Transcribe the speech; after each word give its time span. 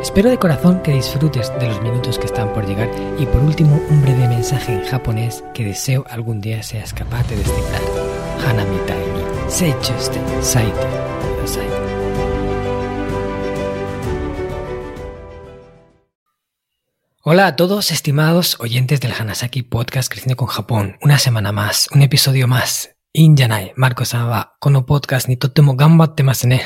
Espero 0.00 0.30
de 0.30 0.38
corazón 0.38 0.80
que 0.82 0.92
disfrutes 0.92 1.52
de 1.58 1.68
los 1.68 1.82
minutos 1.82 2.18
que 2.18 2.26
están 2.26 2.52
por 2.52 2.66
llegar 2.66 2.88
y 3.18 3.26
por 3.26 3.42
último 3.42 3.80
un 3.90 4.00
breve 4.00 4.28
mensaje 4.28 4.72
en 4.72 4.84
japonés 4.84 5.42
que 5.54 5.64
deseo 5.64 6.04
algún 6.08 6.40
día 6.40 6.62
seas 6.62 6.94
capaz 6.94 7.26
de 7.28 7.36
descifrar. 7.36 7.82
Hanami 8.46 8.76
ni 8.76 9.50
seichuste 9.50 10.20
saite. 10.40 10.86
Hola 17.24 17.46
a 17.46 17.56
todos, 17.56 17.90
estimados 17.90 18.56
oyentes 18.60 19.00
del 19.00 19.12
Hanasaki 19.12 19.62
Podcast 19.62 20.10
Creciendo 20.10 20.36
con 20.36 20.46
Japón. 20.46 20.96
Una 21.02 21.18
semana 21.18 21.52
más, 21.52 21.88
un 21.92 22.02
episodio 22.02 22.46
más. 22.46 22.97
Injanai, 23.14 23.72
Marco-san 23.74 24.28
wa 24.28 24.56
kono 24.60 24.84
podcast 24.84 25.28
ni 25.28 25.36
totemo 25.36 25.74
gambatte 25.74 26.22
ne. 26.44 26.60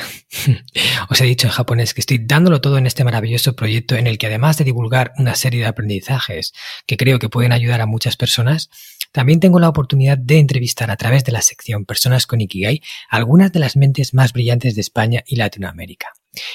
Os 1.09 1.21
he 1.21 1.25
dicho 1.25 1.47
en 1.47 1.53
japonés 1.53 1.93
que 1.93 2.01
estoy 2.01 2.17
dándolo 2.19 2.59
todo 2.59 2.77
en 2.77 2.85
este 2.85 3.05
maravilloso 3.05 3.55
proyecto 3.55 3.95
en 3.95 4.07
el 4.07 4.17
que 4.17 4.27
además 4.27 4.57
de 4.57 4.65
divulgar 4.65 5.13
una 5.17 5.35
serie 5.35 5.61
de 5.61 5.67
aprendizajes 5.67 6.53
que 6.85 6.97
creo 6.97 7.17
que 7.17 7.29
pueden 7.29 7.53
ayudar 7.53 7.79
a 7.79 7.85
muchas 7.85 8.17
personas, 8.17 8.69
también 9.13 9.39
tengo 9.39 9.59
la 9.59 9.69
oportunidad 9.69 10.17
de 10.17 10.39
entrevistar 10.39 10.91
a 10.91 10.97
través 10.97 11.23
de 11.23 11.31
la 11.31 11.41
sección 11.41 11.85
Personas 11.85 12.27
con 12.27 12.41
Ikigai 12.41 12.81
algunas 13.09 13.53
de 13.53 13.59
las 13.59 13.77
mentes 13.77 14.13
más 14.13 14.33
brillantes 14.33 14.75
de 14.75 14.81
España 14.81 15.23
y 15.25 15.37
Latinoamérica. 15.37 16.09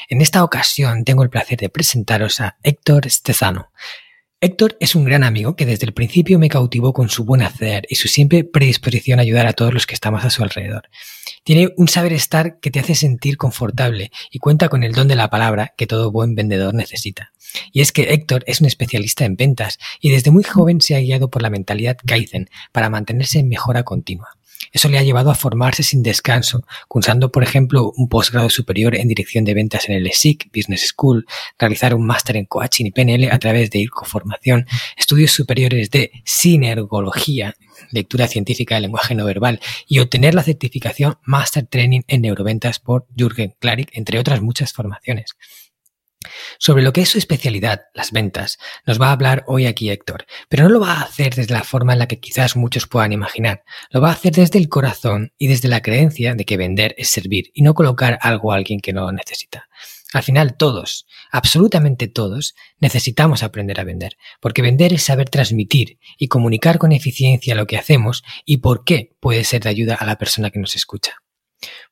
En 0.09 0.21
esta 0.21 0.45
ocasión 0.45 1.05
tengo 1.05 1.23
el 1.23 1.31
placer 1.31 1.59
de 1.59 1.71
presentaros 1.71 2.41
a 2.41 2.59
Héctor 2.63 3.09
Stezano. 3.09 3.71
Héctor 4.41 4.77
es 4.79 4.95
un 4.95 5.05
gran 5.05 5.25
amigo 5.25 5.57
que 5.57 5.67
desde 5.67 5.85
el 5.85 5.93
principio 5.93 6.39
me 6.39 6.49
cautivó 6.49 6.93
con 6.93 7.09
su 7.09 7.25
buen 7.25 7.43
hacer 7.43 7.87
y 7.91 7.97
su 7.97 8.07
siempre 8.07 8.45
predisposición 8.45 9.19
a 9.19 9.23
ayudar 9.23 9.49
a 9.49 9.53
todos 9.53 9.75
los 9.75 9.85
que 9.85 9.95
estamos 9.95 10.25
a 10.25 10.31
su 10.31 10.45
alrededor. 10.45 10.89
Tiene 11.43 11.73
un 11.77 11.89
saber 11.89 12.13
estar 12.13 12.61
que 12.61 12.71
te 12.71 12.79
hace 12.79 12.95
sentir 12.95 13.37
confortable 13.37 14.13
y 14.31 14.39
cuenta 14.39 14.69
con 14.69 14.85
el 14.85 14.93
don 14.93 15.09
de 15.09 15.17
la 15.17 15.29
palabra 15.29 15.75
que 15.77 15.89
todo 15.89 16.13
buen 16.13 16.37
vendedor 16.37 16.73
necesita. 16.73 17.33
Y 17.73 17.81
es 17.81 17.91
que 17.91 18.13
Héctor 18.13 18.45
es 18.47 18.61
un 18.61 18.69
especialista 18.69 19.25
en 19.25 19.35
ventas 19.35 19.77
y 20.01 20.11
desde 20.11 20.31
muy 20.31 20.45
joven 20.45 20.81
se 20.81 20.95
ha 20.95 21.01
guiado 21.01 21.31
por 21.31 21.43
la 21.43 21.51
mentalidad 21.51 21.97
Kaizen 22.07 22.49
para 22.71 22.91
mantenerse 22.91 23.41
en 23.41 23.49
mejora 23.49 23.83
continua. 23.83 24.38
Eso 24.79 24.89
le 24.89 24.99
ha 24.99 25.03
llevado 25.03 25.33
a 25.33 25.35
formarse 25.35 25.83
sin 25.83 26.05
descanso, 26.05 26.65
cursando, 26.87 27.33
por 27.33 27.43
ejemplo, 27.43 27.93
un 27.97 28.09
posgrado 28.09 28.49
superior 28.49 28.95
en 28.95 29.09
dirección 29.09 29.45
de 29.45 29.53
ventas 29.53 29.89
en 29.89 29.97
el 29.97 30.09
SIC 30.13 30.53
Business 30.55 30.87
School, 30.87 31.27
realizar 31.59 31.97
un 31.97 32.07
máster 32.07 32.37
en 32.37 32.45
coaching 32.45 32.85
y 32.85 32.93
PNL 32.93 33.29
a 33.33 33.41
través 33.41 33.73
de 33.73 33.81
IRCO 33.81 34.05
Formación, 34.05 34.69
estudios 34.97 35.33
superiores 35.33 35.91
de 35.91 36.13
sinergología, 36.25 37.57
lectura 37.91 38.29
científica 38.29 38.77
del 38.77 38.83
lenguaje 38.83 39.17
no 39.17 39.25
verbal 39.25 39.59
y 39.89 39.99
obtener 39.99 40.37
la 40.37 40.45
certificación 40.45 41.19
Master 41.25 41.67
Training 41.67 42.03
en 42.07 42.23
Neuroventas 42.23 42.79
por 42.79 43.09
Jürgen 43.17 43.57
Klarik, 43.59 43.91
entre 43.95 44.21
otras 44.21 44.43
muchas 44.43 44.73
formaciones. 44.73 45.35
Sobre 46.59 46.83
lo 46.83 46.93
que 46.93 47.03
es 47.03 47.09
su 47.09 47.19
especialidad, 47.19 47.83
las 47.95 48.13
ventas, 48.13 48.59
nos 48.87 49.01
va 49.01 49.09
a 49.09 49.13
hablar 49.13 49.45
hoy 49.47 49.67
aquí 49.67 49.91
Héctor, 49.91 50.27
pero 50.49 50.65
no 50.65 50.71
lo 50.71 50.81
va 50.81 50.95
a 50.95 51.03
hacer 51.03 51.35
desde 51.35 51.55
la 51.55 51.65
forma 51.65 51.93
en 51.93 51.99
la 52.01 52.09
que 52.09 52.21
quizás 52.21 52.57
muchos 52.57 52.87
puedan 52.87 53.13
imaginar, 53.13 53.65
lo 53.91 54.01
va 54.01 54.11
a 54.11 54.13
hacer 54.13 54.33
desde 54.33 54.59
el 54.59 54.69
corazón 54.69 55.33
y 55.39 55.49
desde 55.49 55.69
la 55.69 55.83
creencia 55.83 56.35
de 56.35 56.45
que 56.45 56.57
vender 56.57 56.95
es 56.99 57.11
servir 57.11 57.51
y 57.55 57.63
no 57.63 57.75
colocar 57.75 58.19
algo 58.23 58.53
a 58.53 58.57
alguien 58.57 58.81
que 58.81 58.93
no 58.93 59.03
lo 59.03 59.13
necesita. 59.13 59.69
Al 60.13 60.23
final 60.23 60.57
todos, 60.57 61.07
absolutamente 61.31 62.09
todos, 62.09 62.55
necesitamos 62.81 63.43
aprender 63.43 63.79
a 63.79 63.85
vender, 63.85 64.17
porque 64.41 64.63
vender 64.63 64.95
es 64.95 65.03
saber 65.03 65.29
transmitir 65.29 65.99
y 66.17 66.29
comunicar 66.29 66.79
con 66.79 66.93
eficiencia 66.93 67.55
lo 67.55 67.67
que 67.67 67.77
hacemos 67.77 68.25
y 68.47 68.59
por 68.59 68.85
qué 68.85 69.17
puede 69.21 69.45
ser 69.45 69.63
de 69.63 69.71
ayuda 69.71 69.95
a 69.97 70.07
la 70.07 70.17
persona 70.17 70.51
que 70.51 70.61
nos 70.61 70.77
escucha. 70.77 71.19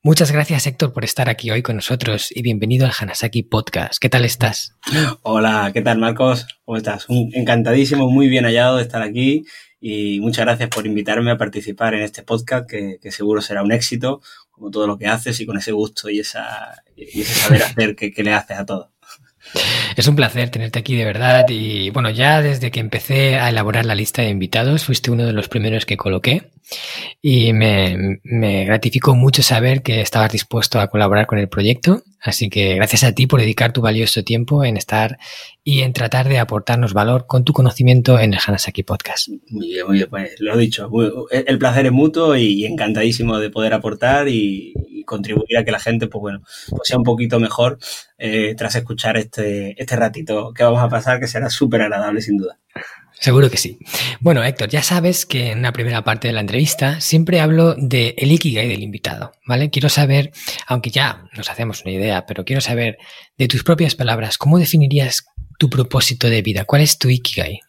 Muchas 0.03 0.31
gracias 0.31 0.66
Héctor 0.66 0.93
por 0.93 1.04
estar 1.04 1.28
aquí 1.28 1.50
hoy 1.50 1.62
con 1.62 1.77
nosotros 1.77 2.28
y 2.31 2.43
bienvenido 2.43 2.87
al 2.87 2.93
Hanasaki 2.99 3.43
Podcast. 3.43 3.99
¿Qué 4.00 4.09
tal 4.09 4.25
estás? 4.25 4.77
Hola, 5.22 5.71
¿qué 5.72 5.82
tal 5.82 5.99
Marcos? 5.99 6.47
¿Cómo 6.65 6.77
estás? 6.77 7.06
encantadísimo, 7.09 8.09
muy 8.09 8.28
bien 8.28 8.44
hallado 8.44 8.77
de 8.77 8.82
estar 8.82 9.03
aquí 9.03 9.44
y 9.81 10.21
muchas 10.21 10.44
gracias 10.44 10.69
por 10.69 10.87
invitarme 10.87 11.31
a 11.31 11.38
participar 11.38 11.94
en 11.94 12.03
este 12.03 12.22
podcast 12.22 12.69
que, 12.69 12.99
seguro 13.10 13.41
será 13.41 13.62
un 13.62 13.72
éxito, 13.72 14.21
como 14.50 14.71
todo 14.71 14.87
lo 14.87 14.99
que 14.99 15.06
haces 15.06 15.38
y 15.41 15.47
con 15.47 15.59
ese 15.59 15.72
gusto 15.72 16.09
y, 16.09 16.21
esa, 16.21 16.83
ese 16.97 17.25
saber 17.25 17.62
hacer 17.65 17.97
que, 17.97 18.12
que 18.12 18.22
le 18.22 18.33
haces 18.33 18.59
a 18.59 18.66
todo. 18.66 18.93
Es 19.96 20.06
un 20.08 20.16
placer 20.16 20.50
tenerte 20.50 20.78
aquí 20.78 20.94
de 20.96 21.04
verdad. 21.04 21.46
Y 21.48 21.90
bueno, 21.90 22.10
ya 22.10 22.42
desde 22.42 22.70
que 22.70 22.80
empecé 22.80 23.36
a 23.36 23.48
elaborar 23.48 23.86
la 23.86 23.94
lista 23.94 24.22
de 24.22 24.28
invitados 24.28 24.84
fuiste 24.84 25.10
uno 25.10 25.24
de 25.24 25.32
los 25.32 25.48
primeros 25.48 25.86
que 25.86 25.96
coloqué. 25.96 26.50
Y 27.22 27.52
me, 27.52 28.20
me 28.24 28.64
gratificó 28.64 29.14
mucho 29.14 29.42
saber 29.42 29.82
que 29.82 30.00
estabas 30.00 30.32
dispuesto 30.32 30.80
a 30.80 30.88
colaborar 30.88 31.26
con 31.26 31.38
el 31.38 31.48
proyecto, 31.48 32.02
así 32.20 32.50
que 32.50 32.74
gracias 32.74 33.04
a 33.04 33.12
ti 33.12 33.28
por 33.28 33.40
dedicar 33.40 33.72
tu 33.72 33.82
valioso 33.82 34.24
tiempo 34.24 34.64
en 34.64 34.76
estar 34.76 35.16
y 35.62 35.82
en 35.82 35.92
tratar 35.92 36.28
de 36.28 36.40
aportarnos 36.40 36.92
valor 36.92 37.26
con 37.28 37.44
tu 37.44 37.52
conocimiento 37.52 38.18
en 38.18 38.34
el 38.34 38.40
Hanasaki 38.44 38.82
Podcast. 38.82 39.28
Muy 39.48 39.68
bien, 39.68 39.86
muy 39.86 39.96
bien, 39.98 40.08
pues 40.10 40.30
lo 40.40 40.54
he 40.54 40.58
dicho, 40.58 40.90
el 41.30 41.58
placer 41.58 41.86
es 41.86 41.92
mutuo 41.92 42.36
y 42.36 42.64
encantadísimo 42.64 43.38
de 43.38 43.50
poder 43.50 43.72
aportar 43.72 44.28
y, 44.28 44.74
contribuir 45.06 45.56
a 45.56 45.64
que 45.64 45.70
la 45.70 45.80
gente, 45.80 46.06
pues 46.08 46.20
bueno, 46.20 46.40
pues 46.68 46.82
sea 46.84 46.98
un 46.98 47.04
poquito 47.04 47.40
mejor 47.40 47.78
eh, 48.18 48.54
tras 48.56 48.74
escuchar 48.74 49.16
este, 49.16 49.80
este 49.80 49.96
ratito 49.96 50.52
que 50.52 50.64
vamos 50.64 50.82
a 50.82 50.88
pasar, 50.90 51.18
que 51.18 51.26
será 51.26 51.48
súper 51.48 51.80
agradable 51.80 52.20
sin 52.20 52.36
duda. 52.36 52.58
Seguro 53.18 53.50
que 53.50 53.56
sí. 53.56 53.78
Bueno, 54.20 54.44
Héctor, 54.44 54.68
ya 54.68 54.82
sabes 54.82 55.24
que 55.24 55.52
en 55.52 55.62
la 55.62 55.72
primera 55.72 56.04
parte 56.04 56.28
de 56.28 56.34
la 56.34 56.40
entrevista 56.40 57.00
siempre 57.00 57.40
hablo 57.40 57.74
de 57.74 58.14
el 58.18 58.30
Ikigai 58.30 58.68
del 58.68 58.82
invitado, 58.82 59.32
¿vale? 59.46 59.70
Quiero 59.70 59.88
saber, 59.88 60.32
aunque 60.66 60.90
ya 60.90 61.24
nos 61.34 61.48
hacemos 61.48 61.82
una 61.82 61.94
idea, 61.94 62.26
pero 62.26 62.44
quiero 62.44 62.60
saber 62.60 62.98
de 63.38 63.48
tus 63.48 63.64
propias 63.64 63.94
palabras, 63.94 64.36
¿cómo 64.36 64.58
definirías 64.58 65.24
tu 65.58 65.70
propósito 65.70 66.28
de 66.28 66.42
vida? 66.42 66.66
¿Cuál 66.66 66.82
es 66.82 66.98
tu 66.98 67.08
Ikigai? 67.08 67.60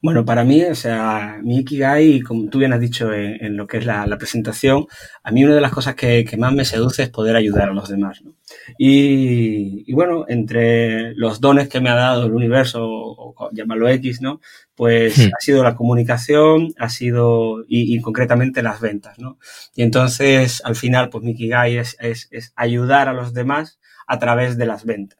Bueno, 0.00 0.24
para 0.24 0.44
mí, 0.44 0.62
o 0.62 0.76
sea, 0.76 1.40
mi 1.42 1.58
Ikigai, 1.58 2.20
como 2.20 2.48
tú 2.48 2.58
bien 2.58 2.72
has 2.72 2.78
dicho 2.80 3.12
en, 3.12 3.56
lo 3.56 3.66
que 3.66 3.78
es 3.78 3.84
la, 3.84 4.06
presentación, 4.16 4.86
a 5.24 5.32
mí 5.32 5.42
una 5.42 5.56
de 5.56 5.60
las 5.60 5.72
cosas 5.72 5.96
que, 5.96 6.24
más 6.38 6.52
me 6.52 6.64
seduce 6.64 7.02
es 7.02 7.10
poder 7.10 7.34
ayudar 7.34 7.70
a 7.70 7.72
los 7.72 7.88
demás. 7.88 8.22
¿no? 8.22 8.34
Y, 8.78 9.92
bueno, 9.92 10.24
entre 10.28 11.14
los 11.16 11.40
dones 11.40 11.68
que 11.68 11.80
me 11.80 11.90
ha 11.90 11.96
dado 11.96 12.26
el 12.26 12.32
universo, 12.32 12.86
o, 12.86 13.50
llamarlo 13.52 13.88
X, 13.88 14.20
¿no? 14.22 14.40
Pues 14.76 15.18
hmm. 15.18 15.30
ha 15.36 15.40
sido 15.40 15.64
la 15.64 15.74
comunicación, 15.74 16.72
ha 16.78 16.88
sido, 16.90 17.64
y, 17.66 18.00
concretamente 18.00 18.62
las 18.62 18.80
ventas, 18.80 19.18
¿no? 19.18 19.38
Y 19.74 19.82
entonces, 19.82 20.62
al 20.64 20.76
final, 20.76 21.08
pues 21.10 21.24
mi 21.24 21.32
Ikigai 21.32 21.76
es, 21.76 21.96
es, 21.98 22.28
es 22.30 22.52
ayudar 22.54 23.08
a 23.08 23.12
los 23.12 23.34
demás 23.34 23.80
a 24.06 24.20
través 24.20 24.56
de 24.56 24.66
las 24.66 24.84
ventas 24.84 25.18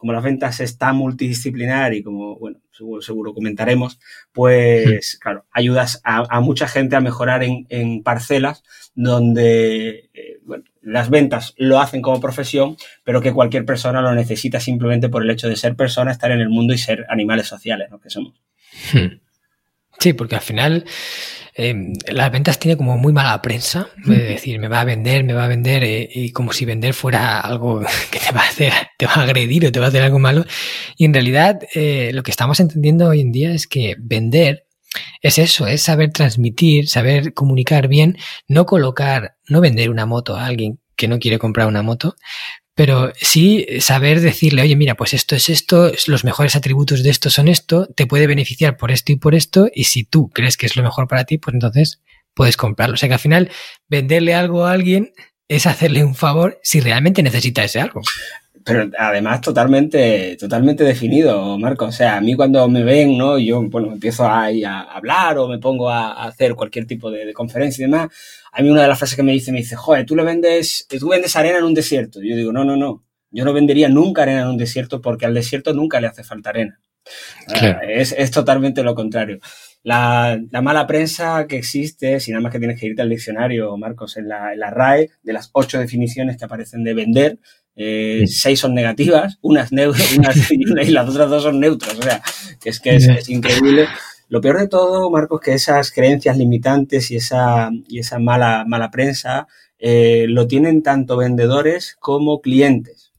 como 0.00 0.14
las 0.14 0.24
ventas 0.24 0.60
está 0.60 0.94
multidisciplinar 0.94 1.92
y 1.92 2.02
como, 2.02 2.38
bueno, 2.38 2.58
seguro, 3.00 3.34
comentaremos, 3.34 3.98
pues, 4.32 5.18
claro, 5.20 5.44
ayudas 5.52 6.00
a, 6.04 6.40
mucha 6.40 6.68
gente 6.68 6.96
a 6.96 7.00
mejorar 7.00 7.42
en, 7.44 8.02
parcelas 8.02 8.62
donde, 8.94 10.10
eh, 10.14 10.38
bueno, 10.42 10.64
las 10.82 11.10
ventas 11.10 11.54
lo 11.56 11.80
hacen 11.80 12.02
como 12.02 12.20
profesión, 12.20 12.76
pero 13.04 13.20
que 13.20 13.32
cualquier 13.32 13.64
persona 13.64 14.02
lo 14.02 14.14
necesita 14.14 14.60
simplemente 14.60 15.08
por 15.08 15.22
el 15.22 15.30
hecho 15.30 15.48
de 15.48 15.56
ser 15.56 15.76
persona, 15.76 16.10
estar 16.12 16.30
en 16.30 16.40
el 16.40 16.48
mundo 16.48 16.74
y 16.74 16.78
ser 16.78 17.06
animales 17.08 17.46
sociales, 17.46 17.88
¿no? 17.90 18.00
Que 18.00 18.10
somos. 18.10 18.34
Hmm. 18.92 19.20
Sí, 19.98 20.14
porque 20.14 20.36
al 20.36 20.40
final 20.40 20.84
eh, 21.62 21.92
las 22.08 22.32
ventas 22.32 22.58
tiene 22.58 22.78
como 22.78 22.96
muy 22.96 23.12
mala 23.12 23.42
prensa, 23.42 23.88
de 24.06 24.16
decir, 24.16 24.58
me 24.58 24.68
va 24.68 24.80
a 24.80 24.84
vender, 24.84 25.24
me 25.24 25.34
va 25.34 25.44
a 25.44 25.48
vender, 25.48 25.84
eh, 25.84 26.08
y 26.10 26.30
como 26.32 26.54
si 26.54 26.64
vender 26.64 26.94
fuera 26.94 27.38
algo 27.38 27.80
que 28.10 28.18
te 28.18 28.32
va 28.32 28.40
a 28.40 28.48
hacer, 28.48 28.72
te 28.96 29.04
va 29.04 29.12
a 29.16 29.22
agredir 29.22 29.66
o 29.66 29.72
te 29.72 29.78
va 29.78 29.86
a 29.86 29.88
hacer 29.90 30.02
algo 30.02 30.18
malo. 30.18 30.46
Y 30.96 31.04
en 31.04 31.12
realidad 31.12 31.60
eh, 31.74 32.12
lo 32.14 32.22
que 32.22 32.30
estamos 32.30 32.60
entendiendo 32.60 33.08
hoy 33.08 33.20
en 33.20 33.30
día 33.30 33.52
es 33.52 33.66
que 33.66 33.94
vender 33.98 34.66
es 35.20 35.38
eso, 35.38 35.66
es 35.66 35.82
saber 35.82 36.12
transmitir, 36.12 36.88
saber 36.88 37.34
comunicar 37.34 37.88
bien, 37.88 38.16
no 38.48 38.64
colocar, 38.64 39.36
no 39.46 39.60
vender 39.60 39.90
una 39.90 40.06
moto 40.06 40.36
a 40.36 40.46
alguien 40.46 40.80
que 40.96 41.08
no 41.08 41.18
quiere 41.18 41.38
comprar 41.38 41.66
una 41.66 41.82
moto, 41.82 42.16
pero 42.80 43.12
sí 43.14 43.66
saber 43.80 44.22
decirle, 44.22 44.62
oye, 44.62 44.74
mira, 44.74 44.94
pues 44.94 45.12
esto 45.12 45.36
es 45.36 45.50
esto, 45.50 45.92
los 46.06 46.24
mejores 46.24 46.56
atributos 46.56 47.02
de 47.02 47.10
esto 47.10 47.28
son 47.28 47.48
esto, 47.48 47.86
te 47.88 48.06
puede 48.06 48.26
beneficiar 48.26 48.78
por 48.78 48.90
esto 48.90 49.12
y 49.12 49.16
por 49.16 49.34
esto, 49.34 49.68
y 49.74 49.84
si 49.84 50.04
tú 50.04 50.30
crees 50.30 50.56
que 50.56 50.64
es 50.64 50.76
lo 50.76 50.82
mejor 50.82 51.06
para 51.06 51.24
ti, 51.24 51.36
pues 51.36 51.52
entonces 51.52 52.00
puedes 52.32 52.56
comprarlo. 52.56 52.94
O 52.94 52.96
sea 52.96 53.10
que 53.10 53.16
al 53.16 53.20
final, 53.20 53.50
venderle 53.86 54.32
algo 54.32 54.64
a 54.64 54.72
alguien 54.72 55.12
es 55.46 55.66
hacerle 55.66 56.02
un 56.04 56.14
favor 56.14 56.58
si 56.62 56.80
realmente 56.80 57.22
necesita 57.22 57.62
ese 57.62 57.82
algo. 57.82 58.00
pero 58.64 58.90
además 58.98 59.42
totalmente, 59.42 60.38
totalmente 60.40 60.82
definido, 60.82 61.58
Marco. 61.58 61.84
O 61.84 61.92
sea, 61.92 62.16
a 62.16 62.22
mí 62.22 62.34
cuando 62.34 62.66
me 62.66 62.82
ven, 62.82 63.18
¿no? 63.18 63.38
Yo, 63.38 63.60
bueno, 63.60 63.92
empiezo 63.92 64.24
a, 64.24 64.46
a 64.46 64.80
hablar 64.84 65.36
o 65.36 65.48
me 65.48 65.58
pongo 65.58 65.90
a, 65.90 66.24
hacer 66.24 66.54
cualquier 66.54 66.86
tipo 66.86 67.10
de, 67.10 67.34
conferencia 67.34 67.82
y 67.82 67.90
demás. 67.90 68.08
A 68.52 68.62
mí 68.62 68.70
una 68.70 68.82
de 68.82 68.88
las 68.88 68.98
frases 68.98 69.16
que 69.16 69.22
me 69.22 69.32
dice, 69.32 69.52
me 69.52 69.58
dice, 69.58 69.76
joder, 69.76 70.04
tú 70.06 70.16
le 70.16 70.24
vendes, 70.24 70.86
tú 70.88 71.08
vendes 71.08 71.36
arena 71.36 71.58
en 71.58 71.64
un 71.64 71.74
desierto. 71.74 72.20
yo 72.22 72.36
digo, 72.36 72.52
no, 72.52 72.64
no, 72.64 72.76
no. 72.76 73.04
Yo 73.30 73.44
no 73.44 73.52
vendería 73.52 73.88
nunca 73.88 74.22
arena 74.22 74.42
en 74.42 74.48
un 74.48 74.56
desierto 74.56 75.00
porque 75.00 75.24
al 75.26 75.34
desierto 75.34 75.72
nunca 75.72 76.00
le 76.00 76.08
hace 76.08 76.24
falta 76.24 76.50
arena. 76.50 76.80
Es, 77.88 78.12
es, 78.16 78.30
totalmente 78.30 78.82
lo 78.82 78.94
contrario. 78.94 79.38
La, 79.82 80.38
la, 80.50 80.60
mala 80.60 80.86
prensa 80.86 81.46
que 81.46 81.56
existe, 81.56 82.20
si 82.20 82.30
nada 82.30 82.42
más 82.42 82.52
que 82.52 82.58
tienes 82.58 82.78
que 82.78 82.86
irte 82.86 83.02
al 83.02 83.08
diccionario, 83.08 83.76
Marcos, 83.76 84.16
en 84.16 84.28
la, 84.28 84.52
en 84.52 84.60
la 84.60 84.70
RAE, 84.70 85.10
de 85.22 85.32
las 85.32 85.50
ocho 85.52 85.78
definiciones 85.78 86.36
que 86.36 86.44
aparecen 86.44 86.84
de 86.84 86.94
vender, 86.94 87.38
eh, 87.76 88.24
seis 88.26 88.60
son 88.60 88.74
negativas, 88.74 89.38
unas, 89.40 89.72
unas 90.16 90.50
y, 90.50 90.90
las 90.90 91.08
otras 91.08 91.30
dos 91.30 91.42
son 91.42 91.60
neutras. 91.60 91.98
O 91.98 92.02
sea, 92.02 92.20
que 92.60 92.70
es 92.70 92.80
que 92.80 92.96
es, 92.96 93.28
increíble. 93.28 93.86
Lo 94.30 94.40
peor 94.40 94.60
de 94.60 94.68
todo, 94.68 95.10
Marcos, 95.10 95.40
que 95.40 95.54
esas 95.54 95.90
creencias 95.90 96.38
limitantes 96.38 97.10
y 97.10 97.16
esa, 97.16 97.68
y 97.88 97.98
esa 97.98 98.20
mala, 98.20 98.64
mala 98.64 98.88
prensa 98.92 99.48
eh, 99.76 100.26
lo 100.28 100.46
tienen 100.46 100.84
tanto 100.84 101.16
vendedores 101.16 101.96
como 101.98 102.40
clientes. 102.40 103.12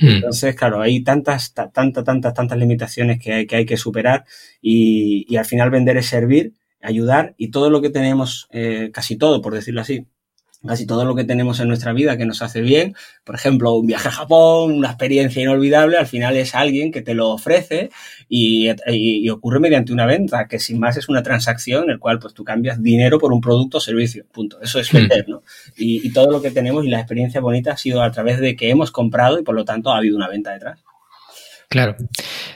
Hmm. 0.00 0.08
Entonces, 0.08 0.56
claro, 0.56 0.80
hay 0.80 1.04
tantas, 1.04 1.54
tantas, 1.54 2.04
tantas, 2.04 2.34
tantas 2.34 2.58
limitaciones 2.58 3.20
que 3.20 3.32
hay 3.32 3.46
que, 3.46 3.56
hay 3.56 3.64
que 3.64 3.76
superar 3.76 4.24
y, 4.60 5.24
y 5.32 5.36
al 5.36 5.44
final 5.44 5.70
vender 5.70 5.96
es 5.96 6.06
servir, 6.06 6.54
ayudar 6.82 7.34
y 7.36 7.52
todo 7.52 7.70
lo 7.70 7.80
que 7.80 7.90
tenemos, 7.90 8.48
eh, 8.50 8.90
casi 8.92 9.16
todo, 9.16 9.40
por 9.40 9.54
decirlo 9.54 9.82
así, 9.82 10.08
casi 10.66 10.86
todo 10.86 11.04
lo 11.04 11.14
que 11.14 11.24
tenemos 11.24 11.58
en 11.60 11.68
nuestra 11.68 11.92
vida 11.92 12.16
que 12.16 12.26
nos 12.26 12.42
hace 12.42 12.60
bien, 12.60 12.94
por 13.24 13.34
ejemplo, 13.34 13.74
un 13.74 13.86
viaje 13.86 14.08
a 14.08 14.12
Japón, 14.12 14.72
una 14.72 14.88
experiencia 14.88 15.40
inolvidable, 15.40 15.96
al 15.96 16.06
final 16.06 16.36
es 16.36 16.54
alguien 16.54 16.92
que 16.92 17.02
te 17.02 17.14
lo 17.14 17.30
ofrece 17.30 17.90
y, 18.28 18.68
ocurre 19.30 19.60
mediante 19.60 19.92
una 19.92 20.06
venta, 20.06 20.46
que 20.48 20.58
sin 20.58 20.78
más 20.78 20.96
es 20.96 21.08
una 21.08 21.22
transacción 21.22 21.84
en 21.84 21.90
el 21.90 21.98
cual 21.98 22.18
pues 22.18 22.34
tú 22.34 22.44
cambias 22.44 22.82
dinero 22.82 23.18
por 23.18 23.32
un 23.32 23.40
producto 23.40 23.78
o 23.78 23.80
servicio, 23.80 24.26
punto. 24.32 24.60
Eso 24.60 24.78
es 24.78 24.92
hmm. 24.92 24.96
vender, 24.96 25.28
¿no? 25.28 25.42
Y, 25.76 26.10
todo 26.12 26.30
lo 26.30 26.42
que 26.42 26.50
tenemos 26.50 26.84
y 26.84 26.88
la 26.88 26.98
experiencia 26.98 27.40
bonita 27.40 27.72
ha 27.72 27.76
sido 27.76 28.02
a 28.02 28.10
través 28.10 28.40
de 28.40 28.56
que 28.56 28.68
hemos 28.68 28.90
comprado 28.90 29.38
y 29.38 29.42
por 29.42 29.54
lo 29.54 29.64
tanto 29.64 29.90
ha 29.90 29.98
habido 29.98 30.16
una 30.16 30.28
venta 30.28 30.52
detrás. 30.52 30.80
Claro, 31.68 31.94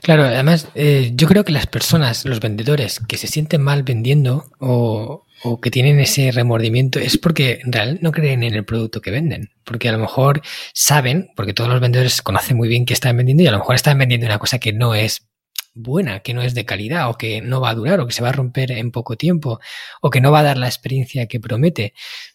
claro. 0.03 0.25
Además, 0.25 0.69
eh, 0.75 1.13
yo 1.15 1.29
creo 1.29 1.45
que 1.45 1.53
las 1.53 1.69
personas, 1.69 2.25
los 2.25 2.41
vendedores 2.41 2.99
que 2.99 3.17
se 3.17 3.29
sienten 3.29 3.63
mal 3.63 3.85
vendiendo 3.85 4.47
o, 4.59 5.25
o 5.47 5.61
que 5.61 5.71
tienen 5.71 6.01
ese 6.01 6.33
remordimiento 6.33 6.99
es 6.99 7.19
porque 7.19 7.61
en 7.63 7.71
realidad 7.71 7.99
no 8.01 8.13
creen 8.13 8.43
en 8.43 8.55
el 8.55 8.65
producto 8.65 9.03
que 9.03 9.11
venden. 9.11 9.51
Porque 9.63 9.91
a 9.91 9.93
lo 9.93 9.99
mejor 9.99 10.41
saben, 10.73 11.29
porque 11.37 11.53
todos 11.53 11.69
los 11.69 11.83
vendedores 11.83 12.23
conocen 12.23 12.57
muy 12.57 12.67
bien 12.67 12.87
que 12.87 12.95
están 12.95 13.19
vendiendo 13.19 13.43
y 13.43 13.47
a 13.47 13.51
lo 13.51 13.59
mejor 13.59 13.75
están 13.75 13.99
vendiendo 13.99 14.27
una 14.27 14.39
cosa 14.39 14.59
que 14.59 14.73
no 14.73 14.95
es 14.95 15.29
buena, 15.75 16.21
que 16.21 16.33
no 16.33 16.41
es 16.41 16.55
de 16.55 16.65
calidad 16.65 17.11
o 17.11 17.19
que 17.19 17.43
no 17.43 17.61
va 17.61 17.71
a 17.71 17.75
durar 17.75 18.01
o 18.01 18.07
que 18.07 18.15
se 18.15 18.23
va 18.23 18.31
a 18.31 18.33
romper 18.33 18.73
en 18.73 18.91
poco 18.91 19.17
tiempo 19.17 19.61
o 20.01 20.09
que 20.09 20.23
no 20.23 20.33
va 20.33 20.41
a 20.41 20.45
dar 20.45 20.57
la 20.57 20.67
experiencia 20.67 21.27
que 21.27 21.41
promete. 21.41 21.93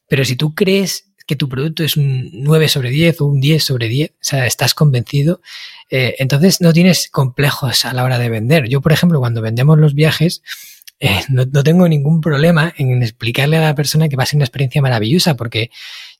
Pero 0.08 0.24
si 0.24 0.36
tú 0.36 0.54
crees 0.54 1.10
que 1.26 1.36
tu 1.36 1.50
producto 1.50 1.84
es 1.84 1.98
un 1.98 2.30
9 2.32 2.68
sobre 2.68 2.92
10 2.92 3.22
o 3.22 3.26
un 3.26 3.40
10 3.40 3.64
sobre 3.64 3.88
10, 3.88 4.12
o 4.12 4.14
sea, 4.20 4.46
estás 4.46 4.76
convencido, 4.76 5.42
eh, 5.90 6.16
entonces 6.20 6.62
no 6.62 6.74
tienes 6.74 7.10
complejos 7.10 7.86
a 7.86 7.94
la 7.94 8.04
hora 8.04 8.20
de 8.20 8.30
vender. 8.30 8.70
Yo, 8.70 8.82
por 8.82 8.92
ejemplo, 8.92 9.20
cuando 9.20 9.42
vendemos 9.42 9.80
los 9.80 9.96
viajes, 9.96 10.44
eh, 11.00 11.22
no, 11.30 11.64
tengo 11.64 11.88
ningún 11.88 12.20
problema 12.20 12.74
en 12.78 13.02
explicarle 13.02 13.58
a 13.58 13.62
la 13.62 13.76
persona 13.76 14.10
que 14.10 14.18
va 14.18 14.24
a 14.24 14.26
ser 14.26 14.38
una 14.38 14.46
experiencia 14.46 14.82
maravillosa, 14.82 15.36
porque 15.36 15.72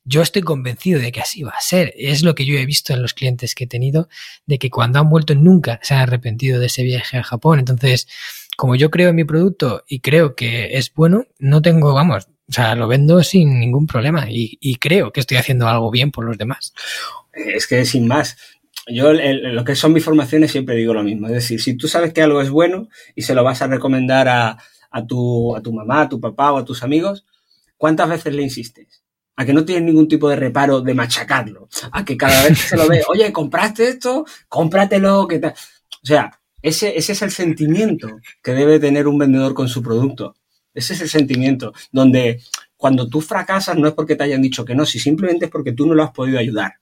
yo 0.04 0.22
estoy 0.22 0.42
convencido 0.42 1.00
de 1.00 1.12
que 1.12 1.20
así 1.20 1.42
va 1.42 1.50
a 1.50 1.60
ser. 1.60 1.92
Es 1.96 2.22
lo 2.22 2.34
que 2.34 2.46
yo 2.46 2.58
he 2.58 2.64
visto 2.64 2.94
en 2.94 3.02
los 3.02 3.12
clientes 3.12 3.54
que 3.54 3.64
he 3.64 3.66
tenido, 3.66 4.08
de 4.46 4.58
que 4.58 4.70
cuando 4.70 4.98
han 4.98 5.10
vuelto 5.10 5.34
nunca 5.34 5.80
se 5.82 5.94
han 5.94 6.00
arrepentido 6.00 6.58
de 6.58 6.66
ese 6.66 6.82
viaje 6.82 7.18
a 7.18 7.22
Japón. 7.22 7.58
Entonces, 7.58 8.08
como 8.56 8.74
yo 8.74 8.90
creo 8.90 9.10
en 9.10 9.16
mi 9.16 9.24
producto 9.24 9.84
y 9.86 10.00
creo 10.00 10.34
que 10.34 10.78
es 10.78 10.92
bueno, 10.94 11.24
no 11.38 11.60
tengo, 11.60 11.92
vamos, 11.92 12.28
o 12.48 12.52
sea, 12.52 12.74
lo 12.74 12.88
vendo 12.88 13.22
sin 13.22 13.60
ningún 13.60 13.86
problema 13.86 14.30
y, 14.30 14.58
y 14.60 14.76
creo 14.76 15.12
que 15.12 15.20
estoy 15.20 15.36
haciendo 15.36 15.68
algo 15.68 15.90
bien 15.90 16.10
por 16.10 16.24
los 16.24 16.38
demás. 16.38 16.72
Es 17.32 17.66
que 17.66 17.84
sin 17.84 18.08
más, 18.08 18.36
yo 18.86 19.12
lo 19.12 19.64
que 19.64 19.74
son 19.74 19.92
mis 19.92 20.04
formaciones 20.04 20.50
siempre 20.50 20.74
digo 20.76 20.94
lo 20.94 21.02
mismo. 21.02 21.26
Es 21.26 21.34
decir, 21.34 21.60
si 21.60 21.76
tú 21.76 21.88
sabes 21.88 22.12
que 22.12 22.22
algo 22.22 22.40
es 22.40 22.50
bueno 22.50 22.88
y 23.14 23.22
se 23.22 23.34
lo 23.34 23.44
vas 23.44 23.62
a 23.62 23.66
recomendar 23.66 24.28
a, 24.28 24.58
a, 24.90 25.06
tu, 25.06 25.54
a 25.54 25.62
tu 25.62 25.72
mamá, 25.72 26.02
a 26.02 26.08
tu 26.08 26.20
papá 26.20 26.52
o 26.52 26.58
a 26.58 26.64
tus 26.64 26.82
amigos, 26.82 27.24
¿cuántas 27.76 28.08
veces 28.08 28.34
le 28.34 28.42
insistes? 28.42 29.02
A 29.36 29.44
que 29.44 29.52
no 29.52 29.64
tienes 29.64 29.84
ningún 29.84 30.08
tipo 30.08 30.28
de 30.28 30.36
reparo 30.36 30.80
de 30.80 30.94
machacarlo. 30.94 31.68
A 31.92 32.04
que 32.04 32.16
cada 32.16 32.42
vez 32.42 32.60
que 32.60 32.68
se 32.68 32.76
lo 32.76 32.88
ve, 32.88 33.02
oye, 33.08 33.32
¿compraste 33.32 33.88
esto? 33.88 34.24
Cómpratelo. 34.48 35.26
¿qué 35.28 35.38
tal? 35.38 35.52
O 36.02 36.06
sea, 36.06 36.40
ese, 36.62 36.96
ese 36.96 37.12
es 37.12 37.22
el 37.22 37.30
sentimiento 37.30 38.20
que 38.42 38.52
debe 38.52 38.78
tener 38.78 39.06
un 39.08 39.18
vendedor 39.18 39.54
con 39.54 39.68
su 39.68 39.82
producto. 39.82 40.36
Ese 40.74 40.94
es 40.94 41.00
el 41.00 41.08
sentimiento 41.08 41.72
donde 41.90 42.42
cuando 42.76 43.08
tú 43.08 43.20
fracasas 43.20 43.76
no 43.76 43.88
es 43.88 43.94
porque 43.94 44.16
te 44.16 44.24
hayan 44.24 44.42
dicho 44.42 44.64
que 44.64 44.74
no, 44.74 44.86
si 44.86 44.98
simplemente 44.98 45.46
es 45.46 45.50
porque 45.50 45.72
tú 45.72 45.86
no 45.86 45.94
lo 45.94 46.02
has 46.02 46.12
podido 46.12 46.38
ayudar. 46.38 46.74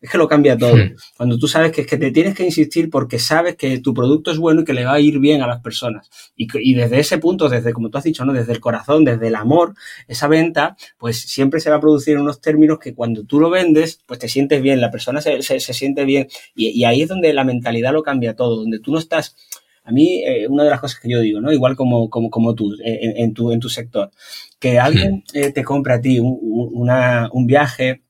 Es 0.00 0.10
que 0.10 0.16
lo 0.16 0.28
cambia 0.28 0.56
todo. 0.56 0.76
Hmm. 0.76 0.96
Cuando 1.16 1.38
tú 1.38 1.46
sabes 1.46 1.72
que 1.72 1.82
es 1.82 1.86
que 1.86 1.98
te 1.98 2.10
tienes 2.10 2.34
que 2.34 2.44
insistir 2.44 2.88
porque 2.88 3.18
sabes 3.18 3.56
que 3.56 3.80
tu 3.80 3.92
producto 3.92 4.30
es 4.30 4.38
bueno 4.38 4.62
y 4.62 4.64
que 4.64 4.72
le 4.72 4.84
va 4.84 4.94
a 4.94 5.00
ir 5.00 5.18
bien 5.18 5.42
a 5.42 5.46
las 5.46 5.60
personas. 5.60 6.08
Y, 6.36 6.74
desde 6.74 7.00
ese 7.00 7.18
punto, 7.18 7.48
desde, 7.48 7.72
como 7.72 7.90
tú 7.90 7.98
has 7.98 8.04
dicho, 8.04 8.24
¿no? 8.24 8.32
Desde 8.32 8.52
el 8.52 8.60
corazón, 8.60 9.04
desde 9.04 9.28
el 9.28 9.34
amor, 9.34 9.74
esa 10.08 10.26
venta, 10.26 10.76
pues 10.98 11.20
siempre 11.20 11.60
se 11.60 11.68
va 11.68 11.76
a 11.76 11.80
producir 11.80 12.14
en 12.14 12.22
unos 12.22 12.40
términos 12.40 12.78
que 12.78 12.94
cuando 12.94 13.24
tú 13.24 13.40
lo 13.40 13.50
vendes, 13.50 14.00
pues 14.06 14.18
te 14.18 14.28
sientes 14.28 14.62
bien, 14.62 14.80
la 14.80 14.90
persona 14.90 15.20
se, 15.20 15.42
se, 15.42 15.60
siente 15.60 16.04
bien. 16.04 16.28
Y, 16.54 16.84
ahí 16.84 17.02
es 17.02 17.08
donde 17.08 17.34
la 17.34 17.44
mentalidad 17.44 17.92
lo 17.92 18.02
cambia 18.02 18.34
todo, 18.34 18.56
donde 18.56 18.80
tú 18.80 18.92
no 18.92 18.98
estás 18.98 19.36
a 19.84 19.92
mí, 19.92 20.22
eh, 20.24 20.46
una 20.46 20.64
de 20.64 20.70
las 20.70 20.80
cosas 20.80 21.00
que 21.00 21.10
yo 21.10 21.20
digo, 21.20 21.40
¿no? 21.40 21.52
Igual 21.52 21.74
como, 21.74 22.08
como, 22.08 22.30
como 22.30 22.54
tú, 22.54 22.74
eh, 22.84 23.14
en, 23.16 23.34
tu, 23.34 23.50
en 23.50 23.60
tu 23.60 23.68
sector, 23.68 24.10
que 24.58 24.78
alguien 24.78 25.24
hmm. 25.34 25.38
eh, 25.38 25.52
te 25.52 25.64
compra 25.64 25.96
a 25.96 26.00
ti 26.00 26.20
un, 26.20 26.38
una, 26.42 27.28
un 27.32 27.46
viaje 27.46 28.02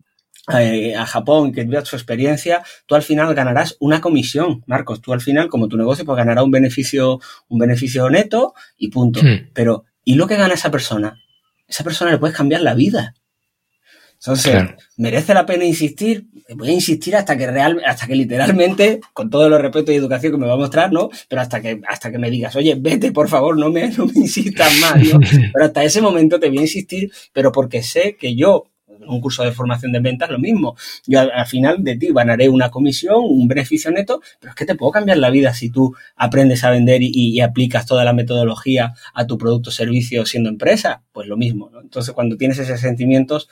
a 0.58 1.06
Japón, 1.06 1.52
que 1.52 1.64
veas 1.64 1.88
su 1.88 1.96
experiencia, 1.96 2.62
tú 2.86 2.94
al 2.94 3.02
final 3.02 3.34
ganarás 3.34 3.76
una 3.80 4.00
comisión, 4.00 4.62
Marcos. 4.66 5.00
Tú 5.00 5.12
al 5.12 5.20
final, 5.20 5.48
como 5.48 5.68
tu 5.68 5.76
negocio, 5.76 6.04
pues 6.04 6.16
ganará 6.16 6.42
un 6.42 6.50
beneficio, 6.50 7.20
un 7.48 7.58
beneficio 7.58 8.08
neto 8.10 8.54
y 8.76 8.88
punto. 8.88 9.20
Hmm. 9.22 9.50
Pero, 9.52 9.84
¿y 10.04 10.14
lo 10.14 10.26
que 10.26 10.36
gana 10.36 10.54
esa 10.54 10.70
persona? 10.70 11.20
Esa 11.68 11.84
persona 11.84 12.10
le 12.10 12.18
puedes 12.18 12.36
cambiar 12.36 12.62
la 12.62 12.74
vida. 12.74 13.14
Entonces, 14.22 14.54
¿merece 14.98 15.32
la 15.32 15.46
pena 15.46 15.64
insistir? 15.64 16.26
Voy 16.54 16.68
a 16.68 16.72
insistir 16.72 17.16
hasta 17.16 17.38
que 17.38 17.46
real, 17.46 17.80
hasta 17.86 18.06
que 18.06 18.14
literalmente, 18.14 19.00
con 19.14 19.30
todo 19.30 19.46
el 19.46 19.58
respeto 19.62 19.92
y 19.92 19.94
educación 19.94 20.32
que 20.32 20.38
me 20.38 20.46
va 20.46 20.54
a 20.54 20.58
mostrar, 20.58 20.92
¿no? 20.92 21.08
Pero 21.26 21.40
hasta 21.40 21.62
que, 21.62 21.80
hasta 21.88 22.12
que 22.12 22.18
me 22.18 22.30
digas, 22.30 22.54
oye, 22.54 22.76
vete, 22.78 23.12
por 23.12 23.30
favor, 23.30 23.56
no 23.56 23.70
me, 23.70 23.88
no 23.88 24.04
me 24.04 24.12
insistas 24.16 24.78
más, 24.78 24.96
¿no? 24.96 25.18
Pero 25.54 25.64
hasta 25.64 25.84
ese 25.84 26.02
momento 26.02 26.38
te 26.38 26.48
voy 26.48 26.58
a 26.58 26.62
insistir, 26.62 27.10
pero 27.32 27.50
porque 27.50 27.82
sé 27.82 28.16
que 28.20 28.34
yo 28.34 28.69
un 29.06 29.20
curso 29.20 29.42
de 29.44 29.52
formación 29.52 29.92
de 29.92 30.00
ventas, 30.00 30.30
lo 30.30 30.38
mismo. 30.38 30.76
Yo 31.06 31.20
al, 31.20 31.46
final 31.46 31.82
de 31.82 31.96
ti 31.96 32.08
ganaré 32.12 32.48
una 32.48 32.70
comisión, 32.70 33.16
un 33.18 33.48
beneficio 33.48 33.90
neto, 33.90 34.20
pero 34.38 34.50
es 34.50 34.56
que 34.56 34.66
te 34.66 34.74
puedo 34.74 34.92
cambiar 34.92 35.18
la 35.18 35.30
vida 35.30 35.54
si 35.54 35.70
tú 35.70 35.94
aprendes 36.16 36.64
a 36.64 36.70
vender 36.70 37.00
y, 37.02 37.40
aplicas 37.40 37.86
toda 37.86 38.04
la 38.04 38.12
metodología 38.12 38.92
a 39.14 39.26
tu 39.26 39.38
producto 39.38 39.70
o 39.70 39.72
servicio 39.72 40.26
siendo 40.26 40.50
empresa, 40.50 41.02
pues 41.12 41.26
lo 41.26 41.36
mismo. 41.36 41.70
Entonces, 41.82 42.12
cuando 42.14 42.36
tienes 42.36 42.58
esos 42.58 42.80
sentimientos, 42.80 43.48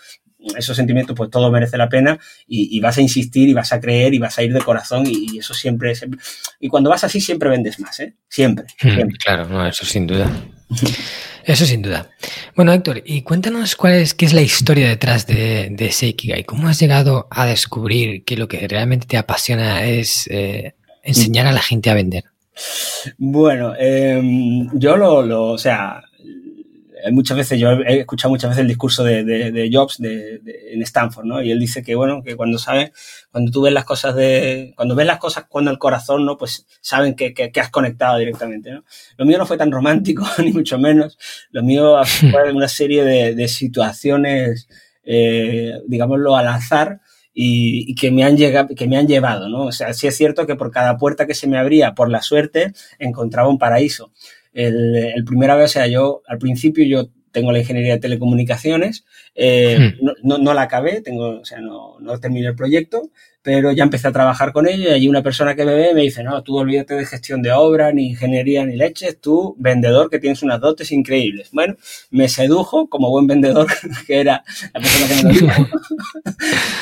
esos 0.57 0.76
sentimientos, 0.76 1.17
pues 1.17 1.31
todo 1.31 1.50
merece 1.50 1.76
la 1.78 1.88
pena 1.88 2.19
y, 2.47 2.78
vas 2.81 2.99
a 2.99 3.00
insistir 3.00 3.49
y 3.49 3.55
vas 3.55 3.73
a 3.73 3.81
creer 3.81 4.14
y 4.14 4.19
vas 4.19 4.38
a 4.38 4.43
ir 4.43 4.52
de 4.52 4.61
corazón 4.61 5.05
y, 5.07 5.38
eso 5.38 5.55
siempre, 5.55 5.95
siempre, 5.95 6.21
Y 6.61 6.69
cuando 6.69 6.90
vas 6.90 7.05
así, 7.05 7.21
siempre 7.21 7.49
vendes 7.49 7.81
más, 7.81 7.99
¿eh? 8.00 8.14
Siempre. 8.28 8.67
Hmm, 8.83 9.09
claro, 9.23 9.49
no, 9.49 9.67
eso 9.67 9.85
sin 9.85 10.07
duda. 10.07 10.31
Eso 11.49 11.64
sin 11.64 11.81
duda. 11.81 12.11
Bueno, 12.55 12.75
Héctor, 12.75 13.02
y 13.07 13.23
cuéntanos 13.23 13.75
cuál 13.75 13.95
es, 13.95 14.12
qué 14.12 14.26
es 14.26 14.35
la 14.35 14.43
historia 14.43 14.87
detrás 14.87 15.26
de, 15.26 15.71
de 15.71 15.90
Seikigai. 15.90 16.45
¿Cómo 16.45 16.69
has 16.69 16.78
llegado 16.78 17.26
a 17.31 17.47
descubrir 17.47 18.23
que 18.25 18.37
lo 18.37 18.49
que 18.49 18.69
realmente 18.69 19.07
te 19.07 19.17
apasiona 19.17 19.83
es 19.87 20.26
eh, 20.31 20.75
enseñar 21.02 21.47
a 21.47 21.52
la 21.52 21.62
gente 21.62 21.88
a 21.88 21.95
vender? 21.95 22.25
Bueno, 23.17 23.73
em, 23.78 24.69
yo 24.78 24.99
lo, 24.99 25.23
lo, 25.23 25.47
o 25.47 25.57
sea, 25.57 26.02
muchas 27.12 27.37
veces, 27.37 27.59
yo 27.59 27.71
he 27.71 28.00
escuchado 28.00 28.31
muchas 28.31 28.50
veces 28.50 28.62
el 28.62 28.69
discurso 28.69 29.05
de, 29.05 29.25
de, 29.25 29.71
Jobs 29.73 29.99
de, 29.99 30.40
en 30.73 30.83
Stanford, 30.83 31.25
¿no? 31.25 31.43
Y 31.43 31.50
él 31.50 31.61
dice 31.61 31.83
que, 31.83 31.95
bueno, 31.95 32.23
que 32.23 32.37
cuando 32.37 32.59
sabes, 32.59 32.93
cuando 33.31 33.50
tú 33.50 33.62
ves 33.62 33.73
las 33.73 33.85
cosas 33.85 34.14
de, 34.14 34.73
cuando 34.76 34.95
ves 34.95 35.07
las 35.07 35.19
cosas 35.19 35.47
cuando 35.49 35.71
el 35.71 35.78
corazón, 35.78 36.25
¿no? 36.25 36.37
Pues 36.37 36.67
saben 36.81 37.14
que, 37.14 37.33
que, 37.35 37.61
has 37.61 37.71
conectado 37.71 38.19
directamente, 38.19 38.71
¿no? 38.71 38.85
Lo 39.17 39.25
mío 39.25 39.38
no 39.38 39.47
fue 39.47 39.57
tan 39.57 39.71
romántico, 39.71 40.26
ni 40.38 40.52
mucho 40.52 40.78
menos. 40.78 41.19
Lo 41.50 41.62
mío 41.62 41.97
fue 42.05 42.52
una 42.52 42.69
serie 42.69 43.05
de, 43.05 43.49
situaciones, 43.49 44.69
eh, 45.05 45.75
digámoslo, 45.87 46.37
al 46.37 46.49
azar, 46.49 47.00
y, 47.33 47.95
que 47.95 48.11
me 48.11 48.25
han 48.25 48.37
llegado, 48.37 48.75
que 48.75 48.88
me 48.88 48.97
han 48.97 49.07
llevado, 49.07 49.49
¿no? 49.49 49.67
O 49.67 49.73
sea, 49.73 49.93
sí 49.93 50.07
es 50.09 50.17
cierto 50.17 50.47
que 50.47 50.57
por 50.57 50.73
cada 50.73 50.97
puerta 50.97 51.26
que 51.26 51.35
se 51.35 51.47
me 51.47 51.59
abría, 51.59 51.95
por 51.95 52.11
la 52.11 52.23
suerte, 52.23 52.73
encontraba 52.99 53.49
un 53.49 53.59
paraíso 53.59 54.12
el, 54.59 54.97
el 55.15 55.25
primera 55.25 55.57
vez, 55.57 55.71
o 55.71 55.73
sea, 55.75 55.87
yo 55.87 56.23
al 56.27 56.38
principio 56.38 56.85
yo 56.85 57.11
tengo 57.31 57.53
la 57.53 57.61
ingeniería 57.61 57.95
de 57.95 58.00
telecomunicaciones, 58.00 59.05
eh, 59.35 59.95
hmm. 60.00 60.07
no, 60.23 60.38
no, 60.38 60.55
la 60.55 60.62
acabé, 60.62 61.00
tengo, 61.00 61.41
o 61.41 61.45
sea, 61.45 61.61
no, 61.61 62.00
no 62.00 62.19
terminé 62.19 62.49
el 62.49 62.57
proyecto, 62.57 63.11
pero 63.43 63.71
ya 63.71 63.85
empecé 63.85 64.09
a 64.09 64.12
trabajar 64.12 64.53
con 64.53 64.67
ellos 64.67 64.91
y 64.91 64.93
allí 64.93 65.09
una 65.09 65.23
persona 65.23 65.55
que 65.55 65.65
me 65.65 65.75
ve 65.75 65.95
me 65.95 66.03
dice, 66.03 66.25
no, 66.25 66.43
tú 66.43 66.57
olvídate 66.57 66.95
de 66.95 67.07
gestión 67.07 67.41
de 67.41 67.53
obra, 67.53 67.93
ni 67.93 68.09
ingeniería, 68.09 68.67
ni 68.67 68.77
leches, 68.77 69.21
tú 69.21 69.55
vendedor 69.59 70.11
que 70.11 70.19
tienes 70.19 70.43
unas 70.43 70.61
dotes 70.61 70.91
increíbles. 70.91 71.50
Bueno, 71.53 71.77
me 72.11 72.29
sedujo 72.29 72.88
como 72.88 73.11
buen 73.11 73.29
vendedor, 73.29 73.69
que 74.07 74.21
era 74.21 74.43
la 74.75 74.81
persona 74.81 75.09
que 75.09 75.15
me 75.15 75.23
lo 75.23 75.29
dijo, 75.31 75.69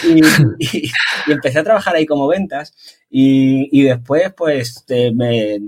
y, 0.58 0.86
y 1.28 1.32
empecé 1.32 1.58
a 1.58 1.64
trabajar 1.64 1.94
ahí 1.94 2.06
como 2.06 2.26
ventas 2.26 2.74
y, 3.08 3.68
y 3.70 3.84
después, 3.84 4.32
pues, 4.36 4.84
me 5.14 5.60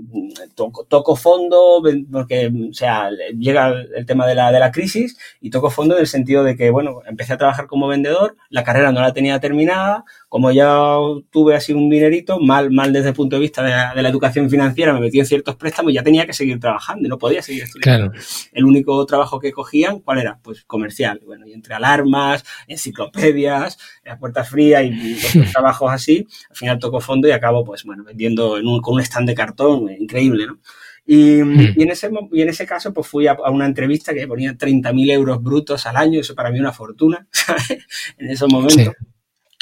toco, 0.55 0.83
toco, 0.85 1.15
fondo, 1.15 1.81
porque, 2.11 2.51
o 2.69 2.73
sea, 2.73 3.09
llega 3.37 3.73
el 3.95 4.05
tema 4.05 4.27
de 4.27 4.35
la, 4.35 4.51
de 4.51 4.59
la 4.59 4.71
crisis 4.71 5.17
y 5.39 5.49
toco 5.49 5.69
fondo 5.69 5.95
en 5.95 6.01
el 6.01 6.07
sentido 6.07 6.43
de 6.43 6.57
que, 6.57 6.69
bueno, 6.69 6.99
empecé 7.07 7.33
a 7.33 7.37
trabajar 7.37 7.67
como 7.67 7.87
vendedor, 7.87 8.35
la 8.49 8.63
carrera 8.63 8.91
no 8.91 8.99
la 9.01 9.13
tenía 9.13 9.39
terminada, 9.39 10.03
como 10.27 10.51
ya 10.51 10.97
tuve 11.31 11.55
así 11.55 11.71
un 11.71 11.89
dinerito, 11.89 12.39
mal, 12.39 12.71
mal 12.71 12.91
desde 12.91 13.09
el 13.09 13.15
punto 13.15 13.37
de 13.37 13.41
vista 13.41 13.63
de 13.63 13.69
la, 13.69 13.93
de 13.95 14.01
la 14.03 14.09
educación 14.09 14.49
financiera, 14.49 14.93
me 14.93 14.99
metí 14.99 15.19
en 15.19 15.25
ciertos 15.25 15.55
préstamos, 15.55 15.93
ya 15.93 16.03
tenía 16.03 16.25
que 16.25 16.33
seguir 16.33 16.59
trabajando, 16.59 17.07
no 17.07 17.17
podía 17.17 17.41
seguir 17.41 17.63
estudiando. 17.63 18.11
Claro. 18.11 18.23
El 18.51 18.65
único 18.65 19.05
trabajo 19.05 19.39
que 19.39 19.53
cogían, 19.53 19.99
¿cuál 20.01 20.19
era? 20.19 20.39
Pues 20.43 20.65
comercial. 20.65 21.21
Bueno, 21.25 21.47
y 21.47 21.53
entre 21.53 21.73
alarmas, 21.73 22.43
enciclopedias, 22.67 23.77
las 24.03 24.19
puertas 24.19 24.49
frías 24.49 24.83
y, 24.83 24.89
y 24.89 25.17
otros 25.25 25.51
trabajos 25.53 25.91
así, 25.91 26.27
al 26.49 26.55
final 26.55 26.79
toco 26.79 26.99
fondo 26.99 27.28
y 27.29 27.33
acabo, 27.33 27.63
pues 27.63 27.83
bueno, 27.83 28.03
vendiendo 28.03 28.57
en 28.57 28.67
un, 28.67 28.81
con 28.81 28.95
un 28.95 29.01
stand 29.01 29.27
de 29.27 29.35
cartón, 29.35 29.89
increíble, 29.89 30.47
¿no? 30.47 30.59
Y, 31.05 31.41
mm. 31.43 31.73
y, 31.75 31.83
en 31.83 31.89
ese, 31.89 32.11
y 32.31 32.41
en 32.41 32.49
ese 32.49 32.65
caso, 32.67 32.93
pues 32.93 33.07
fui 33.07 33.25
a, 33.25 33.31
a 33.31 33.49
una 33.49 33.65
entrevista 33.65 34.13
que 34.13 34.27
ponía 34.27 34.53
30.000 34.53 35.11
euros 35.11 35.41
brutos 35.41 35.87
al 35.87 35.97
año, 35.97 36.19
eso 36.19 36.35
para 36.35 36.51
mí 36.51 36.59
una 36.59 36.71
fortuna, 36.71 37.27
¿sabes? 37.31 37.79
En 38.17 38.29
esos 38.29 38.51
momentos. 38.51 38.93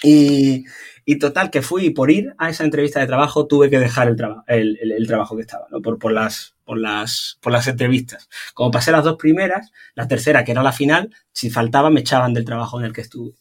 Sí. 0.01 0.65
Y, 0.65 0.65
y, 1.05 1.19
total, 1.19 1.50
que 1.50 1.62
fui 1.62 1.89
por 1.91 2.12
ir 2.12 2.33
a 2.38 2.50
esa 2.50 2.65
entrevista 2.65 3.00
de 3.00 3.07
trabajo, 3.07 3.47
tuve 3.47 3.69
que 3.69 3.79
dejar 3.79 4.09
el, 4.09 4.15
traba, 4.17 4.43
el, 4.47 4.77
el, 4.81 4.91
el 4.91 5.07
trabajo 5.07 5.36
que 5.36 5.41
estaba, 5.41 5.67
¿no? 5.71 5.81
Por, 5.81 5.97
por, 5.97 6.12
las, 6.12 6.55
por, 6.65 6.77
las, 6.77 7.38
por 7.41 7.53
las 7.53 7.67
entrevistas. 7.67 8.27
Como 8.53 8.69
pasé 8.69 8.91
las 8.91 9.05
dos 9.05 9.15
primeras, 9.15 9.71
la 9.95 10.07
tercera, 10.07 10.43
que 10.43 10.51
era 10.51 10.63
la 10.63 10.74
final, 10.74 11.15
si 11.31 11.50
faltaba, 11.50 11.89
me 11.89 12.01
echaban 12.01 12.33
del 12.33 12.43
trabajo 12.43 12.77
en 12.77 12.86
el 12.86 12.93
que 12.93 13.01
estuve. 13.01 13.36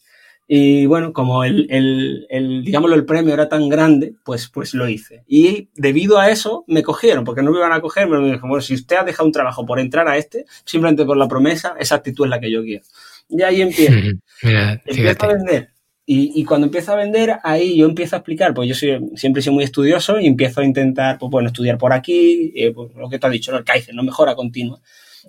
Y 0.49 0.85
bueno, 0.85 1.11
como 1.11 1.43
el, 1.43 1.67
el, 1.69 2.25
el, 2.29 2.63
digámoslo, 2.63 2.95
el 2.95 3.05
premio 3.05 3.33
era 3.33 3.49
tan 3.49 3.67
grande, 3.67 4.15
pues, 4.23 4.47
pues 4.47 4.73
lo 4.73 4.87
hice. 4.87 5.23
Y 5.27 5.69
debido 5.75 6.19
a 6.19 6.29
eso 6.31 6.63
me 6.67 6.83
cogieron, 6.83 7.25
porque 7.25 7.41
no 7.41 7.51
me 7.51 7.57
iban 7.57 7.73
a 7.73 7.81
coger, 7.81 8.07
me 8.07 8.17
dijeron, 8.17 8.49
bueno, 8.49 8.61
si 8.61 8.73
usted 8.73 8.95
ha 8.95 9.03
dejado 9.03 9.25
un 9.25 9.33
trabajo 9.33 9.65
por 9.65 9.79
entrar 9.79 10.07
a 10.07 10.17
este, 10.17 10.45
simplemente 10.63 11.03
por 11.03 11.17
la 11.17 11.27
promesa, 11.27 11.75
esa 11.77 11.95
actitud 11.95 12.25
es 12.25 12.29
la 12.29 12.39
que 12.39 12.49
yo 12.49 12.63
quiero. 12.63 12.85
Y 13.27 13.41
ahí 13.41 13.61
empiezo. 13.61 13.93
Mira, 14.43 14.81
empiezo 14.85 15.25
a 15.25 15.33
vender. 15.33 15.69
Y, 16.05 16.39
y, 16.39 16.45
cuando 16.45 16.67
empiezo 16.67 16.93
a 16.93 16.95
vender, 16.95 17.39
ahí 17.43 17.75
yo 17.75 17.85
empiezo 17.85 18.15
a 18.15 18.19
explicar, 18.19 18.53
pues 18.53 18.69
yo 18.69 18.75
soy, 18.75 18.97
siempre 19.15 19.41
sido 19.41 19.55
muy 19.55 19.65
estudioso 19.65 20.17
y 20.17 20.27
empiezo 20.27 20.61
a 20.61 20.63
intentar, 20.63 21.17
pues 21.17 21.29
bueno, 21.29 21.49
estudiar 21.49 21.77
por 21.77 21.91
aquí, 21.91 22.53
eh, 22.55 22.71
pues, 22.71 22.95
lo 22.95 23.09
que 23.09 23.19
te 23.19 23.27
has 23.27 23.33
dicho, 23.33 23.51
¿no? 23.51 23.57
el 23.57 23.65
Kaizen, 23.65 23.93
no 23.93 24.03
mejora 24.03 24.33
continua. 24.33 24.79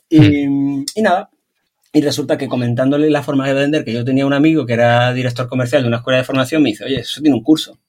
Y, 0.08 0.44
y 0.44 1.02
nada, 1.02 1.30
y 1.98 2.00
resulta 2.00 2.38
que 2.38 2.46
comentándole 2.46 3.10
la 3.10 3.24
forma 3.24 3.48
de 3.48 3.54
vender, 3.54 3.84
que 3.84 3.92
yo 3.92 4.04
tenía 4.04 4.24
un 4.24 4.32
amigo 4.32 4.64
que 4.64 4.74
era 4.74 5.12
director 5.12 5.48
comercial 5.48 5.82
de 5.82 5.88
una 5.88 5.96
escuela 5.96 6.18
de 6.18 6.24
formación, 6.24 6.62
me 6.62 6.68
dice, 6.68 6.84
oye, 6.84 7.00
eso 7.00 7.20
tiene 7.20 7.36
un 7.36 7.42
curso. 7.42 7.80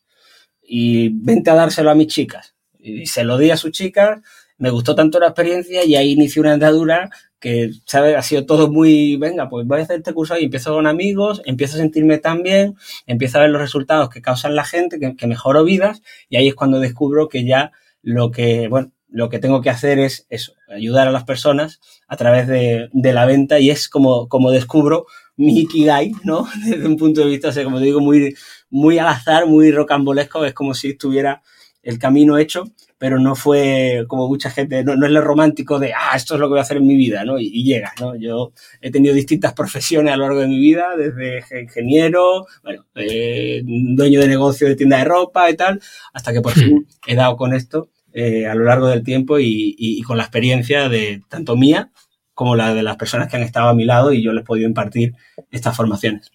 Y 0.64 1.10
vente 1.10 1.52
a 1.52 1.54
dárselo 1.54 1.92
a 1.92 1.96
mis 1.96 2.08
chicas. 2.08 2.56
Y 2.80 3.06
se 3.06 3.24
lo 3.24 3.38
di 3.38 3.52
a 3.52 3.58
sus 3.58 3.72
chicas, 3.72 4.20
me 4.58 4.72
gustó 4.72 4.96
tanto 4.96 5.20
la 5.20 5.28
experiencia 5.28 5.86
y 5.86 5.96
ahí 5.96 6.14
inició 6.14 6.42
una 6.42 6.54
andadura 6.54 7.12
que, 7.40 7.70
¿sabes? 7.86 8.16
Ha 8.18 8.24
sido 8.24 8.48
todo 8.48 8.72
muy, 8.72 9.16
venga, 9.18 9.48
pues 9.48 9.68
voy 9.68 9.80
a 9.80 9.84
hacer 9.84 9.98
este 9.98 10.14
curso 10.14 10.40
y 10.40 10.46
empiezo 10.46 10.74
con 10.74 10.88
amigos, 10.88 11.44
empiezo 11.46 11.76
a 11.76 11.82
sentirme 11.82 12.18
tan 12.18 12.42
bien, 12.42 12.78
empiezo 13.06 13.38
a 13.38 13.42
ver 13.42 13.52
los 13.52 13.62
resultados 13.62 14.10
que 14.10 14.24
causan 14.24 14.56
la 14.56 14.66
gente, 14.66 15.00
que, 15.00 15.16
que 15.16 15.28
mejoro 15.28 15.64
vidas 15.64 16.02
y 16.30 16.38
ahí 16.38 16.48
es 16.48 16.56
cuando 16.56 16.80
descubro 16.80 17.30
que 17.30 17.46
ya 17.46 17.74
lo 18.02 18.32
que, 18.32 18.68
bueno, 18.70 18.92
lo 19.08 19.30
que 19.30 19.38
tengo 19.38 19.62
que 19.62 19.70
hacer 19.70 20.00
es 20.00 20.26
eso, 20.30 20.54
ayudar 20.70 21.08
a 21.08 21.12
las 21.12 21.24
personas 21.24 21.80
a 22.08 22.18
través 22.18 22.48
de, 22.48 22.90
de, 22.92 23.14
la 23.14 23.26
venta 23.26 23.60
y 23.60 23.70
es 23.70 23.90
como, 23.90 24.28
como 24.28 24.52
descubro 24.52 25.06
mi 25.36 25.60
Ikigai, 25.62 26.12
¿no? 26.24 26.48
Desde 26.66 26.86
un 26.86 26.98
punto 26.98 27.22
de 27.22 27.28
vista, 27.28 27.50
o 27.50 27.52
sea, 27.52 27.64
como 27.64 27.80
te 27.80 27.86
digo, 27.86 28.02
muy, 28.02 28.36
muy 28.70 29.00
al 29.00 29.08
azar, 29.08 29.48
muy 29.48 29.72
rocambolesco, 29.72 30.46
es 30.46 30.54
como 30.54 30.74
si 30.74 30.90
estuviera 30.90 31.42
el 31.82 31.98
camino 31.98 32.38
hecho, 32.38 32.66
pero 32.98 33.20
no 33.20 33.36
fue 33.36 34.04
como 34.10 34.28
mucha 34.28 34.50
gente, 34.52 34.84
no, 34.84 34.98
no 34.98 35.06
es 35.06 35.12
lo 35.14 35.22
romántico 35.22 35.80
de, 35.80 35.94
ah, 35.94 36.16
esto 36.16 36.34
es 36.34 36.42
lo 36.42 36.48
que 36.48 36.52
voy 36.52 36.60
a 36.60 36.64
hacer 36.64 36.78
en 36.78 36.88
mi 36.88 36.98
vida, 36.98 37.24
¿no? 37.24 37.40
Y, 37.40 37.48
y 37.48 37.64
llega, 37.64 37.94
¿no? 38.02 38.16
Yo 38.16 38.52
he 38.82 38.92
tenido 38.92 39.16
distintas 39.16 39.54
profesiones 39.56 40.14
a 40.14 40.18
lo 40.18 40.24
largo 40.24 40.42
de 40.42 40.48
mi 40.48 40.60
vida, 40.60 40.90
desde 40.98 41.62
ingeniero, 41.62 42.46
bueno, 42.64 42.86
eh, 42.96 43.62
dueño 43.64 44.20
de 44.20 44.28
negocio 44.28 44.68
de 44.68 44.76
tienda 44.76 44.98
de 44.98 45.06
ropa 45.06 45.50
y 45.50 45.56
tal, 45.56 45.82
hasta 46.14 46.34
que 46.34 46.42
por 46.42 46.52
fin 46.52 46.86
he 47.08 47.16
dado 47.16 47.38
con 47.38 47.54
esto 47.54 47.90
eh, 48.14 48.46
a 48.48 48.56
lo 48.56 48.66
largo 48.66 48.88
del 48.88 49.04
tiempo 49.04 49.38
y, 49.40 50.02
con 50.06 50.18
la 50.18 50.24
experiencia 50.24 50.90
de 50.90 51.22
tanto 51.30 51.56
mía 51.56 51.92
como 52.34 52.56
la 52.56 52.74
de 52.74 52.84
las 52.84 52.96
personas 52.96 53.28
que 53.28 53.38
han 53.38 53.44
estado 53.44 53.70
a 53.70 53.74
mi 53.74 53.86
lado 53.86 54.14
y 54.14 54.24
yo 54.24 54.32
les 54.32 54.44
he 54.44 54.46
podido 54.46 54.68
impartir 54.68 55.14
estas 55.52 55.76
formaciones. 55.76 56.32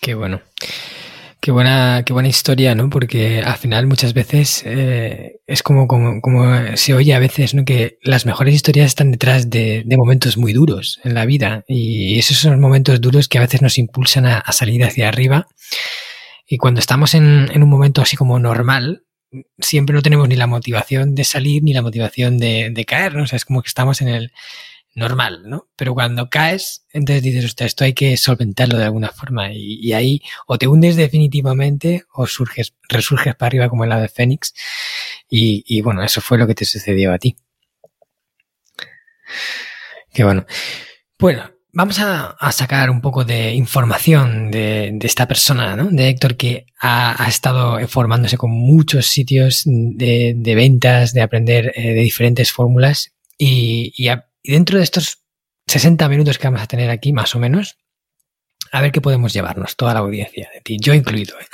Qué 0.00 0.14
bueno. 0.14 0.40
Qué 1.44 1.50
buena, 1.50 2.04
qué 2.06 2.14
buena 2.14 2.30
historia, 2.30 2.74
¿no? 2.74 2.88
Porque 2.88 3.42
al 3.42 3.58
final 3.58 3.86
muchas 3.86 4.14
veces 4.14 4.62
eh, 4.64 5.40
es 5.46 5.62
como, 5.62 5.86
como, 5.86 6.22
como, 6.22 6.74
se 6.74 6.94
oye 6.94 7.12
a 7.12 7.18
veces, 7.18 7.52
¿no? 7.52 7.66
Que 7.66 7.98
las 8.00 8.24
mejores 8.24 8.54
historias 8.54 8.86
están 8.86 9.12
detrás 9.12 9.50
de, 9.50 9.82
de, 9.84 9.96
momentos 9.98 10.38
muy 10.38 10.54
duros 10.54 11.00
en 11.04 11.12
la 11.12 11.26
vida 11.26 11.62
y 11.68 12.18
esos 12.18 12.38
son 12.38 12.52
los 12.52 12.60
momentos 12.62 12.98
duros 12.98 13.28
que 13.28 13.36
a 13.36 13.42
veces 13.42 13.60
nos 13.60 13.76
impulsan 13.76 14.24
a, 14.24 14.42
salir 14.52 14.84
hacia 14.84 15.06
arriba. 15.06 15.46
Y 16.46 16.56
cuando 16.56 16.80
estamos 16.80 17.12
en, 17.12 17.50
un 17.54 17.68
momento 17.68 18.00
así 18.00 18.16
como 18.16 18.38
normal, 18.38 19.03
siempre 19.58 19.94
no 19.94 20.02
tenemos 20.02 20.28
ni 20.28 20.36
la 20.36 20.46
motivación 20.46 21.14
de 21.14 21.24
salir 21.24 21.62
ni 21.62 21.72
la 21.72 21.82
motivación 21.82 22.38
de, 22.38 22.84
caer, 22.86 23.14
¿no? 23.14 23.24
O 23.24 23.26
sea, 23.26 23.36
es 23.36 23.44
como 23.44 23.62
que 23.62 23.68
estamos 23.68 24.00
en 24.00 24.08
el 24.08 24.32
normal, 24.94 25.42
¿no? 25.46 25.68
Pero 25.76 25.94
cuando 25.94 26.30
caes, 26.30 26.86
entonces 26.92 27.22
dices, 27.22 27.44
ostras, 27.44 27.68
esto 27.68 27.84
hay 27.84 27.94
que 27.94 28.16
solventarlo 28.16 28.78
de 28.78 28.84
alguna 28.84 29.10
forma 29.10 29.52
y, 29.52 29.92
ahí 29.92 30.22
o 30.46 30.58
te 30.58 30.68
hundes 30.68 30.96
definitivamente 30.96 32.04
o 32.12 32.26
surges, 32.26 32.74
resurges 32.88 33.34
para 33.34 33.48
arriba 33.48 33.68
como 33.68 33.84
en 33.84 33.90
la 33.90 34.00
de 34.00 34.08
Fénix 34.08 34.54
y 35.28 35.80
bueno, 35.82 36.02
eso 36.04 36.20
fue 36.20 36.38
lo 36.38 36.46
que 36.46 36.54
te 36.54 36.64
sucedió 36.64 37.12
a 37.12 37.18
ti. 37.18 37.36
Qué 40.12 40.24
bueno. 40.24 40.46
Bueno, 41.18 41.53
Vamos 41.76 41.98
a, 41.98 42.36
sacar 42.52 42.88
un 42.88 43.00
poco 43.00 43.24
de 43.24 43.52
información 43.52 44.52
de, 44.52 44.92
de 44.94 45.06
esta 45.06 45.26
persona, 45.26 45.74
¿no? 45.74 45.90
De 45.90 46.08
Héctor, 46.08 46.36
que 46.36 46.66
ha, 46.80 47.26
estado 47.28 47.78
formándose 47.88 48.36
con 48.36 48.52
muchos 48.52 49.06
sitios 49.06 49.62
de, 49.64 50.54
ventas, 50.54 51.12
de 51.12 51.22
aprender 51.22 51.72
eh, 51.74 51.94
de 51.94 52.00
diferentes 52.00 52.52
fórmulas. 52.52 53.12
Y, 53.36 53.92
y, 53.96 54.08
dentro 54.44 54.78
de 54.78 54.84
estos 54.84 55.24
60 55.66 56.08
minutos 56.08 56.38
que 56.38 56.46
vamos 56.46 56.62
a 56.62 56.68
tener 56.68 56.90
aquí, 56.90 57.12
más 57.12 57.34
o 57.34 57.40
menos, 57.40 57.76
a 58.70 58.80
ver 58.80 58.92
qué 58.92 59.00
podemos 59.00 59.32
llevarnos, 59.32 59.74
toda 59.74 59.94
la 59.94 60.00
audiencia 60.00 60.48
de 60.54 60.60
ti, 60.60 60.76
yo 60.80 60.94
incluido. 60.94 61.34
¿eh? 61.40 61.46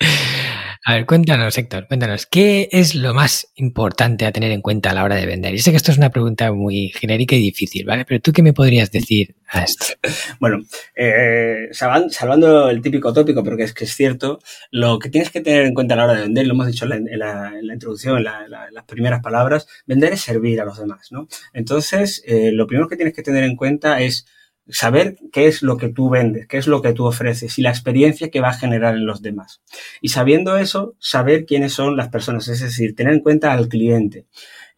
A 0.82 0.94
ver, 0.94 1.04
cuéntanos, 1.04 1.58
Héctor, 1.58 1.86
cuéntanos, 1.88 2.24
¿qué 2.24 2.70
es 2.72 2.94
lo 2.94 3.12
más 3.12 3.48
importante 3.56 4.24
a 4.24 4.32
tener 4.32 4.50
en 4.50 4.62
cuenta 4.62 4.90
a 4.90 4.94
la 4.94 5.04
hora 5.04 5.16
de 5.16 5.26
vender? 5.26 5.54
Yo 5.54 5.62
sé 5.62 5.72
que 5.72 5.76
esto 5.76 5.92
es 5.92 5.98
una 5.98 6.08
pregunta 6.08 6.50
muy 6.52 6.88
genérica 6.88 7.36
y 7.36 7.40
difícil, 7.40 7.84
¿vale? 7.84 8.06
Pero 8.06 8.22
tú 8.22 8.32
qué 8.32 8.42
me 8.42 8.54
podrías 8.54 8.90
decir 8.90 9.36
a 9.48 9.62
esto? 9.62 9.84
Bueno, 10.40 10.62
eh, 10.96 11.68
salvando 11.72 12.70
el 12.70 12.80
típico 12.80 13.12
tópico, 13.12 13.44
pero 13.44 13.58
que 13.58 13.64
es 13.64 13.74
que 13.74 13.84
es 13.84 13.94
cierto, 13.94 14.40
lo 14.70 14.98
que 14.98 15.10
tienes 15.10 15.30
que 15.30 15.42
tener 15.42 15.66
en 15.66 15.74
cuenta 15.74 15.92
a 15.92 15.96
la 15.98 16.04
hora 16.04 16.14
de 16.14 16.22
vender, 16.22 16.46
lo 16.46 16.54
hemos 16.54 16.68
dicho 16.68 16.86
en 16.86 17.18
la, 17.18 17.52
introducción, 17.60 18.16
en, 18.16 18.24
las 18.24 18.84
primeras 18.86 19.20
palabras, 19.20 19.66
vender 19.84 20.14
es 20.14 20.22
servir 20.22 20.62
a 20.62 20.64
los 20.64 20.78
demás, 20.78 21.08
¿no? 21.10 21.28
Entonces, 21.52 22.22
eh, 22.26 22.52
lo 22.52 22.66
primero 22.66 22.88
que 22.88 22.96
tienes 22.96 23.12
que 23.12 23.22
tener 23.22 23.44
en 23.44 23.56
cuenta 23.56 24.00
es 24.00 24.24
saber 24.68 25.16
qué 25.32 25.46
es 25.46 25.62
lo 25.62 25.76
que 25.76 25.88
tú 25.88 26.10
vendes, 26.10 26.46
qué 26.46 26.58
es 26.58 26.66
lo 26.66 26.82
que 26.82 26.92
tú 26.92 27.06
ofreces 27.06 27.58
y 27.58 27.62
la 27.62 27.70
experiencia 27.70 28.30
que 28.30 28.40
va 28.40 28.50
a 28.50 28.54
generar 28.58 28.94
en 28.94 29.06
los 29.06 29.22
demás. 29.22 29.62
Y 30.00 30.10
sabiendo 30.10 30.56
eso, 30.56 30.94
saber 30.98 31.44
quiénes 31.46 31.72
son 31.72 31.96
las 31.96 32.08
personas, 32.08 32.48
es 32.48 32.60
decir, 32.60 32.94
tener 32.94 33.14
en 33.14 33.20
cuenta 33.20 33.52
al 33.52 33.68
cliente. 33.68 34.26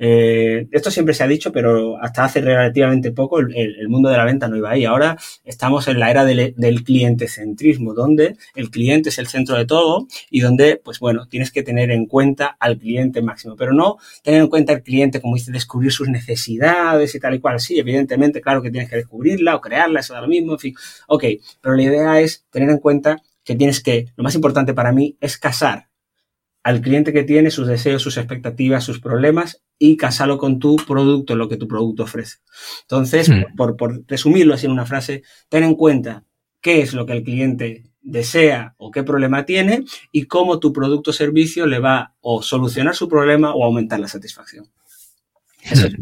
Eh, 0.05 0.67
esto 0.73 0.91
siempre 0.91 1.15
se 1.15 1.23
ha 1.23 1.29
dicho, 1.29 1.53
pero 1.53 1.97
hasta 2.03 2.25
hace 2.25 2.41
relativamente 2.41 3.13
poco 3.13 3.39
el, 3.39 3.89
mundo 3.89 4.09
de 4.09 4.17
la 4.17 4.25
venta 4.25 4.49
no 4.49 4.57
iba 4.57 4.71
ahí. 4.71 4.85
Ahora 4.85 5.17
estamos 5.45 5.87
en 5.87 6.01
la 6.01 6.11
era 6.11 6.25
del, 6.25 6.55
del 6.57 6.83
cliente 6.83 7.29
centrismo, 7.29 7.95
donde 7.95 8.37
el 8.57 8.71
cliente 8.71 9.11
es 9.11 9.19
el 9.19 9.29
centro 9.29 9.57
de 9.57 9.65
todo 9.65 10.09
y 10.29 10.41
donde, 10.41 10.81
pues 10.83 10.99
bueno, 10.99 11.29
tienes 11.29 11.53
que 11.53 11.63
tener 11.63 11.93
en 11.93 12.07
cuenta 12.07 12.57
al 12.59 12.79
cliente 12.79 13.23
máximo, 13.23 13.55
pero 13.55 13.73
no 13.75 13.99
tener 14.25 14.41
en 14.41 14.49
cuenta 14.49 14.73
al 14.73 14.83
cliente, 14.83 15.21
como 15.21 15.37
dice, 15.37 15.53
descubrir 15.53 15.93
sus 15.93 16.09
necesidades 16.09 17.15
y 17.15 17.21
tal 17.21 17.35
y 17.35 17.39
cual. 17.39 17.61
Sí, 17.61 17.79
evidentemente, 17.79 18.41
claro 18.41 18.61
que 18.61 18.73
tienes 18.73 18.91
que 18.91 18.97
descubrirla 18.97 19.55
o 19.55 19.61
crearla, 19.61 20.01
eso 20.01 20.15
da 20.15 20.21
lo 20.21 20.27
mismo, 20.27 20.55
en 20.55 20.59
fin. 20.59 20.75
Ok, 21.07 21.27
pero 21.61 21.77
la 21.77 21.83
idea 21.83 22.21
es 22.21 22.45
tener 22.51 22.71
en 22.71 22.79
cuenta 22.79 23.23
que 23.45 23.55
tienes 23.55 23.81
que, 23.81 24.07
lo 24.17 24.25
más 24.25 24.35
importante 24.35 24.75
para 24.75 24.91
mí 24.91 25.17
es 25.21 25.39
casar 25.39 25.92
al 26.63 26.81
cliente 26.81 27.13
que 27.13 27.25
tiene, 27.25 27.51
sus 27.51 27.67
deseos, 27.67 28.03
sus 28.03 28.17
expectativas, 28.17 28.85
sus 28.85 29.01
problemas 29.01 29.63
y 29.79 29.97
casarlo 29.97 30.39
con 30.39 30.59
tu 30.59 30.77
producto, 30.77 31.35
lo 31.35 31.49
que 31.49 31.57
tu 31.57 31.67
producto 31.67 32.05
ofrece. 32.05 32.39
Entonces, 32.83 33.29
mm. 33.29 33.57
por, 33.57 33.77
por, 33.77 34.05
resumirlo 34.07 34.55
así 34.55 34.67
en 34.67 34.73
una 34.73 34.87
frase, 34.87 35.23
ten 35.49 35.65
en 35.65 35.75
cuenta 35.75 36.25
qué 36.61 36.81
es 36.81 36.95
lo 36.95 37.05
que 37.05 37.15
el 37.15 37.25
cliente 37.25 37.85
desea 38.01 38.75
o 38.79 38.91
qué 38.91 39.03
problema 39.03 39.45
tiene 39.45 39.85
y 40.11 40.25
cómo 40.25 40.59
tu 40.59 40.73
producto 40.73 41.11
o 41.11 41.15
servicio 41.15 41.67
le 41.67 41.79
va 41.79 42.15
o 42.21 42.43
solucionar 42.43 42.95
su 42.95 43.09
problema 43.09 43.55
o 43.55 43.65
aumentar 43.65 44.01
la 44.01 44.09
satisfacción. 44.09 44.67
Eso 45.63 45.87
es 45.87 45.95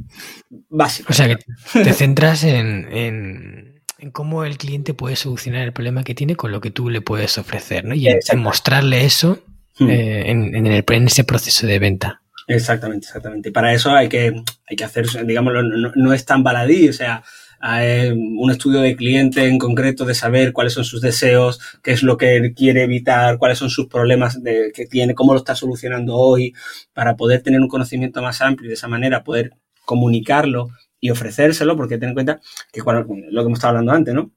básico. 0.69 1.09
O 1.11 1.13
sea 1.13 1.29
que 1.29 1.37
te 1.73 1.93
centras 1.93 2.45
en, 2.45 3.83
cómo 4.13 4.45
el 4.45 4.57
cliente 4.57 4.95
puede 4.95 5.17
solucionar 5.17 5.63
el 5.63 5.73
problema 5.73 6.05
que 6.05 6.15
tiene 6.15 6.37
con 6.37 6.53
lo 6.53 6.61
que 6.61 6.71
tú 6.71 6.89
le 6.89 7.03
puedes 7.03 7.37
ofrecer, 7.39 7.85
¿no? 7.85 7.95
Y 7.95 8.09
en, 8.09 8.39
mostrarle 8.39 9.05
eso 9.05 9.43
hmm. 9.81 9.91
eh, 9.91 10.31
en, 10.31 10.55
en, 10.55 11.07
ese 11.07 11.25
proceso 11.25 11.67
de 11.67 11.79
venta. 11.79 12.23
Exactamente, 12.47 13.07
exactamente. 13.07 13.49
Y 13.49 13.53
para 13.53 13.73
eso 13.73 13.91
hay 13.91 14.09
que, 14.09 14.33
hay 14.69 14.77
que 14.77 14.85
hacer, 14.85 15.07
digamos, 15.27 15.53
no, 15.53 15.93
no 15.95 16.13
es 16.13 16.25
tan 16.25 16.43
baladí, 16.43 16.89
o 16.89 16.93
sea, 16.93 17.23
un 17.63 18.51
estudio 18.51 18.81
de 18.81 18.97
cliente 18.97 19.47
en 19.47 19.59
concreto 19.59 20.05
de 20.05 20.15
saber 20.15 20.53
cuáles 20.53 20.73
son 20.73 20.85
sus 20.85 21.01
deseos, 21.01 21.61
qué 21.83 21.93
es 21.93 22.03
lo 22.03 22.17
que 22.17 22.55
quiere 22.55 22.85
evitar, 22.85 23.39
cuáles 23.39 23.59
son 23.59 23.69
sus 23.69 23.87
problemas 23.87 24.43
de, 24.43 24.73
que 24.75 24.87
tiene, 24.87 25.15
cómo 25.15 25.35
lo 25.35 25.39
está 25.39 25.55
solucionando 25.55 26.17
hoy, 26.17 26.55
para 26.95 27.17
poder 27.17 27.43
tener 27.43 27.61
un 27.61 27.69
conocimiento 27.69 28.23
más 28.23 28.41
amplio 28.41 28.67
y 28.67 28.69
de 28.69 28.75
esa 28.75 28.89
manera 28.89 29.25
poder 29.25 29.53
comunicarlo 29.85 30.69
y 31.01 31.11
ofrecérselo, 31.11 31.77
porque 31.77 31.99
ten 31.99 32.11
en 32.11 32.15
cuenta 32.15 32.41
que 32.73 32.81
lo 32.81 33.07
que 33.07 33.47
hemos 33.47 33.59
estado 33.59 33.71
hablando 33.71 33.93
antes, 33.93 34.15
¿no? 34.15 34.33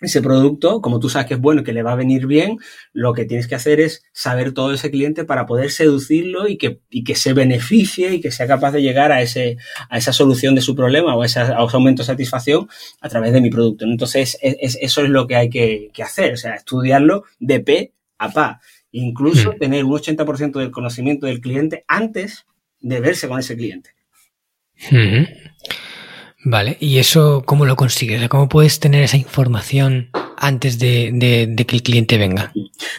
Ese 0.00 0.20
producto, 0.20 0.82
como 0.82 1.00
tú 1.00 1.08
sabes 1.08 1.26
que 1.26 1.34
es 1.34 1.40
bueno 1.40 1.62
y 1.62 1.64
que 1.64 1.72
le 1.72 1.82
va 1.82 1.92
a 1.92 1.96
venir 1.96 2.26
bien, 2.26 2.58
lo 2.92 3.14
que 3.14 3.24
tienes 3.24 3.48
que 3.48 3.54
hacer 3.54 3.80
es 3.80 4.02
saber 4.12 4.52
todo 4.52 4.74
ese 4.74 4.90
cliente 4.90 5.24
para 5.24 5.46
poder 5.46 5.70
seducirlo 5.70 6.48
y 6.48 6.58
que, 6.58 6.80
y 6.90 7.02
que 7.02 7.14
se 7.14 7.32
beneficie 7.32 8.14
y 8.14 8.20
que 8.20 8.30
sea 8.30 8.46
capaz 8.46 8.72
de 8.72 8.82
llegar 8.82 9.10
a, 9.10 9.22
ese, 9.22 9.56
a 9.88 9.96
esa 9.96 10.12
solución 10.12 10.54
de 10.54 10.60
su 10.60 10.74
problema 10.74 11.14
o 11.16 11.22
a, 11.22 11.26
ese, 11.26 11.40
aumento 11.40 12.02
de 12.02 12.06
satisfacción 12.06 12.68
a 13.00 13.08
través 13.08 13.32
de 13.32 13.40
mi 13.40 13.48
producto. 13.48 13.86
Entonces, 13.86 14.38
eso 14.42 15.02
es 15.02 15.08
lo 15.08 15.26
que 15.26 15.36
hay 15.36 15.48
que, 15.48 15.90
hacer, 16.02 16.34
o 16.34 16.36
sea, 16.36 16.54
estudiarlo 16.54 17.24
de 17.38 17.60
P 17.60 17.92
a 18.18 18.30
pa. 18.30 18.60
Incluso 18.92 19.52
hmm. 19.52 19.58
tener 19.58 19.84
un 19.84 19.92
80% 19.92 20.58
del 20.58 20.70
conocimiento 20.70 21.26
del 21.26 21.40
cliente 21.40 21.84
antes 21.88 22.46
de 22.80 23.00
verse 23.00 23.28
con 23.28 23.38
ese 23.38 23.56
cliente. 23.56 23.90
Hmm. 24.90 25.24
Vale, 26.48 26.76
¿y 26.78 26.98
eso 26.98 27.42
cómo 27.44 27.66
lo 27.66 27.74
consigues? 27.74 28.28
¿Cómo 28.28 28.48
puedes 28.48 28.78
tener 28.78 29.02
esa 29.02 29.16
información 29.16 30.10
antes 30.36 30.78
de, 30.78 31.56
que 31.66 31.74
el 31.74 31.82
cliente 31.82 32.18
venga? 32.18 32.52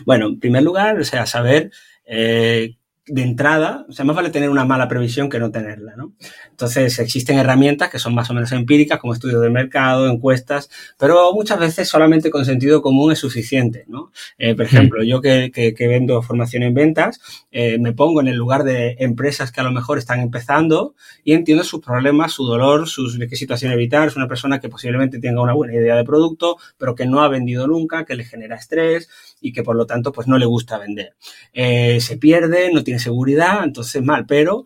Bueno, 0.05 0.27
en 0.27 0.37
primer 0.37 0.63
lugar, 0.63 0.99
o 0.99 1.03
sea, 1.05 1.25
saber 1.25 1.71
eh, 2.05 2.75
de 3.07 3.21
entrada, 3.21 3.85
o 3.87 3.93
sea, 3.93 4.03
más 4.03 4.15
vale 4.15 4.29
tener 4.29 4.49
una 4.49 4.65
mala 4.65 4.87
previsión 4.87 5.29
que 5.29 5.39
no 5.39 5.49
tenerla, 5.49 5.95
¿no? 5.95 6.13
Entonces, 6.49 6.99
existen 6.99 7.37
herramientas 7.37 7.89
que 7.89 7.99
son 7.99 8.13
más 8.13 8.29
o 8.29 8.33
menos 8.33 8.51
empíricas, 8.51 8.99
como 8.99 9.13
estudios 9.13 9.41
de 9.41 9.49
mercado, 9.49 10.07
encuestas, 10.09 10.69
pero 10.99 11.31
muchas 11.33 11.59
veces 11.59 11.87
solamente 11.87 12.29
con 12.29 12.45
sentido 12.45 12.81
común 12.81 13.11
es 13.11 13.19
suficiente, 13.19 13.85
¿no? 13.87 14.11
Eh, 14.37 14.55
por 14.55 14.65
ejemplo, 14.65 15.03
yo 15.03 15.21
que, 15.21 15.51
que, 15.51 15.87
vendo 15.87 16.21
formación 16.21 16.63
en 16.63 16.73
ventas, 16.73 17.21
eh, 17.51 17.77
me 17.79 17.93
pongo 17.93 18.19
en 18.19 18.27
el 18.27 18.35
lugar 18.35 18.63
de 18.63 18.97
empresas 18.99 19.51
que 19.51 19.61
a 19.61 19.63
lo 19.63 19.71
mejor 19.71 19.97
están 19.97 20.19
empezando 20.19 20.95
y 21.23 21.33
entiendo 21.33 21.63
sus 21.63 21.79
problemas, 21.79 22.33
su 22.33 22.45
dolor, 22.45 22.87
sus, 22.87 23.17
qué 23.17 23.35
situación 23.35 23.71
evitar. 23.71 24.07
Es 24.07 24.15
una 24.17 24.27
persona 24.27 24.59
que 24.59 24.69
posiblemente 24.69 25.19
tenga 25.19 25.41
una 25.41 25.53
buena 25.53 25.73
idea 25.73 25.95
de 25.95 26.03
producto, 26.03 26.57
pero 26.77 26.95
que 26.95 27.05
no 27.05 27.21
ha 27.21 27.29
vendido 27.29 27.67
nunca, 27.67 28.05
que 28.05 28.15
le 28.15 28.25
genera 28.25 28.57
estrés 28.57 29.09
y 29.41 29.53
que 29.53 29.63
por 29.63 29.75
lo 29.75 29.85
tanto 29.85 30.11
pues 30.11 30.27
no 30.27 30.37
le 30.37 30.45
gusta 30.45 30.77
vender. 30.77 31.15
Eh, 31.53 31.99
se 32.01 32.17
pierde, 32.17 32.71
no 32.73 32.83
tiene 32.83 32.99
seguridad, 32.99 33.63
entonces 33.63 34.01
mal, 34.03 34.25
pero 34.25 34.65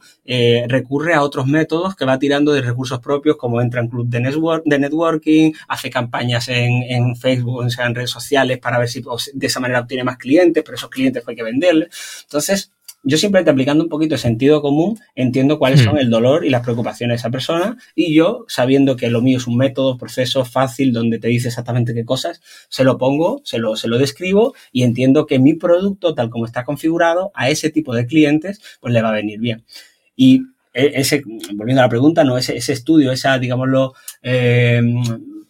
recurre 0.67 1.13
a 1.13 1.23
otros 1.23 1.45
métodos 1.45 1.95
que 1.95 2.05
va 2.05 2.17
tirando 2.17 2.53
de 2.53 2.61
recursos 2.61 2.99
propios, 2.99 3.35
como 3.35 3.61
entra 3.61 3.81
en 3.81 3.89
club 3.89 4.07
de, 4.07 4.21
network, 4.21 4.63
de 4.65 4.79
networking, 4.79 5.51
hace 5.67 5.89
campañas 5.89 6.47
en, 6.47 6.83
en 6.83 7.15
Facebook, 7.15 7.63
en 7.63 7.95
redes 7.95 8.09
sociales 8.09 8.59
para 8.59 8.79
ver 8.79 8.87
si 8.87 9.03
de 9.33 9.47
esa 9.47 9.59
manera 9.59 9.81
obtiene 9.81 10.03
más 10.03 10.17
clientes, 10.17 10.63
pero 10.63 10.75
esos 10.75 10.89
clientes 10.89 11.23
hay 11.27 11.35
que 11.35 11.43
venderles. 11.43 11.89
Entonces, 12.23 12.71
yo 13.03 13.17
simplemente 13.17 13.51
aplicando 13.51 13.83
un 13.83 13.89
poquito 13.89 14.15
de 14.15 14.19
sentido 14.19 14.61
común, 14.61 14.99
entiendo 15.15 15.57
cuáles 15.57 15.81
hmm. 15.81 15.85
son 15.85 15.97
el 15.97 16.09
dolor 16.09 16.45
y 16.45 16.49
las 16.49 16.61
preocupaciones 16.61 17.15
de 17.15 17.19
esa 17.19 17.29
persona 17.29 17.77
y 17.95 18.13
yo, 18.13 18.45
sabiendo 18.47 18.95
que 18.95 19.09
lo 19.09 19.21
mío 19.21 19.37
es 19.37 19.47
un 19.47 19.57
método, 19.57 19.97
proceso 19.97 20.45
fácil 20.45 20.93
donde 20.93 21.19
te 21.19 21.27
dice 21.27 21.47
exactamente 21.47 21.93
qué 21.93 22.05
cosas, 22.05 22.41
se 22.69 22.83
lo 22.83 22.97
pongo, 22.97 23.41
se 23.43 23.57
lo, 23.57 23.75
se 23.75 23.87
lo 23.87 23.97
describo 23.97 24.53
y 24.71 24.83
entiendo 24.83 25.25
que 25.25 25.39
mi 25.39 25.53
producto, 25.53 26.13
tal 26.13 26.29
como 26.29 26.45
está 26.45 26.63
configurado, 26.63 27.31
a 27.33 27.49
ese 27.49 27.69
tipo 27.69 27.95
de 27.95 28.05
clientes, 28.05 28.61
pues 28.79 28.93
le 28.93 29.01
va 29.01 29.09
a 29.09 29.13
venir 29.13 29.39
bien. 29.39 29.63
Y 30.15 30.43
e-, 30.73 30.91
ese, 30.95 31.23
volviendo 31.53 31.81
a 31.81 31.85
la 31.85 31.89
pregunta, 31.89 32.23
no, 32.23 32.37
ese, 32.37 32.57
ese 32.57 32.73
estudio, 32.73 33.11
esa, 33.11 33.37
digámoslo, 33.39 33.93
eh, 34.21 34.81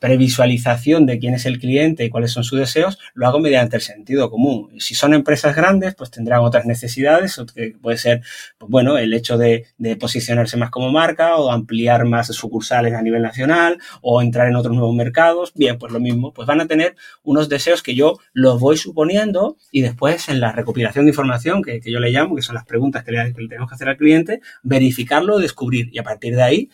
previsualización 0.02 1.06
de 1.06 1.20
quién 1.20 1.36
es 1.36 1.46
el 1.46 1.60
cliente 1.60 2.04
y 2.04 2.10
cuáles 2.10 2.32
son 2.32 2.44
sus 2.44 2.58
deseos, 2.58 2.98
lo 3.14 3.28
hago 3.28 3.40
mediante 3.40 3.76
el 3.76 3.84
sentido 3.84 4.32
común. 4.32 4.72
Si 4.80 4.96
son 4.96 5.14
empresas 5.14 5.56
grandes, 5.56 5.94
pues 5.94 6.10
tendrán 6.10 6.40
otras 6.40 6.66
necesidades, 6.66 7.40
que 7.54 7.76
puede 7.80 8.00
ser, 8.00 8.24
pues 8.58 8.70
bueno, 8.72 8.98
el 8.98 9.14
hecho 9.14 9.38
de, 9.38 9.68
posicionarse 10.00 10.58
más 10.58 10.72
como 10.72 10.92
marca 10.92 11.36
o 11.36 11.52
ampliar 11.52 12.06
más 12.06 12.28
sucursales 12.28 12.96
a 12.96 13.02
nivel 13.04 13.22
nacional 13.22 13.78
o 14.02 14.24
entrar 14.24 14.48
en 14.48 14.56
otros 14.56 14.76
nuevos 14.76 14.96
mercados. 14.96 15.54
Bien, 15.54 15.78
pues 15.78 15.94
lo 15.94 16.00
mismo, 16.00 16.34
pues 16.34 16.48
van 16.48 16.62
a 16.62 16.68
tener 16.68 16.96
unos 17.22 17.48
deseos 17.48 17.84
que 17.84 17.94
yo 17.94 18.18
los 18.34 18.60
voy 18.60 18.78
suponiendo 18.78 19.58
y 19.72 19.82
después 19.82 20.30
en 20.30 20.40
la 20.40 20.52
recopilación 20.52 21.06
de 21.06 21.12
información 21.12 21.62
que, 21.62 21.80
que 21.80 21.92
yo 21.92 22.00
le 22.00 22.10
llamo, 22.10 22.36
que 22.36 22.42
son 22.42 22.56
las 22.56 22.66
preguntas 22.66 23.04
que 23.04 23.12
le, 23.12 23.34
que 23.36 23.42
le 23.44 23.48
tenemos 23.48 23.70
que 23.70 23.76
hacer 23.76 23.90
al 23.90 23.98
cliente, 23.98 24.42
verificarlo, 24.64 25.38
descubrir 25.38 25.90
y 25.94 26.00
a 26.00 26.04
partir 26.04 26.36
de 26.36 26.42
ahí 26.42 26.70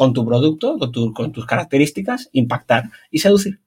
con 0.00 0.14
tu 0.14 0.24
producto, 0.24 0.78
con, 0.78 1.30
tus 1.30 1.44
características, 1.44 2.30
impactar 2.32 2.84
y 3.10 3.18
seducir. 3.18 3.60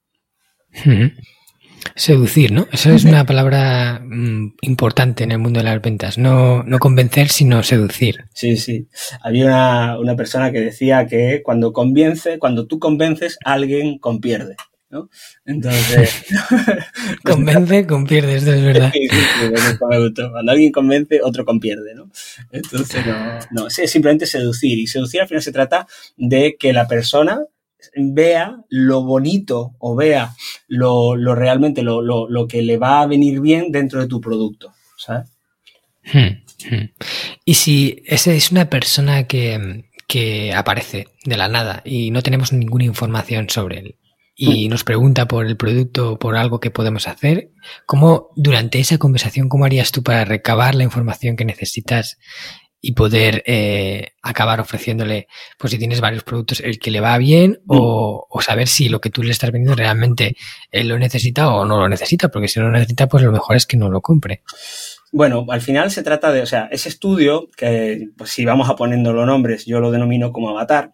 Seducir, 1.96 2.52
¿no? 2.52 2.66
Eso 2.72 2.90
es 2.90 3.06
una 3.06 3.24
palabra 3.24 4.02
mm, 4.04 4.56
importante 4.62 5.24
en 5.26 5.32
el 5.32 5.38
mundo 5.38 5.60
de 5.60 5.66
las 5.66 5.80
ventas. 5.80 6.18
No, 6.18 6.64
no 6.64 6.80
convencer, 6.80 7.30
sino 7.30 7.62
seducir. 7.62 8.26
Sí, 8.34 8.58
sí. 8.58 8.88
Había 9.22 9.46
una, 9.46 10.00
una 10.00 10.16
persona 10.16 10.52
que 10.52 10.62
decía 10.62 11.06
que 11.06 11.44
cuando 11.44 11.72
convence, 11.72 12.40
cuando 12.40 12.66
tú 12.66 12.80
convences, 12.80 13.38
alguien 13.46 14.00
conpierde. 14.00 14.56
Entonces... 15.46 16.26
Convence, 17.24 17.88
conpierde, 17.88 18.36
esto 18.36 18.54
es 18.54 18.64
verdad. 18.64 18.92
Cuando 19.80 20.52
alguien 20.52 20.72
convence, 20.72 21.20
otro 21.24 21.46
conpierde, 21.46 21.96
¿no? 21.96 22.10
Entonces, 22.52 23.06
no, 23.06 23.40
no, 23.52 23.68
es 23.68 23.92
simplemente 23.92 24.26
seducir. 24.26 24.80
Y 24.80 24.88
seducir 24.88 25.22
al 25.22 25.28
final 25.28 25.42
se 25.42 25.52
trata 25.52 25.88
de 26.18 26.56
que 26.58 26.74
la 26.74 26.88
persona 26.88 27.42
vea 27.96 28.58
lo 28.70 29.04
bonito 29.04 29.76
o 29.80 29.96
vea 29.96 30.34
lo, 30.68 31.16
realmente 31.36 31.82
lo, 31.82 32.02
lo, 32.02 32.48
que 32.48 32.62
le 32.62 32.78
va 32.78 33.02
a 33.02 33.08
venir 33.08 33.42
bien 33.42 33.72
dentro 33.72 34.02
de 34.02 34.08
tu 34.08 34.22
producto, 34.22 34.74
¿sabes? 34.98 35.30
Hmm, 36.12 36.44
hmm. 36.70 36.90
Y 37.46 37.54
si 37.56 38.04
esa 38.06 38.34
es 38.34 38.52
una 38.52 38.70
persona 38.70 39.26
que, 39.26 39.86
que 40.08 40.54
aparece 40.54 41.08
de 41.26 41.38
la 41.38 41.48
nada 41.48 41.82
y 41.86 42.12
no 42.12 42.22
tenemos 42.22 42.54
ninguna 42.54 42.86
información 42.86 43.50
sobre 43.50 43.80
él, 43.80 43.96
y 44.36 44.68
nos 44.68 44.84
pregunta 44.84 45.28
por 45.28 45.46
el 45.46 45.58
producto 45.58 46.18
por 46.18 46.36
algo 46.36 46.60
que 46.60 46.72
podemos 46.72 47.08
hacer, 47.08 47.52
¿cómo 47.86 48.30
durante 48.36 48.80
esa 48.80 48.98
conversación, 48.98 49.50
cómo 49.50 49.66
harías 49.66 49.92
tú 49.92 50.02
para 50.02 50.26
recabar 50.26 50.76
la 50.76 50.84
información 50.84 51.36
que 51.36 51.46
necesitas 51.46 52.18
y 52.86 52.94
poder 52.94 53.44
eh, 53.46 54.10
acabar 54.22 54.60
ofreciéndole, 54.60 55.28
pues 55.58 55.72
si 55.72 55.80
tienes 55.80 56.02
varios 56.02 56.24
productos, 56.24 56.60
el 56.60 56.80
que 56.80 56.92
le 56.92 57.00
va 57.00 57.18
bien 57.18 57.62
o, 57.66 58.28
o, 58.30 58.42
saber 58.42 58.68
si 58.68 58.90
lo 58.90 59.00
que 59.00 59.10
tú 59.10 59.24
le 59.24 59.32
estás 59.32 59.52
vendiendo 59.52 59.76
realmente 59.76 60.36
él 60.70 60.90
lo 60.90 61.00
necesita 61.00 61.54
o 61.54 61.64
no 61.64 61.80
lo 61.80 61.88
necesita, 61.88 62.28
porque 62.28 62.50
si 62.50 62.60
no 62.60 62.66
lo 62.66 62.74
necesita, 62.74 63.08
pues 63.08 63.24
lo 63.24 63.32
mejor 63.32 63.56
es 63.56 63.66
que 63.66 63.78
no 63.78 63.90
lo 63.90 64.02
compre. 64.02 64.44
Bueno, 65.14 65.46
al 65.50 65.62
final 65.62 65.92
se 65.92 66.04
trata 66.04 66.34
de, 66.34 66.42
o 66.42 66.46
sea, 66.46 66.68
ese 66.72 66.90
estudio, 66.90 67.48
que 67.56 68.10
pues 68.18 68.32
si 68.32 68.44
vamos 68.44 68.70
a 68.70 68.76
poniendo 68.76 69.14
los 69.14 69.28
nombres, 69.28 69.66
yo 69.66 69.80
lo 69.80 69.92
denomino 69.92 70.34
como 70.34 70.50
avatar, 70.50 70.94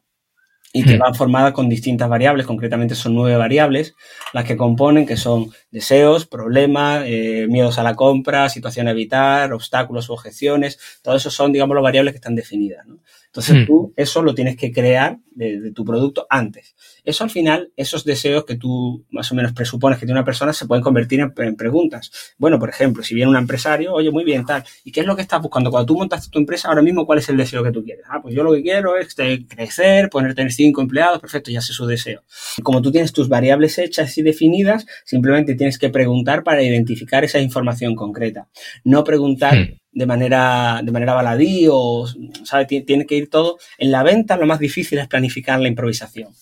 y 0.71 0.83
que 0.83 0.97
hmm. 0.97 1.01
va 1.01 1.13
formada 1.13 1.51
con 1.53 1.67
distintas 1.67 2.07
variables, 2.09 2.45
concretamente 2.45 2.95
son 2.95 3.15
nueve 3.15 3.35
variables, 3.37 3.95
las 4.33 4.45
que 4.45 4.55
componen, 4.55 5.07
que 5.07 5.17
son 5.17 5.51
deseos, 5.71 6.27
problemas, 6.27 7.03
eh, 7.07 7.47
miedos 7.49 7.79
a 7.79 7.83
la 7.83 7.95
compra, 7.95 8.49
situación 8.49 8.87
a 8.87 8.91
evitar, 8.91 9.51
obstáculos 9.51 10.09
o 10.09 10.13
objeciones, 10.13 10.79
todo 11.01 11.15
eso 11.15 11.31
son, 11.31 11.51
digamos, 11.51 11.75
las 11.75 11.83
variables 11.83 12.13
que 12.13 12.17
están 12.17 12.35
definidas. 12.35 12.85
¿no? 12.85 12.99
Entonces 13.31 13.57
hmm. 13.57 13.65
tú 13.67 13.93
eso 13.95 14.23
lo 14.23 14.33
tienes 14.33 14.57
que 14.57 14.71
crear 14.71 15.19
de, 15.31 15.71
tu 15.71 15.85
producto 15.85 16.25
antes. 16.29 16.75
Eso 17.03 17.23
al 17.23 17.29
final, 17.29 17.71
esos 17.77 18.03
deseos 18.03 18.43
que 18.43 18.55
tú 18.55 19.05
más 19.11 19.31
o 19.31 19.35
menos 19.35 19.53
presupones 19.53 19.99
que 19.99 20.05
tiene 20.05 20.19
una 20.19 20.25
persona 20.25 20.51
se 20.51 20.65
pueden 20.65 20.83
convertir 20.83 21.19
en, 21.19 21.55
preguntas. 21.55 22.11
Bueno, 22.37 22.57
por 22.57 22.69
ejemplo, 22.69 23.03
si 23.03 23.13
viene 23.13 23.29
un 23.29 23.37
empresario, 23.37 23.93
oye, 23.93 24.09
muy 24.09 24.23
bien, 24.23 24.45
tal, 24.45 24.63
¿y 24.83 24.91
qué 24.91 25.01
es 25.01 25.05
lo 25.05 25.15
que 25.15 25.21
estás 25.21 25.41
buscando? 25.41 25.69
Cuando 25.69 25.85
tú 25.85 25.97
montaste 25.97 26.29
tu 26.31 26.39
empresa, 26.39 26.69
ahora 26.69 26.81
mismo, 26.81 27.05
¿cuál 27.05 27.19
es 27.19 27.29
el 27.29 27.37
deseo 27.37 27.63
que 27.63 27.71
tú 27.71 27.83
quieres? 27.83 28.05
Ah, 28.09 28.19
pues 28.21 28.33
yo 28.33 28.43
lo 28.43 28.51
que 28.53 28.63
quiero 28.63 28.97
es 28.97 29.15
crecer, 29.15 30.09
poder 30.09 30.33
tener 30.33 30.51
cinco 30.51 30.81
empleados, 30.81 31.19
perfecto, 31.19 31.51
ya 31.51 31.61
sé 31.61 31.71
su 31.71 31.85
deseo. 31.85 32.23
Como 32.63 32.81
tú 32.81 32.91
tienes 32.91 33.13
tus 33.13 33.29
variables 33.29 33.77
hechas 33.77 34.17
y 34.17 34.23
definidas, 34.23 34.87
simplemente 35.05 35.53
tienes 35.53 35.77
que 35.77 35.89
preguntar 35.89 36.43
para 36.43 36.63
identificar 36.63 37.23
esa 37.23 37.39
información 37.39 37.95
concreta. 37.95 38.47
No 38.83 39.03
preguntar 39.03 39.55
hmm 39.55 39.78
de 39.91 40.05
manera, 40.05 40.81
de 40.83 40.91
manera 40.91 41.13
baladí 41.13 41.67
o, 41.69 42.07
¿sabes? 42.43 42.67
Tiene 42.67 43.05
que 43.05 43.15
ir 43.15 43.29
todo. 43.29 43.57
En 43.77 43.91
la 43.91 44.03
venta 44.03 44.37
lo 44.37 44.45
más 44.45 44.59
difícil 44.59 44.99
es 44.99 45.07
planificar 45.07 45.59
la 45.59 45.67
improvisación, 45.67 46.33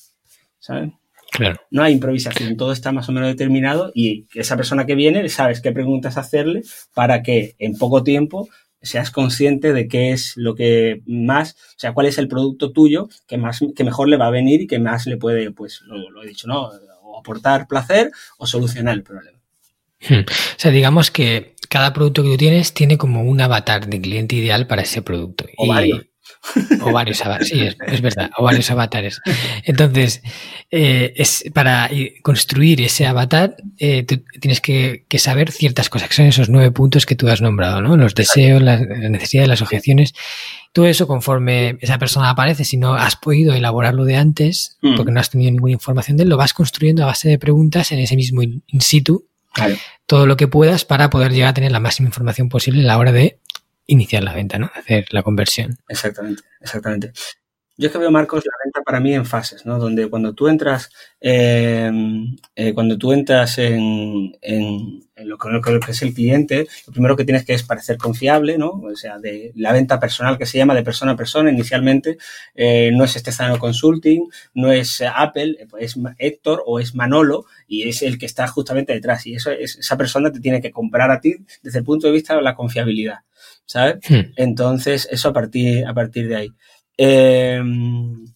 ¿sabes? 0.60 0.92
Claro. 1.32 1.60
No 1.72 1.84
hay 1.84 1.94
improvisación, 1.94 2.58
todo 2.58 2.72
está 2.72 2.92
más 2.92 3.10
o 3.10 3.12
menos 3.12 3.30
determinado 3.30 3.92
y 3.94 4.26
esa 4.34 4.56
persona 4.56 4.86
que 4.86 4.96
viene, 4.96 5.28
sabes 5.30 5.62
qué 5.62 5.72
preguntas 5.72 6.18
hacerle 6.18 6.64
para 6.94 7.22
que 7.22 7.56
en 7.60 7.78
poco 7.78 8.04
tiempo 8.04 8.48
seas 8.82 9.12
consciente 9.12 9.74
de 9.74 9.88
qué 9.88 10.12
es 10.12 10.38
lo 10.38 10.56
que 10.56 11.02
más, 11.06 11.54
o 11.54 11.80
sea, 11.80 11.94
cuál 11.94 12.08
es 12.08 12.18
el 12.18 12.28
producto 12.28 12.72
tuyo 12.72 13.10
que 13.28 13.38
más, 13.38 13.60
que 13.76 13.84
mejor 13.84 14.08
le 14.08 14.18
va 14.18 14.28
a 14.28 14.32
venir 14.32 14.62
y 14.62 14.68
que 14.68 14.80
más 14.80 15.06
le 15.06 15.18
puede, 15.18 15.52
pues, 15.52 15.82
lo, 15.86 16.24
he 16.24 16.28
dicho, 16.28 16.48
¿no? 16.48 16.70
O 17.04 17.20
aportar 17.20 17.68
placer 17.68 18.12
o 18.38 18.48
solucionar 18.48 18.94
el 18.94 19.04
problema. 19.04 19.38
Hmm. 20.08 20.22
O 20.22 20.60
sea, 20.60 20.72
digamos 20.72 21.12
que 21.12 21.56
cada 21.68 21.94
producto 21.94 22.24
que 22.24 22.30
tú 22.30 22.38
tienes 22.38 22.74
tiene 22.74 22.98
como 22.98 23.24
un 23.24 23.42
avatar 23.42 23.88
de 23.88 24.02
cliente 24.02 24.36
ideal 24.36 24.68
para 24.68 24.82
ese 24.82 25.02
producto. 25.02 25.46
O 25.58 25.68
varios. 25.68 26.06
O 26.82 26.92
varios 26.92 27.26
avatares, 27.26 27.50
sí, 27.50 27.60
es, 27.88 28.02
verdad, 28.02 28.32
o 28.38 28.44
varios 28.44 28.70
avatares. 28.72 29.20
Entonces, 29.64 30.22
eh, 30.72 31.14
es 31.16 31.44
para 31.54 31.90
construir 32.22 32.82
ese 32.82 33.06
avatar, 33.06 33.56
eh, 33.78 34.06
tienes 34.40 34.62
que, 34.62 35.06
saber 35.18 35.52
ciertas 35.52 35.90
cosas, 35.90 36.10
que 36.10 36.16
son 36.16 36.26
esos 36.26 36.50
nueve 36.50 36.72
puntos 36.72 37.06
que 37.06 37.16
tú 37.16 37.28
has 37.28 37.42
nombrado, 37.42 37.82
¿no? 37.82 37.98
Los 37.98 38.16
deseos, 38.16 38.62
las, 38.62 38.82
necesidades, 38.82 39.50
las 39.50 39.62
objeciones. 39.62 40.14
Todo 40.74 40.86
eso, 40.86 41.08
conforme 41.08 41.78
esa 41.82 41.98
persona 41.98 42.30
aparece, 42.30 42.64
si 42.64 42.78
no 42.78 42.94
has 42.94 43.16
podido 43.16 43.54
elaborarlo 43.54 44.06
de 44.06 44.16
antes, 44.16 44.78
mm. 44.82 44.96
porque 44.96 45.12
no 45.12 45.20
has 45.20 45.30
tenido 45.30 45.52
ninguna 45.52 45.74
información 45.74 46.18
de 46.18 46.24
él, 46.24 46.30
lo 46.30 46.38
vas 46.38 46.54
construyendo 46.54 47.04
a 47.04 47.08
base 47.08 47.30
de 47.30 47.40
preguntas 47.40 47.92
en 47.92 48.00
ese 48.00 48.16
mismo 48.16 48.42
in, 48.42 48.64
situ. 48.80 49.28
Todo 50.06 50.26
lo 50.26 50.38
que 50.38 50.48
puedas 50.48 50.86
para 50.86 51.10
poder 51.10 51.32
llegar 51.32 51.50
a 51.50 51.54
tener 51.54 51.72
la 51.72 51.80
máxima 51.80 52.08
información 52.08 52.50
posible 52.50 52.84
a 52.84 52.86
la 52.88 52.98
hora 52.98 53.12
de 53.12 53.40
iniciar 53.86 54.24
la 54.24 54.34
venta, 54.34 54.60
¿no? 54.60 54.72
Hacer 54.76 55.06
la 55.12 55.24
conversión. 55.24 55.78
Exactamente, 55.88 56.44
exactamente. 56.62 57.14
Yo 57.80 57.88
es 57.88 57.94
que 57.94 58.00
veo, 58.00 58.10
Marcos, 58.10 58.44
la 58.44 58.54
venta 58.66 58.82
para 58.82 59.00
mí 59.00 59.14
en 59.14 59.24
fases, 59.24 59.64
¿no? 59.64 59.78
Donde 59.78 60.10
cuando 60.10 60.34
tú 60.34 60.48
entras, 60.48 60.90
eh, 61.22 61.92
eh, 62.56 62.74
cuando 62.74 62.98
tú 62.98 63.12
entras 63.12 63.60
en, 63.60 64.36
en, 64.42 65.04
lo, 65.18 65.38
que, 65.38 65.92
es 65.92 66.02
el 66.02 66.16
cliente, 66.16 66.68
lo 66.88 66.94
primero 66.94 67.16
que 67.16 67.24
tienes 67.24 67.46
que 67.46 67.54
es 67.54 67.62
parecer 67.62 67.98
confiable, 67.98 68.58
¿no? 68.58 68.72
O 68.72 68.96
sea, 68.96 69.20
de 69.20 69.52
la 69.56 69.74
venta 69.74 70.00
personal 70.00 70.40
que 70.40 70.48
se 70.48 70.58
llama 70.58 70.74
de 70.74 70.82
persona 70.82 71.12
a 71.12 71.16
persona 71.16 71.52
inicialmente, 71.52 72.18
eh, 72.56 72.90
no 72.92 73.04
es 73.04 73.16
este 73.16 73.32
Stestano 73.32 73.60
Consulting, 73.60 74.28
no 74.56 74.72
es 74.72 75.04
Apple, 75.16 75.68
es 75.80 75.98
Héctor 76.18 76.64
o 76.66 76.80
es 76.80 76.96
Manolo 76.96 77.46
y 77.68 77.88
es 77.88 78.02
el 78.02 78.18
que 78.18 78.26
está 78.26 78.48
justamente 78.48 78.92
detrás. 78.92 79.28
Y 79.28 79.36
eso 79.36 79.52
es, 79.52 79.78
esa 79.78 79.98
persona 79.98 80.32
te 80.32 80.40
tiene 80.40 80.62
que 80.62 80.72
comprar 80.72 81.12
a 81.12 81.20
ti 81.20 81.36
desde 81.62 81.80
el 81.80 81.86
punto 81.86 82.08
de 82.08 82.14
vista 82.14 82.36
de 82.36 82.42
la 82.42 82.56
confiabilidad. 82.56 83.20
¿sabes? 83.68 83.98
Hmm. 84.10 84.32
Entonces, 84.36 85.08
eso 85.12 85.30
a 85.30 85.34
partir, 85.34 85.86
a 85.86 85.94
partir 85.94 86.28
de 86.28 86.36
ahí. 86.36 86.50
Eh, 86.98 87.62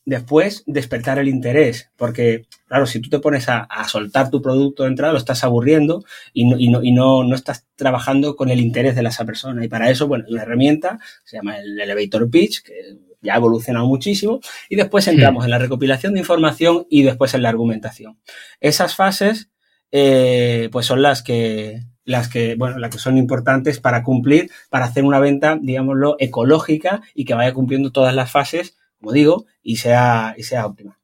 después, 0.06 0.64
despertar 0.68 1.18
el 1.20 1.28
interés, 1.28 1.90
porque, 1.96 2.46
claro, 2.68 2.86
si 2.86 3.00
tú 3.00 3.10
te 3.10 3.20
pones 3.20 3.48
a, 3.50 3.68
soltar 3.88 4.30
tu 4.30 4.42
producto 4.42 4.84
de 4.84 4.90
entrada, 4.90 5.14
lo 5.14 5.20
estás 5.20 5.44
aburriendo 5.44 6.04
y, 6.34 6.46
no, 6.46 6.58
y, 6.60 6.70
no, 6.70 6.84
y 6.84 6.92
no, 6.92 7.24
no, 7.24 7.36
estás 7.36 7.66
trabajando 7.76 8.36
con 8.36 8.50
el 8.50 8.60
interés 8.60 8.96
de 8.96 9.02
esa 9.02 9.26
persona. 9.26 9.66
Y 9.66 9.68
para 9.68 9.90
eso, 9.90 10.08
bueno, 10.08 10.26
una 10.30 10.44
herramienta 10.44 11.00
se 11.24 11.38
llama 11.38 11.58
el 11.58 11.80
Elevator 11.80 12.30
Pitch, 12.30 12.62
que 12.62 12.74
ya 13.22 13.34
ha 13.34 13.38
evolucionado 13.38 13.88
muchísimo, 13.88 14.40
y 14.70 14.76
después 14.76 15.08
entramos 15.08 15.46
en 15.46 15.52
la 15.52 15.60
recopilación 15.60 16.14
de 16.14 16.20
información 16.20 16.86
y 16.90 17.04
después 17.04 17.34
en 17.34 17.44
la 17.44 17.50
argumentación. 17.50 18.20
Esas 18.60 18.96
fases, 18.96 19.50
eh, 19.92 20.70
pues 20.72 20.86
son 20.86 21.02
las 21.02 21.22
que, 21.22 21.84
las 22.04 22.30
que, 22.30 22.56
bueno, 22.56 22.78
las 22.78 22.92
que 22.92 22.98
son 22.98 23.18
importantes 23.18 23.80
para 23.80 24.04
cumplir, 24.04 24.50
para 24.70 24.86
hacer 24.86 25.04
una 25.04 25.20
venta, 25.20 25.58
digámoslo, 25.62 26.16
ecológica 26.20 27.02
y 27.14 27.26
que 27.26 27.34
vaya 27.34 27.54
cumpliendo 27.54 27.92
todas 27.92 28.16
las 28.16 28.32
fases, 28.32 28.78
como 29.00 29.12
digo, 29.14 29.46
y 29.64 29.78
sea, 29.78 30.36
y 30.38 30.44
sea 30.44 30.66
óptima. 30.66 30.98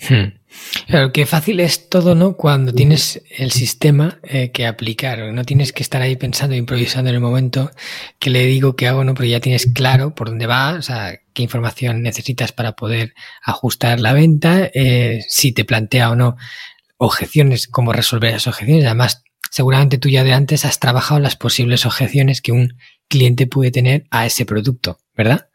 Hmm. 0.00 0.38
Claro, 0.86 1.12
qué 1.12 1.26
fácil 1.26 1.60
es 1.60 1.90
todo, 1.90 2.14
¿no? 2.14 2.36
Cuando 2.36 2.72
tienes 2.72 3.22
el 3.36 3.50
sistema 3.50 4.20
eh, 4.22 4.52
que 4.52 4.66
aplicar, 4.66 5.32
no 5.32 5.44
tienes 5.44 5.72
que 5.72 5.82
estar 5.82 6.00
ahí 6.00 6.16
pensando, 6.16 6.54
improvisando 6.54 7.10
en 7.10 7.16
el 7.16 7.20
momento 7.20 7.70
que 8.18 8.30
le 8.30 8.46
digo 8.46 8.76
que 8.76 8.86
hago, 8.86 9.02
¿no? 9.02 9.14
Pero 9.14 9.28
ya 9.28 9.40
tienes 9.40 9.66
claro 9.74 10.14
por 10.14 10.28
dónde 10.28 10.46
va, 10.46 10.74
o 10.74 10.82
sea, 10.82 11.18
qué 11.34 11.42
información 11.42 12.02
necesitas 12.02 12.52
para 12.52 12.72
poder 12.72 13.14
ajustar 13.42 13.98
la 14.00 14.12
venta, 14.12 14.70
eh, 14.72 15.24
si 15.28 15.52
te 15.52 15.64
plantea 15.64 16.10
o 16.10 16.16
no 16.16 16.36
objeciones, 16.96 17.68
cómo 17.68 17.92
resolver 17.92 18.30
esas 18.30 18.48
objeciones. 18.48 18.86
Además, 18.86 19.24
seguramente 19.50 19.98
tú 19.98 20.08
ya 20.08 20.24
de 20.24 20.32
antes 20.32 20.64
has 20.64 20.78
trabajado 20.78 21.20
las 21.20 21.36
posibles 21.36 21.86
objeciones 21.86 22.40
que 22.40 22.52
un 22.52 22.74
cliente 23.08 23.46
puede 23.46 23.70
tener 23.70 24.04
a 24.10 24.26
ese 24.26 24.44
producto, 24.44 24.98
¿verdad? 25.16 25.48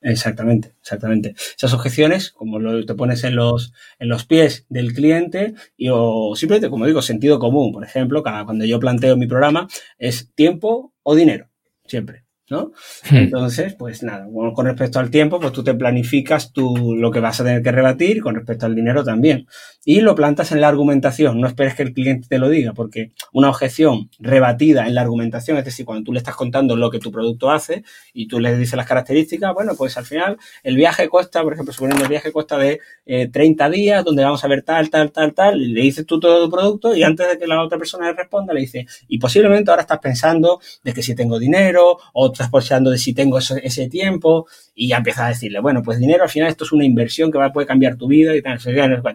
Exactamente, 0.00 0.74
exactamente. 0.80 1.34
Esas 1.56 1.72
objeciones, 1.72 2.30
como 2.30 2.60
lo 2.60 2.84
te 2.86 2.94
pones 2.94 3.24
en 3.24 3.34
los, 3.34 3.72
en 3.98 4.08
los 4.08 4.24
pies 4.26 4.64
del 4.68 4.94
cliente, 4.94 5.54
y 5.76 5.88
o 5.90 6.34
simplemente, 6.36 6.70
como 6.70 6.86
digo, 6.86 7.02
sentido 7.02 7.38
común. 7.38 7.72
Por 7.72 7.84
ejemplo, 7.84 8.22
cuando 8.22 8.64
yo 8.64 8.78
planteo 8.78 9.16
mi 9.16 9.26
programa, 9.26 9.66
es 9.98 10.32
tiempo 10.34 10.94
o 11.02 11.14
dinero, 11.16 11.48
siempre. 11.84 12.27
¿No? 12.50 12.72
Hmm. 13.10 13.16
Entonces, 13.16 13.74
pues 13.74 14.02
nada, 14.02 14.26
con 14.54 14.66
respecto 14.66 14.98
al 14.98 15.10
tiempo, 15.10 15.40
pues 15.40 15.52
tú 15.52 15.62
te 15.62 15.74
planificas 15.74 16.52
tú 16.52 16.94
lo 16.96 17.10
que 17.10 17.20
vas 17.20 17.40
a 17.40 17.44
tener 17.44 17.62
que 17.62 17.72
rebatir 17.72 18.18
y 18.18 18.20
con 18.20 18.34
respecto 18.34 18.66
al 18.66 18.74
dinero 18.74 19.04
también. 19.04 19.46
Y 19.84 20.00
lo 20.00 20.14
plantas 20.14 20.52
en 20.52 20.60
la 20.60 20.68
argumentación, 20.68 21.40
no 21.40 21.46
esperes 21.46 21.74
que 21.74 21.82
el 21.82 21.92
cliente 21.92 22.28
te 22.28 22.38
lo 22.38 22.48
diga, 22.48 22.72
porque 22.74 23.12
una 23.32 23.48
objeción 23.48 24.10
rebatida 24.18 24.86
en 24.86 24.94
la 24.94 25.00
argumentación, 25.00 25.56
es 25.56 25.64
decir, 25.64 25.86
cuando 25.86 26.04
tú 26.04 26.12
le 26.12 26.18
estás 26.18 26.36
contando 26.36 26.76
lo 26.76 26.90
que 26.90 26.98
tu 26.98 27.10
producto 27.10 27.50
hace 27.50 27.84
y 28.12 28.28
tú 28.28 28.40
le 28.40 28.56
dices 28.56 28.76
las 28.76 28.86
características, 28.86 29.54
bueno, 29.54 29.72
pues 29.76 29.96
al 29.96 30.04
final 30.04 30.36
el 30.62 30.76
viaje 30.76 31.08
cuesta, 31.08 31.42
por 31.42 31.54
ejemplo, 31.54 31.72
suponiendo 31.72 32.04
el 32.04 32.10
viaje 32.10 32.32
cuesta 32.32 32.58
de 32.58 32.80
30 33.06 33.66
eh, 33.66 33.70
días, 33.70 34.04
donde 34.04 34.24
vamos 34.24 34.44
a 34.44 34.48
ver 34.48 34.62
tal, 34.62 34.90
tal, 34.90 35.10
tal, 35.10 35.32
tal, 35.32 35.62
y 35.62 35.68
le 35.68 35.80
dices 35.80 36.04
tú 36.04 36.20
todo 36.20 36.44
tu 36.44 36.50
producto 36.50 36.94
y 36.94 37.02
antes 37.02 37.28
de 37.28 37.38
que 37.38 37.46
la 37.46 37.62
otra 37.62 37.78
persona 37.78 38.06
le 38.06 38.12
responda, 38.14 38.52
le 38.52 38.60
dice, 38.60 38.86
y 39.08 39.18
posiblemente 39.18 39.70
ahora 39.70 39.82
estás 39.82 39.98
pensando 39.98 40.60
de 40.84 40.92
que 40.92 41.02
si 41.02 41.14
tengo 41.14 41.38
dinero 41.38 41.98
o 42.12 42.32
estás 42.38 42.50
pensando 42.50 42.90
de 42.90 42.98
si 42.98 43.12
tengo 43.12 43.38
ese, 43.38 43.88
tiempo 43.88 44.46
y 44.74 44.88
ya 44.88 44.98
empiezas 44.98 45.24
a 45.24 45.28
decirle, 45.28 45.60
bueno, 45.60 45.82
pues 45.82 45.98
dinero 45.98 46.22
al 46.22 46.28
final 46.28 46.48
esto 46.48 46.64
es 46.64 46.72
una 46.72 46.84
inversión 46.84 47.32
que 47.32 47.38
va, 47.38 47.52
puede 47.52 47.66
cambiar 47.66 47.96
tu 47.96 48.06
vida 48.06 48.34
y 48.36 48.42
tal, 48.42 48.58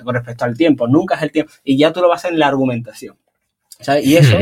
con 0.04 0.16
respecto 0.16 0.46
al 0.46 0.58
tiempo, 0.58 0.88
nunca 0.88 1.16
es 1.16 1.24
el 1.24 1.32
tiempo, 1.32 1.52
y 1.64 1.78
ya 1.78 1.94
tú 1.94 2.02
lo 2.02 2.10
vas 2.10 2.26
en 2.26 2.38
la 2.38 2.48
argumentación. 2.48 3.18
Y 4.04 4.16
eso 4.16 4.38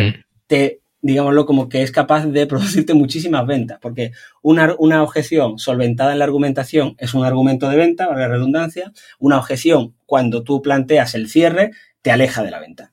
te, 0.48 0.82
digámoslo, 1.02 1.46
como 1.46 1.70
que 1.70 1.82
es 1.82 1.92
capaz 1.92 2.26
de 2.26 2.48
producirte 2.48 2.94
muchísimas 2.94 3.46
ventas, 3.46 3.80
porque 3.82 4.12
una, 4.42 4.76
una 4.78 5.04
objeción 5.04 5.60
solventada 5.60 6.14
en 6.14 6.20
la 6.20 6.26
argumentación 6.26 6.96
es 6.98 7.14
un 7.14 7.26
argumento 7.26 7.70
de 7.70 7.78
venta, 7.78 8.08
la 8.16 8.28
redundancia, 8.28 8.92
una 9.20 9.38
objeción 9.38 9.96
cuando 10.06 10.44
tú 10.44 10.62
planteas 10.62 11.16
el 11.16 11.30
cierre 11.30 11.72
te 12.02 12.12
aleja 12.12 12.44
de 12.44 12.52
la 12.52 12.60
venta. 12.60 12.92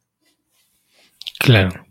Claro. 1.38 1.87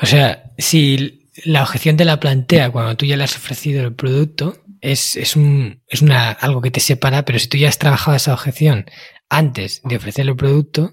O 0.00 0.06
sea, 0.06 0.52
si 0.56 1.17
la 1.44 1.62
objeción 1.62 1.96
te 1.96 2.04
la 2.04 2.20
plantea 2.20 2.70
cuando 2.70 2.96
tú 2.96 3.06
ya 3.06 3.16
le 3.16 3.24
has 3.24 3.36
ofrecido 3.36 3.82
el 3.84 3.94
producto, 3.94 4.56
es, 4.80 5.16
es, 5.16 5.36
un, 5.36 5.82
es 5.88 6.02
una, 6.02 6.30
algo 6.30 6.60
que 6.60 6.70
te 6.70 6.80
separa, 6.80 7.24
pero 7.24 7.38
si 7.38 7.48
tú 7.48 7.56
ya 7.56 7.68
has 7.68 7.78
trabajado 7.78 8.16
esa 8.16 8.34
objeción 8.34 8.86
antes 9.28 9.80
de 9.84 9.96
ofrecer 9.96 10.26
el 10.26 10.36
producto, 10.36 10.92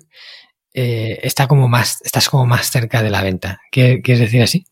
eh, 0.74 1.20
está 1.24 1.48
como 1.48 1.68
más, 1.68 2.02
estás 2.04 2.30
como 2.30 2.46
más 2.46 2.70
cerca 2.70 3.02
de 3.02 3.10
la 3.10 3.24
venta. 3.24 3.60
¿Quieres 3.72 4.20
decir 4.20 4.42
así? 4.42 4.66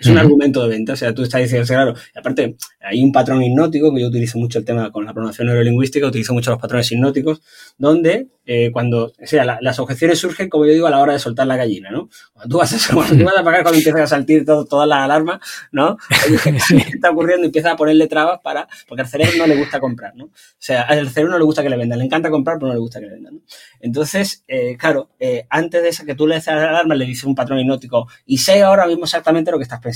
Es 0.00 0.06
un 0.06 0.16
argumento 0.16 0.62
de 0.62 0.70
venta. 0.70 0.94
O 0.94 0.96
sea, 0.96 1.14
tú 1.14 1.22
estás 1.22 1.42
diciendo, 1.42 1.66
claro, 1.66 1.94
y 2.14 2.18
aparte, 2.18 2.56
hay 2.80 3.02
un 3.02 3.12
patrón 3.12 3.42
hipnótico, 3.42 3.94
que 3.94 4.00
yo 4.00 4.08
utilizo 4.08 4.38
mucho 4.38 4.58
el 4.58 4.64
tema 4.64 4.90
con 4.90 5.04
la 5.04 5.12
programación 5.12 5.48
neurolingüística, 5.48 6.06
utilizo 6.06 6.32
mucho 6.32 6.50
los 6.50 6.58
patrones 6.58 6.90
hipnóticos, 6.90 7.42
donde 7.76 8.28
eh, 8.46 8.70
cuando, 8.72 9.04
o 9.06 9.26
sea, 9.26 9.58
las 9.60 9.78
objeciones 9.78 10.18
surgen, 10.18 10.48
como 10.48 10.64
yo 10.64 10.72
digo, 10.72 10.86
a 10.86 10.90
la 10.90 11.00
hora 11.00 11.12
de 11.12 11.18
soltar 11.18 11.46
la 11.46 11.56
gallina, 11.56 11.90
¿no? 11.90 12.08
Cuando 12.32 12.52
tú 12.52 12.58
vas 12.58 12.90
a, 12.90 12.94
cuando 12.94 13.16
tú 13.16 13.24
vas 13.24 13.36
a 13.36 13.44
pagar, 13.44 13.62
cuando 13.62 13.78
empiezas 13.78 14.00
a 14.00 14.06
saltir 14.06 14.44
todo, 14.44 14.64
todas 14.64 14.88
las 14.88 15.04
alarmas, 15.04 15.40
¿no? 15.70 15.98
¿Qué 16.44 16.76
está 16.94 17.10
ocurriendo? 17.10 17.46
Empieza 17.46 17.72
a 17.72 17.76
ponerle 17.76 18.08
trabas 18.08 18.40
para, 18.42 18.66
porque 18.88 19.02
al 19.02 19.08
cerebro 19.08 19.34
no 19.38 19.46
le 19.46 19.56
gusta 19.56 19.78
comprar, 19.78 20.16
¿no? 20.16 20.24
O 20.24 20.30
sea, 20.58 20.82
al 20.82 21.08
cerebro 21.10 21.32
no 21.32 21.38
le 21.38 21.44
gusta 21.44 21.62
que 21.62 21.68
le 21.68 21.76
vendan, 21.76 21.98
le 21.98 22.06
encanta 22.06 22.30
comprar, 22.30 22.56
pero 22.58 22.68
no 22.68 22.74
le 22.74 22.80
gusta 22.80 22.98
que 22.98 23.06
le 23.06 23.12
vendan, 23.12 23.34
¿no? 23.34 23.40
Entonces, 23.78 24.42
eh, 24.48 24.76
claro, 24.78 25.10
eh, 25.20 25.46
antes 25.50 25.82
de 25.82 25.88
esa 25.90 26.04
que 26.04 26.14
tú 26.14 26.26
le 26.26 26.36
des 26.36 26.46
la 26.46 26.70
alarma, 26.70 26.94
le 26.94 27.04
dices 27.04 27.24
un 27.24 27.34
patrón 27.34 27.58
hipnótico, 27.60 28.08
y 28.24 28.38
sé 28.38 28.62
ahora 28.62 28.86
mismo 28.86 29.04
exactamente 29.04 29.50
lo 29.50 29.58
que 29.58 29.64
estás 29.64 29.80
pensando. 29.80 29.89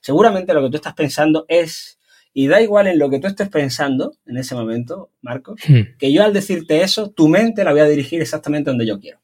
Seguramente 0.00 0.54
lo 0.54 0.62
que 0.62 0.70
tú 0.70 0.76
estás 0.76 0.94
pensando 0.94 1.44
es 1.48 1.98
y 2.32 2.46
da 2.46 2.60
igual 2.60 2.86
en 2.86 2.98
lo 2.98 3.10
que 3.10 3.18
tú 3.18 3.26
estés 3.26 3.48
pensando 3.48 4.14
en 4.26 4.36
ese 4.36 4.54
momento, 4.54 5.10
Marcos, 5.22 5.60
hmm. 5.66 5.96
que 5.98 6.12
yo 6.12 6.22
al 6.22 6.32
decirte 6.32 6.82
eso, 6.82 7.10
tu 7.10 7.26
mente 7.26 7.64
la 7.64 7.72
voy 7.72 7.80
a 7.80 7.86
dirigir 7.86 8.20
exactamente 8.20 8.70
donde 8.70 8.86
yo 8.86 9.00
quiero. 9.00 9.18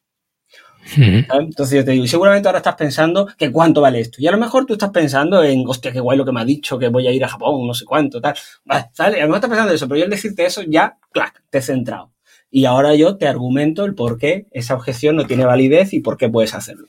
Hmm. 0.96 1.20
Entonces 1.30 1.78
yo 1.78 1.84
te 1.84 1.92
digo, 1.92 2.06
seguramente 2.06 2.48
ahora 2.48 2.58
estás 2.58 2.74
pensando 2.74 3.28
que 3.38 3.50
cuánto 3.52 3.80
vale 3.80 4.00
esto. 4.00 4.20
Y 4.20 4.26
a 4.26 4.32
lo 4.32 4.38
mejor 4.38 4.66
tú 4.66 4.74
estás 4.74 4.90
pensando 4.90 5.42
en, 5.44 5.64
hostia, 5.66 5.92
qué 5.92 6.00
guay 6.00 6.18
lo 6.18 6.24
que 6.24 6.32
me 6.32 6.40
ha 6.40 6.44
dicho, 6.44 6.78
que 6.78 6.88
voy 6.88 7.06
a 7.06 7.12
ir 7.12 7.24
a 7.24 7.28
Japón, 7.28 7.66
no 7.66 7.74
sé 7.74 7.84
cuánto, 7.84 8.20
tal. 8.20 8.34
Vale, 8.64 8.87
¿sale? 8.92 9.18
A 9.18 9.20
lo 9.20 9.28
mejor 9.28 9.37
estás 9.37 9.50
pensando 9.50 9.72
eso, 9.72 9.88
pero 9.88 9.98
yo 9.98 10.04
al 10.04 10.10
decirte 10.10 10.44
eso, 10.44 10.62
ya, 10.62 10.98
clac, 11.12 11.42
te 11.50 11.58
he 11.58 11.62
centrado. 11.62 12.12
Y 12.50 12.66
ahora 12.66 12.94
yo 12.94 13.16
te 13.16 13.26
argumento 13.26 13.84
el 13.84 13.94
por 13.94 14.18
qué 14.18 14.46
esa 14.50 14.74
objeción 14.74 15.16
no 15.16 15.26
tiene 15.26 15.44
validez 15.44 15.92
y 15.92 16.00
por 16.00 16.16
qué 16.16 16.28
puedes 16.28 16.54
hacerlo. 16.54 16.88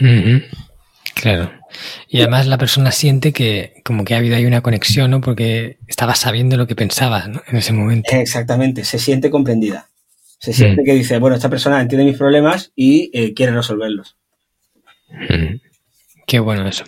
Hmm. 0.00 0.38
Claro. 1.14 1.50
Y 2.08 2.18
además 2.20 2.46
la 2.46 2.58
persona 2.58 2.92
siente 2.92 3.32
que 3.32 3.80
como 3.84 4.04
que 4.04 4.14
ha 4.14 4.18
habido 4.18 4.36
ahí 4.36 4.46
una 4.46 4.60
conexión, 4.60 5.10
¿no? 5.10 5.20
Porque 5.20 5.78
estaba 5.86 6.14
sabiendo 6.14 6.56
lo 6.56 6.66
que 6.66 6.76
pensaba, 6.76 7.26
¿no? 7.28 7.42
En 7.46 7.56
ese 7.56 7.72
momento. 7.72 8.10
Exactamente, 8.12 8.84
se 8.84 8.98
siente 8.98 9.30
comprendida. 9.30 9.88
Se 10.38 10.52
siente 10.52 10.84
que 10.84 10.92
dice, 10.92 11.18
bueno, 11.18 11.36
esta 11.36 11.48
persona 11.48 11.80
entiende 11.80 12.04
mis 12.04 12.18
problemas 12.18 12.70
y 12.76 13.10
eh, 13.14 13.32
quiere 13.32 13.52
resolverlos. 13.52 14.16
Qué 16.26 16.38
bueno 16.38 16.68
eso. 16.68 16.84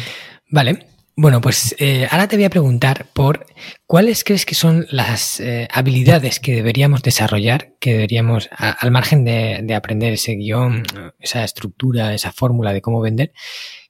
Vale. 0.50 0.86
Bueno, 1.20 1.40
pues 1.40 1.74
eh, 1.80 2.06
ahora 2.12 2.28
te 2.28 2.36
voy 2.36 2.44
a 2.44 2.50
preguntar 2.50 3.08
por 3.12 3.44
cuáles 3.88 4.22
crees 4.22 4.46
que 4.46 4.54
son 4.54 4.86
las 4.92 5.40
eh, 5.40 5.66
habilidades 5.72 6.38
que 6.38 6.54
deberíamos 6.54 7.02
desarrollar, 7.02 7.72
que 7.80 7.94
deberíamos, 7.94 8.48
al 8.52 8.92
margen 8.92 9.24
de, 9.24 9.74
aprender 9.74 10.12
ese 10.12 10.36
guion, 10.36 10.84
esa 11.18 11.42
estructura, 11.42 12.14
esa 12.14 12.30
fórmula 12.30 12.72
de 12.72 12.82
cómo 12.82 13.00
vender, 13.00 13.32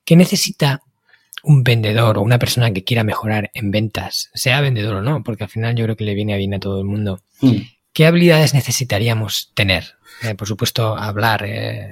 que 0.07 0.17
necesita 0.17 0.81
un 1.43 1.65
vendedor 1.65 2.17
o 2.17 2.23
una 2.23 2.39
persona 2.39 2.73
que 2.73 2.83
quiera 2.83 3.05
mejorar 3.05 3.51
en 3.53 3.73
ventas, 3.73 4.31
sea 4.33 4.63
vendedor 4.63 4.95
o 4.95 5.03
no, 5.03 5.23
porque 5.23 5.45
al 5.45 5.51
final 5.51 5.77
yo 5.77 5.85
creo 5.85 5.97
que 5.97 6.05
le 6.05 6.15
viene 6.15 6.35
bien 6.39 6.55
a 6.55 6.61
todo 6.61 6.81
el 6.81 6.87
mundo. 6.87 7.21
Mm. 7.43 7.57
¿Qué 7.93 8.07
habilidades 8.07 8.55
necesitaríamos 8.55 9.53
tener? 9.55 9.99
Eh, 10.23 10.35
por 10.35 10.49
supuesto, 10.49 10.97
hablar, 10.97 11.47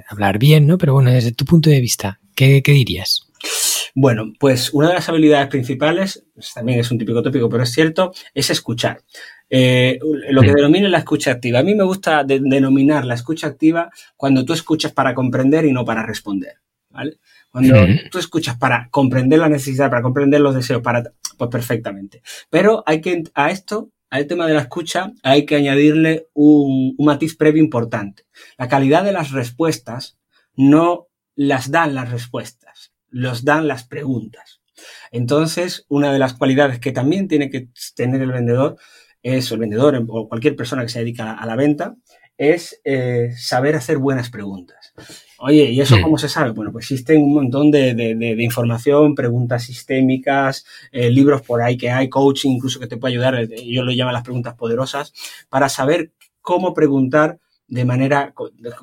hablar 0.09 0.39
bien, 0.39 0.65
¿no? 0.65 0.79
Pero 0.79 0.93
bueno, 0.93 1.11
desde 1.11 1.31
tu 1.31 1.45
punto 1.45 1.69
de 1.69 1.79
vista, 1.79 2.19
¿qué, 2.33 2.63
qué 2.63 2.71
dirías? 2.71 3.27
Bueno, 3.99 4.31
pues 4.39 4.71
una 4.75 4.89
de 4.89 4.93
las 4.93 5.09
habilidades 5.09 5.47
principales, 5.47 6.23
pues 6.35 6.53
también 6.53 6.79
es 6.79 6.91
un 6.91 6.99
típico 6.99 7.23
tópico, 7.23 7.49
pero 7.49 7.63
es 7.63 7.71
cierto, 7.71 8.13
es 8.31 8.51
escuchar. 8.51 9.01
Eh, 9.49 9.97
lo 10.29 10.43
que 10.43 10.53
denomina 10.53 10.87
la 10.87 10.99
escucha 10.99 11.31
activa. 11.31 11.57
A 11.57 11.63
mí 11.63 11.73
me 11.73 11.83
gusta 11.83 12.23
denominar 12.23 13.05
la 13.05 13.15
escucha 13.15 13.47
activa 13.47 13.89
cuando 14.15 14.45
tú 14.45 14.53
escuchas 14.53 14.91
para 14.91 15.15
comprender 15.15 15.65
y 15.65 15.71
no 15.71 15.83
para 15.83 16.05
responder. 16.05 16.57
¿vale? 16.91 17.17
Cuando 17.49 17.73
tú 18.11 18.19
escuchas 18.19 18.55
para 18.55 18.87
comprender 18.91 19.39
la 19.39 19.49
necesidad, 19.49 19.89
para 19.89 20.03
comprender 20.03 20.41
los 20.41 20.53
deseos, 20.53 20.83
para, 20.83 21.01
pues 21.35 21.49
perfectamente. 21.49 22.21
Pero 22.51 22.83
hay 22.85 23.01
que, 23.01 23.23
a 23.33 23.49
esto, 23.49 23.89
al 24.11 24.27
tema 24.27 24.45
de 24.45 24.53
la 24.53 24.61
escucha, 24.61 25.11
hay 25.23 25.43
que 25.47 25.55
añadirle 25.55 26.27
un 26.35 26.95
matiz 26.99 27.35
previo 27.35 27.63
importante. 27.63 28.25
La 28.59 28.67
calidad 28.67 29.03
de 29.03 29.13
las 29.13 29.31
respuestas 29.31 30.19
no 30.55 31.07
las 31.35 31.71
dan 31.71 31.95
las 31.95 32.11
respuestas 32.11 32.91
los 33.09 33.43
dan 33.43 33.67
las 33.67 33.83
preguntas. 33.83 34.61
Entonces, 35.11 35.85
una 35.89 36.13
de 36.13 36.19
las 36.19 36.33
cualidades 36.33 36.79
que 36.79 36.91
también 36.91 37.27
tiene 37.27 37.49
que 37.49 37.69
tener 37.95 38.21
el 38.21 38.31
vendedor 38.31 38.77
es, 39.23 39.51
el 39.51 39.59
vendedor 39.59 40.03
o 40.07 40.27
cualquier 40.27 40.55
persona 40.55 40.83
que 40.83 40.89
se 40.89 40.99
dedica 40.99 41.33
a 41.33 41.45
la 41.45 41.55
venta, 41.55 41.95
es 42.37 42.79
eh, 42.83 43.31
saber 43.35 43.75
hacer 43.75 43.97
buenas 43.97 44.29
preguntas. 44.29 44.93
Oye, 45.39 45.71
¿y 45.71 45.81
eso 45.81 45.97
cómo 46.01 46.17
se 46.17 46.29
sabe? 46.29 46.51
Bueno, 46.51 46.71
pues 46.71 46.85
existen 46.85 47.21
un 47.21 47.33
montón 47.33 47.71
de, 47.71 48.35
información, 48.39 49.15
preguntas 49.15 49.63
sistémicas, 49.63 50.65
eh, 50.91 51.09
libros 51.09 51.41
por 51.41 51.61
ahí 51.61 51.77
que 51.77 51.89
hay, 51.89 52.09
coaching 52.09 52.51
incluso 52.51 52.79
que 52.79 52.87
te 52.87 52.97
puede 52.97 53.13
ayudar, 53.13 53.35
eh, 53.35 53.47
yo 53.65 53.83
lo 53.83 53.91
llamo 53.91 54.11
las 54.11 54.23
preguntas 54.23 54.55
poderosas, 54.55 55.13
para 55.49 55.69
saber 55.69 56.11
cómo 56.41 56.73
preguntar 56.73 57.39
de 57.67 57.85
manera 57.85 58.33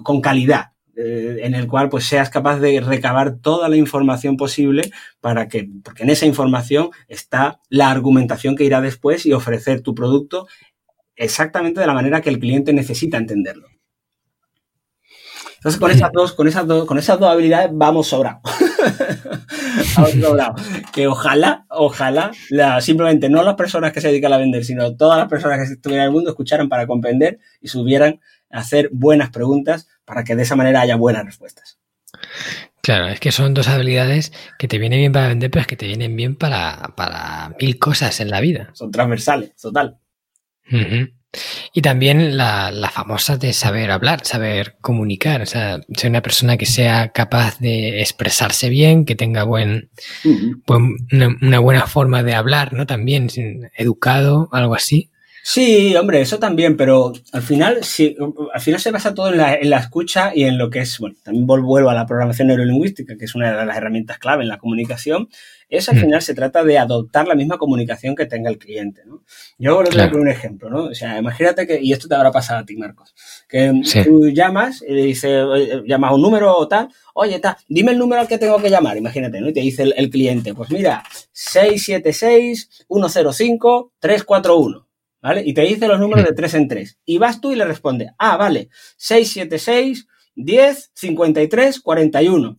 con 0.02 0.20
calidad. 0.20 0.73
Eh, 0.96 1.40
en 1.42 1.56
el 1.56 1.66
cual 1.66 1.88
pues 1.88 2.04
seas 2.04 2.30
capaz 2.30 2.60
de 2.60 2.80
recabar 2.80 3.38
toda 3.38 3.68
la 3.68 3.76
información 3.76 4.36
posible 4.36 4.92
para 5.20 5.48
que, 5.48 5.68
porque 5.82 6.04
en 6.04 6.10
esa 6.10 6.24
información 6.24 6.90
está 7.08 7.60
la 7.68 7.90
argumentación 7.90 8.54
que 8.54 8.62
irá 8.62 8.80
después 8.80 9.26
y 9.26 9.32
ofrecer 9.32 9.80
tu 9.80 9.92
producto 9.92 10.46
exactamente 11.16 11.80
de 11.80 11.86
la 11.88 11.94
manera 11.94 12.20
que 12.20 12.30
el 12.30 12.38
cliente 12.38 12.72
necesita 12.72 13.16
entenderlo. 13.16 13.68
Entonces, 15.56 15.80
con 15.80 15.90
esas 15.90 16.12
dos, 16.12 16.32
con 16.34 16.46
esas 16.46 16.66
dos, 16.66 16.84
con 16.84 16.98
esas 16.98 17.18
dos 17.18 17.30
habilidades 17.30 17.70
vamos 17.72 18.08
sobrados. 18.08 18.42
Que 20.92 21.06
ojalá, 21.08 21.66
ojalá, 21.70 22.30
simplemente 22.80 23.28
no 23.28 23.42
las 23.42 23.54
personas 23.54 23.92
que 23.92 24.00
se 24.00 24.08
dedican 24.08 24.32
a 24.32 24.38
vender, 24.38 24.64
sino 24.64 24.94
todas 24.96 25.18
las 25.18 25.28
personas 25.28 25.58
que 25.58 25.74
estuvieran 25.74 26.04
en 26.04 26.08
el 26.08 26.12
mundo 26.12 26.30
escucharan 26.30 26.68
para 26.68 26.86
comprender 26.86 27.38
y 27.60 27.68
subieran 27.68 28.20
a 28.50 28.58
hacer 28.58 28.90
buenas 28.92 29.30
preguntas 29.30 29.88
para 30.04 30.24
que 30.24 30.36
de 30.36 30.42
esa 30.42 30.56
manera 30.56 30.80
haya 30.80 30.96
buenas 30.96 31.24
respuestas. 31.24 31.78
Claro, 32.82 33.08
es 33.08 33.18
que 33.18 33.32
son 33.32 33.54
dos 33.54 33.68
habilidades 33.68 34.32
que 34.58 34.68
te 34.68 34.78
vienen 34.78 35.00
bien 35.00 35.12
para 35.12 35.28
vender, 35.28 35.50
pero 35.50 35.62
es 35.62 35.66
que 35.66 35.76
te 35.76 35.86
vienen 35.86 36.14
bien 36.16 36.36
para, 36.36 36.92
para 36.96 37.54
mil 37.60 37.78
cosas 37.78 38.20
en 38.20 38.30
la 38.30 38.40
vida. 38.40 38.70
Son 38.74 38.90
transversales, 38.90 39.56
total. 39.56 39.98
Y 41.72 41.82
también 41.82 42.36
la, 42.36 42.90
famosa 42.92 43.36
de 43.36 43.52
saber 43.52 43.90
hablar, 43.90 44.24
saber 44.24 44.76
comunicar, 44.80 45.42
o 45.42 45.46
sea, 45.46 45.80
ser 45.96 46.10
una 46.10 46.22
persona 46.22 46.56
que 46.56 46.66
sea 46.66 47.08
capaz 47.08 47.58
de 47.58 48.00
expresarse 48.00 48.68
bien, 48.68 49.04
que 49.04 49.16
tenga 49.16 49.44
buen, 49.44 49.90
una, 50.68 51.28
una, 51.40 51.58
buena 51.58 51.86
forma 51.86 52.22
de 52.22 52.34
hablar, 52.34 52.72
¿no? 52.72 52.86
También, 52.86 53.28
educado, 53.76 54.48
algo 54.52 54.74
así. 54.74 55.10
Sí, 55.46 55.94
hombre, 55.94 56.22
eso 56.22 56.38
también, 56.38 56.74
pero 56.74 57.12
al 57.32 57.42
final, 57.42 57.84
sí, 57.84 58.16
al 58.54 58.60
final 58.62 58.80
se 58.80 58.90
basa 58.90 59.12
todo 59.12 59.28
en 59.28 59.36
la, 59.36 59.54
en 59.54 59.68
la, 59.68 59.76
escucha 59.76 60.32
y 60.34 60.44
en 60.44 60.56
lo 60.56 60.70
que 60.70 60.78
es, 60.78 60.98
bueno, 60.98 61.16
también 61.22 61.46
vuelvo 61.46 61.90
a 61.90 61.94
la 61.94 62.06
programación 62.06 62.48
neurolingüística, 62.48 63.18
que 63.18 63.26
es 63.26 63.34
una 63.34 63.54
de 63.54 63.66
las 63.66 63.76
herramientas 63.76 64.18
clave 64.18 64.42
en 64.42 64.48
la 64.48 64.56
comunicación. 64.56 65.28
Es 65.68 65.90
al 65.90 65.96
mm. 65.96 66.00
final 66.00 66.22
se 66.22 66.34
trata 66.34 66.64
de 66.64 66.78
adoptar 66.78 67.28
la 67.28 67.34
misma 67.34 67.58
comunicación 67.58 68.14
que 68.14 68.24
tenga 68.24 68.48
el 68.48 68.56
cliente, 68.56 69.02
¿no? 69.04 69.22
Yo 69.58 69.74
voy 69.74 69.84
a 69.94 70.06
un 70.14 70.28
ejemplo, 70.28 70.70
¿no? 70.70 70.84
O 70.84 70.94
sea, 70.94 71.18
imagínate 71.18 71.66
que, 71.66 71.78
y 71.78 71.92
esto 71.92 72.08
te 72.08 72.14
habrá 72.14 72.32
pasado 72.32 72.60
a 72.60 72.64
ti, 72.64 72.76
Marcos, 72.78 73.14
que 73.46 73.82
tú 74.02 74.30
llamas 74.30 74.82
y 74.88 74.94
le 74.94 75.02
dices, 75.02 75.44
llamas 75.84 76.14
un 76.14 76.22
número 76.22 76.56
o 76.56 76.66
tal, 76.66 76.88
oye, 77.12 77.38
tal, 77.38 77.54
dime 77.68 77.92
el 77.92 77.98
número 77.98 78.22
al 78.22 78.28
que 78.28 78.38
tengo 78.38 78.56
que 78.62 78.70
llamar, 78.70 78.96
imagínate, 78.96 79.42
¿no? 79.42 79.50
Y 79.50 79.52
te 79.52 79.60
dice 79.60 79.82
el, 79.82 79.92
el 79.98 80.08
cliente, 80.08 80.54
pues 80.54 80.70
mira, 80.70 81.04
676 81.32 82.86
105 82.88 83.92
341. 83.98 84.93
¿Vale? 85.24 85.42
Y 85.44 85.54
te 85.54 85.62
dice 85.62 85.88
los 85.88 85.98
números 85.98 86.22
de 86.26 86.34
3 86.34 86.54
en 86.54 86.68
3. 86.68 86.98
Y 87.06 87.16
vas 87.16 87.40
tú 87.40 87.50
y 87.50 87.56
le 87.56 87.64
respondes, 87.64 88.10
ah, 88.18 88.36
vale, 88.36 88.68
676 88.98 90.06
10 90.34 90.90
53 90.94 91.80
41. 91.80 92.58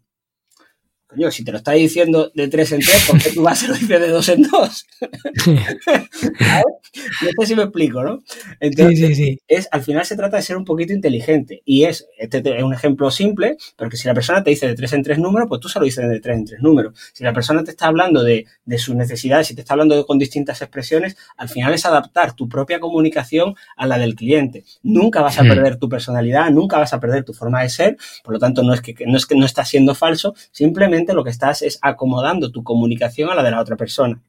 Coño, 1.15 1.31
si 1.31 1.43
te 1.43 1.51
lo 1.51 1.57
está 1.59 1.71
diciendo 1.71 2.31
de 2.33 2.47
3 2.47 2.71
en 2.73 2.79
3, 2.81 3.07
¿por 3.09 3.21
qué 3.21 3.29
tú 3.31 3.43
vas 3.43 3.63
a 3.63 3.67
lo 3.67 3.73
dices 3.73 3.87
de 3.89 4.07
2 4.09 4.29
en 4.29 4.41
2? 4.43 4.87
No 6.95 7.43
sé 7.43 7.47
si 7.47 7.55
me 7.55 7.63
explico, 7.63 8.03
¿no? 8.03 8.23
Entonces, 8.59 8.97
sí, 8.97 9.07
sí, 9.07 9.15
sí. 9.15 9.39
Es, 9.47 9.67
al 9.71 9.83
final 9.83 10.05
se 10.05 10.15
trata 10.15 10.37
de 10.37 10.43
ser 10.43 10.57
un 10.57 10.65
poquito 10.65 10.93
inteligente. 10.93 11.61
Y 11.65 11.83
es, 11.83 12.07
este 12.17 12.41
es 12.57 12.63
un 12.63 12.73
ejemplo 12.73 13.11
simple, 13.11 13.57
pero 13.75 13.89
que 13.89 13.97
si 13.97 14.07
la 14.07 14.13
persona 14.13 14.43
te 14.43 14.49
dice 14.51 14.67
de 14.67 14.75
3 14.75 14.93
en 14.93 15.03
3 15.03 15.19
números, 15.19 15.47
pues 15.49 15.61
tú 15.61 15.69
se 15.69 15.79
lo 15.79 15.85
dices 15.85 16.07
de 16.07 16.19
3 16.19 16.37
en 16.37 16.45
3 16.45 16.61
números. 16.61 16.93
Si 17.13 17.23
la 17.23 17.33
persona 17.33 17.63
te 17.63 17.71
está 17.71 17.87
hablando 17.87 18.23
de, 18.23 18.45
de 18.65 18.77
sus 18.77 18.95
necesidades, 18.95 19.47
si 19.47 19.55
te 19.55 19.61
está 19.61 19.73
hablando 19.73 19.95
de, 19.95 20.05
con 20.05 20.17
distintas 20.17 20.61
expresiones, 20.61 21.17
al 21.37 21.49
final 21.49 21.73
es 21.73 21.85
adaptar 21.85 22.33
tu 22.33 22.47
propia 22.47 22.79
comunicación 22.79 23.55
a 23.75 23.87
la 23.87 23.97
del 23.97 24.15
cliente. 24.15 24.63
Nunca 24.83 25.21
vas 25.21 25.37
a 25.37 25.43
hmm. 25.43 25.49
perder 25.49 25.75
tu 25.77 25.89
personalidad, 25.89 26.49
nunca 26.51 26.77
vas 26.77 26.93
a 26.93 26.99
perder 26.99 27.23
tu 27.23 27.33
forma 27.33 27.61
de 27.61 27.69
ser, 27.69 27.97
por 28.23 28.33
lo 28.33 28.39
tanto 28.39 28.63
no 28.63 28.73
es 28.73 28.81
que 28.81 28.95
no, 29.05 29.17
es 29.17 29.25
que 29.25 29.35
no 29.35 29.45
estás 29.45 29.69
siendo 29.69 29.95
falso, 29.95 30.33
simplemente 30.51 31.04
lo 31.13 31.23
que 31.23 31.29
estás 31.29 31.61
es 31.61 31.79
acomodando 31.81 32.51
tu 32.51 32.63
comunicación 32.63 33.29
a 33.29 33.35
la 33.35 33.43
de 33.43 33.51
la 33.51 33.61
otra 33.61 33.75
persona. 33.75 34.21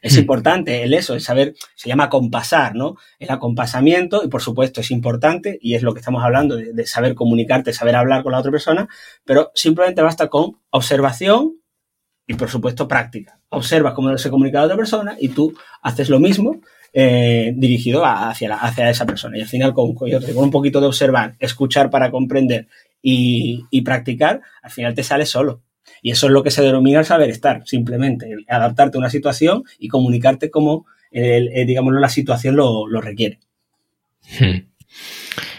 Es 0.00 0.16
hmm. 0.16 0.20
importante 0.20 0.82
el 0.82 0.94
eso, 0.94 1.14
el 1.14 1.20
saber, 1.20 1.54
se 1.74 1.88
llama 1.88 2.08
compasar, 2.08 2.74
¿no? 2.74 2.96
El 3.18 3.30
acompasamiento, 3.30 4.24
y 4.24 4.28
por 4.28 4.42
supuesto 4.42 4.80
es 4.80 4.90
importante, 4.90 5.58
y 5.60 5.74
es 5.74 5.82
lo 5.82 5.92
que 5.92 6.00
estamos 6.00 6.24
hablando, 6.24 6.56
de, 6.56 6.86
saber 6.86 7.14
comunicarte, 7.14 7.72
saber 7.72 7.96
hablar 7.96 8.22
con 8.22 8.32
la 8.32 8.38
otra 8.38 8.50
persona, 8.50 8.88
pero 9.24 9.50
simplemente 9.54 10.02
basta 10.02 10.28
con 10.28 10.58
observación 10.70 11.56
y 12.26 12.34
por 12.34 12.48
supuesto 12.48 12.88
práctica. 12.88 13.40
Observas 13.50 13.94
cómo 13.94 14.16
se 14.18 14.30
comunica 14.30 14.58
la 14.58 14.66
otra 14.66 14.76
persona 14.76 15.16
y 15.18 15.30
tú 15.30 15.54
haces 15.82 16.10
lo 16.10 16.20
mismo 16.20 16.60
eh, 16.92 17.52
dirigido 17.56 18.04
hacia, 18.04 18.54
hacia 18.54 18.90
esa 18.90 19.06
persona. 19.06 19.38
Y 19.38 19.42
al 19.42 19.48
final, 19.48 19.72
con, 19.72 19.94
con, 19.94 20.10
un 20.36 20.50
poquito 20.50 20.80
de 20.80 20.86
observar, 20.86 21.36
escuchar 21.38 21.90
para 21.90 22.10
comprender 22.10 22.68
y, 23.02 23.64
y 23.70 23.82
practicar, 23.82 24.42
al 24.62 24.70
final 24.70 24.94
te 24.94 25.02
sale 25.02 25.24
solo. 25.24 25.62
Y 26.02 26.10
eso 26.10 26.26
es 26.26 26.32
lo 26.32 26.42
que 26.42 26.50
se 26.50 26.62
denomina 26.62 27.00
el 27.00 27.04
saber 27.04 27.30
estar, 27.30 27.62
simplemente, 27.66 28.30
adaptarte 28.48 28.96
a 28.96 29.00
una 29.00 29.10
situación 29.10 29.64
y 29.78 29.88
comunicarte 29.88 30.50
como, 30.50 30.86
eh, 31.10 31.64
digámoslo, 31.66 32.00
la 32.00 32.08
situación 32.08 32.56
lo, 32.56 32.86
requiere. 33.00 33.38
Hmm. 34.38 34.68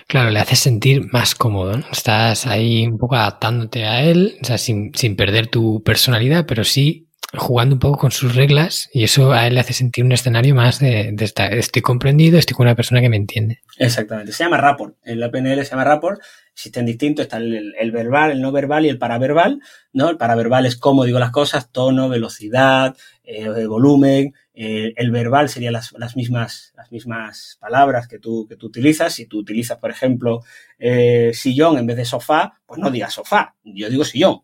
Claro, 0.08 0.32
le 0.32 0.40
haces 0.40 0.60
sentir 0.60 1.08
más 1.12 1.36
cómodo. 1.36 1.80
Estás 1.92 2.48
ahí 2.48 2.88
un 2.88 2.98
poco 2.98 3.16
adaptándote 3.16 3.86
a 3.86 4.04
él, 4.04 4.38
o 4.42 4.46
sea, 4.46 4.58
sin, 4.58 4.92
perder 5.16 5.48
tu 5.48 5.84
personalidad, 5.84 6.46
pero 6.48 6.64
sí 6.64 7.09
jugando 7.38 7.76
un 7.76 7.80
poco 7.80 7.98
con 8.00 8.12
sus 8.12 8.36
reglas 8.36 8.90
y 8.94 9.04
eso 9.04 9.32
a 9.32 9.46
él 9.46 9.54
le 9.54 9.60
hace 9.60 9.74
sentir 9.74 10.04
un 10.04 10.12
escenario 10.12 10.56
más 10.56 10.80
de, 10.80 11.16
estar, 11.20 11.54
estoy 11.54 11.82
comprendido, 11.82 12.40
estoy 12.40 12.56
con 12.56 12.66
una 12.66 12.76
persona 12.76 13.02
que 13.02 13.10
me 13.10 13.18
entiende. 13.18 13.62
Exactamente, 13.78 14.32
se 14.32 14.44
llama 14.44 14.58
rapport. 14.58 14.96
En 15.04 15.20
la 15.20 15.30
PNL 15.30 15.64
se 15.64 15.72
llama 15.72 15.84
rapport 15.84 16.20
existen 16.60 16.86
distintos, 16.86 17.24
está 17.24 17.38
el, 17.38 17.92
verbal, 17.94 18.32
el 18.32 18.42
no 18.42 18.52
verbal 18.52 18.86
y 18.86 18.90
el 18.90 18.98
paraverbal, 18.98 19.62
¿no? 19.94 20.10
El 20.10 20.18
paraverbal 20.18 20.66
es 20.66 20.76
cómo 20.76 21.06
digo 21.06 21.18
las 21.18 21.32
cosas, 21.32 21.72
tono, 21.72 22.10
velocidad, 22.10 22.98
eh, 23.24 23.66
volumen, 23.66 24.34
eh, 24.62 24.94
el 24.98 25.10
verbal 25.10 25.48
serían 25.48 25.72
las, 25.72 25.94
mismas, 26.18 26.74
las 26.76 26.92
mismas 26.92 27.58
palabras 27.62 28.10
que 28.10 28.20
tú, 28.20 28.46
que 28.46 28.58
tú 28.58 28.68
utilizas. 28.68 29.14
Si 29.14 29.26
tú 29.26 29.40
utilizas, 29.40 29.78
por 29.78 29.90
ejemplo, 29.90 30.44
eh, 30.78 31.32
sillón 31.34 31.78
en 31.78 31.86
vez 31.86 31.96
de 31.96 32.04
sofá, 32.04 32.60
pues 32.66 32.78
no 32.78 32.92
digas 32.92 33.14
sofá, 33.14 33.56
yo 33.64 33.90
digo 33.90 34.04
sillón. 34.04 34.42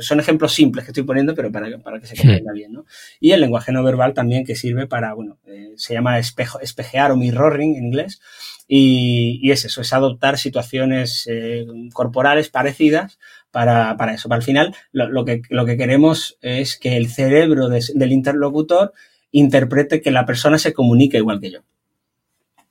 Son 0.00 0.18
ejemplos 0.20 0.54
simples 0.54 0.86
que 0.86 0.92
estoy 0.92 1.02
poniendo, 1.02 1.34
pero 1.34 1.52
para, 1.52 1.78
para 1.80 2.00
que 2.00 2.06
se 2.06 2.16
comprenda 2.16 2.50
bien, 2.54 2.72
¿no? 2.72 2.86
Y 3.20 3.32
el 3.32 3.42
lenguaje 3.42 3.70
no 3.70 3.84
verbal 3.84 4.14
también 4.14 4.46
que 4.46 4.56
sirve 4.56 4.86
para, 4.86 5.12
bueno, 5.12 5.38
se 5.76 5.92
llama 5.92 6.18
espejo, 6.18 6.58
espejear 6.60 7.12
o 7.12 7.16
mirroring 7.16 7.76
en 7.76 7.84
inglés, 7.84 8.22
Y, 8.66 9.50
es 9.50 9.66
eso, 9.66 9.82
es 9.82 9.92
adoptar 9.92 10.38
situaciones 10.38 11.28
eh, 11.30 11.66
corporales 11.92 12.48
parecidas 12.48 13.18
para, 13.50 13.98
para, 13.98 14.14
eso. 14.14 14.30
Para 14.30 14.38
el 14.38 14.44
final, 14.44 14.74
lo, 14.92 15.26
que, 15.26 15.42
lo 15.50 15.66
que 15.66 15.76
queremos 15.76 16.38
es 16.40 16.78
que 16.78 16.96
el 16.96 17.08
cerebro 17.08 17.68
del 17.68 18.12
interlocutor 18.12 18.94
interprete 19.30 20.00
que 20.00 20.10
la 20.10 20.26
persona 20.26 20.58
se 20.58 20.72
comunica 20.72 21.18
igual 21.18 21.40
que 21.40 21.50
yo. 21.50 21.60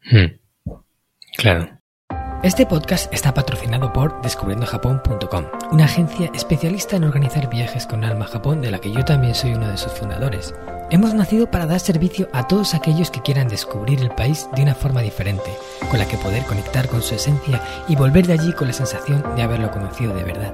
Hmm. 0.10 0.40
Claro. 1.38 1.78
Este 2.44 2.66
podcast 2.66 3.12
está 3.12 3.34
patrocinado 3.34 3.92
por 3.92 4.22
descubriendojapón.com, 4.22 5.46
una 5.72 5.86
agencia 5.86 6.32
especialista 6.34 6.96
en 6.96 7.04
organizar 7.04 7.50
viajes 7.50 7.88
con 7.88 8.04
alma 8.04 8.26
a 8.26 8.28
Japón 8.28 8.62
de 8.62 8.72
la 8.72 8.80
que 8.80 8.92
yo 8.92 9.04
también 9.04 9.34
soy 9.34 9.54
uno 9.54 9.68
de 9.68 9.78
sus 9.78 9.92
fundadores. 9.92 10.54
Hemos 10.90 11.14
nacido 11.14 11.52
para 11.52 11.66
dar 11.66 11.80
servicio 11.80 12.30
a 12.34 12.48
todos 12.48 12.74
aquellos 12.74 13.12
que 13.12 13.22
quieran 13.22 13.50
descubrir 13.50 14.00
el 14.02 14.12
país 14.12 14.48
de 14.56 14.62
una 14.62 14.76
forma 14.76 15.02
diferente, 15.02 15.52
con 15.90 16.00
la 16.00 16.08
que 16.08 16.18
poder 16.18 16.44
conectar 16.44 16.88
con 16.88 17.02
su 17.02 17.16
esencia 17.16 17.62
y 17.90 17.96
volver 17.96 18.28
de 18.28 18.34
allí 18.34 18.54
con 18.54 18.68
la 18.68 18.74
sensación 18.74 19.24
de 19.36 19.42
haberlo 19.42 19.72
conocido 19.72 20.14
de 20.16 20.24
verdad 20.24 20.54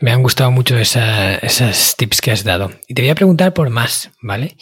Me 0.00 0.12
han 0.12 0.22
gustado 0.22 0.50
mucho 0.50 0.76
esas 0.78 1.94
tips 1.96 2.20
que 2.20 2.30
has 2.30 2.44
dado. 2.44 2.70
Y 2.88 2.94
te 2.94 3.02
voy 3.02 3.10
a 3.10 3.14
preguntar 3.14 3.52
por 3.52 3.70
más, 3.70 4.10
¿vale? 4.22 4.56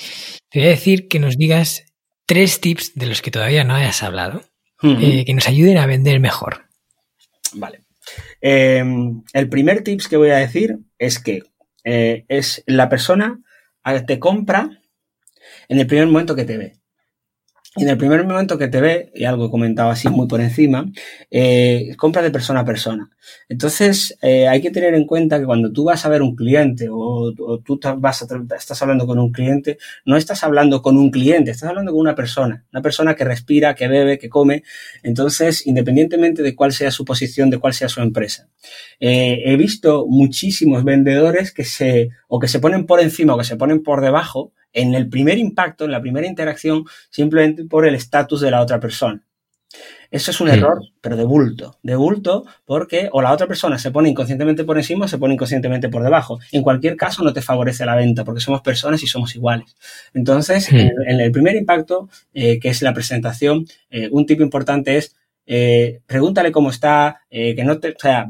Te 0.50 0.58
voy 0.58 0.68
a 0.68 0.70
decir 0.70 1.08
que 1.08 1.18
nos 1.18 1.36
digas 1.36 1.84
tres 2.26 2.60
tips 2.60 2.94
de 2.94 3.06
los 3.06 3.22
que 3.22 3.30
todavía 3.30 3.64
no 3.64 3.74
hayas 3.74 4.02
hablado, 4.02 4.42
eh, 4.82 5.24
que 5.24 5.34
nos 5.34 5.48
ayuden 5.48 5.78
a 5.78 5.86
vender 5.86 6.20
mejor. 6.20 6.64
Vale. 7.54 7.84
Em, 8.40 9.22
el 9.32 9.48
primer 9.48 9.82
tips 9.82 10.08
que 10.08 10.16
voy 10.16 10.30
a 10.30 10.36
decir 10.36 10.78
es 10.98 11.18
que 11.18 11.42
eh, 11.84 12.24
es 12.28 12.62
la 12.66 12.88
persona 12.88 13.40
te 14.06 14.18
compra 14.18 14.82
en 15.68 15.78
el 15.78 15.86
primer 15.86 16.06
momento 16.06 16.36
que 16.36 16.44
te 16.44 16.58
ve. 16.58 16.76
En 17.78 17.88
el 17.88 17.96
primer 17.96 18.24
momento 18.26 18.58
que 18.58 18.68
te 18.68 18.80
ve, 18.80 19.12
y 19.14 19.24
algo 19.24 19.46
he 19.46 19.50
comentado 19.50 19.90
así 19.90 20.08
muy 20.08 20.26
por 20.26 20.40
encima, 20.40 20.90
eh, 21.30 21.94
compra 21.96 22.22
de 22.22 22.30
persona 22.30 22.60
a 22.60 22.64
persona. 22.64 23.10
Entonces, 23.48 24.18
eh, 24.20 24.48
hay 24.48 24.60
que 24.60 24.70
tener 24.70 24.94
en 24.94 25.06
cuenta 25.06 25.38
que 25.38 25.46
cuando 25.46 25.72
tú 25.72 25.84
vas 25.84 26.04
a 26.04 26.08
ver 26.08 26.22
un 26.22 26.34
cliente 26.34 26.88
o, 26.90 27.32
tú 27.64 27.78
vas 27.98 28.22
a, 28.22 28.56
estás 28.56 28.82
hablando 28.82 29.06
con 29.06 29.18
un 29.18 29.30
cliente, 29.30 29.78
no 30.04 30.16
estás 30.16 30.42
hablando 30.42 30.82
con 30.82 30.96
un 30.96 31.10
cliente, 31.10 31.52
estás 31.52 31.68
hablando 31.68 31.92
con 31.92 32.00
una 32.00 32.14
persona, 32.14 32.64
una 32.72 32.82
persona 32.82 33.14
que 33.14 33.24
respira, 33.24 33.74
que 33.74 33.86
bebe, 33.86 34.18
que 34.18 34.28
come. 34.28 34.64
Entonces, 35.02 35.66
independientemente 35.66 36.42
de 36.42 36.56
cuál 36.56 36.72
sea 36.72 36.90
su 36.90 37.04
posición, 37.04 37.48
de 37.50 37.58
cuál 37.58 37.74
sea 37.74 37.88
su 37.88 38.00
empresa. 38.00 38.48
Eh, 38.98 39.42
he 39.44 39.56
visto 39.56 40.06
muchísimos 40.08 40.82
vendedores 40.82 41.52
que 41.52 41.64
se, 41.64 42.10
o 42.26 42.40
que 42.40 42.48
se 42.48 42.58
ponen 42.58 42.86
por 42.86 43.00
encima 43.00 43.34
o 43.34 43.38
que 43.38 43.44
se 43.44 43.56
ponen 43.56 43.82
por 43.82 44.00
debajo 44.00 44.52
en 44.72 44.94
el 44.94 45.08
primer 45.08 45.38
impacto, 45.38 45.84
en 45.84 45.92
la 45.92 46.00
primera 46.00 46.26
interacción, 46.26 46.84
simplemente 47.10 47.64
por 47.64 47.86
el 47.86 47.94
estatus 47.94 48.40
de 48.40 48.50
la 48.50 48.60
otra 48.60 48.80
persona. 48.80 49.22
Eso 50.10 50.30
es 50.30 50.40
un 50.40 50.48
error, 50.48 50.80
pero 51.02 51.16
de 51.16 51.24
bulto. 51.24 51.78
De 51.82 51.94
bulto 51.94 52.46
porque 52.64 53.10
o 53.12 53.20
la 53.20 53.32
otra 53.32 53.46
persona 53.46 53.78
se 53.78 53.90
pone 53.90 54.08
inconscientemente 54.08 54.64
por 54.64 54.78
encima 54.78 55.04
o 55.04 55.08
se 55.08 55.18
pone 55.18 55.34
inconscientemente 55.34 55.90
por 55.90 56.02
debajo. 56.02 56.38
En 56.50 56.62
cualquier 56.62 56.96
caso 56.96 57.22
no 57.22 57.34
te 57.34 57.42
favorece 57.42 57.84
la 57.84 57.94
venta 57.94 58.24
porque 58.24 58.40
somos 58.40 58.62
personas 58.62 59.02
y 59.02 59.06
somos 59.06 59.34
iguales. 59.36 59.76
Entonces, 60.14 60.72
en, 60.72 61.20
el 61.20 61.30
primer 61.30 61.56
impacto, 61.56 62.08
eh, 62.32 62.58
que 62.58 62.70
es 62.70 62.80
la 62.80 62.94
presentación, 62.94 63.66
eh, 63.90 64.08
un 64.10 64.24
tipo 64.24 64.42
importante 64.42 64.96
es 64.96 65.14
eh, 65.44 66.00
pregúntale 66.06 66.52
cómo 66.52 66.70
está, 66.70 67.22
que 67.30 67.64
no 67.64 67.78
te, 67.78 67.90
o 67.90 67.98
sea, 67.98 68.26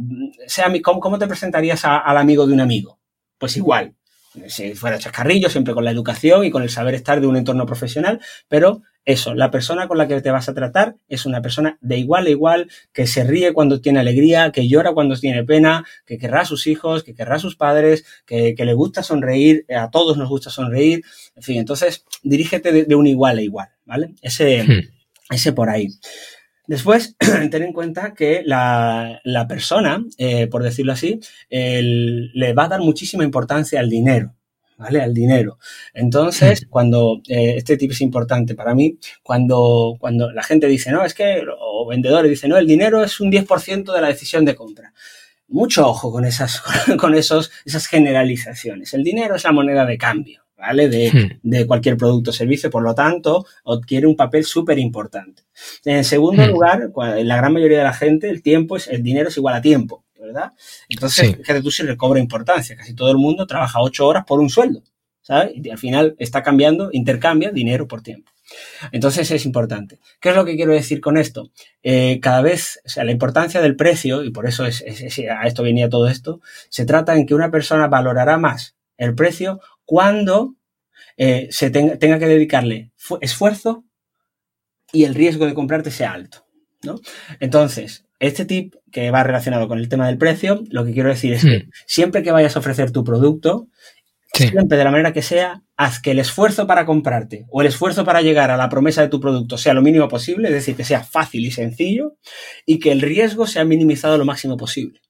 sea 0.47 0.73
¿cómo, 0.83 1.01
¿cómo, 1.01 1.19
te 1.19 1.27
presentarías 1.27 1.85
al 1.85 2.17
amigo 2.17 2.47
de 2.47 2.53
un 2.53 2.61
amigo? 2.61 2.99
Pues 3.39 3.57
igual, 3.57 3.95
si 4.49 4.75
fuera 4.75 4.99
chascarrillo, 4.99 5.49
siempre 5.49 5.75
con 5.75 5.85
la 5.85 5.91
educación 5.91 6.45
y 6.45 6.51
con 6.51 6.63
el 6.63 6.71
saber 6.71 6.95
estar 6.95 7.21
de 7.21 7.27
un 7.27 7.37
entorno 7.37 7.67
profesional, 7.67 8.21
pero 8.49 8.83
eso, 9.05 9.35
la 9.35 9.51
persona 9.51 9.89
con 9.89 9.97
la 9.97 10.07
que 10.07 10.21
te 10.21 10.31
vas 10.31 10.51
a 10.51 10.55
tratar 10.55 10.97
es 11.09 11.25
una 11.25 11.41
persona 11.41 11.79
de 11.81 11.97
igual 11.97 12.27
a 12.27 12.31
igual, 12.31 12.71
que 12.93 13.07
se 13.07 13.25
ríe 13.25 13.55
cuando 13.55 13.81
tiene 13.81 14.01
alegría, 14.01 14.53
que 14.53 14.69
llora 14.69 14.93
cuando 14.93 15.17
tiene 15.17 15.45
pena, 15.45 15.87
que 16.05 16.19
querrá 16.19 16.43
a 16.43 16.45
sus 16.45 16.67
hijos, 16.67 17.05
que 17.05 17.15
querrá 17.15 17.37
a 17.37 17.39
sus 17.39 17.57
padres, 17.57 18.05
que, 18.27 18.55
le 18.59 18.75
gusta 18.75 19.03
sonreír, 19.03 19.65
a 19.75 19.91
todos 19.91 20.19
nos 20.19 20.29
gusta 20.29 20.51
sonreír, 20.51 21.03
en 21.37 21.43
fin, 21.43 21.57
entonces 21.57 22.05
dirígete 22.23 22.85
de, 22.85 22.95
un 22.95 23.07
igual 23.07 23.39
a 23.39 23.43
igual, 23.43 23.69
¿vale? 23.87 24.11
Ese, 24.21 24.63
hmm. 24.65 25.35
ese 25.35 25.53
por 25.55 25.71
ahí. 25.71 25.89
Después, 26.69 27.17
ten 27.51 27.63
en 27.63 27.73
cuenta 27.73 28.13
que 28.13 28.43
la, 28.45 29.21
persona, 29.49 30.05
eh, 30.19 30.47
por 30.49 30.63
decirlo 30.63 30.93
así, 30.93 31.19
le 31.51 32.53
va 32.53 32.65
a 32.65 32.69
dar 32.69 32.81
muchísima 32.81 33.25
importancia 33.25 33.81
al 33.81 33.89
dinero. 33.91 34.35
¿Vale? 34.77 35.01
Al 35.01 35.13
dinero. 35.13 35.59
Entonces, 35.93 36.69
cuando, 36.71 37.21
eh, 37.29 37.55
este 37.57 37.77
tip 37.77 37.91
es 37.91 38.01
importante 38.01 38.55
para 38.55 38.77
mí, 38.77 38.97
cuando, 39.25 39.97
cuando 39.99 40.31
la 40.31 40.45
gente 40.45 40.69
dice, 40.69 40.93
no, 40.93 41.05
es 41.05 41.15
que, 41.15 41.43
o 41.59 41.85
vendedores 41.89 42.31
dicen, 42.31 42.51
no, 42.51 42.59
el 42.59 42.67
dinero 42.69 43.03
es 43.03 43.19
un 43.19 43.33
10% 43.33 43.93
de 43.93 44.01
la 44.01 44.07
decisión 44.07 44.45
de 44.45 44.55
compra. 44.55 44.93
Mucho 45.49 45.89
ojo 45.89 46.13
con 46.13 46.25
esas, 46.25 46.63
con 46.97 47.17
esos, 47.17 47.51
esas 47.65 47.89
generalizaciones. 47.89 48.95
El 48.95 49.03
dinero 49.03 49.35
es 49.35 49.43
la 49.43 49.51
moneda 49.51 49.85
de 49.85 49.99
cambio. 49.99 50.48
¿Vale? 50.59 50.89
De, 50.89 51.11
hmm. 51.11 51.49
de, 51.49 51.67
cualquier 51.67 51.97
producto 51.97 52.31
o 52.31 52.33
servicio, 52.33 52.71
por 52.71 52.83
lo 52.83 52.95
tanto, 52.95 53.47
adquiere 53.65 54.07
un 54.07 54.17
papel 54.17 54.45
súper 54.45 54.79
importante. 54.79 55.45
En 55.85 56.05
segundo 56.05 56.45
hmm. 56.45 56.51
lugar, 56.51 56.91
la 57.23 57.37
gran 57.37 57.53
mayoría 57.53 57.79
de 57.79 57.85
la 57.85 57.95
gente, 57.95 58.29
el 58.29 58.43
tiempo 58.43 58.77
es, 58.77 58.89
el 58.89 59.03
dinero 59.03 59.29
es 59.29 59.37
igual 59.37 59.55
a 59.55 59.63
tiempo, 59.63 60.05
¿verdad? 60.19 60.53
Entonces, 60.89 61.37
fíjate 61.37 61.63
tú 61.63 61.71
si 61.71 61.85
recobra 61.85 62.21
importancia. 62.21 62.77
Casi 62.77 62.95
todo 62.95 63.11
el 63.11 63.17
mundo 63.17 63.47
trabaja 63.47 63.81
ocho 63.81 64.07
horas 64.07 64.25
por 64.27 64.41
un 64.41 64.51
sueldo, 64.51 64.83
¿sabes? 65.23 65.53
Y 65.55 65.71
al 65.71 65.79
final 65.79 66.17
está 66.19 66.43
cambiando, 66.43 66.91
intercambia 66.93 67.51
dinero 67.51 67.87
por 67.87 68.03
tiempo. 68.03 68.33
Entonces 68.93 69.31
es 69.31 69.45
importante. 69.45 69.99
¿Qué 70.21 70.31
es 70.31 70.37
lo 70.37 70.45
que 70.45 70.57
quiero 70.57 70.73
decir 70.73 71.01
con 71.01 71.19
esto? 71.19 71.51
Eh, 71.83 72.19
cada 72.21 72.41
vez, 72.41 72.81
o 72.85 72.89
sea, 72.89 73.05
la 73.05 73.13
importancia 73.13 73.61
del 73.61 73.77
precio, 73.77 74.25
y 74.25 74.31
por 74.31 74.47
eso 74.47 74.65
es, 74.65 74.83
a 74.83 75.47
esto 75.47 75.63
venía 75.63 75.89
todo 75.89 76.09
esto, 76.09 76.41
se 76.71 76.87
trata 76.87 77.15
en 77.17 77.27
que 77.27 77.35
una 77.35 77.51
persona 77.51 77.89
valorará 77.89 78.39
más 78.39 78.75
el 78.97 79.15
precio 79.15 79.61
cuando 79.89 80.55
eh, 81.17 81.49
se 81.51 81.71
tenga, 81.71 81.99
tenga, 81.99 82.19
que 82.19 82.27
dedicarle 82.27 82.93
esfuerzo 83.23 83.87
y 84.93 85.05
el 85.05 85.15
riesgo 85.15 85.47
de 85.47 85.55
comprarte 85.55 85.91
sea 85.91 86.13
alto. 86.13 86.45
¿no? 86.83 87.01
Entonces, 87.41 88.05
este 88.19 88.45
tip 88.45 88.75
que 88.93 89.11
va 89.11 89.23
relacionado 89.25 89.67
con 89.67 89.79
el 89.79 89.89
tema 89.89 90.07
del 90.07 90.19
precio, 90.19 90.63
lo 90.69 90.85
que 90.85 90.93
quiero 90.93 91.09
decir 91.09 91.33
es 91.33 91.43
que 91.43 91.61
hmm. 91.61 91.71
siempre 91.87 92.23
que 92.23 92.33
vayas 92.33 92.55
a 92.55 92.59
ofrecer 92.59 92.91
tu 92.91 93.03
producto, 93.03 93.69
siempre 94.35 94.77
de 94.77 94.85
la 94.85 94.91
manera 94.91 95.15
que 95.15 95.23
sea, 95.23 95.63
haz 95.79 96.03
que 96.03 96.11
el 96.11 96.19
esfuerzo 96.19 96.67
para 96.67 96.85
comprarte 96.85 97.47
o 97.49 97.63
el 97.63 97.69
esfuerzo 97.69 98.05
para 98.05 98.21
llegar 98.21 98.51
a 98.51 98.59
la 98.59 98.69
promesa 98.69 99.01
de 99.01 99.09
tu 99.09 99.21
producto 99.21 99.57
sea 99.57 99.73
lo 99.73 99.81
mínimo 99.81 100.07
posible, 100.07 100.49
es 100.49 100.55
decir, 100.55 100.77
que 100.77 100.85
sea 100.85 101.03
fácil 101.03 101.47
y 101.47 101.51
sencillo 101.51 102.19
y 102.67 102.79
que 102.79 102.93
el 102.93 103.01
riesgo 103.01 103.47
sea 103.47 103.65
minimizado 103.65 104.19
lo 104.19 104.27
máximo 104.27 104.59
posible. 104.59 105.01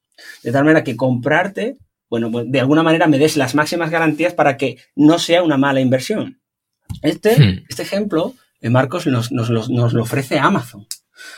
De 0.41 0.53
tal 0.53 0.63
manera 0.63 0.85
que 0.85 0.95
comprarte 0.95 1.75
bueno, 2.09 2.31
pues 2.31 2.45
de 2.49 2.59
alguna 2.59 2.83
manera 2.83 3.07
me 3.07 3.19
des 3.19 3.37
las 3.37 3.55
máximas 3.55 3.91
garantías 3.91 4.33
para 4.33 4.57
que 4.57 4.77
no 4.95 5.19
sea 5.19 5.43
una 5.43 5.57
mala 5.57 5.79
inversión. 5.79 6.41
Este, 7.01 7.39
hmm. 7.39 7.65
este 7.69 7.83
ejemplo, 7.83 8.33
Marcos, 8.63 9.05
nos, 9.07 9.31
nos, 9.31 9.49
lo 9.49 10.01
ofrece 10.01 10.39
Amazon. 10.39 10.87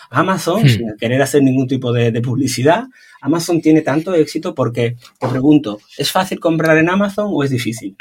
Amazon, 0.10 0.64
hmm. 0.64 0.70
sin 0.70 0.98
querer 0.98 1.22
hacer 1.22 1.44
ningún 1.44 1.68
tipo 1.68 1.92
de, 1.92 2.22
publicidad, 2.22 2.86
Amazon 3.22 3.62
tiene 3.62 3.82
tanto 3.82 4.14
éxito 4.14 4.56
porque, 4.56 4.96
te 5.20 5.28
pregunto, 5.28 5.80
¿es 5.98 6.12
fácil 6.12 6.40
comprar 6.40 6.78
en 6.78 6.90
Amazon 6.90 7.28
o 7.30 7.44
es 7.44 7.50
difícil? 7.50 7.98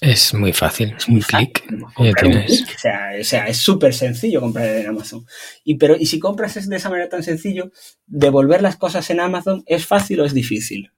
Es 0.00 0.34
muy 0.34 0.52
fácil, 0.52 0.94
es 0.98 1.08
muy 1.08 1.22
clic. 1.22 1.64
O 1.96 2.04
sea, 3.24 3.46
es 3.46 3.56
súper 3.56 3.94
sencillo 3.94 4.40
comprar 4.40 4.66
en 4.66 4.88
Amazon. 4.88 5.24
Y, 5.64 5.76
pero, 5.76 5.96
y 5.96 6.06
si 6.06 6.18
compras 6.18 6.68
de 6.68 6.76
esa 6.76 6.90
manera 6.90 7.08
tan 7.08 7.22
sencillo, 7.22 7.70
devolver 8.06 8.62
las 8.62 8.76
cosas 8.76 9.08
en 9.10 9.20
Amazon, 9.20 9.62
¿es 9.64 9.86
fácil 9.86 10.20
o 10.20 10.24
es 10.24 10.34
difícil? 10.34 10.90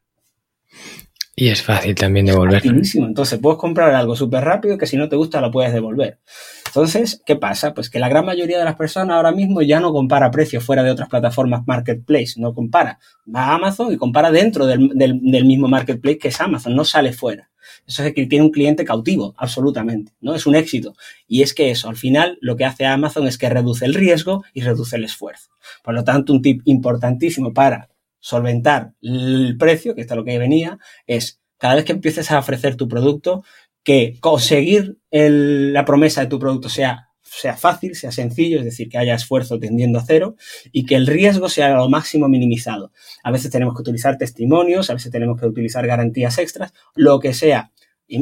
Y 1.36 1.48
es 1.48 1.62
fácil 1.62 1.94
también 1.94 2.26
devolver. 2.26 2.62
Entonces 2.64 3.40
puedes 3.40 3.58
comprar 3.58 3.92
algo 3.94 4.14
súper 4.14 4.44
rápido 4.44 4.78
que 4.78 4.86
si 4.86 4.96
no 4.96 5.08
te 5.08 5.16
gusta 5.16 5.40
lo 5.40 5.50
puedes 5.50 5.72
devolver. 5.72 6.20
Entonces, 6.66 7.22
¿qué 7.26 7.36
pasa? 7.36 7.74
Pues 7.74 7.90
que 7.90 7.98
la 7.98 8.08
gran 8.08 8.24
mayoría 8.24 8.58
de 8.58 8.64
las 8.64 8.76
personas 8.76 9.16
ahora 9.16 9.32
mismo 9.32 9.62
ya 9.62 9.80
no 9.80 9.92
compara 9.92 10.30
precios 10.30 10.64
fuera 10.64 10.82
de 10.82 10.90
otras 10.90 11.08
plataformas 11.08 11.66
marketplace, 11.66 12.34
no 12.36 12.54
compara. 12.54 12.98
Va 13.32 13.46
a 13.46 13.54
Amazon 13.54 13.92
y 13.92 13.96
compara 13.96 14.30
dentro 14.30 14.66
del, 14.66 15.20
mismo 15.44 15.66
marketplace 15.68 16.18
que 16.18 16.28
es 16.28 16.40
Amazon, 16.40 16.74
no 16.76 16.84
sale 16.84 17.12
fuera. 17.12 17.50
Eso 17.86 18.04
es 18.04 18.12
que 18.12 18.26
tiene 18.26 18.44
un 18.44 18.50
cliente 18.50 18.84
cautivo, 18.84 19.34
absolutamente, 19.36 20.12
¿no? 20.20 20.34
Es 20.34 20.46
un 20.46 20.54
éxito. 20.54 20.94
Y 21.26 21.42
es 21.42 21.54
que 21.54 21.70
eso, 21.70 21.88
al 21.88 21.96
final, 21.96 22.38
lo 22.40 22.56
que 22.56 22.64
hace 22.64 22.86
Amazon 22.86 23.26
es 23.26 23.38
que 23.38 23.48
reduce 23.48 23.84
el 23.84 23.94
riesgo 23.94 24.44
y 24.52 24.62
reduce 24.62 24.96
el 24.96 25.04
esfuerzo. 25.04 25.50
Por 25.82 25.94
lo 25.94 26.04
tanto, 26.04 26.32
un 26.32 26.42
tip 26.42 26.62
importantísimo 26.64 27.52
para 27.52 27.88
solventar 28.24 28.94
el 29.02 29.54
precio, 29.58 29.94
que 29.94 30.00
esto 30.00 30.14
es 30.14 30.16
lo 30.16 30.24
que 30.24 30.38
venía, 30.38 30.78
es 31.06 31.42
cada 31.58 31.74
vez 31.74 31.84
que 31.84 31.92
empieces 31.92 32.30
a 32.30 32.38
ofrecer 32.38 32.74
tu 32.74 32.88
producto, 32.88 33.44
que 33.82 34.16
conseguir 34.20 34.96
la 35.10 35.84
promesa 35.84 36.22
de 36.22 36.28
tu 36.28 36.38
producto 36.38 36.70
sea 36.70 37.10
sea 37.22 37.56
fácil, 37.56 37.96
sea 37.96 38.12
sencillo, 38.12 38.60
es 38.60 38.64
decir, 38.64 38.88
que 38.88 38.96
haya 38.96 39.14
esfuerzo 39.14 39.58
tendiendo 39.58 39.98
a 39.98 40.04
cero 40.06 40.36
y 40.72 40.86
que 40.86 40.94
el 40.94 41.06
riesgo 41.06 41.48
sea 41.48 41.74
lo 41.74 41.88
máximo 41.88 42.28
minimizado. 42.28 42.92
A 43.24 43.32
veces 43.32 43.50
tenemos 43.50 43.74
que 43.74 43.82
utilizar 43.82 44.16
testimonios, 44.16 44.88
a 44.88 44.94
veces 44.94 45.10
tenemos 45.10 45.38
que 45.38 45.46
utilizar 45.46 45.84
garantías 45.86 46.38
extras, 46.38 46.72
lo 46.94 47.18
que 47.18 47.34
sea. 47.34 47.72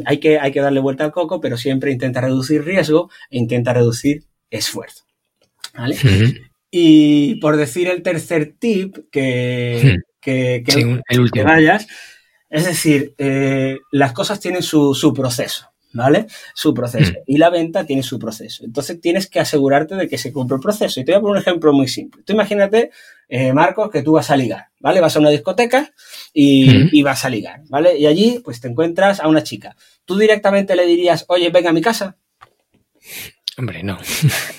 Hay 0.06 0.18
que, 0.18 0.38
hay 0.38 0.50
que 0.50 0.60
darle 0.60 0.80
vuelta 0.80 1.04
al 1.04 1.12
coco, 1.12 1.40
pero 1.40 1.58
siempre 1.58 1.92
intenta 1.92 2.22
reducir 2.22 2.64
riesgo 2.64 3.10
e 3.28 3.38
intenta 3.38 3.74
reducir 3.74 4.24
esfuerzo. 4.50 5.04
¿Vale? 5.74 5.96
Y 6.74 7.34
por 7.36 7.56
decir 7.56 7.86
el 7.88 8.02
tercer 8.02 8.54
tip 8.58 8.96
que, 9.12 9.98
que, 10.20 10.64
el 11.08 11.20
último. 11.20 11.44
vayas, 11.44 11.86
es 12.48 12.64
decir, 12.64 13.14
eh, 13.18 13.78
las 13.90 14.12
cosas 14.12 14.40
tienen 14.40 14.62
su, 14.62 14.94
su 14.94 15.12
proceso. 15.12 15.72
¿vale? 15.92 16.26
Su 16.54 16.74
proceso. 16.74 17.12
Mm. 17.12 17.22
Y 17.26 17.38
la 17.38 17.50
venta 17.50 17.84
tiene 17.84 18.02
su 18.02 18.18
proceso. 18.18 18.64
Entonces 18.64 19.00
tienes 19.00 19.28
que 19.28 19.40
asegurarte 19.40 19.94
de 19.94 20.08
que 20.08 20.18
se 20.18 20.32
cumple 20.32 20.56
el 20.56 20.60
proceso. 20.60 21.00
Y 21.00 21.04
te 21.04 21.12
voy 21.12 21.18
a 21.18 21.20
poner 21.20 21.36
un 21.36 21.42
ejemplo 21.42 21.72
muy 21.72 21.88
simple. 21.88 22.22
Tú 22.24 22.32
imagínate, 22.32 22.90
eh, 23.28 23.52
Marcos, 23.52 23.90
que 23.90 24.02
tú 24.02 24.12
vas 24.12 24.30
a 24.30 24.36
ligar, 24.36 24.68
¿vale? 24.80 25.00
Vas 25.00 25.16
a 25.16 25.20
una 25.20 25.30
discoteca 25.30 25.92
y, 26.32 26.68
mm. 26.68 26.88
y, 26.92 27.02
vas 27.02 27.24
a 27.24 27.30
ligar, 27.30 27.62
¿vale? 27.68 27.98
Y 27.98 28.06
allí, 28.06 28.40
pues 28.44 28.60
te 28.60 28.68
encuentras 28.68 29.20
a 29.20 29.28
una 29.28 29.42
chica. 29.42 29.76
Tú 30.04 30.18
directamente 30.18 30.76
le 30.76 30.86
dirías, 30.86 31.24
oye, 31.28 31.50
venga 31.50 31.70
a 31.70 31.74
mi 31.74 31.82
casa. 31.82 32.16
Hombre, 33.58 33.82
no. 33.82 33.98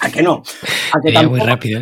¿A 0.01 0.11
que 0.11 0.21
no? 0.21 0.43
A 0.91 1.01
que, 1.01 1.11
tampoco, 1.11 1.37
muy 1.37 1.39
rápido. 1.39 1.81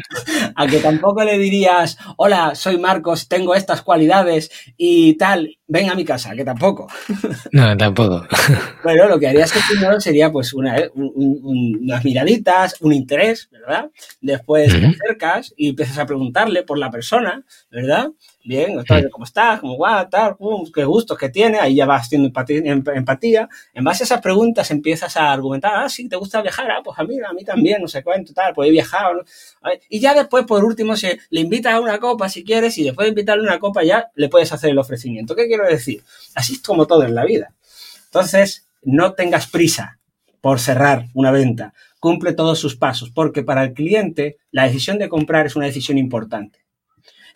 a 0.55 0.67
que 0.67 0.77
tampoco 0.77 1.23
le 1.25 1.37
dirías, 1.37 1.97
hola, 2.15 2.55
soy 2.55 2.77
Marcos, 2.77 3.27
tengo 3.27 3.53
estas 3.53 3.81
cualidades 3.81 4.49
y 4.77 5.15
tal, 5.15 5.57
ven 5.67 5.89
a 5.89 5.95
mi 5.95 6.05
casa, 6.05 6.33
que 6.35 6.45
tampoco. 6.45 6.87
No, 7.51 7.75
tampoco. 7.75 8.25
Bueno, 8.83 9.07
lo 9.07 9.19
que 9.19 9.27
harías 9.27 9.51
que 9.51 9.59
primero 9.69 9.99
sería 9.99 10.31
pues 10.31 10.53
una, 10.53 10.75
unas 10.95 12.03
miraditas, 12.03 12.81
un 12.81 12.93
interés, 12.93 13.49
¿verdad? 13.51 13.89
Después 14.21 14.71
te 14.71 14.85
acercas 14.85 15.53
y 15.57 15.69
empiezas 15.69 15.97
a 15.99 16.05
preguntarle 16.05 16.63
por 16.63 16.79
la 16.79 16.89
persona, 16.89 17.43
¿verdad? 17.69 18.09
Bien, 18.43 18.83
¿cómo 19.11 19.25
estás? 19.25 19.59
¿Cómo 19.59 19.77
va? 19.77 20.09
Tal, 20.09 20.35
qué 20.73 20.83
gustos 20.83 21.17
que 21.17 21.29
tiene. 21.29 21.59
Ahí 21.59 21.75
ya 21.75 21.85
vas 21.85 22.07
haciendo 22.07 22.31
empatía. 22.35 23.47
En 23.73 23.83
base 23.83 24.03
a 24.03 24.05
esas 24.05 24.21
preguntas 24.21 24.71
empiezas 24.71 25.15
a 25.15 25.31
argumentar, 25.31 25.73
ah, 25.75 25.89
sí, 25.89 26.09
te 26.09 26.15
gusta 26.15 26.41
viajar, 26.41 26.71
ah, 26.71 26.81
pues 26.83 26.97
a 26.97 27.03
mí, 27.03 27.17
a 27.19 27.33
mí 27.33 27.43
también, 27.43 27.81
no 27.81 27.87
sé 27.87 28.03
cuánto, 28.03 28.33
tal, 28.33 28.53
pues 28.53 28.69
he 28.69 28.71
viajado. 28.71 29.23
Y 29.89 29.99
ya 29.99 30.15
después, 30.15 30.45
por 30.45 30.63
último, 30.63 30.95
se, 30.95 31.19
le 31.29 31.41
invitas 31.41 31.73
a 31.73 31.79
una 31.79 31.99
copa 31.99 32.29
si 32.29 32.43
quieres 32.43 32.77
y 32.79 32.83
después 32.83 33.05
de 33.05 33.09
invitarle 33.09 33.47
a 33.47 33.51
una 33.51 33.59
copa 33.59 33.83
ya 33.83 34.09
le 34.15 34.27
puedes 34.27 34.51
hacer 34.51 34.71
el 34.71 34.79
ofrecimiento. 34.79 35.35
¿Qué 35.35 35.47
quiero 35.47 35.67
decir? 35.67 36.03
Así 36.33 36.53
es 36.53 36.61
como 36.61 36.87
todo 36.87 37.03
en 37.03 37.13
la 37.13 37.25
vida. 37.25 37.53
Entonces, 38.05 38.67
no 38.81 39.13
tengas 39.13 39.47
prisa 39.47 39.99
por 40.41 40.59
cerrar 40.59 41.05
una 41.13 41.29
venta. 41.29 41.73
Cumple 41.99 42.33
todos 42.33 42.57
sus 42.57 42.75
pasos, 42.75 43.11
porque 43.11 43.43
para 43.43 43.63
el 43.63 43.73
cliente 43.73 44.37
la 44.49 44.63
decisión 44.63 44.97
de 44.97 45.09
comprar 45.09 45.45
es 45.45 45.55
una 45.55 45.67
decisión 45.67 45.99
importante. 45.99 46.60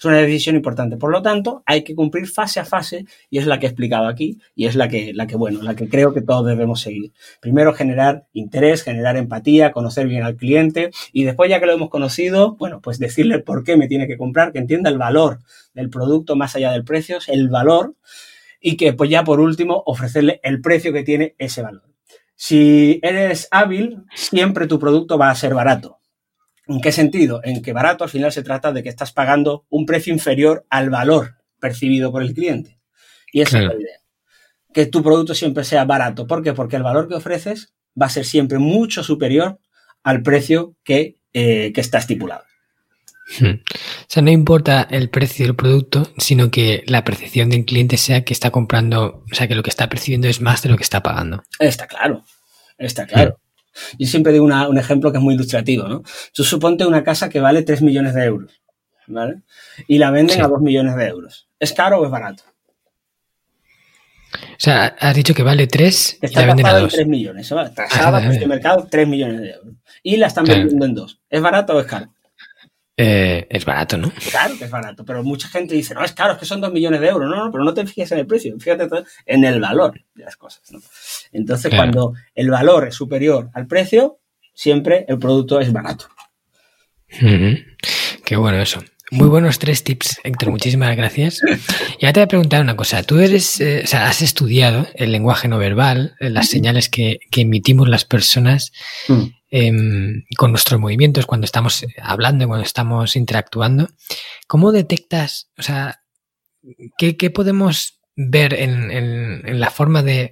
Es 0.05 0.09
una 0.09 0.19
decisión 0.19 0.55
importante. 0.55 0.97
Por 0.97 1.09
lo 1.09 1.23
tanto, 1.23 1.63
hay 1.65 1.83
que 1.83 1.95
cumplir 1.95 2.27
fase 2.27 2.59
a 2.59 2.65
fase 2.65 3.07
y 3.31 3.39
es 3.39 3.47
la 3.47 3.57
que 3.57 3.65
he 3.65 3.69
explicado 3.69 4.07
aquí 4.07 4.37
y 4.53 4.67
es 4.67 4.75
la 4.75 4.87
que, 4.87 5.13
la 5.15 5.25
que, 5.25 5.35
bueno, 5.35 5.63
la 5.63 5.75
que 5.75 5.89
creo 5.89 6.13
que 6.13 6.21
todos 6.21 6.45
debemos 6.45 6.79
seguir. 6.79 7.11
Primero, 7.39 7.73
generar 7.73 8.27
interés, 8.31 8.83
generar 8.83 9.17
empatía, 9.17 9.71
conocer 9.71 10.07
bien 10.07 10.21
al 10.21 10.35
cliente 10.35 10.91
y 11.11 11.23
después, 11.23 11.49
ya 11.49 11.59
que 11.59 11.65
lo 11.65 11.73
hemos 11.73 11.89
conocido, 11.89 12.55
bueno, 12.57 12.81
pues 12.81 12.99
decirle 12.99 13.39
por 13.39 13.63
qué 13.63 13.77
me 13.77 13.87
tiene 13.87 14.05
que 14.05 14.15
comprar, 14.15 14.51
que 14.51 14.59
entienda 14.59 14.91
el 14.91 14.99
valor 14.99 15.39
del 15.73 15.89
producto 15.89 16.35
más 16.35 16.55
allá 16.55 16.71
del 16.71 16.83
precio, 16.83 17.17
el 17.25 17.49
valor 17.49 17.95
y 18.61 18.77
que, 18.77 18.93
pues 18.93 19.09
ya 19.09 19.23
por 19.23 19.39
último, 19.39 19.81
ofrecerle 19.87 20.39
el 20.43 20.61
precio 20.61 20.93
que 20.93 21.01
tiene 21.01 21.33
ese 21.39 21.63
valor. 21.63 21.89
Si 22.35 22.99
eres 23.01 23.47
hábil, 23.49 24.03
siempre 24.13 24.67
tu 24.67 24.77
producto 24.77 25.17
va 25.17 25.31
a 25.31 25.35
ser 25.35 25.55
barato. 25.55 25.97
¿En 26.67 26.81
qué 26.81 26.91
sentido? 26.91 27.41
En 27.43 27.61
que 27.61 27.73
barato 27.73 28.03
al 28.03 28.09
final 28.09 28.31
se 28.31 28.43
trata 28.43 28.71
de 28.71 28.81
que 28.81 28.89
estás 28.89 29.11
pagando 29.11 29.65
un 29.69 29.85
precio 29.85 30.13
inferior 30.13 30.65
al 30.69 30.89
valor 30.89 31.35
percibido 31.59 32.11
por 32.11 32.21
el 32.21 32.33
cliente. 32.33 32.79
Y 33.31 33.41
esa 33.41 33.59
es 33.59 33.65
la 33.65 33.73
idea. 33.73 33.99
Que 34.73 34.85
tu 34.85 35.03
producto 35.03 35.35
siempre 35.35 35.63
sea 35.63 35.85
barato. 35.85 36.27
¿Por 36.27 36.43
qué? 36.43 36.53
Porque 36.53 36.75
el 36.75 36.83
valor 36.83 37.07
que 37.07 37.15
ofreces 37.15 37.73
va 37.99 38.07
a 38.07 38.09
ser 38.09 38.25
siempre 38.25 38.59
mucho 38.59 39.03
superior 39.03 39.59
al 40.03 40.21
precio 40.21 40.75
que, 40.83 41.17
eh, 41.33 41.73
está 41.75 41.97
estipulado. 41.97 42.43
Hmm. 43.39 43.55
O 43.55 44.05
sea, 44.07 44.21
no 44.21 44.31
importa 44.31 44.87
el 44.89 45.09
precio 45.09 45.45
del 45.45 45.55
producto, 45.55 46.13
sino 46.17 46.51
que 46.51 46.83
la 46.87 47.03
percepción 47.03 47.49
del 47.49 47.65
cliente 47.65 47.97
sea 47.97 48.23
que 48.23 48.33
está 48.33 48.51
comprando, 48.51 49.23
o 49.31 49.35
sea, 49.35 49.47
que 49.47 49.55
lo 49.55 49.63
que 49.63 49.71
está 49.71 49.89
percibiendo 49.89 50.27
es 50.27 50.41
más 50.41 50.61
de 50.61 50.69
lo 50.69 50.77
que 50.77 50.83
está 50.83 51.01
pagando. 51.01 51.43
Está 51.59 51.87
claro, 51.87 52.23
está 52.77 53.07
claro. 53.07 53.39
Yo 53.97 54.07
siempre 54.07 54.33
digo 54.33 54.45
un 54.45 54.77
ejemplo 54.77 55.11
que 55.11 55.17
es 55.17 55.23
muy 55.23 55.35
ilustrativo, 55.35 55.87
¿no? 55.87 56.03
Tú 56.33 56.43
suponte 56.43 56.85
una 56.85 57.03
casa 57.03 57.29
que 57.29 57.39
vale 57.39 57.63
3 57.63 57.81
millones 57.81 58.13
de 58.13 58.23
euros, 58.25 58.61
¿vale? 59.07 59.41
Y 59.87 59.97
la 59.97 60.11
venden 60.11 60.41
a 60.41 60.47
2 60.47 60.61
millones 60.61 60.95
de 60.95 61.07
euros. 61.07 61.47
¿Es 61.59 61.73
caro 61.73 61.99
o 61.99 62.05
es 62.05 62.11
barato? 62.11 62.43
O 64.35 64.57
sea, 64.57 64.95
has 64.99 65.15
dicho 65.15 65.33
que 65.33 65.43
vale 65.43 65.67
3 65.67 66.19
y 66.21 66.35
la 66.35 66.45
venden 66.45 66.65
a 66.65 66.79
2. 66.79 66.93
3 66.93 67.07
millones, 67.07 67.49
¿vale? 67.49 67.69
Tasada, 67.71 68.17
ah, 68.17 68.29
de 68.29 68.47
mercado, 68.47 68.87
3 68.89 69.07
millones 69.07 69.41
de 69.41 69.51
euros. 69.51 69.75
Y 70.03 70.17
la 70.17 70.27
están 70.27 70.45
vendiendo 70.45 70.85
en 70.85 70.93
2. 70.93 71.21
¿Es 71.29 71.41
barato 71.41 71.75
o 71.75 71.79
es 71.79 71.85
caro? 71.85 72.14
Eh, 72.97 73.45
es 73.49 73.65
barato, 73.65 73.97
¿no? 73.97 74.09
Claro 74.29 74.57
que 74.57 74.65
es 74.65 74.71
barato, 74.71 75.03
pero 75.03 75.21
mucha 75.21 75.49
gente 75.49 75.75
dice, 75.75 75.93
no, 75.93 76.03
es 76.03 76.13
caro, 76.13 76.33
es 76.33 76.39
que 76.39 76.45
son 76.45 76.61
2 76.61 76.71
millones 76.71 77.01
de 77.01 77.07
euros. 77.07 77.29
No, 77.29 77.45
no, 77.45 77.51
pero 77.51 77.63
no 77.63 77.73
te 77.73 77.85
fijes 77.85 78.11
en 78.13 78.19
el 78.19 78.27
precio, 78.27 78.55
fíjate 78.57 78.87
en 79.25 79.43
el 79.43 79.59
valor 79.59 79.99
de 80.13 80.23
las 80.23 80.37
cosas, 80.37 80.71
¿no? 80.71 80.79
Entonces, 81.33 81.73
cuando 81.75 82.13
el 82.33 82.49
valor 82.49 82.87
es 82.87 82.95
superior 82.95 83.49
al 83.53 83.67
precio, 83.67 84.19
siempre 84.53 85.05
el 85.09 85.19
producto 85.19 85.59
es 85.59 85.73
barato. 85.73 86.07
Qué 88.25 88.35
bueno 88.35 88.61
eso. 88.61 88.81
Muy 89.11 89.27
buenos 89.27 89.59
tres 89.59 89.83
tips, 89.83 90.19
Héctor. 90.23 90.49
Muchísimas 90.49 90.95
gracias. 90.97 91.39
Y 91.99 92.05
ahora 92.05 92.13
te 92.13 92.19
voy 92.19 92.23
a 92.23 92.27
preguntar 92.27 92.61
una 92.61 92.75
cosa. 92.75 93.03
Tú 93.03 93.19
eres, 93.19 93.61
eh, 93.61 93.81
o 93.83 93.87
sea, 93.87 94.07
has 94.07 94.21
estudiado 94.23 94.87
el 94.95 95.11
lenguaje 95.11 95.47
no 95.47 95.59
verbal, 95.59 96.15
eh, 96.19 96.29
las 96.31 96.49
señales 96.49 96.89
que, 96.89 97.19
emitimos 97.37 97.87
las 97.87 98.03
personas 98.03 98.71
mm. 99.07 99.23
Em, 99.49 100.23
con 100.37 100.51
nuestros 100.51 100.79
movimientos 100.79 101.25
cuando 101.25 101.45
estamos 101.45 101.85
hablando, 102.01 102.47
cuando 102.47 102.65
estamos 102.65 103.15
interactuando. 103.15 103.89
¿Cómo 104.47 104.71
detectas, 104.71 105.49
o 105.57 105.61
sea, 105.61 106.01
qué, 106.97 107.29
podemos 107.29 107.99
ver 108.15 108.53
en 108.53 109.59
la 109.59 109.69
forma 109.71 110.01
de, 110.03 110.31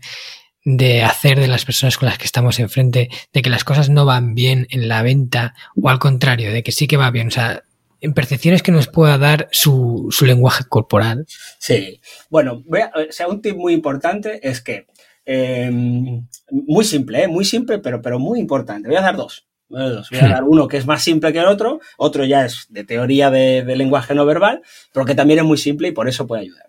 de 0.65 1.03
hacer 1.03 1.39
de 1.39 1.47
las 1.47 1.65
personas 1.65 1.97
con 1.97 2.07
las 2.07 2.17
que 2.17 2.25
estamos 2.25 2.59
enfrente, 2.59 3.09
de 3.33 3.41
que 3.41 3.49
las 3.49 3.63
cosas 3.63 3.89
no 3.89 4.05
van 4.05 4.33
bien 4.33 4.67
en 4.69 4.87
la 4.87 5.03
venta 5.03 5.55
o 5.75 5.89
al 5.89 5.99
contrario, 5.99 6.53
de 6.53 6.63
que 6.63 6.71
sí 6.71 6.87
que 6.87 6.97
va 6.97 7.11
bien. 7.11 7.27
O 7.27 7.31
sea, 7.31 7.63
en 7.99 8.13
percepciones 8.13 8.63
que 8.63 8.71
nos 8.71 8.87
pueda 8.87 9.17
dar 9.17 9.49
su, 9.51 10.07
su 10.11 10.25
lenguaje 10.25 10.63
corporal. 10.67 11.25
Sí, 11.59 12.01
bueno, 12.29 12.63
o 12.67 13.11
sea, 13.11 13.27
un 13.27 13.41
tip 13.41 13.55
muy 13.55 13.73
importante 13.73 14.47
es 14.47 14.61
que, 14.61 14.87
em, 15.25 16.27
muy 16.51 16.85
simple, 16.85 17.23
¿eh? 17.23 17.27
muy 17.27 17.45
simple, 17.45 17.79
pero, 17.79 18.01
pero 18.01 18.19
muy 18.19 18.39
importante. 18.39 18.87
Voy 18.87 18.97
a 18.97 19.01
dar 19.01 19.15
dos. 19.15 19.47
Voy 19.69 20.19
a 20.21 20.27
dar 20.27 20.43
uno 20.43 20.67
que 20.67 20.77
es 20.77 20.85
más 20.85 21.03
simple 21.03 21.33
que 21.33 21.39
el 21.39 21.45
otro, 21.45 21.79
otro 21.97 22.25
ya 22.25 22.45
es 22.45 22.67
de 22.69 22.83
teoría 22.83 23.31
de, 23.31 23.63
lenguaje 23.75 24.13
no 24.13 24.25
verbal, 24.25 24.61
pero 24.93 25.05
que 25.05 25.15
también 25.15 25.39
es 25.39 25.45
muy 25.45 25.57
simple 25.57 25.87
y 25.87 25.91
por 25.91 26.07
eso 26.07 26.27
puede 26.27 26.43
ayudar. 26.43 26.67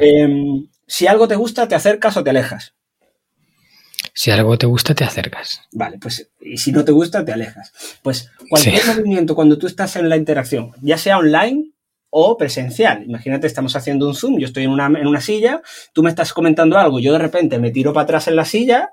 Em, 0.00 0.68
si 0.86 1.08
algo 1.08 1.26
te 1.26 1.34
gusta, 1.34 1.66
te 1.66 1.74
acercas 1.74 2.16
o 2.16 2.22
te 2.22 2.30
alejas. 2.30 2.74
Si 4.14 4.30
algo 4.30 4.56
te 4.56 4.66
gusta, 4.66 4.94
te 4.94 5.04
acercas. 5.04 5.62
Vale, 5.72 5.98
pues 5.98 6.30
y 6.40 6.58
si 6.58 6.70
no 6.72 6.84
te 6.84 6.92
gusta, 6.92 7.24
te 7.24 7.32
alejas. 7.32 7.72
Pues 8.02 8.30
cualquier 8.48 8.86
movimiento 8.86 9.34
cuando 9.34 9.58
tú 9.58 9.66
estás 9.66 9.96
en 9.96 10.08
la 10.08 10.16
interacción, 10.16 10.72
ya 10.80 10.98
sea 10.98 11.18
online 11.18 11.72
o 12.10 12.36
presencial. 12.36 13.04
Imagínate, 13.04 13.46
estamos 13.46 13.76
haciendo 13.76 14.06
un 14.08 14.14
Zoom, 14.14 14.38
yo 14.38 14.46
estoy 14.46 14.64
en 14.64 14.70
una, 14.70 14.86
en 14.86 15.06
una 15.06 15.20
silla, 15.20 15.60
tú 15.92 16.02
me 16.02 16.10
estás 16.10 16.32
comentando 16.32 16.78
algo, 16.78 17.00
yo 17.00 17.12
de 17.12 17.18
repente 17.18 17.58
me 17.58 17.70
tiro 17.70 17.92
para 17.92 18.04
atrás 18.04 18.28
en 18.28 18.36
la 18.36 18.44
silla, 18.44 18.90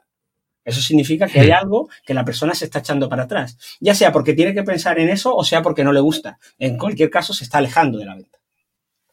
eso 0.65 0.81
significa 0.81 1.27
que 1.27 1.39
hay 1.39 1.51
hmm. 1.51 1.61
algo 1.61 1.89
que 2.03 2.15
la 2.15 2.25
persona 2.25 2.55
se 2.55 2.65
está 2.65 2.79
echando 2.79 3.07
para 3.07 3.23
atrás. 3.23 3.57
Ya 3.79 3.93
sea 3.93 4.11
porque 4.11 4.33
tiene 4.33 4.53
que 4.53 4.63
pensar 4.63 4.99
en 4.99 5.09
eso 5.09 5.35
o 5.35 5.43
sea 5.43 5.61
porque 5.61 5.83
no 5.83 5.93
le 5.93 5.99
gusta. 5.99 6.39
En 6.57 6.77
cualquier 6.77 7.11
caso, 7.11 7.33
se 7.33 7.43
está 7.43 7.59
alejando 7.59 7.99
de 7.99 8.05
la 8.05 8.15
venta. 8.15 8.39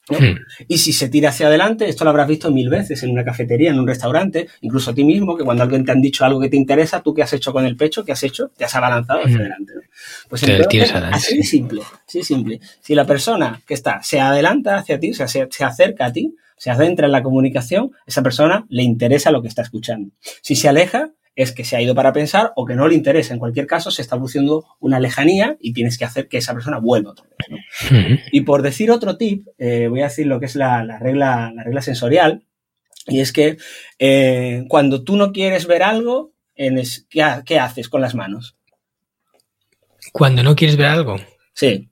Hmm. 0.08 0.34
Y 0.66 0.78
si 0.78 0.92
se 0.92 1.08
tira 1.08 1.28
hacia 1.28 1.46
adelante, 1.46 1.88
esto 1.88 2.02
lo 2.04 2.10
habrás 2.10 2.26
visto 2.26 2.50
mil 2.50 2.68
veces 2.68 3.02
en 3.04 3.10
una 3.10 3.24
cafetería, 3.24 3.70
en 3.70 3.78
un 3.78 3.86
restaurante, 3.86 4.48
incluso 4.60 4.90
a 4.90 4.94
ti 4.94 5.04
mismo, 5.04 5.36
que 5.36 5.44
cuando 5.44 5.62
alguien 5.62 5.84
te 5.84 5.92
han 5.92 6.00
dicho 6.00 6.24
algo 6.24 6.40
que 6.40 6.48
te 6.48 6.56
interesa, 6.56 7.02
tú 7.02 7.14
qué 7.14 7.22
has 7.22 7.32
hecho 7.32 7.52
con 7.52 7.64
el 7.64 7.76
pecho, 7.76 8.04
qué 8.04 8.12
has 8.12 8.22
hecho, 8.22 8.48
te 8.56 8.64
has 8.64 8.74
abalanzado 8.74 9.20
hacia 9.20 9.36
hmm. 9.36 9.40
adelante. 9.40 9.72
Pues 10.28 10.42
entonces, 10.42 10.92
así 10.92 11.36
de 11.36 11.42
simple, 11.44 11.82
así 12.06 12.22
simple. 12.22 12.60
Si 12.80 12.94
la 12.94 13.06
persona 13.06 13.60
que 13.66 13.74
está 13.74 14.02
se 14.02 14.20
adelanta 14.20 14.76
hacia 14.76 14.98
ti, 14.98 15.12
o 15.12 15.14
sea, 15.14 15.28
se, 15.28 15.46
se 15.50 15.64
acerca 15.64 16.06
a 16.06 16.12
ti, 16.12 16.34
se 16.56 16.70
adentra 16.70 17.06
en 17.06 17.12
la 17.12 17.22
comunicación, 17.22 17.92
esa 18.06 18.22
persona 18.22 18.66
le 18.68 18.82
interesa 18.82 19.30
lo 19.30 19.42
que 19.42 19.48
está 19.48 19.62
escuchando. 19.62 20.10
Si 20.42 20.56
se 20.56 20.68
aleja, 20.68 21.10
es 21.34 21.52
que 21.52 21.64
se 21.64 21.76
ha 21.76 21.82
ido 21.82 21.94
para 21.94 22.12
pensar 22.12 22.52
o 22.56 22.66
que 22.66 22.74
no 22.74 22.88
le 22.88 22.94
interesa. 22.94 23.32
En 23.32 23.40
cualquier 23.40 23.66
caso, 23.66 23.90
se 23.90 24.02
está 24.02 24.16
produciendo 24.16 24.66
una 24.80 25.00
lejanía 25.00 25.56
y 25.60 25.72
tienes 25.72 25.98
que 25.98 26.04
hacer 26.04 26.28
que 26.28 26.38
esa 26.38 26.52
persona 26.52 26.78
vuelva 26.78 27.12
otra 27.12 27.26
vez. 27.26 28.20
Y 28.32 28.42
por 28.42 28.62
decir 28.62 28.90
otro 28.90 29.16
tip, 29.16 29.46
eh, 29.58 29.88
voy 29.88 30.00
a 30.00 30.04
decir 30.04 30.26
lo 30.26 30.38
que 30.40 30.46
es 30.46 30.56
la, 30.56 30.98
regla, 30.98 31.52
la 31.54 31.64
regla 31.64 31.82
sensorial, 31.82 32.44
y 33.06 33.20
es 33.20 33.32
que 33.32 33.56
eh, 33.98 34.64
cuando 34.68 35.02
tú 35.02 35.16
no 35.16 35.32
quieres 35.32 35.66
ver 35.66 35.82
algo, 35.82 36.32
en 36.54 36.80
¿qué, 37.08 37.58
haces 37.58 37.88
con 37.88 38.00
las 38.00 38.14
manos? 38.14 38.56
Cuando 40.12 40.42
no 40.42 40.54
quieres 40.54 40.76
ver 40.76 40.86
algo. 40.86 41.16
Sí. 41.54 41.88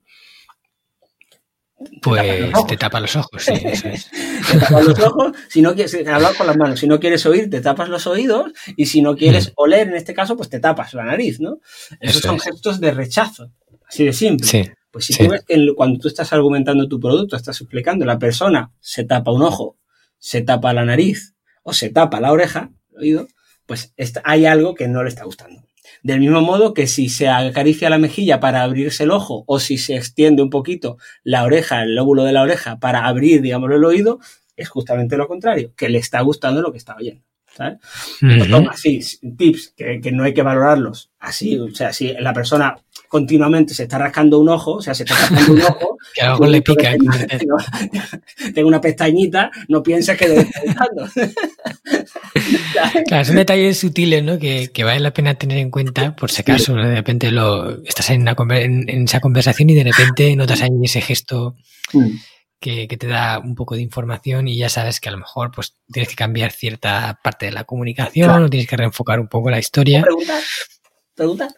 Pues 2.01 2.67
te 2.67 2.77
tapa 2.77 2.99
los 2.99 3.15
ojos, 3.15 3.43
sí, 3.43 3.53
eso 3.63 3.87
es. 3.87 4.09
te 4.51 4.57
tapas 4.57 4.85
los 4.85 4.99
ojos, 4.99 5.31
si 5.47 5.61
no 5.61 5.75
quieres 5.75 5.95
hablar 6.07 6.35
con 6.35 6.47
las 6.47 6.57
manos, 6.57 6.79
si 6.79 6.87
no 6.87 6.99
quieres 6.99 7.23
oír, 7.27 7.49
te 7.49 7.61
tapas 7.61 7.89
los 7.89 8.07
oídos, 8.07 8.51
y 8.75 8.87
si 8.87 9.03
no 9.03 9.15
quieres 9.15 9.49
mm. 9.49 9.53
oler, 9.55 9.87
en 9.87 9.95
este 9.95 10.13
caso, 10.13 10.35
pues 10.35 10.49
te 10.49 10.59
tapas 10.59 10.95
la 10.95 11.03
nariz, 11.03 11.39
¿no? 11.39 11.59
Esos 11.99 12.23
son 12.23 12.39
gestos 12.39 12.79
de 12.79 12.91
rechazo, 12.91 13.51
así 13.87 14.03
de 14.03 14.13
simple. 14.13 14.75
Pues 14.89 15.05
si 15.05 15.15
tú 15.15 15.29
ves 15.29 15.45
que 15.47 15.73
cuando 15.75 15.99
tú 15.99 16.07
estás 16.07 16.33
argumentando 16.33 16.87
tu 16.87 16.99
producto, 16.99 17.35
estás 17.35 17.61
explicando, 17.61 18.03
la 18.03 18.19
persona 18.19 18.71
se 18.79 19.05
tapa 19.05 19.31
un 19.31 19.43
ojo, 19.43 19.77
se 20.17 20.41
tapa 20.41 20.73
la 20.73 20.83
nariz 20.83 21.35
o 21.63 21.71
se 21.71 21.89
tapa 21.89 22.19
la 22.19 22.31
oreja, 22.31 22.71
el 22.91 22.97
oído, 22.97 23.27
pues 23.65 23.93
hay 24.23 24.45
algo 24.47 24.73
que 24.73 24.87
no 24.87 25.03
le 25.03 25.09
está 25.09 25.23
gustando. 25.23 25.61
Del 26.03 26.19
mismo 26.19 26.41
modo 26.41 26.73
que 26.73 26.87
si 26.87 27.09
se 27.09 27.27
acaricia 27.27 27.89
la 27.89 27.97
mejilla 27.97 28.39
para 28.39 28.63
abrirse 28.63 29.03
el 29.03 29.11
ojo 29.11 29.43
o 29.47 29.59
si 29.59 29.77
se 29.77 29.95
extiende 29.95 30.41
un 30.41 30.49
poquito 30.49 30.97
la 31.23 31.43
oreja, 31.43 31.83
el 31.83 31.95
lóbulo 31.95 32.23
de 32.23 32.33
la 32.33 32.41
oreja 32.41 32.79
para 32.79 33.05
abrir, 33.05 33.41
digamos, 33.41 33.71
el 33.71 33.83
oído, 33.83 34.19
es 34.55 34.69
justamente 34.69 35.17
lo 35.17 35.27
contrario, 35.27 35.73
que 35.75 35.89
le 35.89 35.97
está 35.97 36.21
gustando 36.21 36.61
lo 36.61 36.71
que 36.71 36.77
está 36.77 36.95
oyendo. 36.95 37.23
¿sabes? 37.53 37.79
así, 38.69 39.01
tips 39.37 39.73
que, 39.75 39.99
que, 39.99 40.11
no 40.11 40.23
hay 40.23 40.33
que 40.33 40.41
valorarlos 40.41 41.11
así, 41.19 41.59
o 41.59 41.69
sea, 41.75 41.91
si 41.91 42.13
la 42.13 42.33
persona 42.33 42.77
continuamente 43.11 43.73
se 43.73 43.83
está 43.83 43.97
rascando 43.97 44.39
un 44.39 44.47
ojo, 44.47 44.75
o 44.75 44.81
sea, 44.81 44.95
se 44.95 45.03
está 45.03 45.15
rascando 45.15 45.51
un 45.51 45.61
ojo. 45.63 45.97
que 46.15 46.21
algo 46.21 46.45
le 46.45 46.61
pica. 46.61 46.91
Tengo, 48.55 48.69
una 48.69 48.79
pestañita, 48.79 49.51
no 49.67 49.83
pienses 49.83 50.17
que 50.17 50.29
debe 50.29 50.49
claro, 53.05 53.25
son 53.25 53.35
detalles 53.35 53.77
sutiles, 53.79 54.23
¿no? 54.23 54.39
Que, 54.39 54.69
que, 54.73 54.85
vale 54.85 55.01
la 55.01 55.11
pena 55.11 55.35
tener 55.35 55.57
en 55.57 55.71
cuenta, 55.71 56.15
por 56.15 56.31
si 56.31 56.41
acaso, 56.41 56.73
de 56.73 56.95
repente 56.95 57.31
lo 57.31 57.83
estás 57.83 58.11
en, 58.11 58.25
en, 58.25 59.03
esa 59.03 59.19
conversación 59.19 59.69
y 59.71 59.75
de 59.75 59.83
repente 59.83 60.33
notas 60.37 60.61
ahí 60.61 60.69
ese 60.81 61.01
gesto. 61.01 61.57
Mm. 61.91 62.11
Que, 62.61 62.87
que, 62.87 62.95
te 62.95 63.07
da 63.07 63.39
un 63.39 63.55
poco 63.55 63.75
de 63.75 63.81
información 63.81 64.47
y 64.47 64.55
ya 64.55 64.69
sabes 64.69 64.99
que 65.01 65.09
a 65.09 65.11
lo 65.11 65.17
mejor 65.17 65.49
pues 65.49 65.73
tienes 65.91 66.07
que 66.07 66.15
cambiar 66.15 66.51
cierta 66.51 67.19
parte 67.23 67.47
de 67.47 67.51
la 67.51 67.63
comunicación 67.63 68.43
o 68.43 68.49
tienes 68.49 68.69
que 68.69 68.77
reenfocar 68.77 69.19
un 69.19 69.27
poco 69.27 69.49
la 69.49 69.57
historia. 69.57 70.05
Pregunta. 71.15 71.49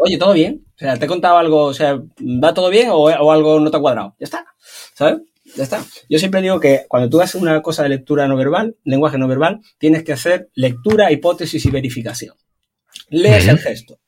Oye, 0.00 0.18
¿todo 0.18 0.32
bien? 0.32 0.64
O 0.74 0.78
sea, 0.78 0.96
¿te 0.96 1.04
he 1.04 1.08
contado 1.08 1.36
algo? 1.36 1.64
O 1.64 1.74
sea, 1.74 1.96
¿va 1.96 2.54
todo 2.54 2.70
bien 2.70 2.88
o, 2.90 3.08
algo 3.08 3.60
no 3.60 3.70
te 3.70 3.76
ha 3.76 3.80
cuadrado? 3.80 4.14
Ya 4.18 4.24
está. 4.24 4.46
¿Sabes? 4.94 5.20
Ya 5.56 5.64
está. 5.64 5.84
Yo 6.08 6.18
siempre 6.18 6.40
digo 6.40 6.58
que 6.60 6.86
cuando 6.88 7.08
tú 7.08 7.20
haces 7.20 7.40
una 7.40 7.60
cosa 7.60 7.82
de 7.82 7.90
lectura 7.90 8.26
no 8.28 8.36
verbal, 8.36 8.76
lenguaje 8.84 9.18
no 9.18 9.28
verbal, 9.28 9.60
tienes 9.78 10.04
que 10.04 10.12
hacer 10.12 10.48
lectura, 10.54 11.12
hipótesis 11.12 11.64
y 11.64 11.70
verificación. 11.70 12.34
Lees 13.10 13.46
el 13.48 13.58
gesto. 13.58 14.00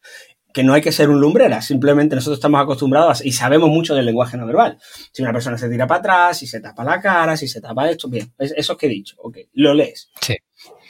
Que 0.53 0.65
no 0.65 0.73
hay 0.73 0.81
que 0.81 0.93
ser 0.93 1.11
un 1.11 1.21
lumbrera, 1.21 1.61
simplemente 1.61 2.15
nosotros 2.15 2.39
estamos 2.39 2.63
acostumbrados 2.63 3.23
y 3.23 3.33
sabemos 3.33 3.69
mucho 3.69 3.95
del 3.95 4.07
lenguaje 4.07 4.39
no 4.39 4.47
verbal. 4.47 4.79
Si 5.13 5.21
una 5.21 5.33
persona 5.33 5.59
se 5.59 5.69
tira 5.69 5.87
para 5.87 6.01
atrás, 6.01 6.39
si 6.39 6.47
se 6.47 6.61
tapa 6.61 6.83
la 6.83 6.99
cara, 6.99 7.37
si 7.37 7.47
se 7.47 7.61
tapa 7.61 7.91
esto, 7.91 8.09
bien, 8.09 8.33
eso 8.39 8.75
que 8.75 8.87
he 8.87 8.89
dicho, 8.89 9.17
ok, 9.19 9.37
lo 9.53 9.75
lees. 9.75 10.09
Sí 10.23 10.35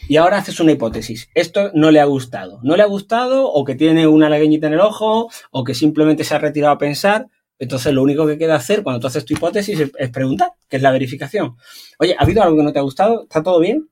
y 0.08 0.16
ahora 0.16 0.38
haces 0.38 0.60
una 0.60 0.72
hipótesis. 0.72 1.28
Esto 1.34 1.70
no 1.74 1.90
le 1.90 2.00
ha 2.00 2.04
gustado. 2.04 2.60
No 2.62 2.76
le 2.76 2.82
ha 2.82 2.86
gustado 2.86 3.50
o 3.50 3.64
que 3.64 3.74
tiene 3.74 4.06
una 4.06 4.28
lagueñita 4.28 4.66
en 4.66 4.74
el 4.74 4.80
ojo 4.80 5.30
o 5.50 5.64
que 5.64 5.74
simplemente 5.74 6.24
se 6.24 6.34
ha 6.34 6.38
retirado 6.38 6.74
a 6.74 6.78
pensar. 6.78 7.28
Entonces 7.58 7.92
lo 7.92 8.02
único 8.02 8.26
que 8.26 8.38
queda 8.38 8.56
hacer 8.56 8.82
cuando 8.82 9.00
tú 9.00 9.06
haces 9.06 9.24
tu 9.24 9.34
hipótesis 9.34 9.80
es, 9.96 10.10
preguntar, 10.10 10.50
que 10.68 10.76
es 10.76 10.82
la 10.82 10.92
verificación. 10.92 11.56
Oye, 11.98 12.14
¿ha 12.18 12.22
habido 12.22 12.42
algo 12.42 12.56
que 12.56 12.62
no 12.62 12.72
te 12.72 12.78
ha 12.78 12.82
gustado? 12.82 13.22
¿Está 13.22 13.42
todo 13.42 13.60
bien? 13.60 13.88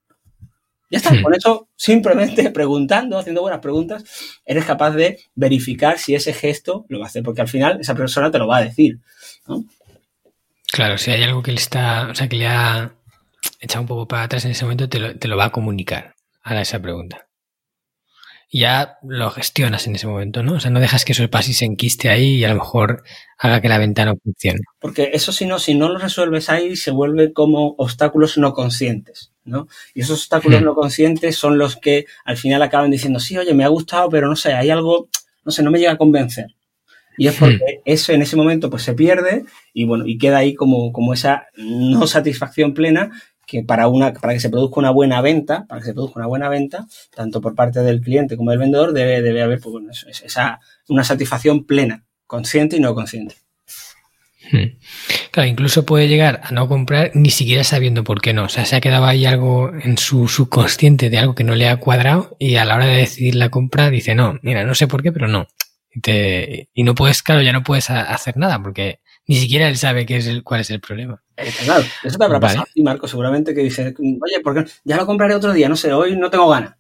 Ya 0.90 0.98
está. 0.98 1.22
Con 1.22 1.34
eso, 1.34 1.68
simplemente 1.74 2.50
preguntando, 2.52 3.18
haciendo 3.18 3.40
buenas 3.40 3.60
preguntas, 3.60 4.04
eres 4.44 4.64
capaz 4.64 4.90
de 4.92 5.18
verificar 5.34 5.98
si 5.98 6.14
ese 6.14 6.32
gesto 6.32 6.84
lo 6.88 6.98
va 6.98 7.06
a 7.06 7.08
hacer, 7.08 7.22
porque 7.22 7.40
al 7.40 7.48
final 7.48 7.80
esa 7.80 7.94
persona 7.94 8.30
te 8.30 8.38
lo 8.38 8.46
va 8.46 8.58
a 8.58 8.64
decir. 8.64 9.00
Claro, 10.70 10.98
si 10.98 11.10
hay 11.10 11.22
algo 11.22 11.42
que 11.42 11.52
le 11.52 11.58
está, 11.58 12.08
o 12.10 12.14
sea, 12.14 12.28
que 12.28 12.36
le 12.36 12.46
ha 12.46 12.92
echado 13.64 13.82
un 13.82 13.88
poco 13.88 14.08
para 14.08 14.24
atrás 14.24 14.44
en 14.44 14.52
ese 14.52 14.64
momento, 14.64 14.88
te 14.88 14.98
lo, 14.98 15.16
te 15.16 15.28
lo 15.28 15.36
va 15.36 15.46
a 15.46 15.52
comunicar 15.52 16.14
a 16.42 16.60
esa 16.60 16.80
pregunta. 16.80 17.26
Y 18.50 18.60
ya 18.60 18.98
lo 19.02 19.30
gestionas 19.30 19.86
en 19.86 19.96
ese 19.96 20.06
momento, 20.06 20.42
¿no? 20.42 20.54
O 20.54 20.60
sea, 20.60 20.70
no 20.70 20.78
dejas 20.78 21.04
que 21.04 21.12
eso 21.12 21.28
pase 21.28 21.50
y 21.50 21.54
se 21.54 21.64
enquiste 21.64 22.08
ahí 22.08 22.36
y 22.36 22.44
a 22.44 22.50
lo 22.50 22.54
mejor 22.54 23.02
haga 23.36 23.60
que 23.60 23.68
la 23.68 23.78
ventana 23.78 24.14
funcione. 24.22 24.60
Porque 24.78 25.10
eso 25.12 25.32
si 25.32 25.46
no, 25.46 25.58
si 25.58 25.74
no 25.74 25.88
lo 25.88 25.98
resuelves 25.98 26.50
ahí, 26.50 26.76
se 26.76 26.92
vuelve 26.92 27.32
como 27.32 27.74
obstáculos 27.78 28.38
no 28.38 28.52
conscientes, 28.52 29.32
¿no? 29.44 29.66
Y 29.92 30.02
esos 30.02 30.20
obstáculos 30.20 30.60
hmm. 30.60 30.64
no 30.64 30.74
conscientes 30.74 31.36
son 31.36 31.58
los 31.58 31.76
que 31.76 32.06
al 32.24 32.36
final 32.36 32.62
acaban 32.62 32.90
diciendo, 32.90 33.18
sí, 33.18 33.36
oye, 33.36 33.54
me 33.54 33.64
ha 33.64 33.68
gustado, 33.68 34.08
pero 34.08 34.28
no 34.28 34.36
sé, 34.36 34.52
hay 34.52 34.70
algo, 34.70 35.08
no 35.44 35.50
sé, 35.50 35.62
no 35.62 35.72
me 35.72 35.80
llega 35.80 35.92
a 35.92 35.98
convencer. 35.98 36.54
Y 37.16 37.28
es 37.28 37.34
porque 37.34 37.56
hmm. 37.56 37.82
eso 37.86 38.12
en 38.12 38.22
ese 38.22 38.36
momento 38.36 38.70
pues 38.70 38.82
se 38.82 38.94
pierde 38.94 39.44
y 39.72 39.84
bueno, 39.84 40.06
y 40.06 40.18
queda 40.18 40.38
ahí 40.38 40.54
como, 40.54 40.92
como 40.92 41.12
esa 41.14 41.46
no 41.56 42.06
satisfacción 42.06 42.74
plena 42.74 43.10
que 43.46 43.62
para, 43.62 43.88
una, 43.88 44.12
para 44.12 44.34
que 44.34 44.40
se 44.40 44.50
produzca 44.50 44.80
una 44.80 44.90
buena 44.90 45.20
venta, 45.20 45.66
para 45.68 45.80
que 45.80 45.86
se 45.86 45.94
produzca 45.94 46.20
una 46.20 46.28
buena 46.28 46.48
venta, 46.48 46.86
tanto 47.14 47.40
por 47.40 47.54
parte 47.54 47.80
del 47.80 48.00
cliente 48.00 48.36
como 48.36 48.50
del 48.50 48.60
vendedor, 48.60 48.92
debe, 48.92 49.22
debe 49.22 49.42
haber 49.42 49.60
pues, 49.60 50.06
esa, 50.24 50.60
una 50.88 51.04
satisfacción 51.04 51.64
plena, 51.64 52.04
consciente 52.26 52.76
y 52.76 52.80
no 52.80 52.94
consciente. 52.94 53.36
Hmm. 54.50 54.76
Claro, 55.30 55.48
incluso 55.48 55.86
puede 55.86 56.06
llegar 56.06 56.40
a 56.44 56.52
no 56.52 56.68
comprar 56.68 57.10
ni 57.14 57.30
siquiera 57.30 57.64
sabiendo 57.64 58.04
por 58.04 58.20
qué 58.20 58.34
no. 58.34 58.44
O 58.44 58.48
sea, 58.48 58.64
se 58.64 58.76
ha 58.76 58.80
quedado 58.80 59.06
ahí 59.06 59.24
algo 59.24 59.72
en 59.74 59.96
su 59.96 60.28
subconsciente 60.28 61.10
de 61.10 61.18
algo 61.18 61.34
que 61.34 61.44
no 61.44 61.54
le 61.54 61.68
ha 61.68 61.78
cuadrado 61.78 62.36
y 62.38 62.56
a 62.56 62.64
la 62.64 62.76
hora 62.76 62.86
de 62.86 62.96
decidir 62.96 63.34
la 63.34 63.48
compra 63.48 63.90
dice, 63.90 64.14
no, 64.14 64.38
mira, 64.42 64.64
no 64.64 64.74
sé 64.74 64.86
por 64.86 65.02
qué, 65.02 65.12
pero 65.12 65.28
no. 65.28 65.46
Y, 65.94 66.68
y 66.74 66.82
no 66.82 66.94
puedes, 66.94 67.22
claro, 67.22 67.40
ya 67.40 67.52
no 67.52 67.62
puedes 67.62 67.88
hacer 67.88 68.36
nada 68.36 68.62
porque 68.62 69.00
ni 69.26 69.36
siquiera 69.36 69.68
él 69.68 69.76
sabe 69.76 70.04
qué 70.04 70.16
es 70.16 70.26
el, 70.26 70.42
cuál 70.42 70.60
es 70.60 70.70
el 70.70 70.80
problema. 70.80 71.22
Eh, 71.36 71.50
claro, 71.64 71.84
eso 72.02 72.18
te 72.18 72.24
habrá 72.24 72.40
pasado 72.40 72.66
y 72.74 72.82
Marco, 72.82 73.08
seguramente 73.08 73.54
que 73.54 73.62
dice, 73.62 73.94
oye, 73.98 74.40
¿por 74.42 74.66
ya 74.84 74.96
lo 74.96 75.06
compraré 75.06 75.34
otro 75.34 75.52
día, 75.52 75.68
no 75.68 75.76
sé, 75.76 75.92
hoy 75.92 76.16
no 76.16 76.30
tengo 76.30 76.48
ganas. 76.48 76.76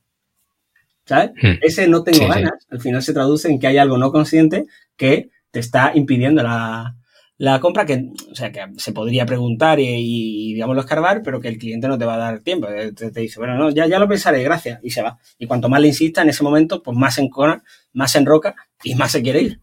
¿Sabes? 1.06 1.32
Hmm. 1.42 1.58
Ese 1.60 1.88
no 1.88 2.02
tengo 2.02 2.26
ganas, 2.28 2.66
al 2.70 2.80
final 2.80 3.02
se 3.02 3.12
traduce 3.12 3.48
en 3.48 3.58
que 3.58 3.66
hay 3.66 3.78
algo 3.78 3.98
no 3.98 4.10
consciente 4.10 4.66
que 4.96 5.30
te 5.50 5.60
está 5.60 5.92
impidiendo 5.94 6.42
la, 6.42 7.60
compra, 7.60 7.84
que, 7.84 8.10
o 8.30 8.34
sea, 8.34 8.50
que 8.50 8.60
se 8.76 8.92
podría 8.92 9.26
preguntar 9.26 9.80
y, 9.80 9.86
y, 9.86 10.54
digámoslo, 10.54 10.80
escarbar, 10.80 11.22
pero 11.22 11.40
que 11.40 11.48
el 11.48 11.58
cliente 11.58 11.88
no 11.88 11.98
te 11.98 12.04
va 12.04 12.14
a 12.14 12.18
dar 12.18 12.40
tiempo. 12.40 12.68
Eh, 12.68 12.92
te, 12.92 13.10
dice, 13.10 13.38
bueno, 13.38 13.54
no, 13.54 13.70
ya, 13.70 13.86
ya 13.86 13.98
lo 13.98 14.08
pensaré, 14.08 14.42
gracias, 14.42 14.80
y 14.82 14.90
se 14.90 15.02
va. 15.02 15.18
Y 15.38 15.46
cuanto 15.46 15.68
más 15.68 15.80
le 15.80 15.88
insista 15.88 16.22
en 16.22 16.30
ese 16.30 16.42
momento, 16.42 16.82
pues 16.82 16.96
más 16.96 17.14
se 17.14 17.22
encona, 17.22 17.62
más 17.92 18.12
se 18.12 18.18
enroca 18.18 18.54
y 18.82 18.94
más 18.94 19.12
se 19.12 19.22
quiere 19.22 19.42
ir. 19.42 19.60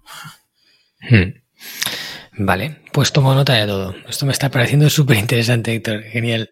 Hmm. 1.09 1.41
Vale, 2.43 2.77
pues 2.91 3.11
tomo 3.11 3.35
nota 3.35 3.53
de 3.53 3.67
todo. 3.67 3.93
Esto 4.09 4.25
me 4.25 4.31
está 4.31 4.49
pareciendo 4.49 4.89
súper 4.89 5.17
interesante, 5.17 5.75
Héctor. 5.75 6.01
Genial. 6.03 6.49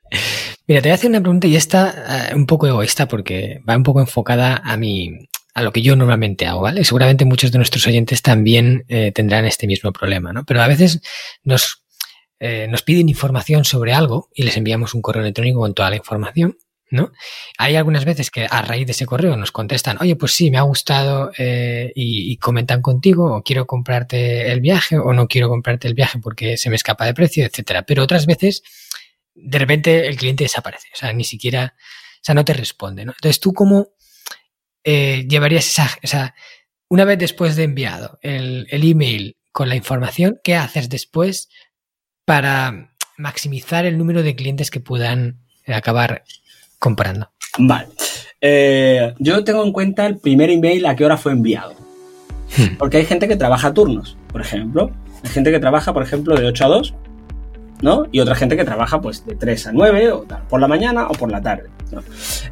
Mira, 0.67 0.81
te 0.81 0.89
voy 0.89 0.91
a 0.91 0.95
hacer 0.95 1.09
una 1.09 1.21
pregunta 1.21 1.47
y 1.47 1.55
esta 1.55 2.31
uh, 2.31 2.35
un 2.35 2.45
poco 2.45 2.67
egoísta 2.67 3.07
porque 3.07 3.59
va 3.67 3.75
un 3.75 3.83
poco 3.83 3.99
enfocada 3.99 4.61
a 4.63 4.77
mi, 4.77 5.27
a 5.55 5.63
lo 5.63 5.71
que 5.71 5.81
yo 5.81 5.95
normalmente 5.95 6.45
hago, 6.45 6.61
¿vale? 6.61 6.83
Seguramente 6.83 7.25
muchos 7.25 7.51
de 7.51 7.57
nuestros 7.57 7.87
oyentes 7.87 8.21
también 8.21 8.85
eh, 8.87 9.11
tendrán 9.11 9.45
este 9.45 9.65
mismo 9.65 9.91
problema, 9.91 10.31
¿no? 10.31 10.45
Pero 10.45 10.61
a 10.61 10.67
veces 10.67 11.01
nos, 11.43 11.83
eh, 12.39 12.67
nos 12.69 12.83
piden 12.83 13.09
información 13.09 13.65
sobre 13.65 13.93
algo 13.93 14.29
y 14.33 14.43
les 14.43 14.57
enviamos 14.57 14.93
un 14.93 15.01
correo 15.01 15.23
electrónico 15.23 15.59
con 15.59 15.73
toda 15.73 15.89
la 15.89 15.95
información 15.95 16.55
¿no? 16.91 17.11
Hay 17.57 17.75
algunas 17.75 18.05
veces 18.05 18.31
que 18.31 18.47
a 18.49 18.61
raíz 18.61 18.85
de 18.85 18.91
ese 18.91 19.05
correo 19.05 19.35
nos 19.37 19.51
contestan, 19.51 19.97
oye, 20.01 20.15
pues 20.15 20.33
sí, 20.33 20.49
me 20.51 20.57
ha 20.57 20.63
gustado 20.63 21.31
eh, 21.37 21.91
y, 21.95 22.37
comentan 22.37 22.81
contigo, 22.81 23.35
o 23.35 23.43
quiero 23.43 23.65
comprarte 23.67 24.51
el 24.51 24.61
viaje, 24.61 24.97
o 24.97 25.13
no 25.13 25.27
quiero 25.27 25.49
comprarte 25.49 25.87
el 25.87 25.93
viaje 25.93 26.19
porque 26.19 26.57
se 26.57 26.69
me 26.69 26.75
escapa 26.75 27.05
de 27.05 27.13
precio, 27.13 27.45
etcétera. 27.45 27.83
Pero 27.83 28.03
otras 28.03 28.25
veces, 28.25 28.63
de 29.35 29.59
repente 29.59 30.07
el 30.07 30.15
cliente 30.15 30.43
desaparece, 30.43 30.87
o 30.93 30.97
sea, 30.97 31.13
ni 31.13 31.23
siquiera, 31.23 31.75
o 31.77 32.23
sea, 32.23 32.35
no 32.35 32.45
te 32.45 32.53
responde, 32.53 33.05
¿no? 33.05 33.11
Entonces, 33.11 33.39
¿tú 33.39 33.53
cómo 33.53 33.89
eh, 34.83 35.25
llevarías 35.27 35.67
esa, 35.67 35.89
o 36.03 36.07
sea, 36.07 36.35
una 36.89 37.05
vez 37.05 37.19
después 37.19 37.55
de 37.55 37.63
enviado 37.63 38.17
el, 38.21 38.67
el 38.71 38.89
email 38.89 39.37
con 39.51 39.69
la 39.69 39.75
información, 39.75 40.39
¿qué 40.43 40.55
haces 40.55 40.89
después 40.89 41.49
para 42.25 42.95
maximizar 43.17 43.85
el 43.85 43.97
número 43.97 44.23
de 44.23 44.35
clientes 44.35 44.71
que 44.71 44.79
puedan 44.79 45.41
acabar 45.67 46.23
comprando? 46.79 47.29
Vale. 47.57 47.87
Eh, 48.41 49.13
yo 49.19 49.43
tengo 49.43 49.63
en 49.63 49.71
cuenta 49.71 50.05
el 50.05 50.17
primer 50.17 50.49
email 50.49 50.85
a 50.85 50.95
qué 50.95 51.05
hora 51.05 51.17
fue 51.17 51.33
enviado. 51.33 51.73
Hmm. 52.57 52.77
Porque 52.77 52.97
hay 52.97 53.05
gente 53.05 53.27
que 53.27 53.35
trabaja 53.35 53.73
turnos, 53.73 54.17
por 54.31 54.41
ejemplo. 54.41 54.91
Hay 55.23 55.29
gente 55.29 55.51
que 55.51 55.59
trabaja, 55.59 55.93
por 55.93 56.01
ejemplo, 56.03 56.35
de 56.35 56.45
8 56.45 56.65
a 56.65 56.67
2, 56.69 56.93
¿no? 57.81 58.07
Y 58.11 58.21
otra 58.21 58.35
gente 58.35 58.55
que 58.55 58.63
trabaja, 58.63 59.01
pues, 59.01 59.25
de 59.25 59.35
3 59.35 59.67
a 59.67 59.71
9, 59.73 60.11
o 60.11 60.25
por 60.49 60.59
la 60.61 60.67
mañana 60.67 61.07
o 61.07 61.11
por 61.11 61.31
la 61.31 61.41
tarde. 61.41 61.69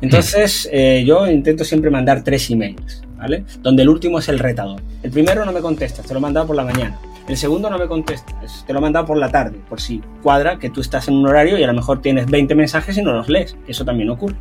Entonces, 0.02 0.68
eh, 0.72 1.04
yo 1.06 1.28
intento 1.28 1.64
siempre 1.64 1.90
mandar 1.90 2.24
tres 2.24 2.50
emails, 2.50 3.04
¿vale? 3.18 3.46
Donde 3.62 3.84
el 3.84 3.90
último 3.90 4.20
es 4.20 4.30
el 4.30 4.40
retador. 4.40 4.82
El 5.04 5.12
primero 5.12 5.46
no 5.46 5.52
me 5.52 5.62
contesta, 5.62 6.02
te 6.02 6.14
lo 6.14 6.20
he 6.20 6.22
mandado 6.22 6.48
por 6.48 6.56
la 6.56 6.64
mañana. 6.64 7.00
El 7.28 7.36
segundo 7.36 7.70
no 7.70 7.78
me 7.78 7.88
contesta, 7.88 8.34
te 8.66 8.72
lo 8.72 8.80
he 8.80 8.82
mandado 8.82 9.06
por 9.06 9.18
la 9.18 9.30
tarde, 9.30 9.60
por 9.68 9.82
si 9.82 10.02
cuadra 10.24 10.58
que 10.60 10.70
tú 10.70 10.80
estás 10.80 11.10
en 11.10 11.16
un 11.16 11.28
horario 11.28 11.58
y 11.58 11.64
a 11.64 11.68
lo 11.68 11.74
mejor 11.74 12.02
tienes 12.02 12.26
20 12.28 12.56
mensajes 12.56 12.98
y 12.98 13.02
no 13.02 13.12
los 13.12 13.28
lees. 13.28 13.58
Eso 13.68 13.84
también 13.84 14.10
ocurre. 14.10 14.36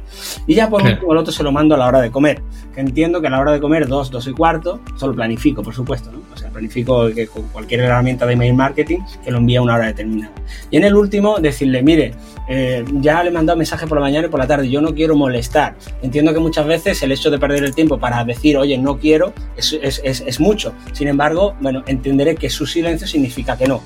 Y 0.47 0.55
ya 0.55 0.71
por 0.71 0.83
último, 0.83 1.11
el 1.13 1.19
otro 1.19 1.33
se 1.33 1.43
lo 1.43 1.51
mando 1.51 1.75
a 1.75 1.79
la 1.79 1.87
hora 1.87 2.01
de 2.01 2.13
comer. 2.13 2.43
Que 2.73 2.81
entiendo 2.81 3.21
que 3.21 3.27
a 3.27 3.31
la 3.31 3.41
hora 3.41 3.51
de 3.51 3.61
comer, 3.61 3.89
dos, 3.89 4.13
dos 4.13 4.29
y 4.29 4.33
cuarto, 4.33 4.81
solo 4.95 5.17
planifico, 5.17 5.65
por 5.65 5.75
supuesto, 5.75 6.13
¿no? 6.13 6.21
O 6.37 6.39
sea, 6.39 6.51
planifico 6.51 7.09
que 7.15 7.27
con 7.27 7.49
cualquier 7.49 7.81
herramienta 7.81 8.27
de 8.27 8.35
email 8.35 8.53
marketing 8.53 8.99
que 9.25 9.31
lo 9.31 9.39
envía 9.39 9.61
a 9.61 9.63
una 9.63 9.75
hora 9.75 9.87
determinada. 9.87 10.33
Y 10.71 10.77
en 10.77 10.85
el 10.85 10.95
último, 10.95 11.39
decirle, 11.39 11.83
mire, 11.83 12.13
eh, 12.49 12.85
ya 13.01 13.23
le 13.23 13.31
he 13.31 13.33
mandado 13.33 13.57
mensaje 13.57 13.87
por 13.87 13.97
la 13.97 14.03
mañana 14.03 14.27
y 14.27 14.31
por 14.31 14.39
la 14.39 14.47
tarde, 14.47 14.69
yo 14.69 14.83
no 14.83 14.95
quiero 14.95 15.17
molestar. 15.17 15.77
Entiendo 16.03 16.35
que 16.35 16.41
muchas 16.41 16.67
veces 16.67 17.03
el 17.03 17.13
hecho 17.13 17.31
de 17.31 17.39
perder 17.39 17.65
el 17.65 17.75
tiempo 17.75 17.99
para 17.99 18.23
decir, 18.25 18.59
oye, 18.59 18.77
no 18.77 18.99
quiero, 18.99 19.33
es, 19.57 19.73
es, 19.83 20.03
es, 20.05 20.41
mucho. 20.41 20.75
Sin 20.93 21.09
embargo, 21.09 21.55
bueno, 21.61 21.83
entenderé 21.87 22.37
que 22.37 22.51
su 22.51 22.67
silencio 22.67 23.07
significa 23.07 23.57
que 23.57 23.67
no. 23.67 23.81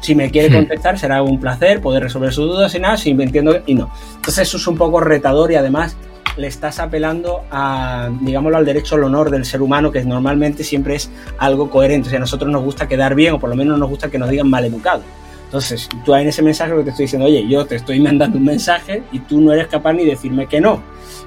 Si 0.00 0.14
me 0.14 0.30
quiere 0.30 0.54
contestar, 0.54 0.98
será 0.98 1.22
un 1.22 1.38
placer 1.38 1.80
poder 1.80 2.04
resolver 2.04 2.32
sus 2.32 2.46
dudas 2.46 2.74
y 2.74 2.78
nada, 2.78 2.96
si 2.96 3.12
me 3.12 3.24
entiendo 3.24 3.60
y 3.66 3.74
no. 3.74 3.90
Entonces 4.16 4.48
eso 4.48 4.56
es 4.56 4.66
un 4.66 4.76
poco 4.76 5.00
retador 5.00 5.52
y 5.52 5.56
además 5.56 5.96
le 6.36 6.46
estás 6.46 6.78
apelando 6.78 7.42
a, 7.50 8.10
digámoslo, 8.20 8.58
al 8.58 8.64
derecho 8.64 8.96
al 8.96 9.04
honor 9.04 9.30
del 9.30 9.44
ser 9.44 9.62
humano, 9.62 9.90
que 9.90 10.04
normalmente 10.04 10.64
siempre 10.64 10.96
es 10.96 11.10
algo 11.38 11.70
coherente. 11.70 12.08
O 12.08 12.10
sea, 12.10 12.18
a 12.18 12.20
nosotros 12.20 12.50
nos 12.50 12.62
gusta 12.62 12.88
quedar 12.88 13.14
bien, 13.14 13.34
o 13.34 13.40
por 13.40 13.50
lo 13.50 13.56
menos 13.56 13.78
nos 13.78 13.88
gusta 13.88 14.10
que 14.10 14.18
nos 14.18 14.28
digan 14.28 14.48
mal 14.48 14.64
educado. 14.64 15.02
Entonces, 15.46 15.88
tú 16.04 16.14
en 16.14 16.26
ese 16.26 16.42
mensaje 16.42 16.72
lo 16.72 16.78
que 16.78 16.84
te 16.84 16.90
estoy 16.90 17.04
diciendo, 17.04 17.26
oye, 17.26 17.46
yo 17.48 17.64
te 17.66 17.76
estoy 17.76 18.00
mandando 18.00 18.36
un 18.36 18.44
mensaje 18.44 19.02
y 19.12 19.20
tú 19.20 19.40
no 19.40 19.52
eres 19.52 19.68
capaz 19.68 19.92
ni 19.92 20.04
de 20.04 20.10
decirme 20.10 20.46
que 20.46 20.60
no. 20.60 20.82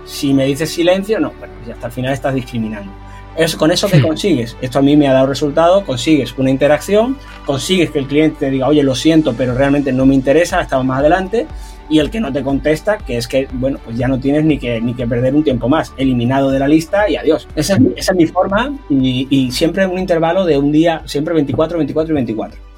Si 0.05 0.33
me 0.33 0.45
dices 0.45 0.69
silencio, 0.69 1.19
no, 1.19 1.31
bueno, 1.39 1.53
y 1.65 1.71
hasta 1.71 1.87
el 1.87 1.93
final 1.93 2.13
estás 2.13 2.35
discriminando. 2.35 2.91
Es 3.37 3.55
con 3.55 3.71
eso 3.71 3.87
que 3.87 4.01
consigues. 4.01 4.57
Esto 4.59 4.79
a 4.79 4.81
mí 4.81 4.97
me 4.97 5.07
ha 5.07 5.13
dado 5.13 5.27
resultado, 5.27 5.85
consigues 5.85 6.37
una 6.37 6.49
interacción, 6.49 7.17
consigues 7.45 7.91
que 7.91 7.99
el 7.99 8.07
cliente 8.07 8.39
te 8.39 8.49
diga, 8.49 8.67
oye, 8.67 8.83
lo 8.83 8.95
siento, 8.95 9.33
pero 9.33 9.53
realmente 9.53 9.93
no 9.93 10.05
me 10.05 10.15
interesa, 10.15 10.59
estamos 10.59 10.85
más 10.85 10.99
adelante, 10.99 11.47
y 11.89 11.99
el 11.99 12.11
que 12.11 12.19
no 12.19 12.31
te 12.31 12.43
contesta, 12.43 12.97
que 12.97 13.17
es 13.17 13.27
que, 13.27 13.47
bueno, 13.53 13.79
pues 13.83 13.97
ya 13.97 14.07
no 14.07 14.19
tienes 14.19 14.45
ni 14.45 14.57
que, 14.57 14.79
ni 14.81 14.93
que 14.93 15.07
perder 15.07 15.35
un 15.35 15.43
tiempo 15.43 15.67
más, 15.67 15.93
eliminado 15.97 16.51
de 16.51 16.59
la 16.59 16.67
lista 16.67 17.09
y 17.09 17.15
adiós. 17.15 17.47
Esa 17.55 17.77
es, 17.95 18.13
mi 18.15 18.27
forma 18.27 18.77
y, 18.89 19.27
y 19.29 19.51
siempre 19.51 19.85
un 19.85 19.97
intervalo 19.97 20.45
de 20.45 20.57
un 20.57 20.71
día, 20.71 21.01
siempre 21.05 21.33
24, 21.33 21.77
24 21.77 22.13
y 22.13 22.15
24. 22.15 22.69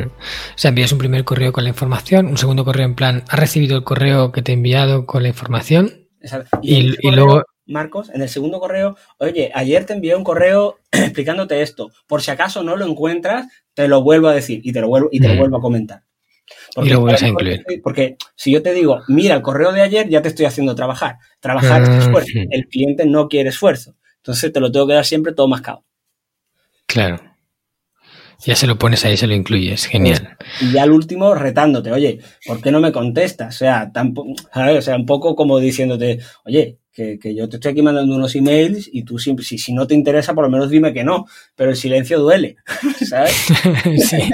O 0.00 0.10
sea, 0.56 0.70
envías 0.70 0.92
un 0.92 0.98
primer 0.98 1.24
correo 1.24 1.52
con 1.52 1.64
la 1.64 1.70
información, 1.70 2.26
un 2.26 2.38
segundo 2.38 2.64
correo 2.64 2.86
en 2.86 2.94
plan, 2.94 3.24
¿has 3.28 3.38
recibido 3.38 3.76
el 3.76 3.84
correo 3.84 4.32
que 4.32 4.42
te 4.42 4.52
he 4.52 4.54
enviado 4.54 5.06
con 5.06 5.22
la 5.22 5.28
información? 5.28 6.08
Y, 6.62 6.94
luego... 7.10 7.42
Marcos, 7.66 8.10
en 8.10 8.22
el 8.22 8.28
segundo 8.28 8.58
correo, 8.58 8.96
oye, 9.18 9.50
ayer 9.54 9.84
te 9.84 9.92
envié 9.92 10.16
un 10.16 10.24
correo 10.24 10.78
explicándote 10.92 11.62
esto. 11.62 11.90
Por 12.06 12.22
si 12.22 12.30
acaso 12.30 12.62
no 12.62 12.76
lo 12.76 12.86
encuentras, 12.86 13.46
te 13.74 13.88
lo 13.88 14.02
vuelvo 14.02 14.28
a 14.28 14.34
decir 14.34 14.60
y 14.64 14.72
te 14.72 14.80
lo 14.80 14.88
vuelvo, 14.88 15.08
y 15.12 15.20
te 15.20 15.28
lo 15.28 15.36
vuelvo 15.36 15.58
a 15.58 15.60
comentar. 15.60 16.02
Porque, 16.74 16.90
y 16.90 16.92
lo 16.92 17.00
vuelves 17.00 17.22
a 17.22 17.28
incluir. 17.28 17.64
Porque 17.82 18.16
si 18.34 18.52
yo 18.52 18.62
te 18.62 18.72
digo, 18.72 19.00
mira, 19.08 19.34
el 19.34 19.42
correo 19.42 19.72
de 19.72 19.82
ayer 19.82 20.08
ya 20.08 20.22
te 20.22 20.28
estoy 20.28 20.46
haciendo 20.46 20.74
trabajar. 20.74 21.16
Trabajar 21.40 21.82
es 21.82 21.88
ah, 21.88 21.98
esfuerzo. 21.98 22.38
El 22.50 22.66
cliente 22.66 23.04
no 23.06 23.28
quiere 23.28 23.50
esfuerzo. 23.50 23.96
Entonces 24.16 24.52
te 24.52 24.60
lo 24.60 24.70
tengo 24.70 24.86
que 24.86 24.94
dar 24.94 25.04
siempre 25.04 25.32
todo 25.34 25.48
mascado. 25.48 25.84
Claro. 26.86 27.20
Ya 28.44 28.56
se 28.56 28.66
lo 28.66 28.76
pones 28.76 29.04
ahí, 29.04 29.16
se 29.16 29.26
lo 29.26 29.34
incluyes, 29.34 29.86
genial. 29.86 30.36
Y 30.60 30.72
ya 30.72 30.82
al 30.82 30.90
último 30.90 31.34
retándote, 31.34 31.92
oye, 31.92 32.20
¿por 32.44 32.60
qué 32.60 32.72
no 32.72 32.80
me 32.80 32.90
contestas? 32.90 33.54
O 33.54 33.58
sea, 33.58 33.92
tampoco, 33.92 34.32
O 34.54 34.82
sea, 34.82 34.96
un 34.96 35.06
poco 35.06 35.36
como 35.36 35.60
diciéndote, 35.60 36.18
oye, 36.44 36.78
que, 36.92 37.34
yo 37.34 37.48
te 37.48 37.56
estoy 37.56 37.72
aquí 37.72 37.82
mandando 37.82 38.14
unos 38.14 38.34
emails 38.34 38.88
y 38.92 39.02
tú 39.04 39.18
si, 39.18 39.34
si, 39.38 39.72
no 39.72 39.86
te 39.86 39.94
interesa, 39.94 40.34
por 40.34 40.44
lo 40.44 40.50
menos 40.50 40.68
dime 40.68 40.92
que 40.92 41.04
no, 41.04 41.26
pero 41.56 41.70
el 41.70 41.76
silencio 41.76 42.20
duele, 42.20 42.56
¿sabes? 43.08 43.32
sí. 44.08 44.30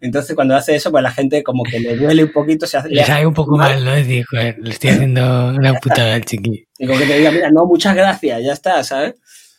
Entonces 0.00 0.36
cuando 0.36 0.54
hace 0.54 0.76
eso, 0.76 0.90
pues 0.90 1.02
la 1.02 1.10
gente 1.10 1.42
como 1.42 1.64
que 1.64 1.80
le 1.80 1.96
duele 1.96 2.24
un 2.24 2.32
poquito, 2.32 2.66
se 2.66 2.76
hace... 2.76 2.88
Le 2.90 3.04
sabe 3.04 3.26
un 3.26 3.34
poco 3.34 3.56
mal, 3.56 3.84
¿no? 3.84 3.92
Es 3.92 4.06
decir, 4.06 4.24
joder, 4.24 4.56
le 4.60 4.70
estoy 4.70 4.90
haciendo 4.90 5.48
una 5.48 5.74
putada 5.74 6.14
al 6.14 6.24
chiqui. 6.24 6.66
Y 6.78 6.86
como 6.86 6.98
que 6.98 7.06
te 7.06 7.18
diga, 7.18 7.32
mira, 7.32 7.50
no, 7.50 7.66
muchas 7.66 7.96
gracias, 7.96 8.42
ya 8.42 8.52
está, 8.52 8.82
¿sabes? 8.84 9.14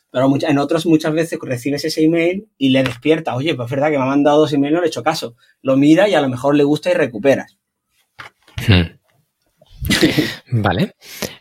Pero 0.10 0.34
en 0.48 0.58
otros 0.60 0.86
muchas 0.86 1.12
veces 1.12 1.38
recibes 1.42 1.84
ese 1.84 2.02
email 2.02 2.48
y 2.58 2.70
le 2.70 2.84
despierta, 2.84 3.36
oye, 3.36 3.54
pues 3.54 3.66
es 3.66 3.72
verdad 3.72 3.92
que 3.92 3.98
me 3.98 4.04
ha 4.04 4.08
mandado 4.08 4.40
dos 4.40 4.54
emails, 4.54 4.74
no 4.74 4.80
le 4.80 4.86
he 4.86 4.88
hecho 4.88 5.04
caso. 5.04 5.36
Lo 5.62 5.76
mira 5.76 6.08
y 6.08 6.14
a 6.14 6.22
lo 6.22 6.30
mejor 6.30 6.56
le 6.56 6.64
gusta 6.64 6.90
y 6.90 6.94
recuperas. 6.94 7.58
Hmm. 8.66 8.96
vale, 10.52 10.96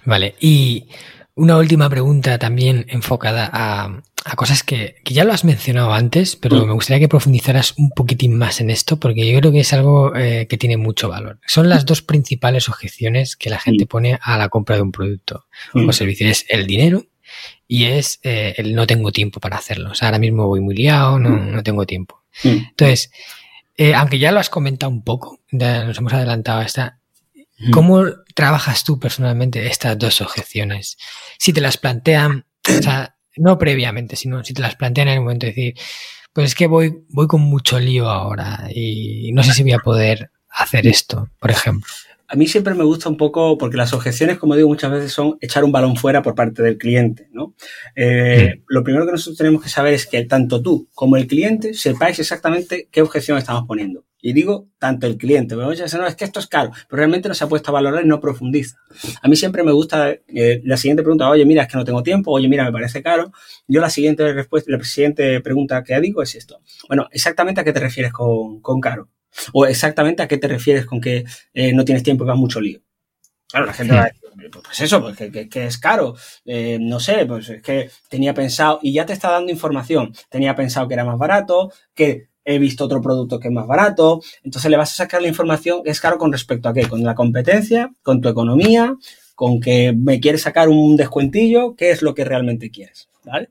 vale. 0.05 0.35
Y 0.41 0.89
una 1.35 1.57
última 1.57 1.89
pregunta 1.89 2.39
también 2.39 2.87
enfocada 2.89 3.51
a, 3.53 4.03
cosas 4.37 4.63
que, 4.63 4.97
ya 5.05 5.25
lo 5.25 5.33
has 5.33 5.45
mencionado 5.45 5.93
antes, 5.93 6.37
pero 6.37 6.65
mm. 6.65 6.69
me 6.69 6.75
gustaría 6.75 7.01
que 7.01 7.09
profundizaras 7.09 7.75
un 7.77 7.91
poquitín 7.91 8.37
más 8.37 8.61
en 8.61 8.71
esto, 8.71 8.99
porque 8.99 9.31
yo 9.31 9.39
creo 9.39 9.53
que 9.53 9.61
es 9.61 9.73
algo 9.73 10.15
eh, 10.15 10.47
que 10.49 10.57
tiene 10.57 10.77
mucho 10.77 11.09
valor. 11.09 11.41
Son 11.47 11.69
las 11.69 11.85
dos 11.85 12.03
principales 12.03 12.69
objeciones 12.69 13.37
que 13.37 13.51
la 13.51 13.59
gente 13.59 13.87
pone 13.87 14.19
a 14.23 14.39
la 14.39 14.49
compra 14.49 14.77
de 14.77 14.83
un 14.83 14.93
producto 14.93 15.47
o 15.75 15.93
servicio. 15.93 16.29
Es 16.29 16.47
el 16.49 16.67
dinero 16.67 17.07
y 17.67 17.85
es 17.85 18.21
eh, 18.23 18.55
el 18.57 18.75
no 18.75 18.87
tengo 18.87 19.13
tiempo 19.13 19.41
para 19.41 19.57
hacerlo. 19.57 19.91
O 19.91 19.95
sea, 19.95 20.09
ahora 20.09 20.19
mismo 20.19 20.47
voy 20.47 20.61
muy 20.61 20.75
liado, 20.75 21.19
no, 21.19 21.31
mm. 21.31 21.53
no 21.53 21.63
tengo 21.63 21.87
tiempo. 21.87 22.23
Mm. 22.43 22.49
Entonces, 22.71 23.11
eh, 23.77 23.95
aunque 23.95 24.19
ya 24.19 24.33
lo 24.33 24.41
has 24.41 24.51
comentado 24.51 24.91
un 24.91 25.03
poco, 25.03 25.41
ya 25.51 25.85
nos 25.85 25.99
hemos 25.99 26.13
adelantado 26.13 26.61
a 26.61 26.65
esta, 26.65 26.87
mm. 26.87 27.04
¿Cómo 27.71 28.05
trabajas 28.35 28.85
tú 28.85 28.99
personalmente 28.99 29.67
estas 29.67 29.99
dos 29.99 30.21
objeciones? 30.21 30.97
Si 31.39 31.53
te 31.53 31.61
las 31.61 31.77
plantean, 31.77 32.47
o 32.79 32.83
sea, 32.83 33.17
no 33.37 33.59
previamente, 33.59 34.17
sino 34.17 34.45
si 34.45 34.55
te 34.55 34.63
las 34.63 34.77
plantean 34.77 35.09
en 35.09 35.15
el 35.15 35.21
momento 35.21 35.47
de 35.47 35.53
decir, 35.53 35.75
pues 36.33 36.49
es 36.49 36.55
que 36.55 36.67
voy, 36.67 37.05
voy 37.09 37.27
con 37.27 37.41
mucho 37.41 37.79
lío 37.79 38.09
ahora 38.09 38.69
y 38.75 39.31
no 39.33 39.43
sé 39.43 39.53
si 39.53 39.63
voy 39.63 39.73
a 39.73 39.79
poder 39.79 40.31
hacer 40.49 40.87
esto, 40.87 41.29
por 41.39 41.51
ejemplo 41.51 41.89
a 42.35 42.37
mí 42.37 42.47
siempre 42.47 42.75
me 42.75 42.85
gusta 42.85 43.09
un 43.09 43.17
poco, 43.17 43.59
porque 43.59 43.77
las 43.77 43.93
objeciones, 43.93 44.39
como 44.39 44.57
digo, 44.57 44.69
muchas 44.69 44.91
veces 44.91 45.13
son 45.13 45.37
echar 45.41 45.63
un 45.63 45.73
balón 45.73 45.97
fuera 45.97 46.23
por 46.23 46.35
parte 46.35 46.63
del 46.63 46.79
cliente, 46.79 47.29
¿no? 47.33 47.55
Eh, 47.95 48.63
lo 48.67 48.83
primero 48.83 49.07
que 49.07 49.13
nosotros 49.13 49.39
tenemos 49.39 49.63
que 49.63 49.69
saber 49.69 49.95
es 49.95 50.07
que 50.07 50.25
tanto 50.25 50.63
tú 50.63 50.89
como 50.95 51.17
el 51.17 51.27
cliente 51.27 51.75
sepáis 51.75 52.19
exactamente 52.19 52.89
qué 52.91 53.03
objeción 53.03 53.39
estamos 53.39 53.65
poniendo. 53.67 54.05
Y 54.27 54.33
digo, 54.33 54.71
tanto 54.79 55.07
el 55.07 55.19
cliente, 55.19 55.55
no, 55.55 55.71
es 55.71 56.17
que 56.17 56.25
esto 56.25 56.41
es 56.41 56.47
caro, 56.47 56.71
pero 56.89 56.97
realmente 56.97 57.29
no 57.29 57.35
se 57.35 57.45
ha 57.45 57.47
puesto 57.47 57.71
a 57.71 57.75
valorar 57.75 58.07
y 58.07 58.09
no 58.09 58.21
profundiza. 58.21 58.79
A 59.21 59.29
mí 59.29 59.37
siempre 59.37 59.63
me 59.63 59.71
gusta 59.71 60.13
eh, 60.13 60.63
la 60.65 60.79
siguiente 60.79 61.03
pregunta, 61.03 61.29
oye, 61.29 61.45
mira, 61.45 61.65
es 61.65 61.69
que 61.69 61.77
no 61.77 61.85
tengo 61.85 62.03
tiempo, 62.03 62.31
oye, 62.31 62.49
mira, 62.49 62.65
me 62.65 62.73
parece 62.73 63.03
caro. 63.03 63.33
Yo 63.69 63.83
la 63.83 63.91
siguiente 63.91 64.33
respuesta, 64.33 64.73
la 64.73 64.83
siguiente 64.83 65.43
pregunta 65.43 65.85
que 65.85 66.01
digo 66.01 66.23
es 66.23 66.35
esto. 66.37 66.63
Bueno, 66.89 67.07
exactamente 67.11 67.61
a 67.61 67.65
qué 67.65 67.75
te 67.75 67.81
refieres 67.81 68.15
con, 68.15 68.63
con 68.63 68.81
caro. 68.81 69.11
O 69.53 69.67
exactamente 69.67 70.23
a 70.23 70.27
qué 70.27 70.39
te 70.39 70.49
refieres 70.49 70.87
con 70.87 71.03
que 71.03 71.27
eh, 71.53 71.75
no 71.75 71.85
tienes 71.85 72.03
tiempo 72.03 72.25
y 72.25 72.29
vas 72.29 72.39
mucho 72.39 72.63
lío. 72.63 72.81
Claro, 73.47 73.67
la 73.67 73.75
gente 73.75 73.95
va 73.95 74.05
a 74.05 74.05
decir, 74.05 74.51
pues 74.51 74.81
eso, 74.81 75.03
pues 75.03 75.17
que, 75.19 75.67
es 75.67 75.77
caro. 75.77 76.17
Eh, 76.47 76.79
no 76.81 76.99
sé, 76.99 77.27
pues 77.27 77.51
es 77.51 77.61
que 77.61 77.91
tenía 78.09 78.33
pensado, 78.33 78.79
y 78.81 78.95
ya 78.95 79.05
te 79.05 79.13
está 79.13 79.31
dando 79.31 79.53
información, 79.53 80.15
tenía 80.31 80.57
pensado 80.57 80.89
que 80.89 80.95
era 80.95 81.05
más 81.05 81.19
barato, 81.19 81.71
que 81.95 82.31
he 82.45 82.59
visto 82.59 82.85
otro 82.85 83.01
producto 83.01 83.39
que 83.39 83.49
es 83.49 83.55
más 83.55 83.67
barato. 83.67 84.23
Entonces 84.43 84.71
le 84.71 84.77
vas 84.77 84.93
a 84.93 84.97
sacar 84.97 85.23
la 85.23 85.29
información 85.29 85.83
que 85.83 85.91
es 85.91 86.01
caro 86.01 86.19
con 86.19 86.33
respecto 86.33 86.69
a 86.69 86.75
qué? 86.75 86.87
Con 86.89 87.03
la 87.03 87.15
competencia, 87.15 87.93
con 88.03 88.21
tu 88.21 88.29
economía, 88.29 88.97
con 89.35 89.61
que 89.61 89.95
me 89.97 90.21
quieres 90.21 90.43
sacar 90.43 90.69
un 90.69 90.97
descuentillo, 90.97 91.75
¿qué 91.77 91.91
es 91.91 92.03
lo 92.03 92.15
que 92.15 92.25
realmente 92.25 92.71
quieres? 92.71 93.09
¿Vale? 93.25 93.49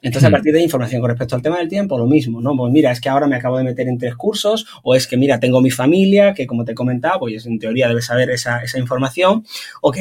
Entonces, 0.00 0.24
a 0.24 0.30
hmm. 0.30 0.32
partir 0.32 0.52
de 0.52 0.62
información 0.62 1.00
con 1.00 1.10
respecto 1.10 1.36
al 1.36 1.42
tema 1.42 1.58
del 1.58 1.68
tiempo, 1.68 1.96
lo 1.96 2.06
mismo, 2.06 2.40
¿no? 2.40 2.56
Pues 2.56 2.72
mira, 2.72 2.90
es 2.90 3.00
que 3.00 3.08
ahora 3.08 3.28
me 3.28 3.36
acabo 3.36 3.56
de 3.56 3.62
meter 3.62 3.86
en 3.86 3.96
tres 3.96 4.16
cursos, 4.16 4.66
o 4.82 4.96
es 4.96 5.06
que 5.06 5.16
mira, 5.16 5.38
tengo 5.38 5.60
mi 5.60 5.70
familia, 5.70 6.34
que 6.34 6.44
como 6.44 6.64
te 6.64 6.74
comentaba, 6.74 7.20
pues 7.20 7.46
en 7.46 7.60
teoría 7.60 7.86
debes 7.86 8.06
saber 8.06 8.30
esa, 8.30 8.64
esa 8.64 8.80
información. 8.80 9.44
Ok. 9.80 9.98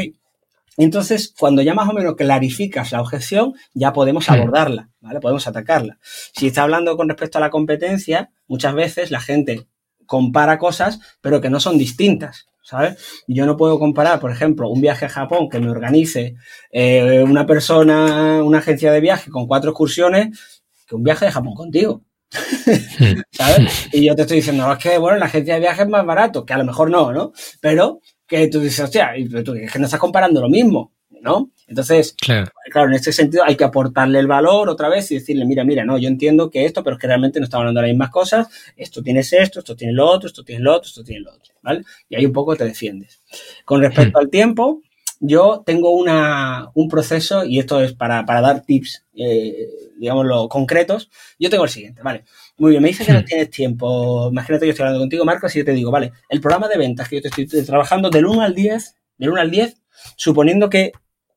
Entonces, 0.78 1.34
cuando 1.38 1.62
ya 1.62 1.74
más 1.74 1.90
o 1.90 1.94
menos 1.94 2.16
clarificas 2.16 2.92
la 2.92 3.02
objeción, 3.02 3.54
ya 3.74 3.94
podemos 3.94 4.30
abordarla, 4.30 4.90
¿vale? 5.02 5.20
Podemos 5.20 5.48
atacarla. 5.48 6.00
Si 6.02 6.48
está 6.48 6.64
hablando 6.64 6.96
con 6.98 7.10
respecto 7.10 7.38
a 7.38 7.42
la 7.42 7.50
competencia, 7.50 8.32
muchas 8.48 8.74
veces 8.74 9.12
la 9.12 9.20
gente 9.20 9.68
compara 10.06 10.58
cosas, 10.58 11.00
pero 11.22 11.42
que 11.42 11.50
no 11.50 11.60
son 11.60 11.78
distintas. 11.78 12.48
¿sabes? 12.64 13.24
Yo 13.28 13.46
no 13.46 13.58
puedo 13.58 13.80
comparar, 13.80 14.20
por 14.20 14.32
ejemplo, 14.32 14.70
un 14.70 14.82
viaje 14.82 15.06
a 15.06 15.10
Japón 15.10 15.50
que 15.50 15.60
me 15.60 15.70
organice 15.70 16.36
eh, 16.72 17.22
una 17.22 17.46
persona, 17.46 18.42
una 18.44 18.60
agencia 18.60 18.92
de 18.92 19.02
viaje 19.02 19.30
con 19.30 19.48
cuatro 19.48 19.72
excursiones, 19.72 20.62
que 20.88 20.96
un 20.96 21.04
viaje 21.04 21.26
de 21.26 21.32
Japón 21.32 21.54
contigo. 21.54 22.04
¿Sabes? 23.32 23.90
Y 23.92 24.06
yo 24.06 24.16
te 24.16 24.22
estoy 24.22 24.38
diciendo, 24.38 24.72
es 24.72 24.80
que, 24.80 24.98
bueno, 24.98 25.18
la 25.18 25.26
agencia 25.26 25.56
de 25.56 25.60
viajes 25.60 25.82
es 25.82 25.90
más 25.90 26.06
barato, 26.06 26.46
que 26.46 26.54
a 26.54 26.58
lo 26.58 26.64
mejor 26.64 26.90
no, 26.90 27.12
¿no? 27.12 27.34
Pero 27.60 28.00
que 28.32 28.48
tú 28.48 28.62
dices, 28.62 28.80
hostia, 28.80 29.12
tú, 29.44 29.54
es 29.56 29.72
que 29.74 29.80
no 29.80 29.86
estás 29.86 30.00
comparando 30.00 30.40
lo 30.40 30.48
mismo, 30.48 30.94
¿no? 31.22 31.52
Entonces, 31.68 32.16
claro. 32.20 32.50
en 32.74 32.94
este 32.94 33.12
sentido 33.12 33.44
hay 33.46 33.58
que 33.58 33.66
aportarle 33.66 34.20
el 34.20 34.28
valor 34.28 34.70
otra 34.70 34.88
vez 34.88 35.12
y 35.12 35.16
decirle, 35.16 35.44
mira, 35.44 35.66
mira, 35.66 35.84
no, 35.84 35.98
yo 35.98 36.08
entiendo 36.08 36.50
que 36.50 36.64
esto, 36.64 36.82
pero 36.82 36.96
es 36.96 37.02
que 37.02 37.08
realmente 37.08 37.40
no 37.40 37.44
estamos 37.44 37.64
hablando 37.64 37.82
de 37.82 37.88
las 37.88 37.94
mismas 37.94 38.10
cosas, 38.10 38.48
esto 38.78 39.04
tienes 39.04 39.34
esto, 39.34 39.60
esto 39.60 39.76
tiene 39.76 39.92
lo 39.92 40.08
otro, 40.08 40.28
esto 40.28 40.46
tiene 40.46 40.64
lo 40.64 40.74
otro, 40.74 40.88
esto 40.88 41.04
tiene 41.04 41.22
lo 41.26 41.34
otro, 41.34 41.54
¿vale? 41.62 41.84
Y 42.08 42.16
ahí 42.16 42.26
un 42.26 42.32
poco 42.32 42.56
te 42.56 42.64
defiendes. 42.64 43.22
Con 43.66 43.82
respecto 43.82 44.18
al 44.18 44.30
tiempo, 44.30 44.82
yo 45.24 45.62
tengo 45.64 45.92
una, 45.92 46.72
un 46.74 46.90
proceso, 46.90 47.46
y 47.46 47.60
esto 47.60 47.80
es 47.80 47.94
para, 47.94 48.26
para 48.26 48.42
dar 48.42 48.66
tips, 48.66 49.06
eh, 49.14 49.68
digámoslo, 50.00 50.50
concretos. 50.50 51.12
Yo 51.38 51.52
tengo 51.52 51.64
el 51.64 51.70
siguiente, 51.70 52.02
¿vale? 52.02 52.24
Muy 52.58 52.72
bien, 52.72 52.82
me 52.82 52.90
dices 52.90 53.06
que 53.06 53.14
no 53.14 53.20
hmm. 53.20 53.26
tienes 53.26 53.50
tiempo. 53.52 54.30
Imagínate 54.32 54.66
yo 54.66 54.72
estoy 54.72 54.84
hablando 54.84 55.04
contigo, 55.04 55.24
Marcos, 55.24 55.56
y 55.56 55.60
yo 55.60 55.66
te 55.66 55.74
digo, 55.74 55.92
vale, 55.92 56.12
el 56.28 56.42
programa 56.42 56.68
de 56.68 56.80
ventas 56.80 57.08
que 57.08 57.18
yo 57.18 57.22
te 57.22 57.28
estoy 57.28 57.64
trabajando 57.64 58.10
del 58.10 58.26
1 58.26 58.42
al 58.42 58.56
10, 58.56 58.96
del 59.20 59.30
1 59.30 59.42
al 59.42 59.52
10, 59.52 59.78
suponiendo 60.16 60.72
que 60.72 60.92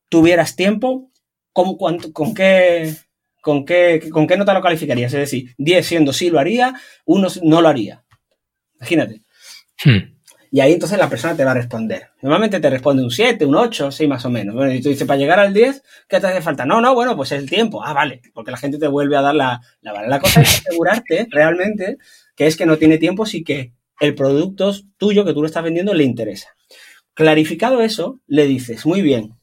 tuvieras 0.09 0.55
tiempo, 0.55 1.11
¿con, 1.53 1.77
con 1.77 2.33
qué, 2.33 2.95
con, 3.39 3.65
qué, 3.65 4.09
¿con 4.11 4.25
qué 4.25 4.35
nota 4.35 4.55
lo 4.55 4.63
calificarías? 4.63 5.13
Es 5.13 5.19
decir, 5.19 5.53
10 5.59 5.85
siendo 5.85 6.11
sí 6.11 6.31
lo 6.31 6.39
haría, 6.39 6.73
1 7.05 7.27
no 7.43 7.61
lo 7.61 7.67
haría. 7.67 8.03
Imagínate. 8.79 9.21
Hmm. 9.83 10.14
Y 10.55 10.61
ahí 10.61 10.71
entonces 10.71 10.97
la 10.97 11.09
persona 11.09 11.35
te 11.35 11.43
va 11.43 11.51
a 11.51 11.55
responder. 11.55 12.11
Normalmente 12.21 12.61
te 12.61 12.69
responde 12.69 13.03
un 13.03 13.11
7, 13.11 13.45
un 13.45 13.55
8, 13.55 13.91
sí, 13.91 14.07
más 14.07 14.23
o 14.23 14.29
menos. 14.29 14.55
Bueno, 14.55 14.73
y 14.73 14.81
tú 14.81 14.87
dices, 14.87 15.05
para 15.05 15.19
llegar 15.19 15.37
al 15.37 15.53
10, 15.53 15.83
¿qué 16.07 16.21
te 16.21 16.27
hace 16.27 16.41
falta? 16.41 16.65
No, 16.65 16.79
no, 16.79 16.95
bueno, 16.95 17.13
pues 17.17 17.33
es 17.33 17.39
el 17.39 17.49
tiempo. 17.49 17.83
Ah, 17.83 17.91
vale, 17.91 18.21
porque 18.33 18.51
la 18.51 18.57
gente 18.57 18.77
te 18.77 18.87
vuelve 18.87 19.17
a 19.17 19.21
dar 19.21 19.35
la, 19.35 19.59
la, 19.81 20.07
la 20.07 20.19
cosa 20.21 20.39
es 20.39 20.61
asegurarte 20.65 21.27
realmente 21.29 21.97
que 22.37 22.47
es 22.47 22.55
que 22.55 22.65
no 22.65 22.77
tiene 22.77 22.97
tiempo, 22.97 23.25
sí 23.25 23.43
que 23.43 23.73
el 23.99 24.15
producto 24.15 24.71
tuyo 24.95 25.25
que 25.25 25.33
tú 25.33 25.41
lo 25.41 25.47
estás 25.47 25.61
vendiendo 25.61 25.93
le 25.93 26.05
interesa. 26.05 26.55
Clarificado 27.13 27.81
eso, 27.81 28.21
le 28.25 28.47
dices, 28.47 28.85
muy 28.85 29.01
bien, 29.01 29.35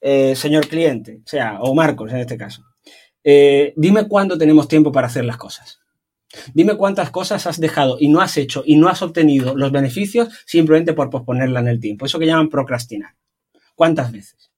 eh, 0.00 0.36
señor 0.36 0.68
cliente, 0.68 1.18
o 1.24 1.28
sea, 1.28 1.58
o 1.60 1.74
Marcos 1.74 2.12
en 2.12 2.18
este 2.18 2.38
caso, 2.38 2.62
eh, 3.24 3.72
dime 3.74 4.06
cuándo 4.06 4.38
tenemos 4.38 4.68
tiempo 4.68 4.92
para 4.92 5.08
hacer 5.08 5.24
las 5.24 5.36
cosas. 5.36 5.81
Dime 6.54 6.76
cuántas 6.76 7.10
cosas 7.10 7.46
has 7.46 7.60
dejado 7.60 7.96
y 8.00 8.08
no 8.08 8.20
has 8.20 8.36
hecho 8.36 8.62
y 8.64 8.76
no 8.76 8.88
has 8.88 9.02
obtenido 9.02 9.54
los 9.56 9.72
beneficios 9.72 10.28
simplemente 10.46 10.92
por 10.94 11.10
posponerla 11.10 11.60
en 11.60 11.68
el 11.68 11.80
tiempo. 11.80 12.06
Eso 12.06 12.18
que 12.18 12.26
llaman 12.26 12.48
procrastinar. 12.48 13.14
¿Cuántas 13.74 14.12
veces? 14.12 14.50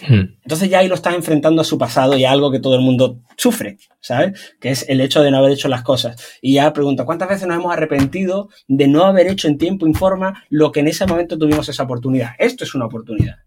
Hmm. 0.00 0.36
Entonces 0.42 0.68
ya 0.68 0.80
ahí 0.80 0.88
lo 0.88 0.94
está 0.94 1.14
enfrentando 1.14 1.62
a 1.62 1.64
su 1.64 1.78
pasado 1.78 2.16
y 2.16 2.24
a 2.24 2.30
algo 2.30 2.50
que 2.50 2.60
todo 2.60 2.74
el 2.74 2.82
mundo 2.82 3.20
sufre, 3.36 3.78
¿sabes? 4.00 4.56
Que 4.60 4.70
es 4.70 4.86
el 4.88 5.00
hecho 5.00 5.22
de 5.22 5.30
no 5.30 5.38
haber 5.38 5.52
hecho 5.52 5.68
las 5.68 5.82
cosas. 5.82 6.38
Y 6.42 6.54
ya 6.54 6.72
pregunta, 6.72 7.04
¿cuántas 7.04 7.28
veces 7.28 7.46
nos 7.46 7.56
hemos 7.56 7.72
arrepentido 7.72 8.50
de 8.68 8.88
no 8.88 9.04
haber 9.04 9.28
hecho 9.28 9.48
en 9.48 9.58
tiempo 9.58 9.86
y 9.86 9.94
forma 9.94 10.44
lo 10.50 10.70
que 10.72 10.80
en 10.80 10.88
ese 10.88 11.06
momento 11.06 11.38
tuvimos 11.38 11.68
esa 11.68 11.84
oportunidad? 11.84 12.32
Esto 12.38 12.64
es 12.64 12.74
una 12.74 12.86
oportunidad. 12.86 13.45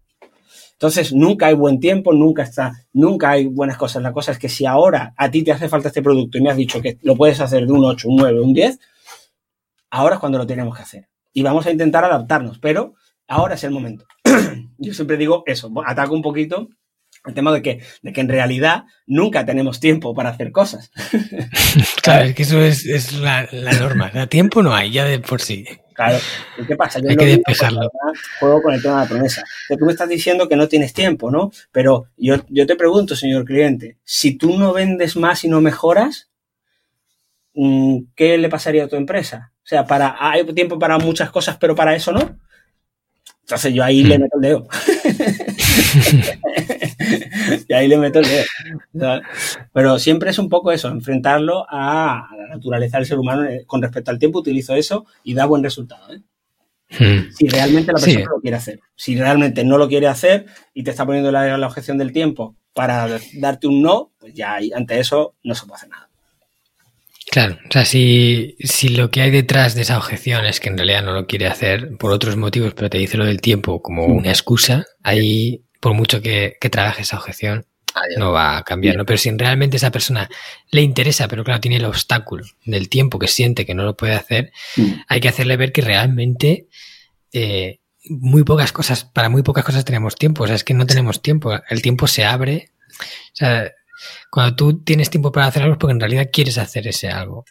Entonces, 0.80 1.12
nunca 1.12 1.48
hay 1.48 1.54
buen 1.54 1.78
tiempo, 1.78 2.14
nunca 2.14 2.42
está, 2.42 2.72
nunca 2.94 3.32
hay 3.32 3.44
buenas 3.48 3.76
cosas. 3.76 4.02
La 4.02 4.14
cosa 4.14 4.32
es 4.32 4.38
que 4.38 4.48
si 4.48 4.64
ahora 4.64 5.12
a 5.14 5.30
ti 5.30 5.44
te 5.44 5.52
hace 5.52 5.68
falta 5.68 5.88
este 5.88 6.00
producto 6.00 6.38
y 6.38 6.40
me 6.40 6.48
has 6.48 6.56
dicho 6.56 6.80
que 6.80 6.96
lo 7.02 7.16
puedes 7.16 7.38
hacer 7.42 7.66
de 7.66 7.72
un 7.74 7.84
8, 7.84 8.08
un 8.08 8.16
9, 8.16 8.40
un 8.40 8.54
10, 8.54 8.78
ahora 9.90 10.14
es 10.14 10.20
cuando 10.20 10.38
lo 10.38 10.46
tenemos 10.46 10.74
que 10.74 10.82
hacer. 10.82 11.08
Y 11.34 11.42
vamos 11.42 11.66
a 11.66 11.70
intentar 11.70 12.02
adaptarnos, 12.06 12.58
pero 12.60 12.94
ahora 13.28 13.56
es 13.56 13.64
el 13.64 13.72
momento. 13.72 14.06
Yo 14.78 14.94
siempre 14.94 15.18
digo 15.18 15.42
eso, 15.44 15.70
ataco 15.84 16.14
un 16.14 16.22
poquito 16.22 16.70
el 17.26 17.34
tema 17.34 17.52
de 17.52 17.60
que, 17.60 17.82
de 18.00 18.12
que 18.14 18.22
en 18.22 18.30
realidad 18.30 18.84
nunca 19.06 19.44
tenemos 19.44 19.80
tiempo 19.80 20.14
para 20.14 20.30
hacer 20.30 20.50
cosas. 20.50 20.90
claro, 22.02 22.24
es 22.24 22.34
que 22.34 22.42
eso 22.44 22.58
es, 22.58 23.12
la, 23.20 23.46
la, 23.52 23.72
norma. 23.74 24.10
tiempo 24.28 24.62
no 24.62 24.74
hay, 24.74 24.92
ya 24.92 25.04
de 25.04 25.18
por 25.18 25.42
sí. 25.42 25.66
Claro. 26.00 26.18
qué 26.66 26.76
pasa? 26.76 26.98
Yo 26.98 27.10
Hay 27.10 27.16
que. 27.16 27.42
Juego 28.38 28.62
con 28.62 28.72
el 28.72 28.80
tema 28.80 28.96
de 28.96 29.02
la 29.02 29.08
promesa. 29.08 29.44
tú 29.68 29.84
me 29.84 29.92
estás 29.92 30.08
diciendo 30.08 30.48
que 30.48 30.56
no 30.56 30.66
tienes 30.66 30.94
tiempo, 30.94 31.30
¿no? 31.30 31.52
Pero 31.72 32.06
yo, 32.16 32.36
yo 32.48 32.66
te 32.66 32.74
pregunto, 32.74 33.14
señor 33.14 33.44
cliente, 33.44 33.98
si 34.02 34.38
tú 34.38 34.58
no 34.58 34.72
vendes 34.72 35.16
más 35.16 35.44
y 35.44 35.48
no 35.48 35.60
mejoras, 35.60 36.30
mm, 37.52 37.98
¿qué 38.16 38.38
le 38.38 38.48
pasaría 38.48 38.84
a 38.84 38.88
tu 38.88 38.96
empresa? 38.96 39.52
O 39.62 39.66
sea, 39.66 39.84
para, 39.84 40.16
hay 40.18 40.42
tiempo 40.54 40.78
para 40.78 40.98
muchas 40.98 41.30
cosas, 41.30 41.58
pero 41.58 41.74
para 41.74 41.94
eso 41.94 42.12
no. 42.12 42.38
Entonces 43.42 43.74
yo 43.74 43.84
ahí 43.84 44.02
le 44.02 44.16
hmm. 44.16 44.22
meto 44.22 44.36
el 44.36 44.42
dedo. 44.42 44.68
y 47.68 47.72
ahí 47.72 47.88
le 47.88 47.98
meto 47.98 48.20
el 48.20 48.26
dedo. 48.26 49.22
Pero 49.72 49.98
siempre 49.98 50.30
es 50.30 50.38
un 50.38 50.48
poco 50.48 50.72
eso, 50.72 50.88
enfrentarlo 50.88 51.66
a, 51.68 52.28
la 52.36 52.48
naturaleza 52.48 52.98
del 52.98 53.06
ser 53.06 53.18
humano 53.18 53.44
eh, 53.44 53.64
con 53.66 53.82
respecto 53.82 54.10
al 54.10 54.18
tiempo, 54.18 54.40
utilizo 54.40 54.74
eso 54.74 55.06
y 55.24 55.34
da 55.34 55.46
buen 55.46 55.62
resultado. 55.62 56.12
¿eh? 56.12 56.20
Hmm. 56.98 57.30
Si 57.32 57.48
realmente 57.48 57.92
la 57.92 57.98
persona 57.98 58.26
lo 58.34 58.40
quiere 58.40 58.56
hacer. 58.56 58.80
Si 58.96 59.16
realmente 59.16 59.64
no 59.64 59.78
lo 59.78 59.88
quiere 59.88 60.08
hacer 60.08 60.46
y 60.74 60.82
te 60.82 60.90
está 60.90 61.06
poniendo 61.06 61.30
la, 61.30 61.56
la 61.56 61.66
objeción 61.66 61.98
del 61.98 62.12
tiempo 62.12 62.56
para 62.74 63.18
darte 63.34 63.66
un 63.66 63.82
no, 63.82 64.12
pues 64.18 64.34
ya 64.34 64.58
ante 64.74 64.98
eso 64.98 65.34
no 65.42 65.54
se 65.54 65.66
puede 65.66 65.76
hacer 65.76 65.90
nada. 65.90 66.10
Claro, 67.30 67.58
o 67.68 67.72
sea, 67.72 67.84
si, 67.84 68.56
si 68.58 68.88
lo 68.88 69.10
que 69.12 69.22
hay 69.22 69.30
detrás 69.30 69.76
de 69.76 69.82
esa 69.82 69.98
objeción 69.98 70.44
es 70.46 70.58
que 70.58 70.68
en 70.68 70.76
realidad 70.76 71.04
no 71.04 71.12
lo 71.12 71.28
quiere 71.28 71.46
hacer 71.46 71.96
por 71.96 72.10
otros 72.10 72.36
motivos, 72.36 72.74
pero 72.74 72.90
te 72.90 72.98
dice 72.98 73.16
lo 73.16 73.24
del 73.24 73.40
tiempo 73.40 73.80
como 73.80 74.08
mm. 74.08 74.16
una 74.16 74.30
excusa, 74.30 74.86
ahí, 75.04 75.62
por 75.80 75.94
mucho 75.94 76.20
que, 76.22 76.56
que 76.60 76.70
trabaje 76.70 77.02
esa 77.02 77.18
objeción, 77.18 77.66
no 78.16 78.32
va 78.32 78.58
a 78.58 78.62
cambiar, 78.62 78.96
¿no? 78.96 79.04
Pero 79.04 79.18
si 79.18 79.30
realmente 79.30 79.76
esa 79.76 79.90
persona 79.90 80.30
le 80.70 80.82
interesa, 80.82 81.26
pero 81.26 81.42
claro, 81.42 81.60
tiene 81.60 81.78
el 81.78 81.84
obstáculo 81.84 82.44
del 82.64 82.88
tiempo 82.88 83.18
que 83.18 83.26
siente 83.26 83.66
que 83.66 83.74
no 83.74 83.82
lo 83.82 83.96
puede 83.96 84.14
hacer, 84.14 84.52
mm. 84.76 84.92
hay 85.08 85.20
que 85.20 85.28
hacerle 85.28 85.56
ver 85.56 85.72
que 85.72 85.82
realmente 85.82 86.68
eh, 87.32 87.80
muy 88.08 88.44
pocas 88.44 88.72
cosas, 88.72 89.04
para 89.04 89.28
muy 89.28 89.42
pocas 89.42 89.64
cosas 89.64 89.84
tenemos 89.84 90.14
tiempo, 90.14 90.44
o 90.44 90.46
sea, 90.46 90.56
es 90.56 90.64
que 90.64 90.74
no 90.74 90.86
tenemos 90.86 91.20
tiempo, 91.20 91.52
el 91.68 91.82
tiempo 91.82 92.06
se 92.06 92.24
abre, 92.24 92.70
o 92.88 93.34
sea, 93.36 93.72
cuando 94.30 94.56
tú 94.56 94.82
tienes 94.82 95.10
tiempo 95.10 95.32
para 95.32 95.46
hacer 95.46 95.62
algo 95.62 95.74
es 95.74 95.78
porque 95.78 95.92
en 95.92 96.00
realidad 96.00 96.30
quieres 96.32 96.58
hacer 96.58 96.86
ese 96.86 97.08
algo. 97.08 97.44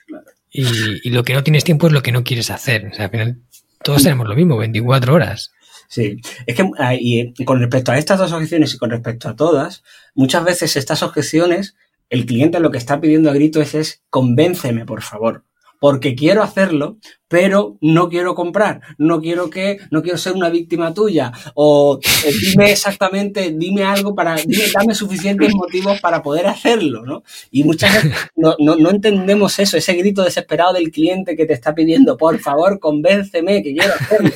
Y, 0.51 1.09
lo 1.11 1.23
que 1.23 1.33
no 1.33 1.43
tienes 1.43 1.63
tiempo 1.63 1.87
es 1.87 1.93
lo 1.93 2.01
que 2.01 2.11
no 2.11 2.23
quieres 2.23 2.49
hacer. 2.49 2.87
O 2.87 2.93
sea, 2.93 3.05
al 3.05 3.11
final 3.11 3.41
todos 3.83 4.01
tenemos 4.03 4.27
lo 4.27 4.35
mismo, 4.35 4.57
24 4.57 5.13
horas. 5.13 5.51
Sí, 5.89 6.21
es 6.45 6.55
que 6.55 6.69
ah, 6.77 6.93
y 6.95 7.33
con 7.45 7.59
respecto 7.59 7.91
a 7.91 7.97
estas 7.97 8.19
dos 8.19 8.31
objeciones 8.31 8.73
y 8.73 8.77
con 8.77 8.91
respecto 8.91 9.27
a 9.27 9.35
todas, 9.35 9.83
muchas 10.13 10.43
veces 10.43 10.75
estas 10.77 11.01
objeciones, 11.03 11.75
el 12.09 12.25
cliente 12.25 12.59
lo 12.59 12.71
que 12.71 12.77
está 12.77 13.01
pidiendo 13.01 13.29
a 13.29 13.33
grito 13.33 13.59
es, 13.59 13.73
es 13.73 14.03
convénceme, 14.09 14.85
por 14.85 15.01
favor 15.01 15.43
porque 15.79 16.15
quiero 16.15 16.43
hacerlo, 16.43 16.97
pero 17.29 17.77
no 17.79 18.09
quiero 18.09 18.33
comprar, 18.35 18.81
no 18.97 19.21
quiero 19.21 19.49
que, 19.49 19.77
no 19.91 20.01
quiero 20.01 20.17
ser 20.17 20.33
una 20.33 20.49
víctima 20.49 20.93
tuya, 20.93 21.31
o 21.53 21.99
eh, 22.25 22.31
dime 22.41 22.71
exactamente, 22.71 23.53
dime 23.55 23.83
algo 23.83 24.15
para, 24.15 24.35
dime, 24.35 24.63
dame 24.73 24.95
suficientes 24.95 25.53
motivos 25.53 26.01
para 26.01 26.23
poder 26.23 26.47
hacerlo, 26.47 27.05
¿no? 27.05 27.23
Y 27.51 27.63
muchas 27.63 27.93
veces 27.93 28.17
no, 28.35 28.55
no, 28.59 28.75
no, 28.75 28.89
entendemos 28.89 29.59
eso, 29.59 29.77
ese 29.77 29.93
grito 29.93 30.23
desesperado 30.23 30.73
del 30.73 30.91
cliente 30.91 31.35
que 31.35 31.45
te 31.45 31.53
está 31.53 31.75
pidiendo, 31.75 32.17
por 32.17 32.39
favor, 32.39 32.79
convénceme 32.79 33.61
que 33.61 33.75
quiero 33.75 33.93
hacerlo. 33.93 34.31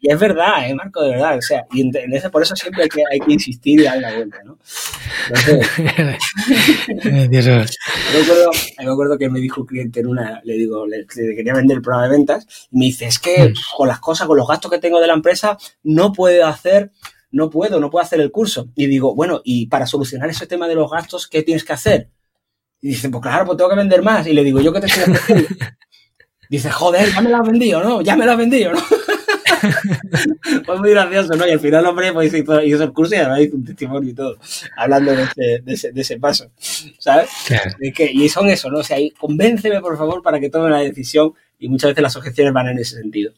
Y 0.00 0.10
es 0.10 0.18
verdad, 0.18 0.68
¿eh, 0.68 0.74
Marco? 0.74 1.02
De 1.02 1.10
verdad, 1.10 1.36
o 1.36 1.42
sea, 1.42 1.66
y 1.72 1.82
en 1.82 2.14
ese, 2.14 2.30
por 2.30 2.42
eso 2.42 2.56
siempre 2.56 2.84
hay 2.84 2.88
que, 2.88 3.02
hay 3.12 3.20
que 3.20 3.32
insistir 3.32 3.80
y 3.80 3.84
dar 3.84 3.98
la 3.98 4.14
vuelta, 4.14 4.38
¿no? 4.44 4.58
Entonces, 5.28 5.68
me, 7.04 7.38
acuerdo, 8.22 8.50
me 8.78 8.90
acuerdo 8.90 9.18
que 9.18 9.28
me 9.28 9.38
dijo 9.38 9.60
un 9.60 9.66
cliente 9.66 10.00
en 10.00 10.06
una, 10.06 10.40
le 10.44 10.54
digo, 10.54 10.71
le, 10.86 10.98
le 11.14 11.36
quería 11.36 11.54
vender 11.54 11.76
el 11.76 11.82
programa 11.82 12.08
de 12.08 12.16
venta 12.16 12.40
y 12.70 12.78
me 12.78 12.84
dice, 12.86 13.06
es 13.06 13.18
que 13.18 13.50
mm. 13.50 13.54
con 13.76 13.88
las 13.88 14.00
cosas, 14.00 14.26
con 14.26 14.36
los 14.36 14.48
gastos 14.48 14.70
que 14.70 14.78
tengo 14.78 15.00
de 15.00 15.06
la 15.06 15.14
empresa, 15.14 15.56
no 15.82 16.12
puedo 16.12 16.46
hacer, 16.46 16.90
no 17.30 17.50
puedo, 17.50 17.80
no 17.80 17.90
puedo 17.90 18.04
hacer 18.04 18.20
el 18.20 18.30
curso. 18.30 18.68
Y 18.74 18.86
digo, 18.86 19.14
bueno, 19.14 19.40
y 19.44 19.66
para 19.66 19.86
solucionar 19.86 20.28
ese 20.30 20.46
tema 20.46 20.68
de 20.68 20.74
los 20.74 20.90
gastos, 20.90 21.26
¿qué 21.26 21.42
tienes 21.42 21.64
que 21.64 21.72
hacer? 21.72 22.10
Y 22.80 22.88
dice, 22.88 23.08
pues 23.08 23.22
claro, 23.22 23.46
pues 23.46 23.56
tengo 23.56 23.70
que 23.70 23.76
vender 23.76 24.02
más. 24.02 24.26
Y 24.26 24.32
le 24.32 24.42
digo, 24.42 24.60
¿yo 24.60 24.72
qué 24.72 24.80
te 24.80 24.86
estoy 24.86 25.14
haciendo? 25.14 25.48
Dice, 26.50 26.70
joder, 26.70 27.10
ya 27.10 27.22
me 27.22 27.30
lo 27.30 27.38
has 27.38 27.46
vendido, 27.46 27.82
¿no? 27.82 28.02
Ya 28.02 28.14
me 28.14 28.26
lo 28.26 28.32
has 28.32 28.36
vendido, 28.36 28.72
¿no? 28.72 28.80
Fue 30.64 30.78
muy 30.78 30.90
gracioso, 30.90 31.34
¿no? 31.34 31.46
Y 31.46 31.50
al 31.50 31.60
final, 31.60 31.86
hombre, 31.86 32.12
pues 32.12 32.32
hizo, 32.32 32.62
hizo 32.62 32.82
el 32.82 32.92
curso 32.92 33.14
y 33.14 33.18
además 33.18 33.40
hizo 33.40 33.56
un 33.56 33.64
testimonio 33.64 34.10
y 34.10 34.14
todo, 34.14 34.38
hablando 34.76 35.12
de 35.12 35.22
ese, 35.22 35.62
de 35.62 35.72
ese, 35.72 35.92
de 35.92 36.00
ese 36.00 36.18
paso, 36.18 36.50
¿sabes? 36.98 37.30
que, 37.94 38.10
y 38.12 38.28
son 38.28 38.48
eso, 38.48 38.70
¿no? 38.70 38.78
O 38.78 38.84
sea, 38.84 38.98
convénceme, 39.18 39.80
por 39.80 39.96
favor, 39.96 40.22
para 40.22 40.40
que 40.40 40.50
tome 40.50 40.70
la 40.70 40.78
decisión 40.78 41.32
y 41.58 41.68
muchas 41.68 41.90
veces 41.90 42.02
las 42.02 42.16
objeciones 42.16 42.52
van 42.52 42.68
en 42.68 42.78
ese 42.78 42.96
sentido. 42.96 43.32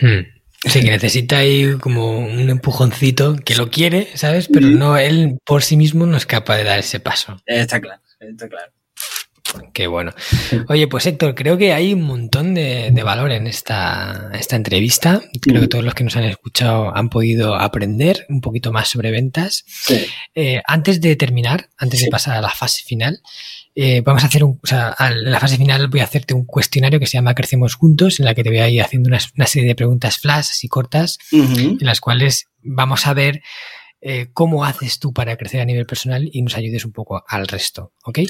Hmm. 0.00 0.36
Sí, 0.64 0.80
que 0.80 0.90
necesita 0.90 1.38
ahí 1.38 1.76
como 1.80 2.18
un 2.18 2.50
empujoncito 2.50 3.36
que 3.36 3.54
lo 3.54 3.70
quiere, 3.70 4.08
¿sabes? 4.14 4.48
Pero 4.52 4.68
no, 4.68 4.96
él 4.96 5.38
por 5.44 5.62
sí 5.62 5.76
mismo 5.76 6.06
no 6.06 6.16
es 6.16 6.26
capaz 6.26 6.56
de 6.56 6.64
dar 6.64 6.78
ese 6.78 6.98
paso. 6.98 7.36
Está 7.46 7.80
claro, 7.80 8.00
está 8.20 8.48
claro. 8.48 8.72
Qué 9.72 9.86
bueno. 9.86 10.12
Oye, 10.68 10.88
pues 10.88 11.06
Héctor, 11.06 11.34
creo 11.34 11.56
que 11.56 11.72
hay 11.72 11.92
un 11.92 12.02
montón 12.02 12.54
de, 12.54 12.90
valor 13.04 13.30
en 13.32 13.46
esta, 13.46 14.30
esta 14.34 14.56
entrevista. 14.56 15.22
Creo 15.40 15.60
que 15.60 15.68
todos 15.68 15.84
los 15.84 15.94
que 15.94 16.04
nos 16.04 16.16
han 16.16 16.24
escuchado 16.24 16.96
han 16.96 17.08
podido 17.08 17.54
aprender 17.54 18.26
un 18.28 18.40
poquito 18.40 18.72
más 18.72 18.88
sobre 18.88 19.10
ventas. 19.10 19.64
Eh, 20.34 20.62
antes 20.66 21.00
de 21.00 21.16
terminar, 21.16 21.68
antes 21.76 22.00
de 22.00 22.08
pasar 22.08 22.36
a 22.36 22.40
la 22.40 22.50
fase 22.50 22.82
final, 22.84 23.20
eh, 23.78 24.00
vamos 24.00 24.24
a 24.24 24.28
hacer 24.28 24.42
un, 24.42 24.58
o 24.62 24.66
sea, 24.66 24.96
en 24.98 25.30
la 25.30 25.38
fase 25.38 25.58
final 25.58 25.88
voy 25.88 26.00
a 26.00 26.04
hacerte 26.04 26.32
un 26.32 26.46
cuestionario 26.46 26.98
que 26.98 27.06
se 27.06 27.18
llama 27.18 27.34
Crecemos 27.34 27.74
Juntos, 27.74 28.18
en 28.18 28.24
la 28.24 28.34
que 28.34 28.42
te 28.42 28.48
voy 28.48 28.60
a 28.60 28.68
ir 28.70 28.80
haciendo 28.80 29.08
una, 29.08 29.46
serie 29.46 29.68
de 29.68 29.74
preguntas 29.74 30.18
flash 30.18 30.46
y 30.62 30.68
cortas, 30.68 31.18
en 31.30 31.76
las 31.80 32.00
cuales 32.00 32.46
vamos 32.62 33.06
a 33.06 33.12
ver 33.12 33.42
eh, 34.08 34.28
cómo 34.32 34.64
haces 34.64 35.00
tú 35.00 35.12
para 35.12 35.36
crecer 35.36 35.60
a 35.60 35.64
nivel 35.64 35.84
personal 35.84 36.30
y 36.32 36.40
nos 36.40 36.56
ayudes 36.56 36.84
un 36.84 36.92
poco 36.92 37.24
al 37.26 37.48
resto, 37.48 37.92
¿ok? 38.04 38.20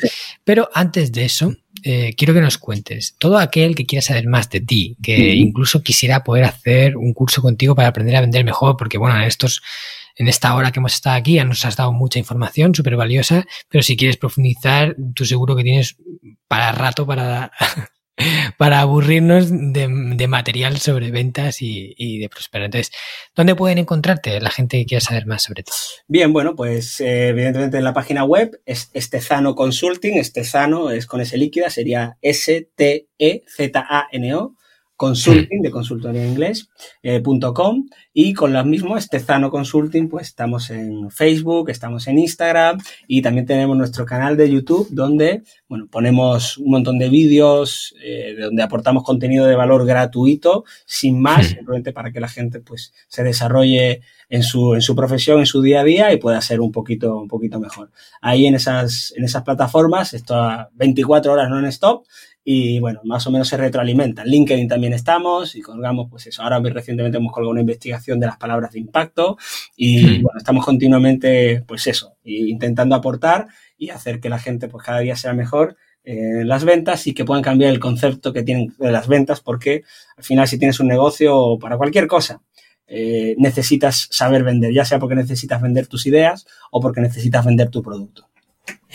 Pero 0.42 0.70
antes 0.72 1.12
de 1.12 1.26
eso, 1.26 1.54
eh, 1.82 2.14
quiero 2.16 2.32
que 2.32 2.40
nos 2.40 2.56
cuentes, 2.56 3.14
todo 3.18 3.36
aquel 3.36 3.74
que 3.74 3.84
quiera 3.84 4.00
saber 4.00 4.26
más 4.26 4.48
de 4.48 4.62
ti, 4.62 4.96
que 5.02 5.34
incluso 5.34 5.82
quisiera 5.82 6.24
poder 6.24 6.44
hacer 6.44 6.96
un 6.96 7.12
curso 7.12 7.42
contigo 7.42 7.74
para 7.74 7.88
aprender 7.88 8.16
a 8.16 8.22
vender 8.22 8.42
mejor, 8.42 8.78
porque 8.78 8.96
bueno, 8.96 9.18
en 9.18 9.24
estos 9.24 9.60
en 10.16 10.28
esta 10.28 10.54
hora 10.54 10.72
que 10.72 10.80
hemos 10.80 10.94
estado 10.94 11.16
aquí 11.16 11.34
ya 11.34 11.44
nos 11.44 11.62
has 11.66 11.76
dado 11.76 11.92
mucha 11.92 12.18
información 12.18 12.74
súper 12.74 12.96
valiosa, 12.96 13.46
pero 13.68 13.82
si 13.82 13.98
quieres 13.98 14.16
profundizar, 14.16 14.96
tú 15.14 15.26
seguro 15.26 15.54
que 15.56 15.62
tienes 15.62 15.98
para 16.48 16.72
rato 16.72 17.04
para 17.06 17.52
para 18.56 18.80
aburrirnos 18.80 19.50
de, 19.50 20.26
material 20.28 20.78
sobre 20.78 21.10
ventas 21.10 21.58
y, 21.60 22.18
de 22.18 22.28
prosperar. 22.28 22.66
Entonces, 22.66 22.92
¿dónde 23.34 23.54
pueden 23.54 23.78
encontrarte 23.78 24.40
la 24.40 24.50
gente 24.50 24.78
que 24.78 24.86
quiera 24.86 25.00
saber 25.00 25.26
más 25.26 25.42
sobre 25.42 25.62
ti? 25.62 25.72
Bien, 26.08 26.32
bueno, 26.32 26.54
pues 26.56 27.00
eh, 27.00 27.28
evidentemente 27.28 27.76
en 27.78 27.84
la 27.84 27.94
página 27.94 28.24
web 28.24 28.60
es 28.66 28.90
Estezano 28.92 29.54
Consulting, 29.54 30.18
Estezano 30.18 30.90
es 30.90 31.06
con 31.06 31.20
S 31.20 31.36
líquida, 31.36 31.70
sería 31.70 32.16
S-T-E-Z-A-N-O 32.22 33.06
consulting, 34.97 35.62
de 35.62 35.70
consultoría 35.70 36.22
en 36.24 36.30
inglés, 36.30 36.68
eh, 37.03 37.22
.com, 37.55 37.86
y 38.12 38.32
con 38.32 38.53
lo 38.53 38.64
mismo, 38.64 38.97
Estezano 38.97 39.51
Consulting, 39.51 40.09
pues 40.09 40.28
estamos 40.28 40.70
en 40.70 41.11
Facebook, 41.11 41.68
estamos 41.70 42.07
en 42.07 42.18
Instagram 42.18 42.78
y 43.07 43.20
también 43.20 43.47
tenemos 43.47 43.76
nuestro 43.76 44.07
canal 44.07 44.36
de 44.36 44.51
YouTube 44.51 44.88
donde, 44.90 45.42
bueno, 45.68 45.86
ponemos 45.90 46.57
un 46.59 46.70
montón 46.70 46.99
de 46.99 47.11
vídeos, 47.11 47.94
eh, 48.03 48.36
donde 48.40 48.62
aportamos 48.62 49.05
contenido 49.05 49.47
de 49.47 49.55
valor 49.55 49.84
gratuito, 49.86 50.64
sin 50.86 51.20
más, 51.20 51.49
simplemente 51.49 51.92
para 51.92 52.11
que 52.11 52.20
la 52.20 52.28
gente, 52.28 52.61
pues, 52.61 52.94
se 53.09 53.22
desarrolle 53.22 54.01
en 54.28 54.42
su, 54.42 54.74
en 54.74 54.82
su 54.82 54.97
profesión, 54.97 55.40
en 55.40 55.47
su 55.47 55.62
día 55.62 55.80
a 55.80 55.84
día 55.84 56.12
y 56.12 56.16
pueda 56.16 56.40
ser 56.40 56.61
un 56.61 56.72
poquito, 56.72 57.16
un 57.16 57.28
poquito 57.28 57.61
mejor. 57.61 57.90
Ahí 58.20 58.47
en 58.47 58.55
esas, 58.55 59.12
en 59.16 59.24
esas 59.24 59.42
plataformas, 59.42 60.14
esto 60.14 60.34
a 60.34 60.70
24 60.74 61.32
horas 61.32 61.49
non-stop, 61.51 62.05
y 62.49 62.78
bueno, 62.78 63.01
más 63.03 63.26
o 63.26 63.32
menos 63.32 63.49
se 63.49 63.57
retroalimenta. 63.57 64.22
En 64.22 64.28
LinkedIn 64.28 64.68
también 64.68 64.92
estamos 64.92 65.57
y 65.57 65.62
colgamos, 65.62 66.07
pues 66.09 66.28
eso, 66.28 66.44
ahora 66.44 66.61
recientemente 66.61 67.18
hemos 67.18 67.32
colgado 67.32 67.51
una 67.51 67.62
investigación 67.62 68.20
de 68.20 68.26
las 68.26 68.36
palabras 68.36 68.70
de 68.70 68.78
impacto 68.78 69.36
y 69.74 69.99
hmm. 69.99 70.22
bueno, 70.22 70.38
estamos 70.38 70.64
continuamente, 70.64 71.64
pues 71.66 71.88
eso, 71.88 72.18
intentando 72.22 72.94
aportar 72.94 73.49
y 73.76 73.90
hacer 73.90 74.20
que 74.20 74.28
la 74.28 74.38
gente 74.38 74.68
pues 74.68 74.86
cada 74.86 75.01
día 75.01 75.16
sea 75.16 75.32
mejor 75.32 75.76
en 76.05 76.47
las 76.47 76.64
ventas 76.64 77.09
y 77.09 77.14
que 77.14 77.24
puedan 77.24 77.42
cambiar 77.42 77.72
el 77.72 77.80
concepto 77.80 78.32
que 78.32 78.44
tienen 78.44 78.72
de 78.78 78.92
las 78.92 79.09
ventas 79.09 79.40
porque 79.40 79.82
al 80.16 80.22
final 80.22 80.47
si 80.47 80.57
tienes 80.57 80.78
un 80.78 80.86
negocio 80.86 81.59
para 81.59 81.76
cualquier 81.76 82.07
cosa, 82.07 82.42
eh, 82.86 83.34
necesitas 83.38 84.07
saber 84.12 84.44
vender, 84.44 84.72
ya 84.72 84.84
sea 84.84 85.01
porque 85.01 85.16
necesitas 85.16 85.61
vender 85.61 85.88
tus 85.88 86.07
ideas 86.07 86.47
o 86.70 86.80
porque 86.80 87.01
necesitas 87.01 87.44
vender 87.44 87.70
tu 87.70 87.82
producto. 87.82 88.28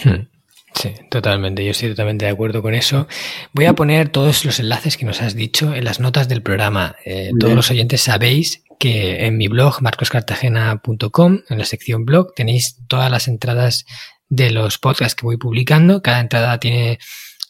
Hmm. 0.05 0.40
Sí, 0.73 0.93
totalmente. 1.09 1.63
Yo 1.63 1.71
estoy 1.71 1.89
totalmente 1.89 2.25
de 2.25 2.31
acuerdo 2.31 2.61
con 2.61 2.73
eso. 2.73 3.07
Voy 3.53 3.65
a 3.65 3.73
poner 3.73 4.09
todos 4.09 4.45
los 4.45 4.59
enlaces 4.59 4.97
que 4.97 5.05
nos 5.05 5.21
has 5.21 5.35
dicho 5.35 5.73
en 5.75 5.83
las 5.83 5.99
notas 5.99 6.27
del 6.27 6.41
programa. 6.41 6.95
Eh, 7.05 7.31
todos 7.39 7.53
los 7.53 7.69
oyentes 7.71 8.01
sabéis 8.01 8.63
que 8.79 9.25
en 9.25 9.37
mi 9.37 9.47
blog, 9.47 9.81
marcoscartagena.com, 9.81 11.39
en 11.49 11.57
la 11.57 11.65
sección 11.65 12.05
blog, 12.05 12.33
tenéis 12.33 12.77
todas 12.87 13.11
las 13.11 13.27
entradas 13.27 13.85
de 14.29 14.49
los 14.49 14.77
podcasts 14.77 15.13
que 15.13 15.25
voy 15.25 15.37
publicando. 15.37 16.01
Cada 16.01 16.19
entrada 16.19 16.59
tiene 16.59 16.97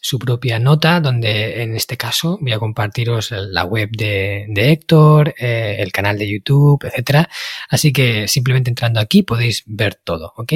su 0.02 0.18
propia 0.18 0.58
nota, 0.58 1.00
donde 1.00 1.62
en 1.62 1.76
este 1.76 1.96
caso 1.96 2.36
voy 2.40 2.52
a 2.52 2.58
compartiros 2.58 3.30
la 3.30 3.64
web 3.64 3.88
de, 3.92 4.46
Héctor, 4.54 5.32
eh, 5.38 5.76
el 5.78 5.92
canal 5.92 6.18
de 6.18 6.28
YouTube, 6.28 6.84
etcétera. 6.84 7.30
Así 7.70 7.92
que 7.92 8.26
simplemente 8.26 8.68
entrando 8.68 8.98
aquí 8.98 9.22
podéis 9.22 9.62
ver 9.64 9.94
todo, 9.94 10.34
¿ok? 10.36 10.52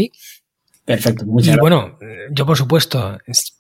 Perfecto, 0.87 1.27
muchas 1.27 1.57
y 1.57 1.59
bueno, 1.59 1.99
yo 2.31 2.47
por 2.47 2.57
supuesto 2.57 3.19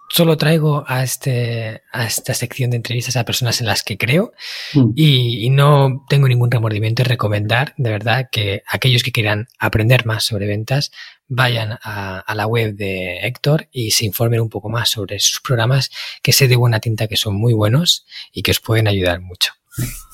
solo 0.08 0.36
traigo 0.36 0.84
a, 0.86 1.02
este, 1.02 1.82
a 1.92 2.06
esta 2.06 2.34
sección 2.34 2.70
de 2.70 2.76
entrevistas 2.76 3.16
a 3.16 3.24
personas 3.24 3.60
en 3.60 3.66
las 3.66 3.82
que 3.82 3.98
creo 3.98 4.32
mm. 4.74 4.92
y, 4.94 5.50
no 5.50 6.04
tengo 6.08 6.28
ningún 6.28 6.52
remordimiento 6.52 7.02
en 7.02 7.08
recomendar 7.08 7.74
de 7.78 7.90
verdad 7.90 8.28
que 8.30 8.62
aquellos 8.68 9.02
que 9.02 9.10
quieran 9.10 9.48
aprender 9.58 10.06
más 10.06 10.22
sobre 10.22 10.46
ventas 10.46 10.92
vayan 11.26 11.72
a, 11.82 12.20
a, 12.20 12.34
la 12.36 12.46
web 12.46 12.76
de 12.76 13.18
Héctor 13.26 13.68
y 13.72 13.90
se 13.90 14.04
informen 14.04 14.40
un 14.40 14.48
poco 14.48 14.68
más 14.68 14.90
sobre 14.90 15.18
sus 15.18 15.40
programas 15.40 15.90
que 16.22 16.32
sé 16.32 16.46
de 16.46 16.54
buena 16.54 16.78
tinta 16.78 17.08
que 17.08 17.16
son 17.16 17.34
muy 17.34 17.54
buenos 17.54 18.06
y 18.32 18.42
que 18.42 18.52
os 18.52 18.60
pueden 18.60 18.86
ayudar 18.86 19.20
mucho. 19.20 19.52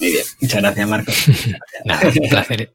Muy 0.00 0.10
bien, 0.10 0.24
muchas 0.40 0.60
gracias, 0.60 0.88
Marco. 0.88 1.12
Nada, 1.84 2.08
un 2.08 2.28
placer. 2.28 2.72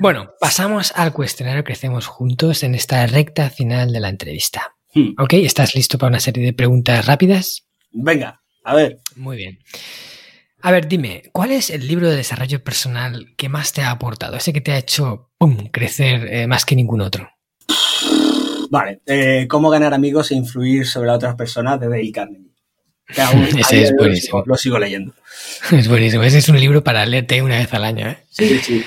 Bueno, 0.00 0.30
pasamos 0.40 0.92
al 0.94 1.12
cuestionario 1.12 1.64
que 1.64 1.72
hacemos 1.72 2.06
juntos 2.06 2.62
en 2.62 2.74
esta 2.74 3.06
recta 3.06 3.50
final 3.50 3.92
de 3.92 4.00
la 4.00 4.08
entrevista. 4.08 4.74
Hmm. 4.94 5.14
Ok, 5.18 5.34
¿estás 5.34 5.74
listo 5.74 5.98
para 5.98 6.10
una 6.10 6.20
serie 6.20 6.44
de 6.44 6.52
preguntas 6.52 7.06
rápidas? 7.06 7.66
Venga, 7.90 8.42
a 8.62 8.74
ver. 8.74 9.00
Muy 9.16 9.36
bien. 9.36 9.58
A 10.60 10.70
ver, 10.70 10.88
dime, 10.88 11.24
¿cuál 11.32 11.52
es 11.52 11.68
el 11.68 11.86
libro 11.86 12.08
de 12.08 12.16
desarrollo 12.16 12.64
personal 12.64 13.34
que 13.36 13.50
más 13.50 13.72
te 13.72 13.82
ha 13.82 13.90
aportado? 13.90 14.36
Ese 14.36 14.52
que 14.52 14.62
te 14.62 14.72
ha 14.72 14.78
hecho 14.78 15.30
pum, 15.36 15.68
crecer 15.70 16.26
eh, 16.32 16.46
más 16.46 16.64
que 16.64 16.74
ningún 16.74 17.02
otro. 17.02 17.28
Vale, 18.70 19.02
eh, 19.06 19.46
¿cómo 19.48 19.68
ganar 19.68 19.92
amigos 19.92 20.30
e 20.30 20.36
influir 20.36 20.86
sobre 20.86 21.10
otras 21.10 21.34
personas 21.36 21.78
de 21.80 21.88
Dale 21.88 22.12
Carnegie? 22.12 22.53
Ese 23.58 23.82
es 23.82 23.94
buenísimo. 23.96 24.42
Lo 24.46 24.56
sigo 24.56 24.78
leyendo. 24.78 25.14
Es 25.72 25.88
buenísimo. 25.88 26.22
Ese 26.22 26.38
es 26.38 26.48
un 26.48 26.58
libro 26.58 26.82
para 26.82 27.04
leerte 27.06 27.42
una 27.42 27.58
vez 27.58 27.72
al 27.74 27.84
año. 27.84 28.08
¿eh? 28.08 28.18
Sí, 28.30 28.58
sí. 28.58 28.84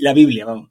La 0.00 0.12
Biblia, 0.12 0.44
vamos. 0.44 0.70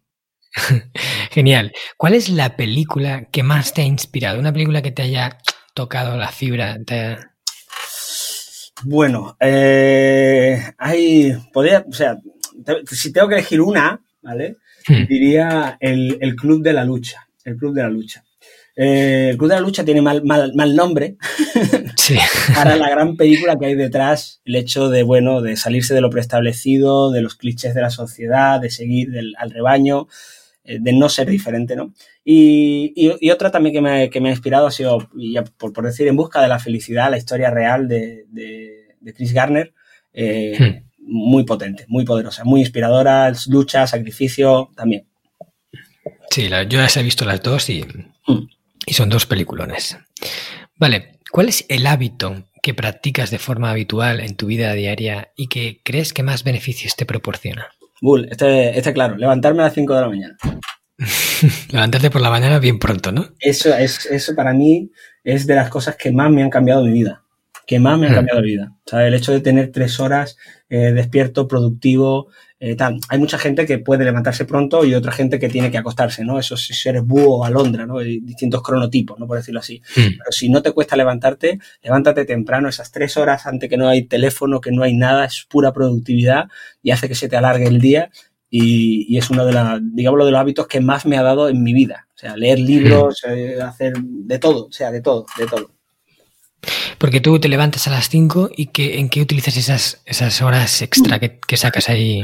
Genial. 1.32 1.72
¿Cuál 1.98 2.14
es 2.14 2.30
la 2.30 2.56
película 2.56 3.26
que 3.32 3.44
más 3.44 3.74
te 3.74 3.82
ha 3.82 3.86
inspirado? 3.86 4.40
Una 4.40 4.54
película 4.54 4.82
que 4.82 4.92
te 4.92 5.02
haya 5.02 5.38
tocado 5.74 6.18
la 6.18 6.30
fibra. 6.30 6.78
Bueno, 8.84 9.38
eh, 9.40 10.62
hay. 10.78 11.34
Podría, 11.54 11.86
o 11.88 11.94
sea, 11.94 12.18
si 12.90 13.12
tengo 13.12 13.28
que 13.28 13.36
elegir 13.36 13.62
una, 13.62 14.02
¿vale? 14.22 14.58
Hmm. 14.88 15.06
Diría 15.08 15.78
el, 15.80 16.18
el 16.22 16.36
Club 16.36 16.62
de 16.62 16.74
la 16.74 16.84
Lucha. 16.84 17.28
El 17.44 17.58
Club 17.58 17.74
de 17.74 17.84
la 17.84 17.90
Lucha. 17.90 18.24
Eh, 18.84 19.30
el 19.30 19.38
Club 19.38 19.50
de 19.50 19.56
la 19.58 19.62
Lucha 19.62 19.86
tiene 19.86 20.02
mal, 20.02 20.24
mal, 20.24 20.54
mal 20.56 20.76
nombre 20.76 21.16
para 22.56 22.76
la 22.76 22.90
gran 22.90 23.16
película 23.16 23.56
que 23.60 23.68
hay 23.68 23.76
detrás, 23.76 24.42
el 24.44 24.56
hecho 24.56 24.90
de, 24.90 25.04
bueno, 25.04 25.42
de 25.42 25.56
salirse 25.56 25.94
de 25.94 26.02
lo 26.02 26.10
preestablecido, 26.10 27.12
de 27.12 27.22
los 27.22 27.36
clichés 27.36 27.76
de 27.76 27.82
la 27.82 27.92
sociedad, 27.92 28.60
de 28.60 28.72
seguir 28.72 29.10
al 29.38 29.52
rebaño, 29.52 30.08
eh, 30.64 30.80
de 30.82 30.94
no 30.94 31.10
ser 31.10 31.30
diferente, 31.30 31.76
¿no? 31.76 31.94
Y, 32.26 32.92
y, 32.96 33.30
otra 33.30 33.52
también 33.52 33.76
que 33.76 33.82
me, 33.82 34.10
que 34.10 34.20
me, 34.20 34.30
ha 34.30 34.32
inspirado 34.32 34.66
ha 34.66 34.72
sido, 34.72 35.08
por, 35.60 35.74
por, 35.74 35.86
decir, 35.86 36.08
En 36.08 36.16
busca 36.16 36.42
de 36.42 36.48
la 36.48 36.58
felicidad, 36.58 37.12
la 37.12 37.20
historia 37.20 37.52
real 37.52 37.88
de, 37.88 38.26
de, 38.30 39.14
Chris 39.14 39.32
Garner. 39.32 39.76
Eh, 40.12 40.58
hmm. 40.58 40.92
Muy 41.04 41.44
potente, 41.44 41.86
muy 41.88 42.04
poderosa, 42.04 42.44
muy 42.46 42.62
inspiradora, 42.62 43.32
lucha, 43.48 43.86
sacrificio, 43.86 44.72
también. 44.76 45.06
Sí, 46.32 46.50
yo 46.50 46.80
ya 46.80 46.88
he 47.00 47.04
visto 47.04 47.26
las 47.26 47.44
dos 47.44 47.70
y 47.70 47.84
hmm. 48.26 48.48
Y 48.86 48.94
son 48.94 49.10
dos 49.10 49.26
peliculones. 49.26 49.98
Vale, 50.76 51.20
¿cuál 51.32 51.50
es 51.50 51.66
el 51.70 51.86
hábito 51.88 52.46
que 52.62 52.74
practicas 52.74 53.32
de 53.32 53.40
forma 53.40 53.72
habitual 53.72 54.20
en 54.20 54.36
tu 54.36 54.48
vida 54.48 54.74
diaria 54.74 55.32
y 55.36 55.48
que 55.48 55.82
crees 55.84 56.14
que 56.14 56.24
más 56.24 56.44
beneficios 56.44 56.96
te 56.96 57.06
proporciona? 57.06 57.70
Bull, 58.02 58.28
este, 58.32 58.78
este 58.78 58.94
claro, 58.94 59.16
levantarme 59.16 59.62
a 59.62 59.66
las 59.66 59.74
5 59.76 59.94
de 59.94 60.02
la 60.02 60.10
mañana. 60.10 60.38
Levantarte 61.72 62.10
por 62.10 62.22
la 62.22 62.30
mañana 62.30 62.60
bien 62.60 62.80
pronto, 62.80 63.12
¿no? 63.12 63.30
Eso, 63.40 63.74
es, 63.76 64.06
eso 64.08 64.36
para 64.36 64.54
mí 64.54 64.92
es 65.24 65.46
de 65.48 65.56
las 65.56 65.70
cosas 65.70 65.96
que 65.96 66.12
más 66.12 66.32
me 66.32 66.44
han 66.44 66.50
cambiado 66.50 66.84
mi 66.84 66.92
vida. 66.92 67.24
Que 67.68 67.80
más 67.80 67.98
me 68.00 68.08
han 68.08 68.14
hmm. 68.14 68.16
cambiado 68.16 68.42
mi 68.42 68.48
vida. 68.48 68.76
O 68.86 68.90
sea, 68.90 69.08
el 69.08 69.14
hecho 69.14 69.32
de 69.32 69.42
tener 69.42 69.72
tres 69.72 70.00
horas 70.00 70.38
eh, 70.70 70.92
despierto, 70.94 71.48
productivo, 71.48 72.30
eh, 72.64 72.78
hay 73.10 73.18
mucha 73.18 73.40
gente 73.40 73.66
que 73.66 73.80
puede 73.80 74.06
levantarse 74.06 74.46
pronto 74.46 74.86
y 74.86 74.94
otra 74.94 75.12
gente 75.12 75.40
que 75.40 75.50
tiene 75.50 75.72
que 75.72 75.80
acostarse, 75.80 76.24
¿no? 76.24 76.38
Eso 76.38 76.56
si 76.56 76.88
eres 76.88 77.04
búho 77.04 77.38
o 77.38 77.44
alondra, 77.44 77.88
¿no? 77.88 77.98
Hay 77.98 78.20
distintos 78.20 78.62
cronotipos, 78.62 79.18
¿no? 79.18 79.26
Por 79.26 79.38
decirlo 79.38 79.62
así. 79.62 79.82
Hmm. 79.96 80.20
Pero 80.20 80.32
si 80.32 80.48
no 80.48 80.62
te 80.62 80.72
cuesta 80.72 80.96
levantarte, 80.96 81.58
levántate 81.82 82.24
temprano, 82.24 82.70
esas 82.70 82.92
tres 82.92 83.18
horas 83.18 83.48
antes 83.48 83.68
que 83.68 83.78
no 83.78 83.90
hay 83.90 84.04
teléfono, 84.04 84.62
que 84.62 84.72
no 84.72 84.84
hay 84.84 84.94
nada, 84.94 85.26
es 85.26 85.44
pura 85.50 85.74
productividad 85.74 86.50
y 86.84 86.92
hace 86.92 87.08
que 87.08 87.16
se 87.16 87.28
te 87.28 87.36
alargue 87.36 87.66
el 87.66 87.82
día 87.82 88.12
y, 88.48 89.18
es 89.18 89.32
uno 89.32 89.44
de, 89.44 89.54
la, 89.54 89.80
digamos, 89.82 90.24
de 90.24 90.32
los 90.32 90.40
hábitos 90.40 90.68
que 90.68 90.82
más 90.82 91.08
me 91.08 91.18
ha 91.18 91.24
dado 91.24 91.50
en 91.50 91.64
mi 91.64 91.74
vida. 91.74 92.10
O 92.14 92.18
sea, 92.18 92.38
leer 92.38 92.60
libros, 92.60 93.24
hmm. 93.26 93.32
eh, 93.32 93.60
hacer 93.60 93.94
de 93.98 94.38
todo, 94.38 94.68
o 94.68 94.72
sea, 94.72 94.92
de 94.92 95.02
todo, 95.02 95.26
de 95.36 95.48
todo. 95.48 95.72
Porque 96.98 97.20
tú 97.20 97.40
te 97.40 97.48
levantas 97.48 97.88
a 97.88 97.92
las 97.92 98.10
5 98.10 98.52
y 98.56 98.68
que, 98.68 99.00
¿en 99.00 99.10
qué 99.10 99.22
utilizas 99.22 99.58
esas, 99.58 100.02
esas 100.06 100.42
horas 100.42 100.82
extra 100.82 101.20
que, 101.20 101.40
que 101.40 101.58
sacas 101.58 101.90
ahí? 101.90 102.22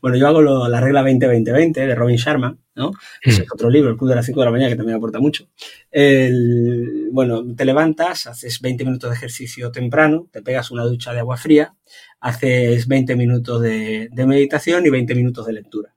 Bueno, 0.00 0.16
yo 0.16 0.26
hago 0.26 0.40
lo, 0.40 0.68
la 0.68 0.80
regla 0.80 1.02
20-20-20 1.02 1.72
de 1.72 1.94
Robin 1.94 2.16
Sharma, 2.16 2.56
¿no? 2.74 2.92
Es 3.22 3.44
otro 3.52 3.68
libro, 3.68 3.90
El 3.90 3.96
Club 3.96 4.08
de 4.08 4.16
las 4.16 4.26
5 4.26 4.40
de 4.40 4.46
la 4.46 4.52
mañana, 4.52 4.70
que 4.70 4.76
también 4.76 4.96
aporta 4.96 5.18
mucho. 5.18 5.48
El, 5.90 7.08
bueno, 7.12 7.44
te 7.54 7.64
levantas, 7.64 8.26
haces 8.26 8.60
20 8.60 8.84
minutos 8.84 9.10
de 9.10 9.16
ejercicio 9.16 9.70
temprano, 9.70 10.28
te 10.32 10.42
pegas 10.42 10.70
una 10.70 10.84
ducha 10.84 11.12
de 11.12 11.20
agua 11.20 11.36
fría, 11.36 11.74
haces 12.20 12.88
20 12.88 13.16
minutos 13.16 13.60
de, 13.60 14.08
de 14.10 14.26
meditación 14.26 14.86
y 14.86 14.90
20 14.90 15.14
minutos 15.14 15.46
de 15.46 15.52
lectura. 15.52 15.93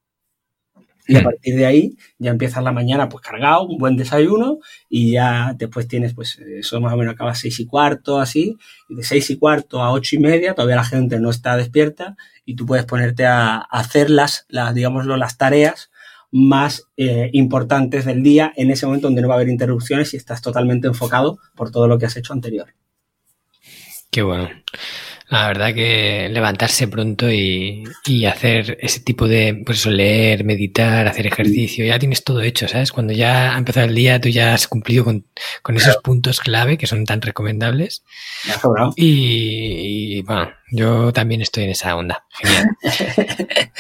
Y 1.08 1.16
a 1.16 1.24
partir 1.24 1.56
de 1.56 1.66
ahí 1.66 1.98
ya 2.18 2.32
empiezas 2.32 2.64
la 2.64 2.72
mañana 2.72 3.08
pues 3.08 3.24
cargado, 3.24 3.64
un 3.64 3.78
buen 3.78 3.96
desayuno 3.96 4.60
y 4.90 5.14
ya 5.14 5.54
después 5.58 5.88
tienes 5.88 6.14
pues 6.14 6.38
eso 6.40 6.82
más 6.82 6.94
o 6.94 6.98
menos 6.98 7.14
acaba 7.14 7.32
a 7.32 7.36
seis 7.36 7.60
y 7.60 7.66
cuarto 7.66 8.20
así, 8.20 8.58
y 8.90 8.96
de 8.96 9.04
seis 9.04 9.30
y 9.30 9.38
cuarto 9.38 9.82
a 9.82 9.92
ocho 9.92 10.16
y 10.16 10.20
media 10.20 10.54
todavía 10.54 10.76
la 10.76 10.84
gente 10.84 11.20
no 11.20 11.30
está 11.30 11.56
despierta 11.56 12.18
y 12.46 12.56
tú 12.56 12.66
puedes 12.66 12.86
ponerte 12.86 13.26
a, 13.26 13.58
a 13.58 13.66
hacer 13.70 14.10
las, 14.10 14.46
las, 14.50 14.74
digámoslo, 14.74 15.16
las 15.18 15.38
tareas 15.38 15.92
más 16.32 16.88
eh, 16.98 17.30
importantes 17.34 18.06
del 18.06 18.22
día 18.22 18.52
en 18.56 18.72
ese 18.72 18.86
momento 18.86 19.08
donde 19.08 19.22
no 19.22 19.28
va 19.28 19.36
a 19.36 19.38
haber 19.38 19.50
interrupciones 19.50 20.14
y 20.14 20.18
estás 20.18 20.42
totalmente 20.42 20.88
enfocado 20.88 21.40
por 21.56 21.72
todo 21.72 21.88
lo 21.88 21.98
que 21.98 22.06
has 22.06 22.18
hecho 22.18 22.34
anterior. 22.34 22.74
Qué 24.12 24.22
bueno. 24.22 24.50
La 25.30 25.48
verdad 25.48 25.74
que 25.74 26.30
levantarse 26.32 26.88
pronto 26.88 27.30
y, 27.30 27.84
y, 28.06 28.26
hacer 28.26 28.78
ese 28.80 29.02
tipo 29.02 29.28
de, 29.28 29.62
pues 29.66 29.80
eso, 29.80 29.92
leer, 29.92 30.46
meditar, 30.46 31.06
hacer 31.06 31.28
ejercicio, 31.28 31.86
ya 31.86 32.00
tienes 32.00 32.24
todo 32.24 32.42
hecho, 32.42 32.68
¿sabes? 32.70 32.94
Cuando 32.94 33.12
ya 33.12 33.54
ha 33.54 33.58
empezado 33.58 33.88
el 33.88 33.96
día, 33.96 34.22
tú 34.22 34.30
ya 34.30 34.54
has 34.54 34.70
cumplido 34.70 35.04
con, 35.04 35.26
con 35.62 35.76
esos 35.76 35.98
puntos 35.98 36.40
clave 36.40 36.78
que 36.78 36.88
son 36.88 37.04
tan 37.04 37.22
recomendables. 37.22 38.04
Y, 38.96 40.18
y, 40.18 40.22
bueno, 40.22 40.50
yo 40.72 41.12
también 41.12 41.42
estoy 41.42 41.66
en 41.66 41.72
esa 41.72 41.98
onda. 41.98 42.26
Genial. 42.30 42.68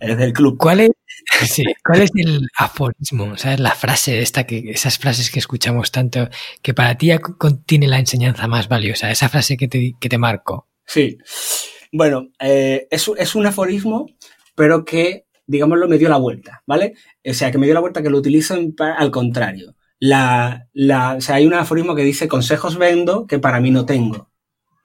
Eres 0.00 0.18
del 0.18 0.32
club. 0.32 0.56
¿Cuál 0.56 0.80
es, 0.80 0.90
sí, 1.42 1.64
¿Cuál 1.84 2.00
es 2.00 2.10
el 2.14 2.48
aforismo? 2.56 3.36
¿Sabes? 3.36 3.60
La 3.60 3.72
frase 3.72 4.22
esta 4.22 4.44
que, 4.44 4.70
esas 4.70 4.98
frases 4.98 5.30
que 5.30 5.38
escuchamos 5.38 5.92
tanto, 5.92 6.30
que 6.62 6.72
para 6.72 6.96
ti 6.96 7.10
contiene 7.38 7.88
la 7.88 7.98
enseñanza 7.98 8.46
más 8.48 8.68
valiosa, 8.68 9.10
esa 9.10 9.28
frase 9.28 9.58
que 9.58 9.68
te, 9.68 9.92
que 10.00 10.08
te 10.08 10.16
marcó. 10.16 10.66
Sí. 10.86 11.18
Bueno, 11.92 12.28
eh, 12.40 12.88
es, 12.90 13.08
es, 13.16 13.34
un 13.34 13.46
aforismo, 13.46 14.06
pero 14.54 14.84
que, 14.84 15.26
digámoslo, 15.46 15.88
me 15.88 15.98
dio 15.98 16.08
la 16.08 16.16
vuelta, 16.16 16.62
¿vale? 16.66 16.94
O 17.24 17.32
sea, 17.32 17.50
que 17.50 17.58
me 17.58 17.66
dio 17.66 17.74
la 17.74 17.80
vuelta 17.80 18.02
que 18.02 18.10
lo 18.10 18.18
utilizo 18.18 18.56
al 18.78 19.10
contrario. 19.10 19.76
La, 20.00 20.68
la, 20.72 21.14
o 21.14 21.20
sea, 21.20 21.36
hay 21.36 21.46
un 21.46 21.54
aforismo 21.54 21.94
que 21.94 22.02
dice, 22.02 22.28
consejos 22.28 22.76
vendo 22.78 23.26
que 23.26 23.38
para 23.38 23.60
mí 23.60 23.70
no 23.70 23.86
tengo, 23.86 24.30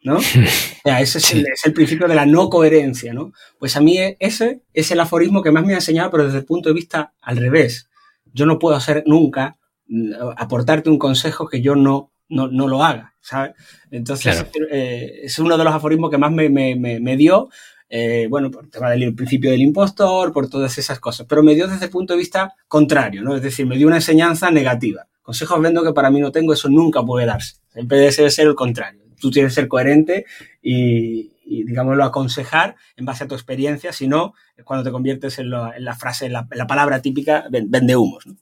¿no? 0.04 0.18
O 0.80 0.82
sea, 0.90 1.02
ese 1.02 1.18
es, 1.18 1.34
el, 1.34 1.46
es 1.48 1.66
el 1.66 1.74
principio 1.74 2.08
de 2.08 2.16
la 2.16 2.26
no 2.26 2.50
coherencia, 2.50 3.14
¿no? 3.14 3.34
Pues 3.60 3.76
a 3.76 3.82
mí 3.82 3.98
ese 4.20 4.62
es 4.74 4.92
el 4.92 5.00
aforismo 5.00 5.44
que 5.44 5.52
más 5.52 5.66
me 5.66 5.74
ha 5.74 5.78
enseñado, 5.78 6.10
pero 6.10 6.26
desde 6.26 6.40
el 6.40 6.46
punto 6.46 6.70
de 6.70 6.76
vista 6.76 7.14
al 7.22 7.38
revés. 7.38 7.90
Yo 8.34 8.46
no 8.46 8.60
puedo 8.60 8.76
hacer 8.76 9.04
nunca, 9.06 9.58
mm, 9.88 10.14
aportarte 10.38 10.90
un 10.90 11.00
consejo 11.00 11.48
que 11.48 11.62
yo 11.62 11.76
no, 11.76 12.12
no, 12.30 12.48
no 12.48 12.68
lo 12.68 12.84
haga. 12.84 13.16
¿sabes? 13.30 13.52
Entonces, 13.92 14.44
claro. 14.44 14.68
eh, 14.72 15.22
es 15.24 15.38
uno 15.40 15.58
de 15.58 15.64
los 15.64 15.74
aforismos 15.74 16.10
que 16.10 16.18
más 16.18 16.32
me, 16.32 16.50
me, 16.50 16.76
me, 16.76 17.00
me 17.00 17.16
dio, 17.16 17.50
eh, 17.90 18.28
bueno, 18.30 18.52
por 18.52 18.66
el 18.66 18.70
tema 18.70 18.90
del 18.92 19.14
principio 19.16 19.52
del 19.52 19.62
impostor, 19.62 20.32
por 20.32 20.50
todas 20.50 20.78
esas 20.78 21.00
cosas, 21.00 21.26
pero 21.28 21.44
me 21.44 21.56
dio 21.56 21.68
desde 21.68 21.86
el 21.86 21.92
punto 21.92 22.14
de 22.14 22.20
vista 22.20 22.54
contrario, 22.68 23.22
¿no? 23.22 23.36
Es 23.36 23.42
decir, 23.42 23.66
me 23.66 23.78
dio 23.78 23.88
una 23.88 23.98
enseñanza 23.98 24.52
negativa. 24.52 25.08
Consejos 25.22 25.62
vendo 25.62 25.84
que 25.84 25.94
para 25.94 26.10
mí 26.10 26.20
no 26.20 26.32
tengo, 26.32 26.54
eso 26.54 26.70
nunca 26.70 27.04
puede 27.04 27.26
darse. 27.26 27.58
Siempre 27.72 28.00
debe 28.00 28.32
ser 28.32 28.48
el 28.48 28.56
contrario. 28.56 29.04
Tú 29.20 29.30
tienes 29.30 29.52
que 29.52 29.62
ser 29.62 29.68
coherente 29.68 30.26
y, 30.62 31.34
y 31.46 31.64
digámoslo, 31.66 32.04
aconsejar 32.04 32.76
en 32.96 33.06
base 33.06 33.26
a 33.26 33.28
tu 33.28 33.36
experiencia, 33.36 33.92
si 33.92 34.08
no, 34.08 34.34
es 34.56 34.64
cuando 34.64 34.84
te 34.84 34.92
conviertes 34.92 35.38
en, 35.40 35.50
lo, 35.50 35.74
en 35.74 35.84
la 35.84 35.96
frase, 35.96 36.28
en 36.28 36.34
la, 36.34 36.48
en 36.50 36.58
la, 36.58 36.68
palabra 36.68 37.02
típica, 37.02 37.46
vende 37.50 37.96
humos, 37.96 38.26
¿no? 38.26 38.36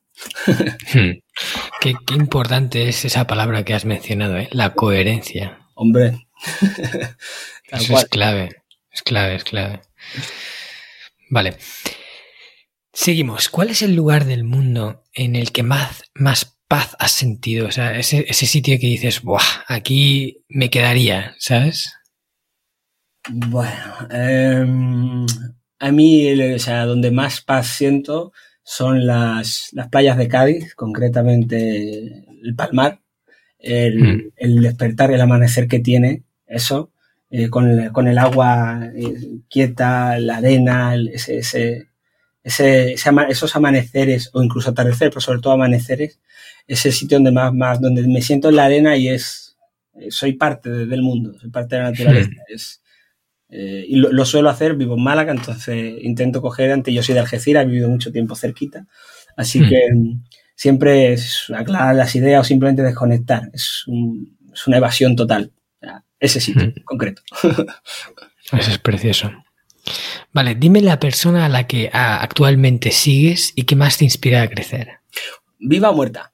Qué, 1.80 1.96
qué, 2.06 2.16
importante 2.16 2.90
es 2.90 3.06
esa 3.06 3.28
palabra 3.28 3.64
que 3.64 3.74
has 3.74 3.86
mencionado, 3.86 4.38
¿eh? 4.38 4.50
la 4.52 4.74
coherencia. 4.74 5.68
Hombre. 5.76 6.28
Eso 7.72 7.94
cual. 7.94 8.04
es 8.04 8.10
clave, 8.10 8.50
es 8.92 9.02
clave, 9.04 9.36
es 9.36 9.44
clave. 9.44 9.82
Vale. 11.30 11.58
Seguimos. 12.94 13.50
¿Cuál 13.50 13.70
es 13.70 13.82
el 13.82 13.96
lugar 13.96 14.26
del 14.26 14.44
mundo 14.44 15.04
en 15.14 15.36
el 15.36 15.52
que 15.52 15.64
más, 15.64 16.04
más 16.16 16.58
paz 16.68 16.96
has 17.00 17.12
sentido? 17.12 17.68
O 17.68 17.72
sea, 17.72 17.98
ese, 17.98 18.26
ese 18.28 18.48
sitio 18.48 18.80
que 18.80 18.88
dices, 18.88 19.22
Buah, 19.22 19.44
aquí 19.68 20.44
me 20.50 20.70
quedaría, 20.70 21.36
¿sabes? 21.38 21.94
Bueno, 23.30 24.08
eh, 24.10 24.66
a 25.80 25.92
mí, 25.92 26.42
o 26.54 26.60
sea, 26.60 26.86
donde 26.86 27.12
más 27.12 27.42
paz 27.42 27.68
siento 27.68 28.32
son 28.70 29.08
las, 29.08 29.70
las 29.72 29.88
playas 29.88 30.18
de 30.18 30.28
Cádiz, 30.28 30.76
concretamente 30.76 32.26
el 32.44 32.54
Palmar, 32.54 33.00
el, 33.60 33.98
mm. 33.98 34.32
el 34.36 34.62
despertar, 34.62 35.10
el 35.10 35.22
amanecer 35.22 35.70
que 35.70 35.80
tiene, 35.80 36.24
eso, 36.46 36.92
eh, 37.32 37.48
con, 37.50 37.70
el, 37.70 37.94
con, 37.94 38.10
el, 38.10 38.18
agua 38.18 38.92
eh, 38.94 39.40
quieta, 39.50 40.20
la 40.20 40.38
arena, 40.38 40.96
ese, 40.96 41.38
ese, 41.38 41.88
ese, 42.44 42.92
ese, 42.92 43.10
esos 43.30 43.56
amaneceres, 43.56 44.32
o 44.34 44.44
incluso 44.44 44.72
atardecer, 44.72 45.12
pero 45.12 45.22
sobre 45.22 45.40
todo 45.40 45.54
amaneceres, 45.54 46.20
es 46.68 46.86
el 46.86 46.92
sitio 46.92 47.20
donde 47.20 47.32
más, 47.32 47.54
más, 47.54 47.80
donde 47.80 48.06
me 48.06 48.22
siento 48.22 48.50
en 48.50 48.58
la 48.58 48.66
arena 48.66 48.98
y 48.98 49.08
es, 49.08 49.56
soy 50.10 50.34
parte 50.34 50.70
de, 50.70 50.86
del 50.88 51.04
mundo, 51.04 51.40
soy 51.40 51.52
parte 51.52 51.78
de 51.78 51.84
la 51.84 51.92
naturaleza. 51.92 52.32
Mm. 52.32 52.54
Es, 52.54 52.82
eh, 53.50 53.86
y 53.88 53.96
lo, 53.96 54.12
lo, 54.12 54.26
suelo 54.26 54.50
hacer, 54.50 54.76
vivo 54.76 54.96
en 54.96 55.04
Málaga, 55.04 55.32
entonces 55.32 55.96
intento 56.02 56.42
coger, 56.42 56.72
antes 56.72 56.94
yo 56.94 57.02
soy 57.02 57.14
de 57.14 57.22
Algeciras, 57.22 57.64
he 57.64 57.68
vivido 57.68 57.90
mucho 57.90 58.12
tiempo 58.12 58.36
cerquita, 58.36 58.86
así 59.38 59.62
mm. 59.62 59.70
que 59.70 59.82
siempre 60.56 61.14
es 61.14 61.46
aclarar 61.56 61.96
las 61.96 62.16
ideas 62.16 62.42
o 62.42 62.44
simplemente 62.44 62.82
desconectar, 62.82 63.50
es, 63.54 63.84
un, 63.88 64.38
es 64.54 64.68
una 64.68 64.78
evasión 64.78 65.16
total, 65.16 65.52
ese 66.20 66.42
sitio 66.42 66.68
mm. 66.68 66.84
concreto. 66.84 67.22
Eso 68.52 68.72
es 68.72 68.80
precioso. 68.80 69.32
Vale, 70.34 70.56
dime 70.56 70.82
la 70.82 71.00
persona 71.00 71.46
a 71.46 71.50
la 71.50 71.68
que 71.68 71.90
a, 71.92 72.22
actualmente 72.22 72.92
sigues 72.92 73.54
y 73.56 73.64
que 73.64 73.76
más 73.76 73.98
te 73.98 74.06
inspira 74.06 74.42
a 74.42 74.50
crecer. 74.50 75.00
¿Viva 75.60 75.90
o 75.90 75.94
muerta? 75.94 76.34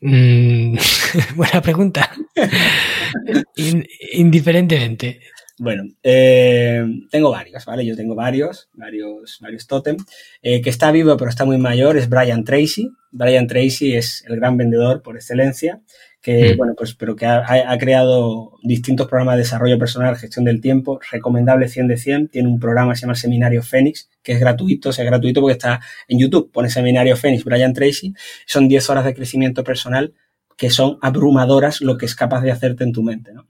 Mm, 0.00 0.76
buena 1.36 1.60
pregunta. 1.62 2.10
In, 3.56 3.86
indiferentemente. 4.12 5.20
Bueno, 5.58 5.84
eh, 6.02 6.84
tengo 7.10 7.30
varios, 7.30 7.64
¿vale? 7.64 7.84
Yo 7.84 7.96
tengo 7.96 8.14
varios, 8.14 8.68
varios, 8.72 9.38
varios 9.40 9.66
tótem. 9.66 9.96
Eh, 10.40 10.60
que 10.62 10.70
está 10.70 10.92
vivo 10.92 11.16
pero 11.16 11.30
está 11.30 11.44
muy 11.44 11.58
mayor 11.58 11.96
es 11.96 12.08
Brian 12.08 12.44
Tracy. 12.44 12.90
Brian 13.10 13.46
Tracy 13.46 13.94
es 13.94 14.24
el 14.28 14.36
gran 14.36 14.56
vendedor 14.56 15.02
por 15.02 15.16
excelencia, 15.16 15.80
que, 16.20 16.54
mm. 16.54 16.56
bueno, 16.56 16.74
pues, 16.76 16.94
pero 16.94 17.16
que 17.16 17.26
ha, 17.26 17.42
ha, 17.72 17.78
creado 17.78 18.52
distintos 18.62 19.08
programas 19.08 19.36
de 19.36 19.42
desarrollo 19.42 19.78
personal, 19.78 20.16
gestión 20.16 20.44
del 20.44 20.60
tiempo, 20.60 21.00
recomendable 21.10 21.68
100 21.68 21.88
de 21.88 21.96
100. 21.96 22.28
Tiene 22.28 22.48
un 22.48 22.60
programa 22.60 22.92
que 22.92 22.98
se 22.98 23.02
llama 23.02 23.14
Seminario 23.14 23.62
Fénix, 23.62 24.10
que 24.22 24.32
es 24.32 24.40
gratuito, 24.40 24.90
o 24.90 24.92
sea, 24.92 25.04
gratuito 25.04 25.40
porque 25.40 25.52
está 25.52 25.80
en 26.06 26.18
YouTube. 26.18 26.52
Pone 26.52 26.68
Seminario 26.68 27.16
Fénix, 27.16 27.44
Brian 27.44 27.72
Tracy. 27.72 28.14
Son 28.46 28.68
10 28.68 28.90
horas 28.90 29.04
de 29.04 29.14
crecimiento 29.14 29.64
personal 29.64 30.12
que 30.58 30.70
son 30.70 30.98
abrumadoras 31.00 31.80
lo 31.80 31.96
que 31.96 32.04
es 32.04 32.16
capaz 32.16 32.42
de 32.42 32.50
hacerte 32.50 32.82
en 32.82 32.92
tu 32.92 33.04
mente. 33.04 33.32
¿no? 33.32 33.46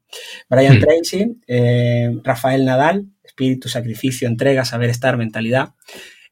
Brian 0.49 0.77
mm. 0.77 0.81
Tracy, 0.81 1.41
eh, 1.49 2.11
Rafael 2.23 2.67
Nadal, 2.67 3.07
espíritu, 3.25 3.69
sacrificio, 3.69 4.29
entrega, 4.29 4.65
saber 4.67 4.91
estar, 4.91 5.17
mentalidad. 5.17 5.71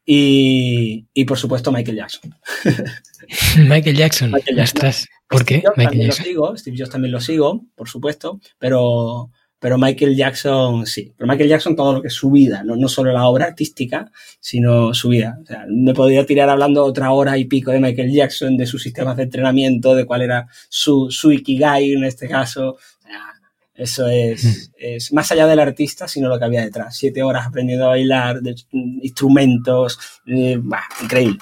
Y, 0.05 1.07
y 1.13 1.25
por 1.25 1.37
supuesto 1.39 1.71
Michael 1.71 1.97
Jackson. 1.97 2.35
Michael 3.67 3.97
Jackson. 3.97 4.31
Michael 4.31 4.55
Jackson. 4.55 4.91
¿Por 5.27 5.43
qué? 5.43 5.63
Michael 5.75 5.99
Jackson. 5.99 6.25
Lo 6.25 6.29
sigo, 6.29 6.57
Steve 6.57 6.77
Jobs 6.77 6.91
también 6.91 7.11
lo 7.11 7.19
sigo, 7.19 7.65
por 7.75 7.89
supuesto, 7.89 8.39
pero, 8.59 9.31
pero 9.59 9.77
Michael 9.77 10.15
Jackson 10.15 10.85
sí. 10.85 11.13
Pero 11.17 11.27
Michael 11.27 11.49
Jackson 11.49 11.75
todo 11.75 11.93
lo 11.93 12.01
que 12.01 12.09
es 12.09 12.13
su 12.13 12.29
vida, 12.29 12.63
no, 12.63 12.75
no 12.75 12.87
solo 12.87 13.11
la 13.11 13.25
obra 13.27 13.45
artística, 13.45 14.11
sino 14.39 14.93
su 14.93 15.09
vida. 15.09 15.37
O 15.41 15.45
sea, 15.45 15.65
me 15.67 15.93
podría 15.93 16.25
tirar 16.25 16.49
hablando 16.49 16.83
otra 16.83 17.11
hora 17.11 17.37
y 17.37 17.45
pico 17.45 17.71
de 17.71 17.79
Michael 17.79 18.11
Jackson, 18.11 18.55
de 18.55 18.67
sus 18.67 18.83
sistemas 18.83 19.17
de 19.17 19.23
entrenamiento, 19.23 19.95
de 19.95 20.05
cuál 20.05 20.21
era 20.21 20.47
su, 20.69 21.07
su 21.09 21.31
Ikigai 21.31 21.93
en 21.93 22.03
este 22.03 22.27
caso. 22.27 22.71
O 22.71 23.01
sea, 23.01 23.33
eso 23.73 24.07
es, 24.07 24.43
mm. 24.43 24.73
es 24.77 25.13
más 25.13 25.31
allá 25.31 25.47
del 25.47 25.59
artista, 25.59 26.07
sino 26.07 26.29
lo 26.29 26.37
que 26.37 26.45
había 26.45 26.61
detrás. 26.61 26.95
Siete 26.95 27.23
horas 27.23 27.47
aprendiendo 27.47 27.85
a 27.85 27.89
bailar, 27.89 28.41
de, 28.41 28.55
instrumentos, 29.01 29.99
eh, 30.27 30.57
bah, 30.59 30.83
increíble. 31.01 31.39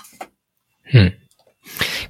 Hmm. 0.92 1.08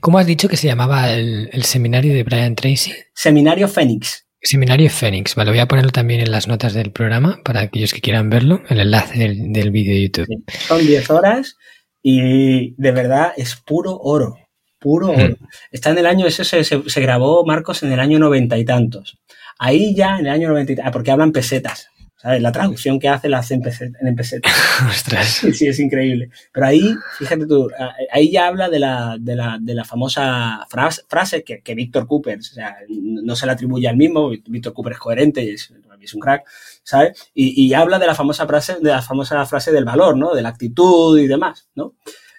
¿Cómo 0.02 0.20
has 0.20 0.28
dicho 0.28 0.50
que 0.50 0.58
se 0.58 0.68
llamaba 0.68 1.12
el, 1.14 1.50
el 1.52 1.64
seminario 1.64 2.14
de 2.14 2.24
Brian 2.24 2.56
Tracy? 2.56 2.92
Seminario 3.14 3.68
Fénix. 3.68 4.25
Seminario 4.46 4.92
Fénix, 4.92 5.34
vale, 5.34 5.50
voy 5.50 5.60
a 5.60 5.68
ponerlo 5.68 5.92
también 5.92 6.20
en 6.20 6.30
las 6.30 6.48
notas 6.48 6.76
del 6.76 6.92
programa 6.92 7.40
para 7.44 7.62
aquellos 7.62 7.92
que 7.92 8.00
quieran 8.00 8.30
verlo, 8.30 8.62
el 8.70 8.80
enlace 8.80 9.18
del, 9.18 9.52
del 9.52 9.72
vídeo 9.72 9.96
de 9.96 10.04
YouTube. 10.04 10.28
Sí, 10.28 10.58
son 10.68 10.86
10 10.86 11.10
horas 11.10 11.58
y 12.04 12.76
de 12.80 12.92
verdad 12.92 13.34
es 13.36 13.56
puro 13.56 13.98
oro, 13.98 14.38
puro 14.78 15.10
oro. 15.10 15.30
Mm. 15.40 15.48
Está 15.72 15.90
en 15.90 15.98
el 15.98 16.06
año, 16.06 16.28
ese 16.28 16.46
se, 16.46 16.64
se, 16.64 16.88
se, 16.88 17.02
grabó, 17.02 17.44
Marcos, 17.44 17.82
en 17.82 17.92
el 17.92 18.00
año 18.00 18.20
noventa 18.20 18.56
y 18.60 18.66
tantos. 18.66 19.18
ahí 19.58 19.96
ya 19.96 20.20
en 20.20 20.28
el 20.28 20.34
año 20.34 20.50
93, 20.50 20.86
ah, 20.86 20.92
porque 20.92 21.10
hablan 21.10 21.32
pesetas, 21.32 21.90
¿sabes? 22.18 22.42
La 22.42 22.52
traducción 22.52 23.00
que 23.00 23.10
hace 23.10 23.30
la 23.30 23.40
hace 23.40 23.56
en. 23.56 23.64
Ostras. 24.90 25.42
Sí, 25.54 25.68
es 25.68 25.80
increíble. 25.80 26.30
Pero 26.52 26.66
ahí, 26.66 26.96
fíjate 27.18 27.46
tú, 27.46 27.70
ahí 28.12 28.32
ya 28.32 28.48
habla 28.48 28.70
de 28.70 28.80
la, 28.80 29.18
de 29.20 29.36
la, 29.36 29.58
de 29.60 29.74
la 29.74 29.84
famosa 29.84 30.66
frase, 30.70 31.04
frase 31.08 31.44
que, 31.44 31.62
que 31.62 31.76
Víctor 31.76 32.08
Cooper, 32.08 32.40
o 32.40 32.42
sea, 32.42 32.78
no 32.90 33.36
se 33.36 33.46
la 33.46 33.54
atribuye 33.54 33.88
al 33.88 33.98
mismo, 33.98 34.30
Víctor 34.30 34.74
Cooper 34.74 34.94
es 34.94 35.00
coherente 35.00 35.44
y 35.44 35.50
es, 35.52 35.74
es 36.02 36.14
un 36.14 36.22
crack, 36.22 36.46
¿sabes? 36.84 37.32
Y, 37.34 37.66
y, 37.66 37.74
habla 37.74 38.00
de 38.00 38.08
la 38.08 38.16
famosa 38.16 38.46
frase, 38.48 38.78
de 38.82 38.90
la 38.90 39.02
famosa 39.02 39.46
frase 39.46 39.72
del 39.72 39.86
valor, 39.86 40.18
¿no? 40.18 40.34
De 40.34 40.42
la 40.42 40.50
actitud 40.50 41.18
y 41.20 41.28
demás, 41.28 41.68
¿no? 41.76 41.96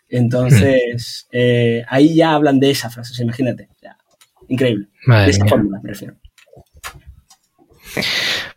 Entonces, 0.09 1.27
eh, 1.33 1.85
ahí 1.89 2.14
ya 2.14 2.33
hablan 2.33 2.61
de 2.61 2.70
esa 2.70 2.91
frase, 2.91 3.20
imagínate. 3.22 3.68
Ya, 3.83 3.97
increíble. 4.49 4.89
Madre 5.07 5.27
de 5.27 5.31
esa 5.33 5.45
mía. 5.45 5.51
fórmula, 5.51 5.81
me 5.83 5.91
refiero. 5.91 6.16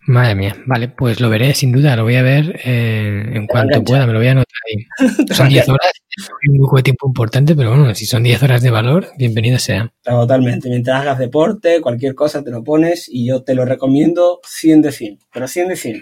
Madre 0.10 0.34
mía, 0.34 0.58
vale, 0.66 0.88
pues 0.88 1.20
lo 1.20 1.30
veré 1.30 1.54
sin 1.54 1.72
duda, 1.72 1.96
lo 1.96 2.02
voy 2.02 2.16
a 2.16 2.24
ver 2.24 2.60
eh, 2.64 3.26
en 3.32 3.46
cuanto 3.46 3.84
pueda, 3.84 4.08
me 4.08 4.14
lo 4.14 4.18
voy 4.18 4.28
a 4.28 4.32
anotar 4.32 4.58
ahí. 4.68 5.08
Son 5.36 5.48
10 5.48 5.70
horas, 5.70 5.92
es 6.18 6.30
un 6.50 6.58
poco 6.58 6.78
de 6.78 6.82
tiempo 6.82 7.08
importante, 7.08 7.56
pero 7.56 7.70
bueno, 7.70 7.94
si 7.94 8.08
son 8.08 8.24
10 8.24 8.42
horas 8.42 8.64
de 8.64 8.72
valor, 8.72 9.10
bienvenido 9.20 9.60
sea. 9.60 9.94
Totalmente. 10.02 10.68
Mientras 10.68 11.02
hagas 11.02 11.20
deporte, 11.20 11.80
cualquier 11.80 12.16
cosa 12.16 12.44
te 12.44 12.50
lo 12.50 12.64
pones 12.64 13.08
y 13.08 13.28
yo 13.28 13.44
te 13.44 13.54
lo 13.54 13.66
recomiendo 13.66 14.40
100 14.48 14.82
de 14.82 14.92
100. 14.92 15.20
Pero 15.32 15.48
100 15.48 15.68
de 15.68 15.76
100. 15.76 16.02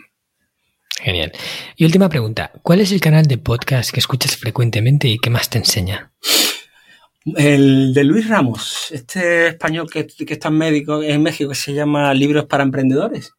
Genial. 1.01 1.33
Y 1.75 1.83
última 1.83 2.07
pregunta, 2.07 2.53
¿cuál 2.63 2.79
es 2.79 2.93
el 2.93 3.01
canal 3.01 3.25
de 3.25 3.37
podcast 3.37 3.91
que 3.91 3.99
escuchas 3.99 4.37
frecuentemente 4.37 5.09
y 5.09 5.17
que 5.17 5.29
más 5.29 5.49
te 5.49 5.57
enseña? 5.57 6.13
El 7.35 7.93
de 7.93 8.05
Luis 8.05 8.29
Ramos, 8.29 8.87
este 8.91 9.47
español 9.47 9.89
que, 9.91 10.07
que 10.07 10.33
está 10.33 10.47
en, 10.47 10.57
médico, 10.59 11.03
en 11.03 11.21
México, 11.21 11.49
que 11.49 11.55
se 11.55 11.73
llama 11.73 12.13
Libros 12.13 12.45
para 12.45 12.63
Emprendedores. 12.63 13.33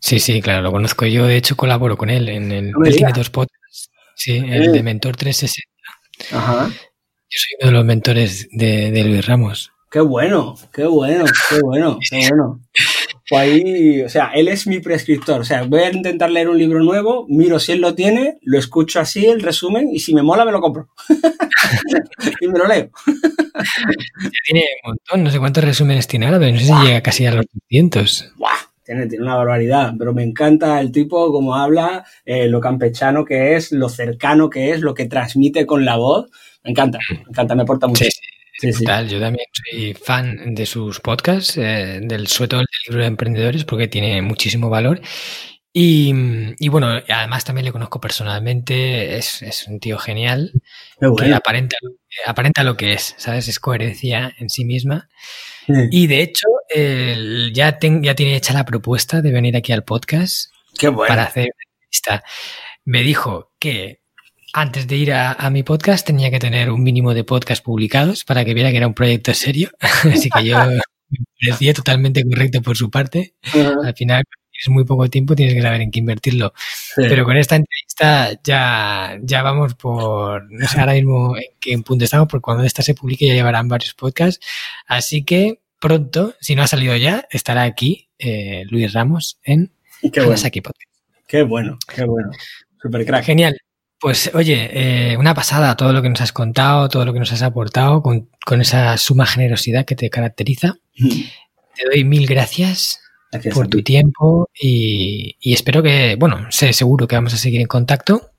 Sí, 0.00 0.18
sí, 0.18 0.40
claro, 0.40 0.62
lo 0.62 0.72
conozco. 0.72 1.06
Yo, 1.06 1.26
de 1.26 1.36
hecho, 1.36 1.56
colaboro 1.56 1.96
con 1.96 2.10
él 2.10 2.28
en 2.28 2.52
el... 2.52 2.70
No 2.70 2.84
él 2.84 2.96
dos 3.14 3.30
podcasts. 3.30 3.90
Sí, 4.16 4.36
el 4.36 4.72
de 4.72 4.82
Mentor 4.82 5.16
360. 5.16 6.36
Ajá. 6.36 6.68
Yo 6.68 7.38
soy 7.38 7.56
uno 7.60 7.70
de 7.70 7.72
los 7.72 7.84
mentores 7.84 8.48
de, 8.50 8.90
de 8.90 9.04
Luis 9.04 9.26
Ramos. 9.26 9.72
Qué 9.90 10.00
bueno, 10.00 10.56
qué 10.72 10.84
bueno, 10.84 11.24
qué 11.48 11.60
bueno, 11.62 11.98
qué 12.10 12.28
bueno. 12.28 12.60
Pues 13.28 13.42
ahí, 13.42 14.02
o 14.02 14.08
sea, 14.08 14.32
él 14.34 14.48
es 14.48 14.66
mi 14.66 14.80
prescriptor. 14.80 15.40
O 15.40 15.44
sea, 15.44 15.62
voy 15.62 15.80
a 15.80 15.92
intentar 15.92 16.30
leer 16.30 16.48
un 16.48 16.58
libro 16.58 16.80
nuevo, 16.82 17.26
miro 17.28 17.58
si 17.58 17.72
él 17.72 17.80
lo 17.80 17.94
tiene, 17.94 18.38
lo 18.42 18.58
escucho 18.58 19.00
así, 19.00 19.26
el 19.26 19.42
resumen, 19.42 19.88
y 19.92 20.00
si 20.00 20.14
me 20.14 20.22
mola, 20.22 20.44
me 20.44 20.52
lo 20.52 20.60
compro. 20.60 20.88
y 22.40 22.48
me 22.48 22.58
lo 22.58 22.66
leo. 22.66 22.90
Tiene 24.44 24.64
un 24.84 24.90
montón, 24.90 25.24
no 25.24 25.30
sé 25.30 25.38
cuántos 25.38 25.62
resúmenes 25.62 26.06
tiene 26.06 26.26
ahora, 26.26 26.38
pero 26.38 26.52
no 26.52 26.58
sé 26.58 26.66
si 26.66 26.72
llega 26.72 27.02
casi 27.02 27.26
a 27.26 27.32
los 27.32 27.46
200. 27.52 28.32
¡Buah! 28.36 28.69
Tiene, 28.90 29.06
tiene 29.06 29.22
una 29.24 29.36
barbaridad, 29.36 29.94
pero 29.96 30.12
me 30.12 30.24
encanta 30.24 30.80
el 30.80 30.90
tipo, 30.90 31.30
como 31.30 31.54
habla, 31.54 32.04
eh, 32.24 32.48
lo 32.48 32.60
campechano 32.60 33.24
que 33.24 33.54
es, 33.54 33.70
lo 33.70 33.88
cercano 33.88 34.50
que 34.50 34.72
es, 34.72 34.80
lo 34.80 34.94
que 34.94 35.06
transmite 35.06 35.64
con 35.64 35.84
la 35.84 35.94
voz. 35.94 36.28
Me 36.64 36.72
encanta, 36.72 36.98
me 37.08 37.22
encanta, 37.28 37.54
me 37.54 37.62
aporta 37.62 37.86
mucho. 37.86 38.04
Sí, 38.04 38.10
Sí, 38.58 38.72
sí. 38.72 38.84
Tal, 38.84 39.08
yo 39.08 39.20
también 39.20 39.46
soy 39.52 39.94
fan 39.94 40.56
de 40.56 40.66
sus 40.66 40.98
podcasts, 40.98 41.56
eh, 41.56 42.00
del 42.02 42.26
sobre 42.26 42.48
todo 42.48 42.60
el 42.62 42.66
libro 42.88 43.00
de 43.02 43.06
emprendedores, 43.06 43.64
porque 43.64 43.86
tiene 43.86 44.20
muchísimo 44.22 44.68
valor. 44.68 45.00
Y, 45.72 46.12
y 46.58 46.68
bueno, 46.68 46.88
además 47.08 47.44
también 47.44 47.64
le 47.66 47.72
conozco 47.72 48.00
personalmente, 48.00 49.16
es, 49.16 49.40
es 49.42 49.68
un 49.68 49.78
tío 49.78 49.98
genial, 49.98 50.50
Qué 50.98 51.06
que 51.06 51.06
bueno. 51.06 51.36
aparenta, 51.36 51.76
aparenta 52.26 52.64
lo 52.64 52.76
que 52.76 52.94
es, 52.94 53.14
¿sabes? 53.18 53.46
Es 53.46 53.60
coherencia 53.60 54.34
en 54.40 54.50
sí 54.50 54.64
misma. 54.64 55.08
Sí. 55.66 55.72
Y 55.90 56.06
de 56.06 56.22
hecho, 56.22 56.46
ya, 57.52 57.78
ten- 57.78 58.02
ya 58.02 58.14
tiene 58.14 58.36
hecha 58.36 58.52
la 58.54 58.64
propuesta 58.64 59.20
de 59.22 59.32
venir 59.32 59.56
aquí 59.56 59.72
al 59.72 59.84
podcast 59.84 60.50
Qué 60.78 60.88
bueno. 60.88 61.08
para 61.08 61.24
hacer 61.24 61.44
una 61.44 61.64
entrevista. 61.74 62.24
Me 62.84 63.02
dijo 63.02 63.52
que 63.58 64.00
antes 64.52 64.86
de 64.88 64.96
ir 64.96 65.12
a, 65.12 65.32
a 65.32 65.50
mi 65.50 65.62
podcast 65.62 66.06
tenía 66.06 66.30
que 66.30 66.38
tener 66.38 66.70
un 66.70 66.82
mínimo 66.82 67.14
de 67.14 67.24
podcast 67.24 67.64
publicados 67.64 68.24
para 68.24 68.44
que 68.44 68.54
viera 68.54 68.70
que 68.70 68.78
era 68.78 68.86
un 68.86 68.94
proyecto 68.94 69.32
serio. 69.34 69.70
Así 69.80 70.28
que 70.30 70.44
yo 70.44 70.58
me 70.66 70.80
parecía 71.40 71.74
totalmente 71.74 72.22
correcto 72.24 72.62
por 72.62 72.76
su 72.76 72.90
parte. 72.90 73.34
Al 73.84 73.94
final, 73.94 74.24
tienes 74.60 74.74
muy 74.74 74.84
poco 74.84 75.08
tiempo, 75.08 75.34
tienes 75.34 75.54
que 75.54 75.62
saber 75.62 75.80
en 75.80 75.90
qué 75.90 75.98
invertirlo. 75.98 76.52
Sí. 76.56 77.02
Pero 77.08 77.24
con 77.24 77.36
esta 77.36 77.56
entrevista 77.56 78.38
ya, 78.44 79.18
ya 79.22 79.42
vamos 79.42 79.74
por, 79.74 80.50
no 80.50 80.66
sé 80.66 80.80
ahora 80.80 80.92
mismo 80.94 81.36
en 81.36 81.44
qué 81.58 81.78
punto 81.78 82.04
estamos, 82.04 82.28
porque 82.28 82.42
cuando 82.42 82.64
esta 82.64 82.82
se 82.82 82.94
publique 82.94 83.26
ya 83.26 83.34
llevarán 83.34 83.68
varios 83.68 83.94
podcasts. 83.94 84.44
Así 84.86 85.24
que 85.24 85.60
pronto, 85.78 86.34
si 86.40 86.54
no 86.54 86.62
ha 86.62 86.66
salido 86.66 86.94
ya, 86.96 87.26
estará 87.30 87.62
aquí 87.62 88.08
eh, 88.18 88.64
Luis 88.68 88.92
Ramos 88.92 89.38
en 89.42 89.72
Qué 90.12 90.20
bueno. 90.20 90.40
Podcast. 90.40 90.80
Qué 91.26 91.42
bueno, 91.42 91.78
qué 91.94 92.04
bueno. 92.04 92.30
Super 92.80 93.04
crack. 93.04 93.24
Genial. 93.24 93.56
Pues 93.98 94.30
oye, 94.32 94.70
eh, 94.72 95.16
una 95.18 95.34
pasada 95.34 95.76
todo 95.76 95.92
lo 95.92 96.00
que 96.00 96.08
nos 96.08 96.22
has 96.22 96.32
contado, 96.32 96.88
todo 96.88 97.04
lo 97.04 97.12
que 97.12 97.18
nos 97.18 97.32
has 97.32 97.42
aportado 97.42 98.02
con, 98.02 98.30
con 98.46 98.62
esa 98.62 98.96
suma 98.96 99.26
generosidad 99.26 99.84
que 99.84 99.94
te 99.94 100.08
caracteriza. 100.08 100.76
Te 100.94 101.84
doy 101.84 102.04
mil 102.04 102.26
gracias 102.26 103.00
Gracias 103.30 103.54
por 103.54 103.66
a 103.66 103.68
tu 103.68 103.78
ti. 103.78 103.84
tiempo 103.84 104.48
y, 104.60 105.36
y 105.40 105.52
espero 105.52 105.82
que, 105.82 106.16
bueno, 106.18 106.46
sé 106.50 106.72
seguro 106.72 107.06
que 107.06 107.16
vamos 107.16 107.34
a 107.34 107.36
seguir 107.36 107.60
en 107.60 107.66
contacto. 107.66 108.30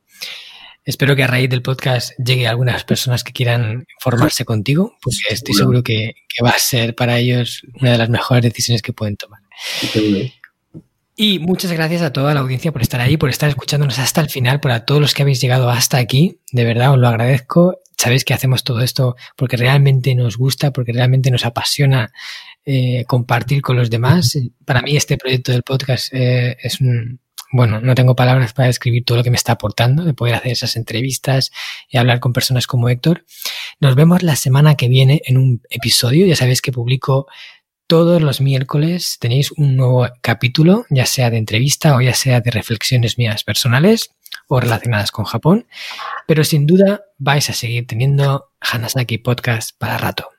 Espero 0.83 1.15
que 1.15 1.23
a 1.23 1.27
raíz 1.27 1.49
del 1.49 1.61
podcast 1.61 2.11
llegue 2.17 2.47
algunas 2.47 2.83
personas 2.83 3.23
que 3.23 3.31
quieran 3.33 3.85
formarse 3.99 4.45
contigo, 4.45 4.95
porque 5.01 5.17
estoy 5.29 5.53
Seguro. 5.53 5.77
seguro 5.79 5.83
que, 5.83 6.13
que 6.27 6.43
va 6.43 6.49
a 6.49 6.59
ser 6.59 6.95
para 6.95 7.19
ellos 7.19 7.61
una 7.79 7.91
de 7.91 7.97
las 7.99 8.09
mejores 8.09 8.41
decisiones 8.43 8.81
que 8.81 8.91
pueden 8.91 9.15
tomar. 9.15 9.41
Seguro. 9.93 10.25
Y 11.15 11.37
muchas 11.39 11.71
gracias 11.71 12.01
a 12.01 12.11
toda 12.11 12.33
la 12.33 12.39
audiencia 12.39 12.71
por 12.71 12.81
estar 12.81 12.99
ahí, 12.99 13.15
por 13.17 13.29
estar 13.29 13.47
escuchándonos 13.47 13.99
hasta 13.99 14.21
el 14.21 14.29
final, 14.29 14.59
por 14.59 14.71
a 14.71 14.85
todos 14.85 14.99
los 14.99 15.13
que 15.13 15.21
habéis 15.21 15.39
llegado 15.39 15.69
hasta 15.69 15.97
aquí. 15.97 16.39
De 16.51 16.63
verdad 16.63 16.93
os 16.93 16.97
lo 16.97 17.07
agradezco. 17.07 17.77
Sabéis 17.95 18.25
que 18.25 18.33
hacemos 18.33 18.63
todo 18.63 18.81
esto 18.81 19.15
porque 19.35 19.57
realmente 19.57 20.15
nos 20.15 20.35
gusta, 20.37 20.71
porque 20.71 20.93
realmente 20.93 21.29
nos 21.29 21.45
apasiona 21.45 22.11
eh, 22.65 23.05
compartir 23.07 23.61
con 23.61 23.75
los 23.75 23.89
demás. 23.89 24.37
Para 24.65 24.81
mí 24.81 24.95
este 24.95 25.17
proyecto 25.17 25.51
del 25.51 25.63
podcast 25.63 26.13
eh, 26.13 26.57
es 26.61 26.81
un... 26.81 27.19
Bueno, 27.53 27.81
no 27.81 27.95
tengo 27.95 28.15
palabras 28.15 28.53
para 28.53 28.67
describir 28.67 29.03
todo 29.03 29.17
lo 29.17 29.23
que 29.25 29.29
me 29.29 29.35
está 29.35 29.53
aportando, 29.53 30.05
de 30.05 30.13
poder 30.13 30.35
hacer 30.35 30.53
esas 30.53 30.77
entrevistas 30.77 31.51
y 31.89 31.97
hablar 31.97 32.21
con 32.21 32.31
personas 32.31 32.65
como 32.65 32.87
Héctor. 32.87 33.25
Nos 33.81 33.95
vemos 33.95 34.23
la 34.23 34.37
semana 34.37 34.75
que 34.75 34.87
viene 34.87 35.21
en 35.25 35.37
un 35.37 35.61
episodio. 35.69 36.25
Ya 36.25 36.37
sabéis 36.37 36.61
que 36.61 36.71
publico 36.71 37.27
todos 37.87 38.21
los 38.21 38.39
miércoles 38.39 39.17
tenéis 39.19 39.51
un 39.51 39.75
nuevo 39.75 40.07
capítulo, 40.21 40.85
ya 40.89 41.05
sea 41.05 41.29
de 41.29 41.37
entrevista 41.37 41.95
o 41.97 42.01
ya 42.01 42.13
sea 42.13 42.39
de 42.39 42.51
reflexiones 42.51 43.17
mías 43.17 43.43
personales 43.43 44.11
o 44.47 44.61
relacionadas 44.61 45.11
con 45.11 45.25
Japón, 45.25 45.67
pero 46.27 46.45
sin 46.45 46.65
duda 46.67 47.01
vais 47.17 47.49
a 47.49 47.53
seguir 47.53 47.87
teniendo 47.87 48.51
Hanasaki 48.61 49.17
Podcast 49.17 49.77
para 49.77 49.97
rato. 49.97 50.29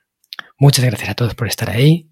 Muchas 0.56 0.84
gracias 0.84 1.10
a 1.10 1.14
todos 1.14 1.34
por 1.34 1.46
estar 1.46 1.68
ahí 1.68 2.11